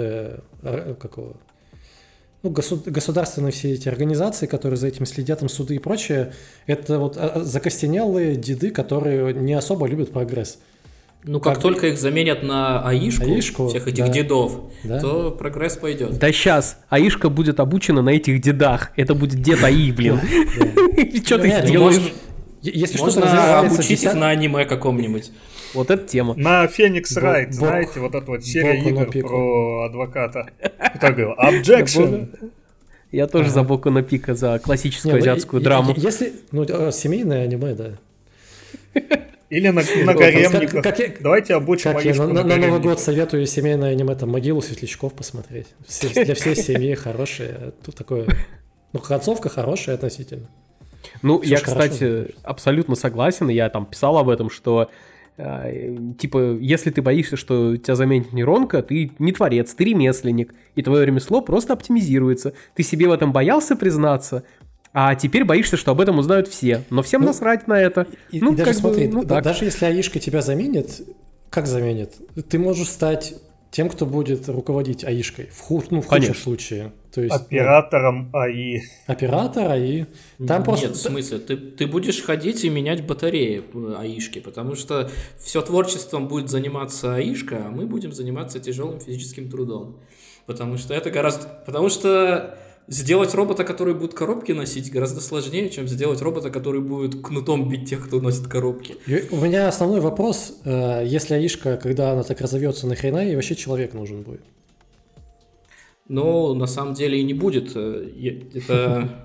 Э, 0.61 0.95
как 0.99 1.18
его, 1.18 1.36
ну, 2.45 2.52
государственные 2.52 3.52
все 3.52 3.73
эти 3.73 3.90
организации, 3.90 4.45
которые 4.45 4.77
за 4.77 4.88
этим 4.88 5.07
следят, 5.07 5.40
там 5.40 5.49
суды 5.49 5.76
и 5.76 5.80
прочее, 5.80 6.34
это 6.68 6.99
вот 6.99 7.18
а, 7.18 7.44
закостенелые 7.44 8.36
деды, 8.36 8.69
которые 8.69 9.34
не 9.34 9.53
особо 9.53 9.88
любят 9.88 10.11
прогресс. 10.11 10.60
Ну, 11.24 11.40
как, 11.40 11.56
как 11.56 11.62
только 11.64 11.88
их 11.88 11.98
заменят 11.98 12.44
на 12.44 12.88
АИшку, 12.88 13.26
АИшку 13.26 13.68
всех 13.68 13.88
этих 13.88 14.06
да. 14.06 14.12
дедов, 14.12 14.62
да. 14.84 15.00
то 15.00 15.32
прогресс 15.32 15.76
пойдет. 15.76 16.20
Да 16.20 16.32
сейчас, 16.32 16.80
АИшка 16.90 17.30
будет 17.30 17.60
обучена 17.60 18.04
на 18.04 18.10
этих 18.10 18.42
дедах. 18.42 18.92
Это 18.96 19.16
будет 19.16 19.42
дед 19.42 19.64
АИ, 19.64 19.92
блин. 19.92 20.20
Что 21.26 21.40
ты 21.40 21.50
сделаешь? 21.66 22.14
Если 22.62 23.00
Можно 23.00 23.60
обучить 23.60 24.04
их 24.04 24.14
на 24.14 24.30
аниме 24.30 24.66
каком-нибудь. 24.66 25.32
Вот 25.74 25.92
эта 25.92 26.08
тема. 26.08 26.36
На 26.36 26.68
Феникс 26.68 27.18
Райт, 27.18 27.54
знаете, 27.54 28.00
вот 28.00 28.16
эта 28.16 28.26
вот 28.26 28.44
серия 28.44 28.82
игр 28.82 29.06
про 29.06 29.86
адвоката. 29.86 30.50
Кто 30.96 31.08
говорил? 31.08 31.34
Objection! 31.34 32.52
Я 33.12 33.28
тоже 33.28 33.50
за 33.50 33.64
Боку 33.64 33.90
на 33.92 34.04
пика, 34.04 34.36
за 34.36 34.60
классическую 34.60 35.18
азиатскую 35.18 35.62
драму. 35.62 35.94
Если, 35.96 36.34
ну, 36.52 36.66
э, 36.68 36.92
семейное 36.92 37.44
аниме, 37.44 37.74
да. 37.74 37.92
Или 39.49 39.69
на, 39.69 39.84
на 40.03 40.13
гаремниках. 40.13 40.84
Как, 40.84 40.97
как, 40.97 41.22
Давайте 41.22 41.53
обучим 41.53 41.93
как 41.93 42.03
я 42.03 42.15
на, 42.15 42.27
на, 42.27 42.43
на 42.43 42.55
Новый 42.57 42.80
год 42.80 42.99
советую 42.99 43.45
семейное 43.45 43.91
аниме, 43.91 44.15
там, 44.15 44.31
«Могилу 44.31 44.61
светлячков» 44.61 45.13
посмотреть. 45.13 45.67
Все, 45.85 46.09
для 46.26 46.34
всей 46.34 46.55
семьи 46.55 46.95
хорошие. 46.95 47.73
Тут 47.84 47.95
такое... 47.95 48.26
Ну, 48.93 48.99
концовка 48.99 49.49
хорошая 49.49 49.95
относительно. 49.95 50.49
Ну, 51.22 51.41
Все 51.41 51.51
я, 51.51 51.57
кстати, 51.57 51.99
хорошо. 51.99 52.34
абсолютно 52.43 52.95
согласен. 52.95 53.49
Я 53.49 53.69
там 53.69 53.85
писал 53.85 54.17
об 54.17 54.30
этом, 54.30 54.49
что 54.49 54.89
э, 55.38 55.95
типа, 56.17 56.57
если 56.59 56.89
ты 56.91 57.01
боишься, 57.01 57.38
что 57.38 57.77
тебя 57.77 57.95
заменит 57.95 58.34
нейронка, 58.34 58.81
ты 58.81 59.11
не 59.19 59.31
творец, 59.31 59.73
ты 59.73 59.84
ремесленник, 59.84 60.55
и 60.76 60.81
твое 60.81 61.05
ремесло 61.05 61.41
просто 61.41 61.73
оптимизируется. 61.73 62.53
Ты 62.73 62.84
себе 62.84 63.07
в 63.07 63.11
этом 63.11 63.31
боялся 63.31 63.76
признаться, 63.76 64.43
а 64.97 65.13
теперь 65.13 65.43
боишься, 65.43 65.76
что 65.76 65.91
об 65.91 65.99
этом 65.99 66.19
узнают 66.19 66.47
все. 66.47 66.85
Но 66.89 67.03
всем 67.03 67.19
ну, 67.19 67.27
насрать 67.27 67.67
на 67.67 67.77
это. 67.77 68.07
И, 68.31 68.39
ну, 68.39 68.53
и 68.53 68.55
даже 68.55 68.73
смотри, 68.76 69.07
бы, 69.07 69.13
ну, 69.15 69.23
да, 69.26 69.41
даже 69.41 69.65
если 69.65 69.84
АИшка 69.88 70.19
тебя 70.19 70.41
заменит, 70.41 71.01
как 71.49 71.67
заменит? 71.67 72.13
Ты 72.47 72.57
можешь 72.57 72.88
стать 72.88 73.35
тем, 73.72 73.89
кто 73.89 74.05
будет 74.05 74.47
руководить 74.47 75.03
АИшкой 75.03 75.49
в, 75.51 75.59
худ, 75.59 75.91
ну, 75.91 76.01
в 76.01 76.05
худшем 76.05 76.34
случае. 76.34 76.93
То 77.13 77.19
есть, 77.22 77.35
Оператором 77.35 78.30
ну, 78.31 78.39
АИ. 78.39 78.84
Оператор 79.05 79.69
АИ. 79.69 80.05
Там 80.38 80.59
Нет, 80.59 80.63
просто... 80.63 80.89
в 80.91 80.95
смысле, 80.95 81.39
ты, 81.39 81.57
ты 81.57 81.88
будешь 81.88 82.23
ходить 82.23 82.63
и 82.63 82.69
менять 82.69 83.05
батареи 83.05 83.65
АИшки, 83.97 84.39
потому 84.39 84.76
что 84.76 85.11
все 85.38 85.61
творчеством 85.61 86.30
будет 86.30 86.49
заниматься 86.49 87.15
АИшка, 87.15 87.65
а 87.65 87.69
мы 87.69 87.85
будем 87.85 88.13
заниматься 88.13 88.61
тяжелым 88.61 89.01
физическим 89.01 89.49
трудом. 89.49 89.97
Потому 90.45 90.77
что 90.77 90.93
это 90.93 91.11
гораздо... 91.11 91.49
Потому 91.65 91.89
что 91.89 92.57
сделать 92.88 93.34
робота, 93.34 93.64
который 93.64 93.94
будет 93.94 94.14
коробки 94.14 94.52
носить, 94.52 94.91
гораздо 94.91 95.22
сложнее, 95.22 95.70
чем 95.70 95.88
сделать 95.88 96.22
робота, 96.22 96.49
который 96.49 96.82
будет 96.82 97.22
кнутом 97.22 97.70
бить 97.70 97.90
тех, 97.90 98.06
кто 98.06 98.20
носит 98.20 98.48
коробки. 98.48 98.98
У 99.32 99.38
меня 99.38 99.68
основной 99.68 100.02
вопрос, 100.02 100.60
э, 100.66 101.03
если 101.06 101.36
Аишка, 101.36 101.78
когда 101.78 102.12
она 102.12 102.24
так 102.24 102.41
разовьется, 102.41 102.88
нахрена 102.88 103.26
ей 103.26 103.36
вообще 103.36 103.56
человек 103.56 103.94
нужен 103.94 104.22
будет? 104.22 104.44
Но 106.07 106.53
на 106.53 106.68
самом 106.68 106.94
деле 106.94 107.20
и 107.20 107.24
не 107.24 107.34
будет. 107.34 107.76
Э, 107.76 108.07
это 108.53 109.22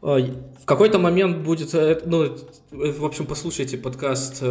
в 0.00 0.64
какой-то 0.64 0.98
момент 0.98 1.38
будет, 1.38 1.74
э, 1.74 2.00
ну, 2.06 2.36
в 2.70 3.04
общем, 3.04 3.26
послушайте 3.26 3.76
подкаст 3.76 4.42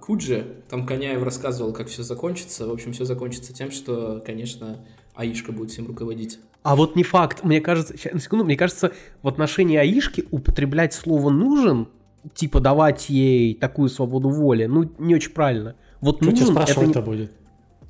Куджи, 0.00 0.44
там 0.68 0.84
Коняев 0.84 1.22
рассказывал, 1.22 1.72
как 1.72 1.86
все 1.86 2.02
закончится. 2.02 2.66
В 2.66 2.72
общем, 2.72 2.92
все 2.92 3.04
закончится 3.04 3.52
тем, 3.52 3.70
что, 3.70 4.20
конечно, 4.26 4.84
Аишка 5.18 5.50
будет 5.50 5.72
всем 5.72 5.88
руководить. 5.88 6.38
А 6.62 6.76
вот 6.76 6.94
не 6.94 7.02
факт. 7.02 7.42
Мне 7.42 7.60
кажется, 7.60 7.96
сейчас, 7.96 8.12
на 8.12 8.20
секунду, 8.20 8.44
мне 8.44 8.56
кажется, 8.56 8.92
в 9.20 9.26
отношении 9.26 9.76
Аишки 9.76 10.24
употреблять 10.30 10.94
слово 10.94 11.30
«нужен», 11.30 11.88
типа 12.34 12.60
давать 12.60 13.08
ей 13.08 13.54
такую 13.54 13.88
свободу 13.88 14.28
воли, 14.28 14.66
ну, 14.66 14.88
не 14.98 15.16
очень 15.16 15.32
правильно. 15.32 15.74
Вот 16.00 16.18
что 16.18 16.30
нужен, 16.30 16.46
спрашивать 16.46 16.90
это, 16.90 17.00
не... 17.00 17.04
будет? 17.04 17.32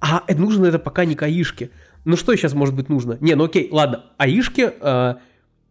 А 0.00 0.24
это 0.26 0.40
нужно 0.40 0.64
это 0.66 0.78
пока 0.78 1.04
не 1.04 1.14
к 1.14 1.22
Аишке. 1.22 1.70
Ну 2.06 2.16
что 2.16 2.34
сейчас 2.34 2.54
может 2.54 2.74
быть 2.74 2.88
нужно? 2.88 3.18
Не, 3.20 3.34
ну 3.34 3.44
окей, 3.44 3.68
ладно, 3.70 4.04
Аишке, 4.16 4.72
э, 4.80 5.14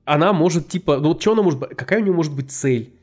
она 0.05 0.33
может, 0.33 0.67
типа, 0.67 0.97
ну 0.97 1.09
вот 1.09 1.21
что 1.21 1.31
она 1.31 1.41
может 1.41 1.59
быть, 1.59 1.69
какая 1.75 2.01
у 2.01 2.03
нее 2.03 2.13
может 2.13 2.35
быть 2.35 2.51
цель? 2.51 2.93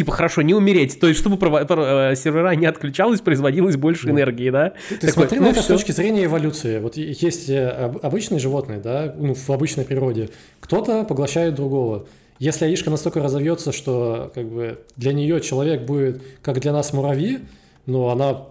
Типа, 0.00 0.12
хорошо, 0.12 0.40
не 0.40 0.54
умереть. 0.54 0.98
То 0.98 1.08
есть, 1.08 1.20
чтобы 1.20 1.36
э, 1.36 2.14
сервера 2.16 2.54
не 2.54 2.64
отключалось, 2.64 3.20
производилось 3.20 3.76
больше 3.76 4.06
да. 4.06 4.12
энергии, 4.12 4.48
да? 4.48 4.72
Ты, 4.88 4.96
ты 4.96 5.08
смотри 5.08 5.38
вот, 5.38 5.44
на 5.44 5.46
ну, 5.48 5.52
это 5.52 5.60
все. 5.60 5.74
с 5.74 5.78
точки 5.78 5.92
зрения 5.92 6.24
эволюции. 6.24 6.78
Вот 6.78 6.96
есть 6.96 7.50
э, 7.50 7.68
обычные 8.02 8.38
животные, 8.38 8.80
да, 8.80 9.14
ну, 9.18 9.34
в 9.34 9.50
обычной 9.50 9.84
природе. 9.84 10.30
Кто-то 10.60 11.04
поглощает 11.04 11.54
другого. 11.54 12.06
Если 12.38 12.64
Аишка 12.64 12.88
настолько 12.88 13.22
разовьется, 13.22 13.72
что 13.72 14.32
как 14.34 14.48
бы 14.48 14.78
для 14.96 15.12
нее 15.12 15.42
человек 15.42 15.82
будет, 15.82 16.22
как 16.40 16.58
для 16.60 16.72
нас 16.72 16.94
муравьи, 16.94 17.40
ну, 17.84 18.08
она 18.08 18.46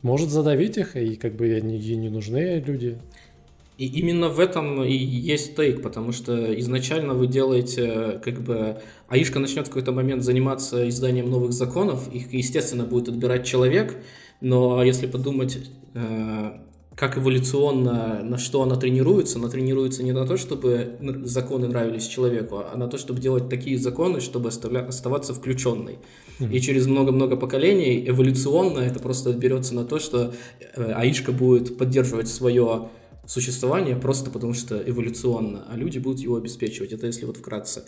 может 0.00 0.30
задавить 0.30 0.78
их, 0.78 0.96
и 0.96 1.16
как 1.16 1.34
бы 1.34 1.48
ей 1.48 1.60
не 1.96 2.08
нужны 2.08 2.64
люди. 2.66 2.96
И 3.76 3.86
именно 3.86 4.28
в 4.28 4.38
этом 4.38 4.84
и 4.84 4.94
есть 4.94 5.56
тейк, 5.56 5.82
потому 5.82 6.12
что 6.12 6.58
изначально 6.60 7.14
вы 7.14 7.26
делаете, 7.26 8.20
как 8.22 8.40
бы, 8.40 8.78
Аишка 9.08 9.40
начнет 9.40 9.66
в 9.66 9.70
какой-то 9.70 9.90
момент 9.90 10.22
заниматься 10.22 10.88
изданием 10.88 11.28
новых 11.28 11.52
законов, 11.52 12.12
их, 12.12 12.32
естественно, 12.32 12.84
будет 12.84 13.08
отбирать 13.08 13.44
человек, 13.44 13.96
но 14.40 14.80
если 14.84 15.08
подумать, 15.08 15.58
э, 15.94 16.50
как 16.94 17.18
эволюционно, 17.18 18.20
на 18.22 18.38
что 18.38 18.62
она 18.62 18.76
тренируется, 18.76 19.38
она 19.38 19.48
тренируется 19.48 20.04
не 20.04 20.12
на 20.12 20.24
то, 20.24 20.36
чтобы 20.36 20.96
законы 21.24 21.66
нравились 21.66 22.06
человеку, 22.06 22.62
а 22.72 22.76
на 22.76 22.86
то, 22.86 22.96
чтобы 22.96 23.20
делать 23.20 23.48
такие 23.48 23.76
законы, 23.76 24.20
чтобы 24.20 24.50
оставаться 24.50 25.34
включенной. 25.34 25.98
Mm-hmm. 26.38 26.52
И 26.52 26.60
через 26.60 26.86
много-много 26.86 27.36
поколений 27.36 28.04
эволюционно 28.06 28.78
это 28.78 29.00
просто 29.00 29.30
отберется 29.30 29.74
на 29.74 29.84
то, 29.84 29.98
что 29.98 30.32
э, 30.76 30.92
Аишка 30.92 31.32
будет 31.32 31.76
поддерживать 31.76 32.28
свое 32.28 32.90
существование 33.26 33.96
просто 33.96 34.30
потому 34.30 34.54
что 34.54 34.76
эволюционно, 34.76 35.64
а 35.70 35.76
люди 35.76 35.98
будут 35.98 36.20
его 36.20 36.36
обеспечивать. 36.36 36.92
Это 36.92 37.06
если 37.06 37.24
вот 37.24 37.36
вкратце. 37.36 37.84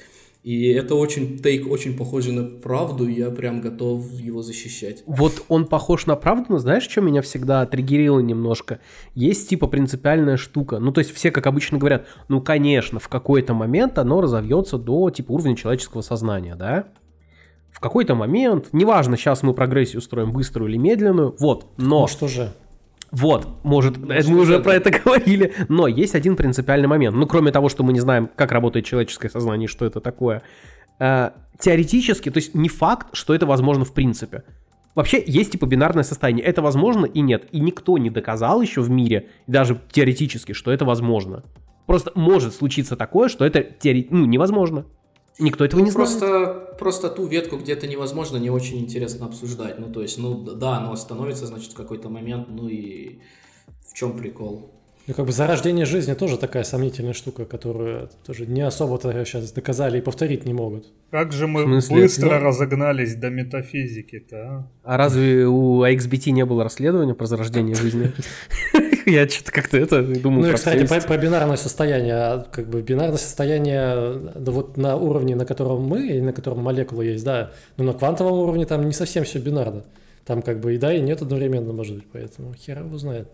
И 0.47 0.69
это 0.69 0.95
очень 0.95 1.39
тейк, 1.39 1.67
очень 1.69 1.97
похожий 1.97 2.33
на 2.33 2.45
правду, 2.45 3.09
и 3.09 3.15
я 3.15 3.31
прям 3.31 3.61
готов 3.61 4.13
его 4.13 4.43
защищать. 4.43 5.03
Вот 5.05 5.43
он 5.49 5.67
похож 5.67 6.07
на 6.07 6.15
правду, 6.15 6.45
но 6.51 6.59
знаешь, 6.59 6.85
что 6.85 7.01
меня 7.01 7.21
всегда 7.21 7.67
триггерило 7.67 8.21
немножко? 8.21 8.79
Есть 9.17 9.49
типа 9.49 9.67
принципиальная 9.67 10.37
штука. 10.37 10.79
Ну, 10.79 10.93
то 10.93 11.01
есть 11.01 11.13
все, 11.13 11.33
как 11.33 11.49
обычно 11.49 11.79
говорят, 11.79 12.07
ну, 12.29 12.41
конечно, 12.41 13.01
в 13.01 13.09
какой-то 13.09 13.55
момент 13.55 13.99
оно 13.99 14.21
разовьется 14.21 14.79
до 14.79 15.11
типа 15.11 15.33
уровня 15.33 15.57
человеческого 15.57 16.03
сознания, 16.03 16.55
да? 16.55 16.91
В 17.73 17.81
какой-то 17.81 18.15
момент, 18.15 18.69
неважно, 18.71 19.17
сейчас 19.17 19.43
мы 19.43 19.53
прогрессию 19.53 19.99
устроим 19.99 20.33
быструю 20.33 20.71
или 20.71 20.79
медленную, 20.79 21.35
вот, 21.41 21.67
но... 21.77 22.03
Ну 22.03 22.07
что 22.07 22.29
же? 22.29 22.53
Вот, 23.17 23.65
может, 23.65 23.97
ну, 23.97 24.15
мы 24.29 24.41
уже 24.41 24.59
про 24.61 24.75
это 24.75 24.91
говорили. 25.05 25.55
Но 25.69 25.87
есть 25.87 26.15
один 26.15 26.37
принципиальный 26.37 26.87
момент. 26.87 27.17
Ну, 27.17 27.27
кроме 27.27 27.51
того, 27.51 27.71
что 27.71 27.83
мы 27.83 27.95
не 27.95 28.01
знаем, 28.01 28.29
как 28.37 28.53
работает 28.53 28.85
человеческое 28.85 29.31
сознание, 29.31 29.69
что 29.69 29.87
это 29.87 30.01
такое. 30.01 30.43
Э, 30.99 31.31
теоретически, 31.59 32.31
то 32.31 32.37
есть 32.37 32.55
не 32.55 32.69
факт, 32.69 33.09
что 33.15 33.35
это 33.35 33.47
возможно 33.47 33.87
в 33.87 33.95
принципе. 33.95 34.43
Вообще 34.95 35.23
есть 35.27 35.53
типа 35.53 35.65
бинарное 35.65 36.05
состояние. 36.05 36.45
Это 36.45 36.61
возможно 36.61 37.07
и 37.07 37.23
нет. 37.23 37.49
И 37.53 37.61
никто 37.61 37.97
не 37.97 38.11
доказал 38.11 38.61
еще 38.61 38.83
в 38.83 38.91
мире, 38.91 39.29
даже 39.47 39.81
теоретически, 39.91 40.53
что 40.53 40.71
это 40.71 40.85
возможно. 40.85 41.43
Просто 41.87 42.13
может 42.17 42.55
случиться 42.55 42.97
такое, 42.97 43.29
что 43.31 43.47
это 43.47 43.63
теоре... 43.63 44.07
ну, 44.11 44.27
невозможно. 44.27 44.85
Никто 45.39 45.65
этого 45.65 45.81
ну, 45.81 45.87
не 45.87 45.93
просто, 45.93 46.19
знает. 46.19 46.79
Просто 46.79 47.11
ту 47.11 47.27
ветку 47.27 47.57
где-то 47.59 47.87
невозможно, 47.87 48.39
не 48.39 48.51
очень 48.51 48.79
интересно 48.79 49.27
обсуждать. 49.27 49.79
Ну, 49.79 49.93
то 49.93 50.03
есть, 50.03 50.19
ну, 50.19 50.43
да, 50.43 50.79
оно 50.79 50.93
остановится, 50.93 51.47
значит, 51.47 51.73
в 51.73 51.77
какой-то 51.77 52.09
момент, 52.09 52.49
ну 52.49 52.69
и 52.69 53.21
в 53.89 53.95
чем 53.95 54.17
прикол? 54.17 54.73
Ну, 55.07 55.15
как 55.15 55.25
бы 55.25 55.31
зарождение 55.31 55.87
жизни 55.87 56.15
тоже 56.15 56.37
такая 56.37 56.65
сомнительная 56.65 57.13
штука, 57.13 57.45
которую 57.45 58.11
тоже 58.27 58.45
не 58.45 58.63
особо-то 58.63 59.13
сейчас 59.25 59.53
доказали 59.53 59.99
и 59.99 60.01
повторить 60.01 60.45
не 60.45 60.53
могут. 60.53 60.93
Как 61.13 61.33
же 61.33 61.47
мы 61.47 61.65
быстро 61.65 62.39
ну... 62.39 62.45
разогнались 62.45 63.15
до 63.15 63.31
метафизики-то, 63.31 64.37
а? 64.37 64.71
А 64.83 64.97
разве 64.97 65.47
у 65.47 65.85
AXBT 65.85 66.33
не 66.33 66.45
было 66.45 66.65
расследования 66.65 67.15
про 67.15 67.27
зарождение 67.27 67.75
жизни? 67.81 68.13
Я 69.11 69.29
что-то 69.29 69.53
как-то 69.53 69.79
это 69.79 70.03
думал. 70.03 70.43
Ну 70.43 70.51
и, 70.51 70.53
кстати, 70.53 70.85
про, 70.85 71.01
про 71.01 71.17
бинарное 71.17 71.57
состояние. 71.57 72.15
А 72.15 72.47
как 72.51 72.69
бы 72.69 72.83
бинарное 72.83 73.19
состояние 73.19 74.33
да, 74.35 74.51
вот 74.51 74.77
на 74.77 74.97
уровне, 74.97 75.37
на 75.37 75.47
котором 75.47 75.83
мы, 75.83 76.09
и 76.09 76.21
на 76.21 76.33
котором 76.33 76.59
молекулы 76.59 77.05
есть, 77.05 77.25
да. 77.25 77.53
Но 77.77 77.85
на 77.85 77.93
квантовом 77.93 78.33
уровне 78.33 78.67
там 78.67 78.85
не 78.85 78.93
совсем 78.93 79.23
все 79.23 79.39
бинарно. 79.39 79.85
Там 80.25 80.43
как 80.43 80.59
бы 80.59 80.75
и 80.75 80.79
да, 80.79 80.93
и 80.93 81.01
нет 81.01 81.23
одновременно, 81.23 81.73
может 81.73 81.95
быть, 81.95 82.07
поэтому 82.13 82.53
хера 82.55 82.81
его 82.81 82.99
знает. 82.99 83.29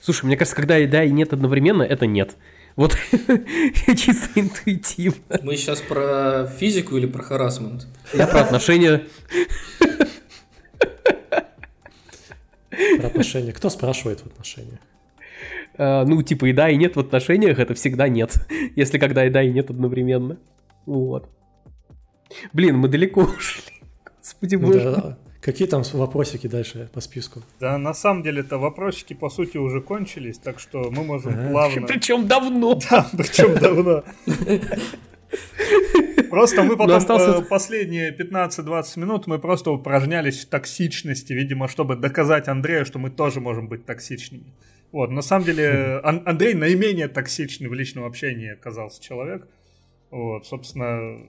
Слушай, 0.00 0.24
мне 0.24 0.38
кажется, 0.38 0.56
когда 0.56 0.78
и 0.78 0.86
да, 0.86 1.04
и 1.04 1.10
нет 1.10 1.34
одновременно, 1.34 1.82
это 1.82 2.06
нет. 2.06 2.36
Вот 2.74 2.96
чисто 3.96 4.40
интуитивно. 4.40 5.38
Мы 5.42 5.56
сейчас 5.56 5.82
про 5.82 6.46
физику 6.58 6.96
или 6.96 7.04
про 7.04 7.22
харасмент? 7.22 7.86
Я 8.14 8.26
про 8.26 8.40
отношения. 8.40 9.02
Про 12.98 13.06
отношения. 13.06 13.52
Кто 13.52 13.70
спрашивает 13.70 14.20
в 14.20 14.26
отношениях? 14.26 14.80
Uh, 15.74 16.04
ну, 16.04 16.22
типа 16.22 16.46
и 16.46 16.52
да, 16.52 16.68
и 16.68 16.76
нет 16.76 16.96
в 16.96 17.00
отношениях, 17.00 17.58
это 17.58 17.74
всегда 17.74 18.06
нет. 18.08 18.46
Если 18.76 18.98
когда 18.98 19.24
и 19.26 19.30
да, 19.30 19.42
и 19.42 19.50
нет 19.50 19.70
одновременно. 19.70 20.38
Вот. 20.84 21.30
Блин, 22.52 22.76
мы 22.76 22.88
далеко 22.88 23.22
ушли. 23.38 23.72
Господи 24.18 24.56
боже. 24.56 24.80
Да, 24.80 24.94
да. 24.94 25.18
Какие 25.40 25.66
там 25.66 25.82
вопросики 25.94 26.46
дальше 26.46 26.88
по 26.92 27.00
списку? 27.00 27.42
Да, 27.58 27.76
на 27.76 27.94
самом 27.94 28.22
деле-то 28.22 28.58
вопросики, 28.58 29.12
по 29.12 29.28
сути, 29.28 29.56
уже 29.56 29.80
кончились, 29.80 30.38
так 30.38 30.60
что 30.60 30.88
мы 30.90 31.02
можем 31.02 31.34
а, 31.36 31.50
плавно... 31.50 31.86
Причем 31.88 32.28
давно. 32.28 32.78
Да, 32.88 33.08
причем 33.16 33.58
давно. 33.58 34.04
Просто 36.30 36.62
мы 36.62 36.76
потом 36.76 36.96
остался... 36.96 37.38
э, 37.38 37.42
последние 37.42 38.16
15-20 38.16 39.00
минут 39.00 39.26
мы 39.26 39.38
просто 39.38 39.70
упражнялись 39.70 40.44
в 40.44 40.48
токсичности, 40.48 41.32
видимо, 41.32 41.68
чтобы 41.68 41.96
доказать 41.96 42.48
Андрею, 42.48 42.86
что 42.86 42.98
мы 42.98 43.10
тоже 43.10 43.40
можем 43.40 43.68
быть 43.68 43.84
токсичными. 43.84 44.54
Вот, 44.92 45.10
на 45.10 45.22
самом 45.22 45.44
деле 45.44 46.00
Ан- 46.02 46.22
Андрей 46.26 46.54
наименее 46.54 47.08
токсичный 47.08 47.68
в 47.68 47.74
личном 47.74 48.04
общении 48.04 48.52
оказался 48.52 49.02
человек. 49.02 49.46
Вот, 50.10 50.46
собственно, 50.46 51.26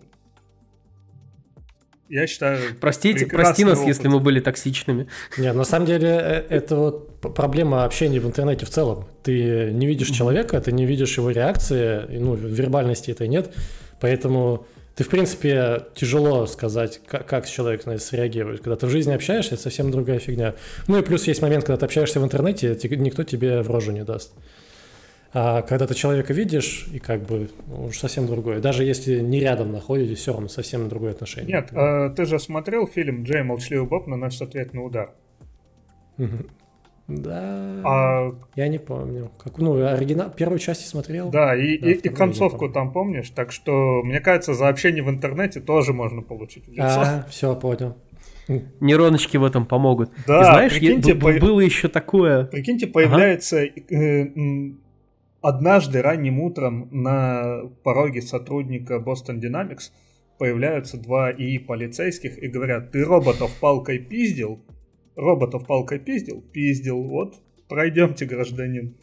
я 2.10 2.28
считаю... 2.28 2.76
Простите, 2.80 3.26
прости 3.26 3.64
нас, 3.64 3.80
опыт. 3.80 3.88
если 3.88 4.08
мы 4.08 4.20
были 4.20 4.40
токсичными. 4.40 5.08
Не, 5.38 5.52
на 5.52 5.64
самом 5.64 5.88
деле 5.88 6.10
э, 6.10 6.46
это 6.50 6.76
вот 6.76 7.22
проблема 7.22 7.86
общения 7.86 8.20
в 8.20 8.28
интернете 8.28 8.66
в 8.66 8.70
целом. 8.70 9.08
Ты 9.24 9.72
не 9.72 9.88
видишь 9.88 10.10
человека, 10.10 10.62
ты 10.62 10.72
не 10.72 10.86
видишь 10.86 11.18
его 11.18 11.32
реакции, 11.32 12.06
ну, 12.20 12.36
вербальности 12.36 13.12
этой 13.12 13.28
нет, 13.28 13.56
поэтому 14.04 14.66
ты, 14.96 15.06
в 15.06 15.08
принципе, 15.08 15.86
тяжело 15.96 16.46
сказать, 16.46 17.00
как, 17.08 17.26
как 17.26 17.48
человек 17.48 17.86
на 17.86 17.92
это 17.92 18.04
среагирует. 18.04 18.60
Когда 18.60 18.76
ты 18.76 18.86
в 18.86 18.90
жизни 18.90 19.14
общаешься, 19.14 19.54
это 19.54 19.64
совсем 19.64 19.92
другая 19.92 20.20
фигня. 20.20 20.56
Ну 20.90 21.00
и 21.00 21.02
плюс 21.02 21.26
есть 21.26 21.42
момент, 21.42 21.64
когда 21.64 21.78
ты 21.78 21.86
общаешься 21.86 22.20
в 22.20 22.24
интернете, 22.26 22.78
никто 22.98 23.24
тебе 23.24 23.62
в 23.62 23.72
рожу 23.72 23.94
не 23.94 24.04
даст. 24.04 24.34
А 25.32 25.62
когда 25.62 25.88
ты 25.88 25.96
человека 25.96 26.34
видишь, 26.34 26.86
и 26.92 27.00
как 27.00 27.22
бы 27.22 27.50
ну, 27.68 27.86
уж 27.86 27.98
совсем 27.98 28.28
другое. 28.28 28.60
Даже 28.60 28.84
если 28.84 29.22
не 29.22 29.40
рядом 29.40 29.72
находитесь, 29.72 30.20
все 30.20 30.34
равно 30.34 30.50
совсем 30.50 30.90
другое 30.90 31.12
отношение. 31.12 31.56
Нет, 31.56 31.70
а, 31.72 32.10
ты 32.10 32.26
же 32.26 32.38
смотрел 32.38 32.86
фильм 32.86 33.24
«Джей 33.24 33.42
Молчаливый 33.42 33.88
Боб 33.88 34.08
наносит 34.08 34.42
ответный 34.42 34.86
удар». 34.86 35.12
Да. 37.08 37.82
А... 37.84 38.36
Я 38.56 38.68
не 38.70 38.78
помню. 38.78 39.32
Как, 39.44 39.58
ну, 39.58 39.86
оригинал, 39.86 40.32
первую 40.32 40.60
часть 40.60 40.88
смотрел. 40.88 41.30
Да, 41.30 41.56
и, 41.56 41.78
да, 41.78 41.92
и, 41.92 41.94
и 41.96 42.10
концовку 42.10 42.70
там 42.70 42.94
помнишь. 42.94 43.30
Так 43.32 43.52
что, 43.52 44.02
мне 44.04 44.22
кажется, 44.22 44.54
за 44.54 44.70
общение 44.70 45.04
в 45.04 45.10
интернете 45.10 45.60
тоже 45.60 45.94
можно 45.94 46.22
получить 46.22 46.68
лицо. 46.68 46.84
А, 46.84 47.26
все, 47.30 47.56
понял. 47.56 47.98
Нейроночки 48.80 49.38
в 49.38 49.44
этом 49.44 49.66
помогут. 49.66 50.12
Да, 50.28 50.42
и 50.42 50.44
знаешь, 50.46 50.74
прикиньте, 50.74 51.12
я, 51.12 51.16
по... 51.16 51.32
было 51.34 51.60
еще 51.60 51.88
такое. 51.88 52.46
Прикиньте, 52.46 52.88
появляется 52.88 53.62
ага. 53.62 54.78
однажды 55.42 56.02
ранним 56.02 56.40
утром 56.40 56.90
на 56.92 57.64
пороге 57.84 58.22
сотрудника 58.22 58.96
Boston 58.96 59.40
Dynamics 59.40 59.92
появляются 60.38 60.98
два 60.98 61.32
ИИ 61.32 61.58
полицейских 61.58 62.42
и 62.42 62.48
говорят, 62.48 62.92
ты 62.92 63.04
роботов 63.04 63.52
палкой 63.62 64.00
пиздил? 64.00 64.62
Роботов 65.16 65.66
палкой 65.68 66.00
пиздил? 66.00 66.44
Пиздил. 66.52 67.02
Вот 67.04 67.36
Пройдемте, 67.74 68.26
гражданин. 68.26 68.94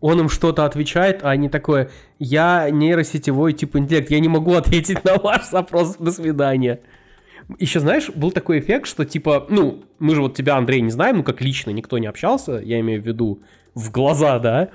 Он 0.00 0.20
им 0.20 0.28
что-то 0.28 0.64
отвечает, 0.64 1.24
а 1.24 1.30
они 1.30 1.48
такое, 1.48 1.90
я 2.20 2.68
нейросетевой 2.70 3.52
тип 3.52 3.74
интеллект, 3.74 4.10
я 4.10 4.20
не 4.20 4.28
могу 4.28 4.52
ответить 4.54 5.02
на 5.04 5.16
ваш 5.16 5.48
запрос, 5.48 5.96
до 5.96 6.12
свидания. 6.12 6.80
Еще 7.58 7.80
знаешь, 7.80 8.10
был 8.10 8.30
такой 8.30 8.60
эффект, 8.60 8.86
что 8.86 9.04
типа, 9.04 9.46
ну, 9.48 9.82
мы 9.98 10.14
же 10.14 10.22
вот 10.22 10.36
тебя, 10.36 10.56
Андрей, 10.56 10.82
не 10.82 10.90
знаем, 10.90 11.16
ну 11.16 11.22
как 11.24 11.40
лично 11.40 11.70
никто 11.70 11.98
не 11.98 12.06
общался, 12.06 12.58
я 12.58 12.78
имею 12.80 13.02
в 13.02 13.06
виду 13.06 13.42
в 13.74 13.90
глаза, 13.90 14.38
да, 14.38 14.70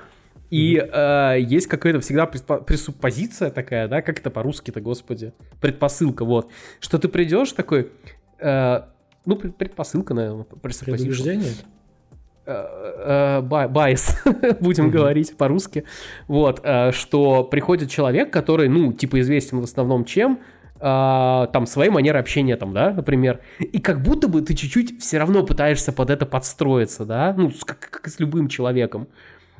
и 0.50 0.76
mm-hmm. 0.76 1.36
э, 1.36 1.40
есть 1.40 1.68
какая-то 1.68 2.00
всегда 2.00 2.26
пресуппозиция 2.26 3.50
такая, 3.50 3.88
да, 3.88 4.02
как 4.02 4.18
это 4.18 4.30
по-русски-то, 4.30 4.80
господи, 4.80 5.32
предпосылка, 5.60 6.24
вот, 6.24 6.50
что 6.80 6.98
ты 6.98 7.08
придешь 7.08 7.52
такой, 7.52 7.92
э, 8.40 8.80
ну, 9.30 9.36
предпосылка, 9.36 10.14
наверное, 10.14 10.44
Предубеждение? 10.44 11.52
Э, 12.46 13.40
э, 13.42 13.68
байс, 13.68 14.16
будем 14.60 14.86
mm-hmm. 14.86 14.90
говорить 14.90 15.36
по-русски, 15.36 15.84
вот, 16.26 16.60
э, 16.64 16.90
что 16.92 17.44
приходит 17.44 17.90
человек, 17.90 18.32
который, 18.32 18.68
ну, 18.68 18.92
типа 18.92 19.20
известен 19.20 19.60
в 19.60 19.64
основном 19.64 20.04
чем, 20.04 20.40
там 20.80 21.66
своей 21.66 21.90
манеры 21.90 22.18
общения 22.18 22.56
там, 22.56 22.72
да, 22.72 22.90
например, 22.90 23.40
и 23.58 23.78
как 23.80 24.02
будто 24.02 24.28
бы 24.28 24.40
ты 24.40 24.54
чуть-чуть 24.54 24.98
все 25.02 25.18
равно 25.18 25.44
пытаешься 25.44 25.92
под 25.92 26.08
это 26.08 26.24
подстроиться, 26.24 27.04
да, 27.04 27.34
ну, 27.36 27.52
как, 27.66 27.78
как 27.78 28.08
с 28.08 28.18
любым 28.18 28.48
человеком, 28.48 29.06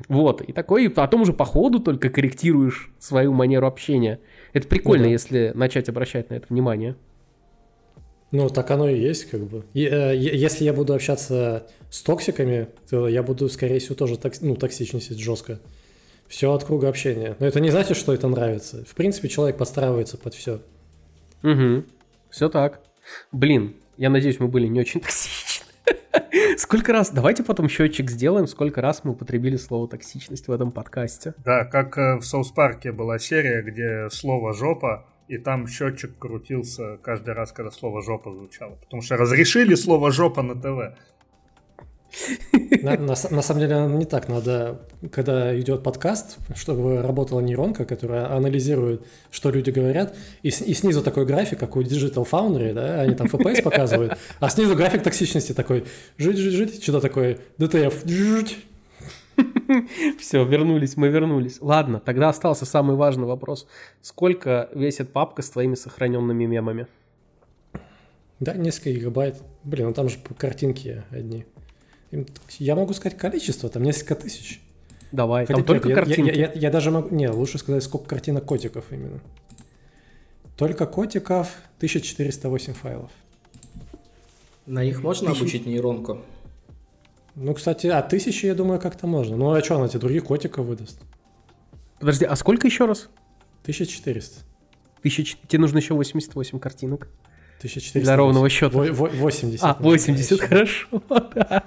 вот, 0.07 0.41
и 0.41 0.51
такой, 0.51 0.89
потом 0.89 1.21
уже 1.21 1.33
по 1.33 1.45
ходу 1.45 1.79
только 1.79 2.09
корректируешь 2.09 2.91
свою 2.97 3.33
манеру 3.33 3.67
общения. 3.67 4.19
Это 4.53 4.67
прикольно, 4.67 5.03
ну, 5.03 5.09
да. 5.09 5.11
если 5.11 5.51
начать 5.53 5.89
обращать 5.89 6.31
на 6.31 6.35
это 6.35 6.47
внимание. 6.49 6.95
Ну, 8.31 8.49
так 8.49 8.71
оно 8.71 8.89
и 8.89 8.99
есть, 8.99 9.25
как 9.25 9.41
бы. 9.41 9.63
И, 9.73 9.85
э, 9.85 10.15
если 10.15 10.63
я 10.63 10.73
буду 10.73 10.93
общаться 10.93 11.67
с 11.89 12.01
токсиками, 12.01 12.67
то 12.89 13.07
я 13.07 13.23
буду, 13.23 13.49
скорее 13.49 13.79
всего, 13.79 13.95
тоже 13.95 14.17
токс, 14.17 14.39
ну, 14.41 14.55
токсичничать 14.55 15.19
жестко. 15.19 15.59
Все 16.27 16.53
от 16.53 16.63
круга 16.63 16.87
общения. 16.87 17.35
Но 17.39 17.45
это 17.45 17.59
не 17.59 17.71
значит, 17.71 17.97
что 17.97 18.13
это 18.13 18.29
нравится. 18.29 18.85
В 18.85 18.95
принципе, 18.95 19.27
человек 19.27 19.57
подстраивается 19.57 20.17
под 20.17 20.33
все. 20.33 20.61
Угу. 21.43 21.83
Все 22.29 22.47
так. 22.47 22.79
Блин, 23.33 23.75
я 23.97 24.09
надеюсь, 24.09 24.39
мы 24.39 24.47
были 24.47 24.67
не 24.67 24.79
очень 24.79 25.01
токсичны. 25.01 25.65
Сколько 26.57 26.93
раз, 26.93 27.11
давайте 27.11 27.43
потом 27.43 27.67
счетчик 27.67 28.09
сделаем, 28.09 28.47
сколько 28.47 28.81
раз 28.81 29.03
мы 29.03 29.11
употребили 29.11 29.57
слово 29.57 29.87
токсичность 29.87 30.47
в 30.47 30.51
этом 30.51 30.71
подкасте. 30.71 31.33
Да, 31.43 31.65
как 31.65 31.97
э, 31.97 32.17
в 32.17 32.23
Соус 32.23 32.51
Парке 32.51 32.91
была 32.91 33.19
серия, 33.19 33.61
где 33.61 34.09
слово 34.09 34.53
жопа 34.53 35.05
и 35.31 35.37
там 35.37 35.65
счетчик 35.65 36.11
крутился 36.19 36.97
каждый 37.01 37.33
раз, 37.33 37.53
когда 37.53 37.71
слово 37.71 38.01
жопа 38.01 38.33
звучало. 38.33 38.75
Потому 38.75 39.01
что 39.01 39.15
разрешили 39.15 39.75
слово 39.75 40.11
жопа 40.11 40.41
на 40.41 40.55
ТВ. 40.55 40.97
На, 42.81 42.97
на, 42.97 43.15
на 43.29 43.41
самом 43.41 43.59
деле 43.61 43.87
не 43.87 44.03
так 44.03 44.27
надо, 44.27 44.81
когда 45.09 45.57
идет 45.57 45.83
подкаст, 45.83 46.37
чтобы 46.53 47.01
работала 47.01 47.39
нейронка, 47.39 47.85
которая 47.85 48.35
анализирует, 48.35 49.07
что 49.31 49.51
люди 49.51 49.69
говорят, 49.69 50.13
и, 50.43 50.49
и 50.49 50.73
снизу 50.73 51.01
такой 51.01 51.25
график, 51.25 51.59
как 51.59 51.77
у 51.77 51.81
Digital 51.81 52.27
Foundry, 52.29 52.73
да, 52.73 52.99
они 52.99 53.15
там 53.15 53.27
FPS 53.27 53.61
показывают, 53.61 54.17
а 54.41 54.49
снизу 54.49 54.75
график 54.75 55.03
токсичности 55.03 55.53
такой, 55.53 55.85
жить, 56.17 56.37
жить, 56.37 56.53
жить, 56.53 56.83
что-то 56.83 56.99
такое, 56.99 57.37
DTF, 57.57 58.05
жить, 58.05 58.57
Все, 60.19 60.43
вернулись, 60.43 60.97
мы 60.97 61.09
вернулись. 61.09 61.57
Ладно, 61.61 61.99
тогда 61.99 62.29
остался 62.29 62.65
самый 62.65 62.95
важный 62.95 63.25
вопрос. 63.25 63.67
Сколько 64.01 64.69
весит 64.73 65.11
папка 65.11 65.41
с 65.41 65.49
твоими 65.49 65.75
сохраненными 65.75 66.45
мемами? 66.45 66.87
Да, 68.39 68.53
несколько 68.53 68.91
гигабайт. 68.91 69.41
Блин, 69.63 69.87
ну 69.87 69.93
там 69.93 70.09
же 70.09 70.17
картинки 70.37 71.03
одни. 71.11 71.45
Я 72.59 72.75
могу 72.75 72.93
сказать 72.93 73.17
количество, 73.17 73.69
там 73.69 73.83
несколько 73.83 74.15
тысяч. 74.15 74.61
Давай, 75.11 75.45
Хотя, 75.45 75.57
там 75.57 75.65
только 75.65 75.89
я, 75.89 75.95
картинки. 75.95 76.29
Я, 76.29 76.33
я, 76.33 76.45
я, 76.47 76.51
я 76.53 76.71
даже 76.71 76.89
могу... 76.91 77.13
Не, 77.13 77.29
лучше 77.29 77.57
сказать, 77.57 77.83
сколько 77.83 78.07
картинок 78.07 78.45
котиков 78.45 78.85
именно. 78.91 79.19
Только 80.57 80.85
котиков 80.85 81.49
1408 81.77 82.73
файлов. 82.73 83.11
На 84.65 84.83
них 84.83 85.01
можно 85.03 85.29
Тысяч... 85.29 85.41
обучить 85.41 85.65
нейронку? 85.65 86.19
Ну, 87.35 87.53
кстати, 87.53 87.87
а 87.87 88.01
тысячи, 88.01 88.45
я 88.45 88.55
думаю, 88.55 88.79
как-то 88.79 89.07
можно. 89.07 89.37
Ну, 89.37 89.51
а 89.51 89.63
что, 89.63 89.77
она 89.77 89.87
тебе 89.87 89.99
других 89.99 90.25
котиков 90.25 90.65
выдаст? 90.65 90.99
Подожди, 91.99 92.25
а 92.25 92.35
сколько 92.35 92.67
еще 92.67 92.85
раз? 92.85 93.09
1400. 93.61 94.41
1000... 94.99 95.37
Тебе 95.47 95.59
нужно 95.59 95.77
еще 95.77 95.93
88 95.93 96.59
картинок. 96.59 97.07
1400. 97.61 97.99
Для 97.99 98.15
ровного 98.15 98.49
счета. 98.49 98.77
80. 98.77 99.63
А, 99.63 99.77
80, 99.79 100.41
хорошо. 100.41 100.87
Да. 101.33 101.63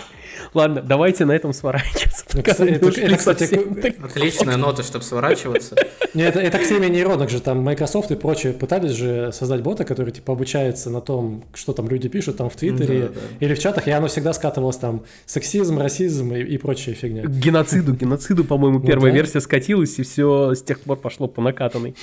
Ладно, 0.53 0.83
давайте 0.83 1.25
на 1.25 1.33
этом 1.33 1.53
сворачиваться. 1.53 2.25
Ну, 2.35 2.43
кстати, 2.43 2.71
это, 2.71 3.01
это, 3.01 3.17
кстати, 3.17 4.05
Отличная 4.05 4.57
нота, 4.57 4.83
чтобы 4.83 5.05
сворачиваться. 5.05 5.77
Не, 6.15 6.23
это, 6.25 6.41
это 6.41 6.59
к 6.59 6.67
теме 6.67 6.89
нейронок 6.89 7.31
же, 7.31 7.41
там 7.41 7.61
Microsoft 7.61 8.11
и 8.11 8.17
прочие 8.17 8.53
пытались 8.53 8.93
же 8.93 9.33
создать 9.33 9.63
бота, 9.63 9.85
который 9.85 10.13
типа 10.13 10.33
обучается 10.33 10.91
на 10.91 11.01
том, 11.01 11.45
что 11.55 11.73
там 11.73 11.89
люди 11.89 12.09
пишут 12.09 12.37
там 12.37 12.51
в 12.51 12.57
Твиттере 12.57 13.01
да, 13.01 13.09
да. 13.09 13.21
или 13.47 13.55
в 13.55 13.59
чатах, 13.59 13.89
и 13.89 13.91
оно 13.91 14.09
всегда 14.09 14.33
скатывалось 14.33 14.77
там 14.77 15.05
сексизм, 15.27 15.79
расизм 15.79 16.35
и, 16.35 16.41
и 16.43 16.59
прочая 16.59 16.95
фигня. 16.95 17.25
геноциду, 17.25 17.95
геноциду, 17.95 18.45
по-моему, 18.45 18.81
первая 18.81 19.13
ну, 19.13 19.17
да. 19.17 19.23
версия 19.23 19.41
скатилась, 19.41 19.99
и 19.99 20.03
все 20.03 20.55
с 20.55 20.63
тех 20.63 20.81
пор 20.81 20.99
пошло 20.99 21.27
по 21.27 21.41
накатанной. 21.43 21.95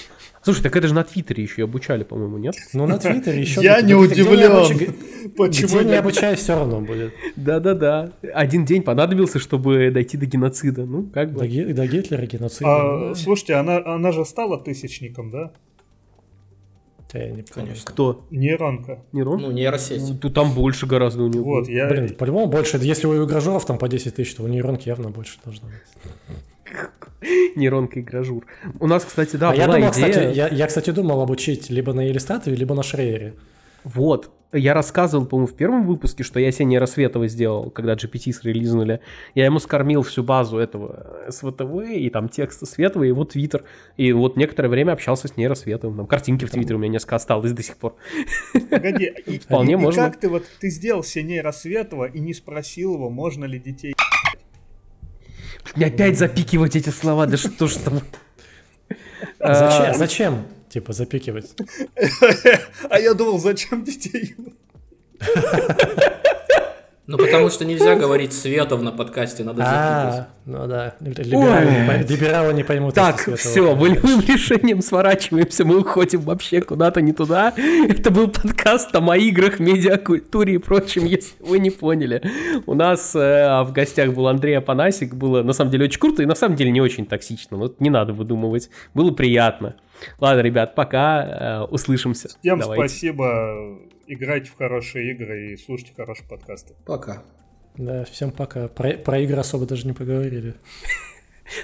Слушай, 0.44 0.64
так 0.64 0.76
это 0.76 0.88
же 0.88 0.96
на 0.96 1.04
Твиттере 1.04 1.44
еще 1.44 1.62
и 1.62 1.64
обучали, 1.64 2.04
по-моему, 2.04 2.40
нет? 2.40 2.56
Ну, 2.74 2.88
на 2.88 2.98
Твиттере 2.98 3.42
еще... 3.42 3.62
Я 3.62 3.81
не 3.82 3.94
удивлен. 3.94 4.94
Почему 5.38 5.82
не 5.82 5.96
обучаю, 5.96 6.36
все 6.36 6.56
равно 6.56 6.82
будет. 6.82 7.14
Да-да-да. 7.36 8.12
Один 8.34 8.66
день 8.66 8.82
понадобился, 8.82 9.40
чтобы 9.40 9.92
дойти 9.92 10.18
до 10.18 10.26
геноцида. 10.26 10.86
Ну, 10.86 11.04
как 11.04 11.32
бы. 11.32 11.40
До, 11.40 11.88
Гитлера 11.88 12.26
геноцида. 12.26 13.12
А, 13.12 13.16
слушайте, 13.16 13.56
она, 13.56 13.82
она 13.86 14.12
же 14.12 14.26
стала 14.26 14.58
тысячником, 14.58 15.32
да? 15.32 15.52
я 17.14 17.30
не 17.30 17.44
помню. 17.44 17.68
Конечно. 17.68 17.92
Кто? 17.92 18.26
Нейронка. 18.32 19.04
Нейрон? 19.12 19.42
Ну, 19.42 19.52
нейросеть. 19.52 20.02
Ну, 20.02 20.18
тут 20.18 20.34
там 20.34 20.54
больше 20.54 20.86
гораздо 20.86 21.24
у 21.24 21.28
него. 21.28 21.44
Вот, 21.44 21.68
я... 21.68 21.88
Блин, 21.88 22.16
по-любому 22.16 22.48
больше. 22.48 22.78
Если 22.82 23.08
у 23.08 23.26
игражуров 23.26 23.66
там 23.66 23.78
по 23.78 23.88
10 23.88 24.16
тысяч, 24.16 24.34
то 24.36 24.44
у 24.44 24.48
нейронки 24.48 24.88
явно 24.88 25.10
больше 25.10 25.40
должно 25.44 25.68
быть. 25.68 26.28
нейронка 27.56 28.00
и 28.00 28.02
гражур. 28.02 28.46
У 28.80 28.88
нас, 28.88 29.04
кстати, 29.06 29.36
да, 29.36 29.50
а 29.50 29.52
была 29.52 29.62
я 29.62 29.68
думал, 29.68 29.92
идея... 29.92 30.10
Кстати, 30.10 30.36
я, 30.36 30.48
я, 30.48 30.68
кстати, 30.68 30.92
думал 30.92 31.22
обучить 31.22 31.70
либо 31.70 31.94
на 31.94 32.02
Елистатове, 32.02 32.56
либо 32.56 32.76
на 32.76 32.84
Шрейере. 32.84 33.34
Вот. 33.84 34.32
Я 34.54 34.74
рассказывал, 34.74 35.26
по-моему, 35.26 35.48
в 35.48 35.56
первом 35.56 35.88
выпуске, 35.88 36.24
что 36.24 36.38
я 36.38 36.52
себе 36.52 36.66
нейросветово 36.66 37.30
сделал, 37.30 37.70
когда 37.70 37.94
GPT 37.94 38.34
срелизнули. 38.34 39.00
Я 39.34 39.46
ему 39.46 39.60
скормил 39.60 40.02
всю 40.02 40.24
базу 40.24 40.58
этого 40.58 41.26
СВТВ 41.30 41.90
и 41.90 42.10
там 42.10 42.28
текста 42.28 42.66
Светова, 42.66 43.04
и 43.04 43.08
его 43.08 43.24
твиттер. 43.24 43.64
И 43.96 44.12
вот 44.12 44.36
некоторое 44.36 44.68
время 44.68 44.92
общался 44.92 45.30
с 45.30 45.38
нейросветовым. 45.38 45.96
Там 45.96 46.08
картинки 46.08 46.44
в 46.44 46.52
твиттере 46.52 46.76
у 46.76 46.80
меня 46.80 46.92
несколько 46.92 47.16
осталось 47.16 47.54
до 47.54 47.64
сих 47.64 47.78
пор. 47.78 47.96
Погоди, 48.70 49.14
вполне 49.46 49.78
можно. 49.78 50.04
как 50.10 50.20
ты 50.20 50.28
вот, 50.28 50.44
ты 50.60 50.70
сделал 50.70 51.04
себе 51.04 51.24
нейросветова 51.24 52.06
и 52.06 52.20
не 52.20 52.34
спросил 52.34 52.96
его, 52.96 53.10
можно 53.10 53.46
ли 53.46 53.58
детей 53.58 53.94
Опять 55.76 56.18
запикивать 56.18 56.76
эти 56.76 56.90
слова, 56.90 57.26
да 57.26 57.38
что 57.38 57.68
ж 57.68 57.76
там. 57.76 58.02
Зачем? 59.40 59.92
А, 59.92 59.94
зачем? 59.94 60.46
Типа 60.72 60.94
запикивать. 60.94 61.54
А 62.90 62.98
я 62.98 63.14
думал, 63.14 63.40
зачем 63.40 63.84
детей? 63.84 64.36
Ну, 67.12 67.18
потому 67.18 67.50
что 67.50 67.66
нельзя 67.66 67.96
говорить 67.98 68.32
Светов 68.32 68.82
на 68.82 68.94
подкасте, 68.94 69.44
надо 69.44 69.64
А, 69.66 70.28
ну 70.46 70.66
да, 70.66 70.96
либералы 71.02 72.54
не 72.54 72.64
поймут. 72.64 72.96
Так, 72.96 73.20
все, 73.38 73.76
волевым 73.76 74.22
решением 74.28 74.82
сворачиваемся, 74.82 75.66
мы 75.66 75.80
уходим 75.80 76.22
вообще 76.22 76.62
куда-то 76.62 77.02
не 77.02 77.12
туда. 77.12 77.54
Это 77.58 78.12
был 78.12 78.30
подкаст 78.30 78.96
о 78.96 79.18
играх, 79.18 79.60
медиакультуре 79.60 80.56
и 80.56 80.58
прочем, 80.58 81.04
если 81.04 81.36
вы 81.42 81.60
не 81.60 81.70
поняли. 81.70 82.22
У 82.66 82.76
нас 82.76 83.14
э, 83.14 83.64
в 83.64 83.74
гостях 83.74 84.14
был 84.14 84.28
Андрей 84.30 84.58
Апанасик, 84.58 85.14
было 85.14 85.44
на 85.44 85.52
самом 85.52 85.72
деле 85.72 85.86
очень 85.86 86.00
круто 86.00 86.24
и 86.24 86.26
на 86.26 86.36
самом 86.36 86.56
деле 86.56 86.72
не 86.72 86.80
очень 86.80 87.06
токсично, 87.06 87.58
вот 87.58 87.82
не 87.82 87.90
надо 87.90 88.14
выдумывать, 88.14 88.70
было 88.94 89.12
приятно. 89.12 89.76
Ладно, 90.20 90.40
ребят, 90.40 90.76
пока, 90.76 91.26
э, 91.26 91.62
услышимся. 91.70 92.30
Всем 92.42 92.62
спасибо 92.62 93.82
играйте 94.14 94.50
в 94.50 94.56
хорошие 94.56 95.12
игры 95.12 95.54
и 95.54 95.58
слушайте 95.58 95.94
хорошие 95.96 96.28
подкасты. 96.28 96.76
Пока. 96.86 97.24
Да, 97.78 98.04
всем 98.06 98.32
пока. 98.32 98.68
Про, 98.68 98.98
про 98.98 99.20
игры 99.20 99.38
особо 99.38 99.66
даже 99.66 99.88
не 99.88 99.94
поговорили. 99.94 100.56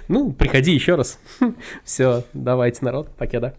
Ну, 0.10 0.34
приходи 0.34 0.74
еще 0.74 0.96
раз. 0.96 1.18
Все, 1.86 2.26
давайте, 2.34 2.84
народ, 2.84 3.16
покеда. 3.16 3.56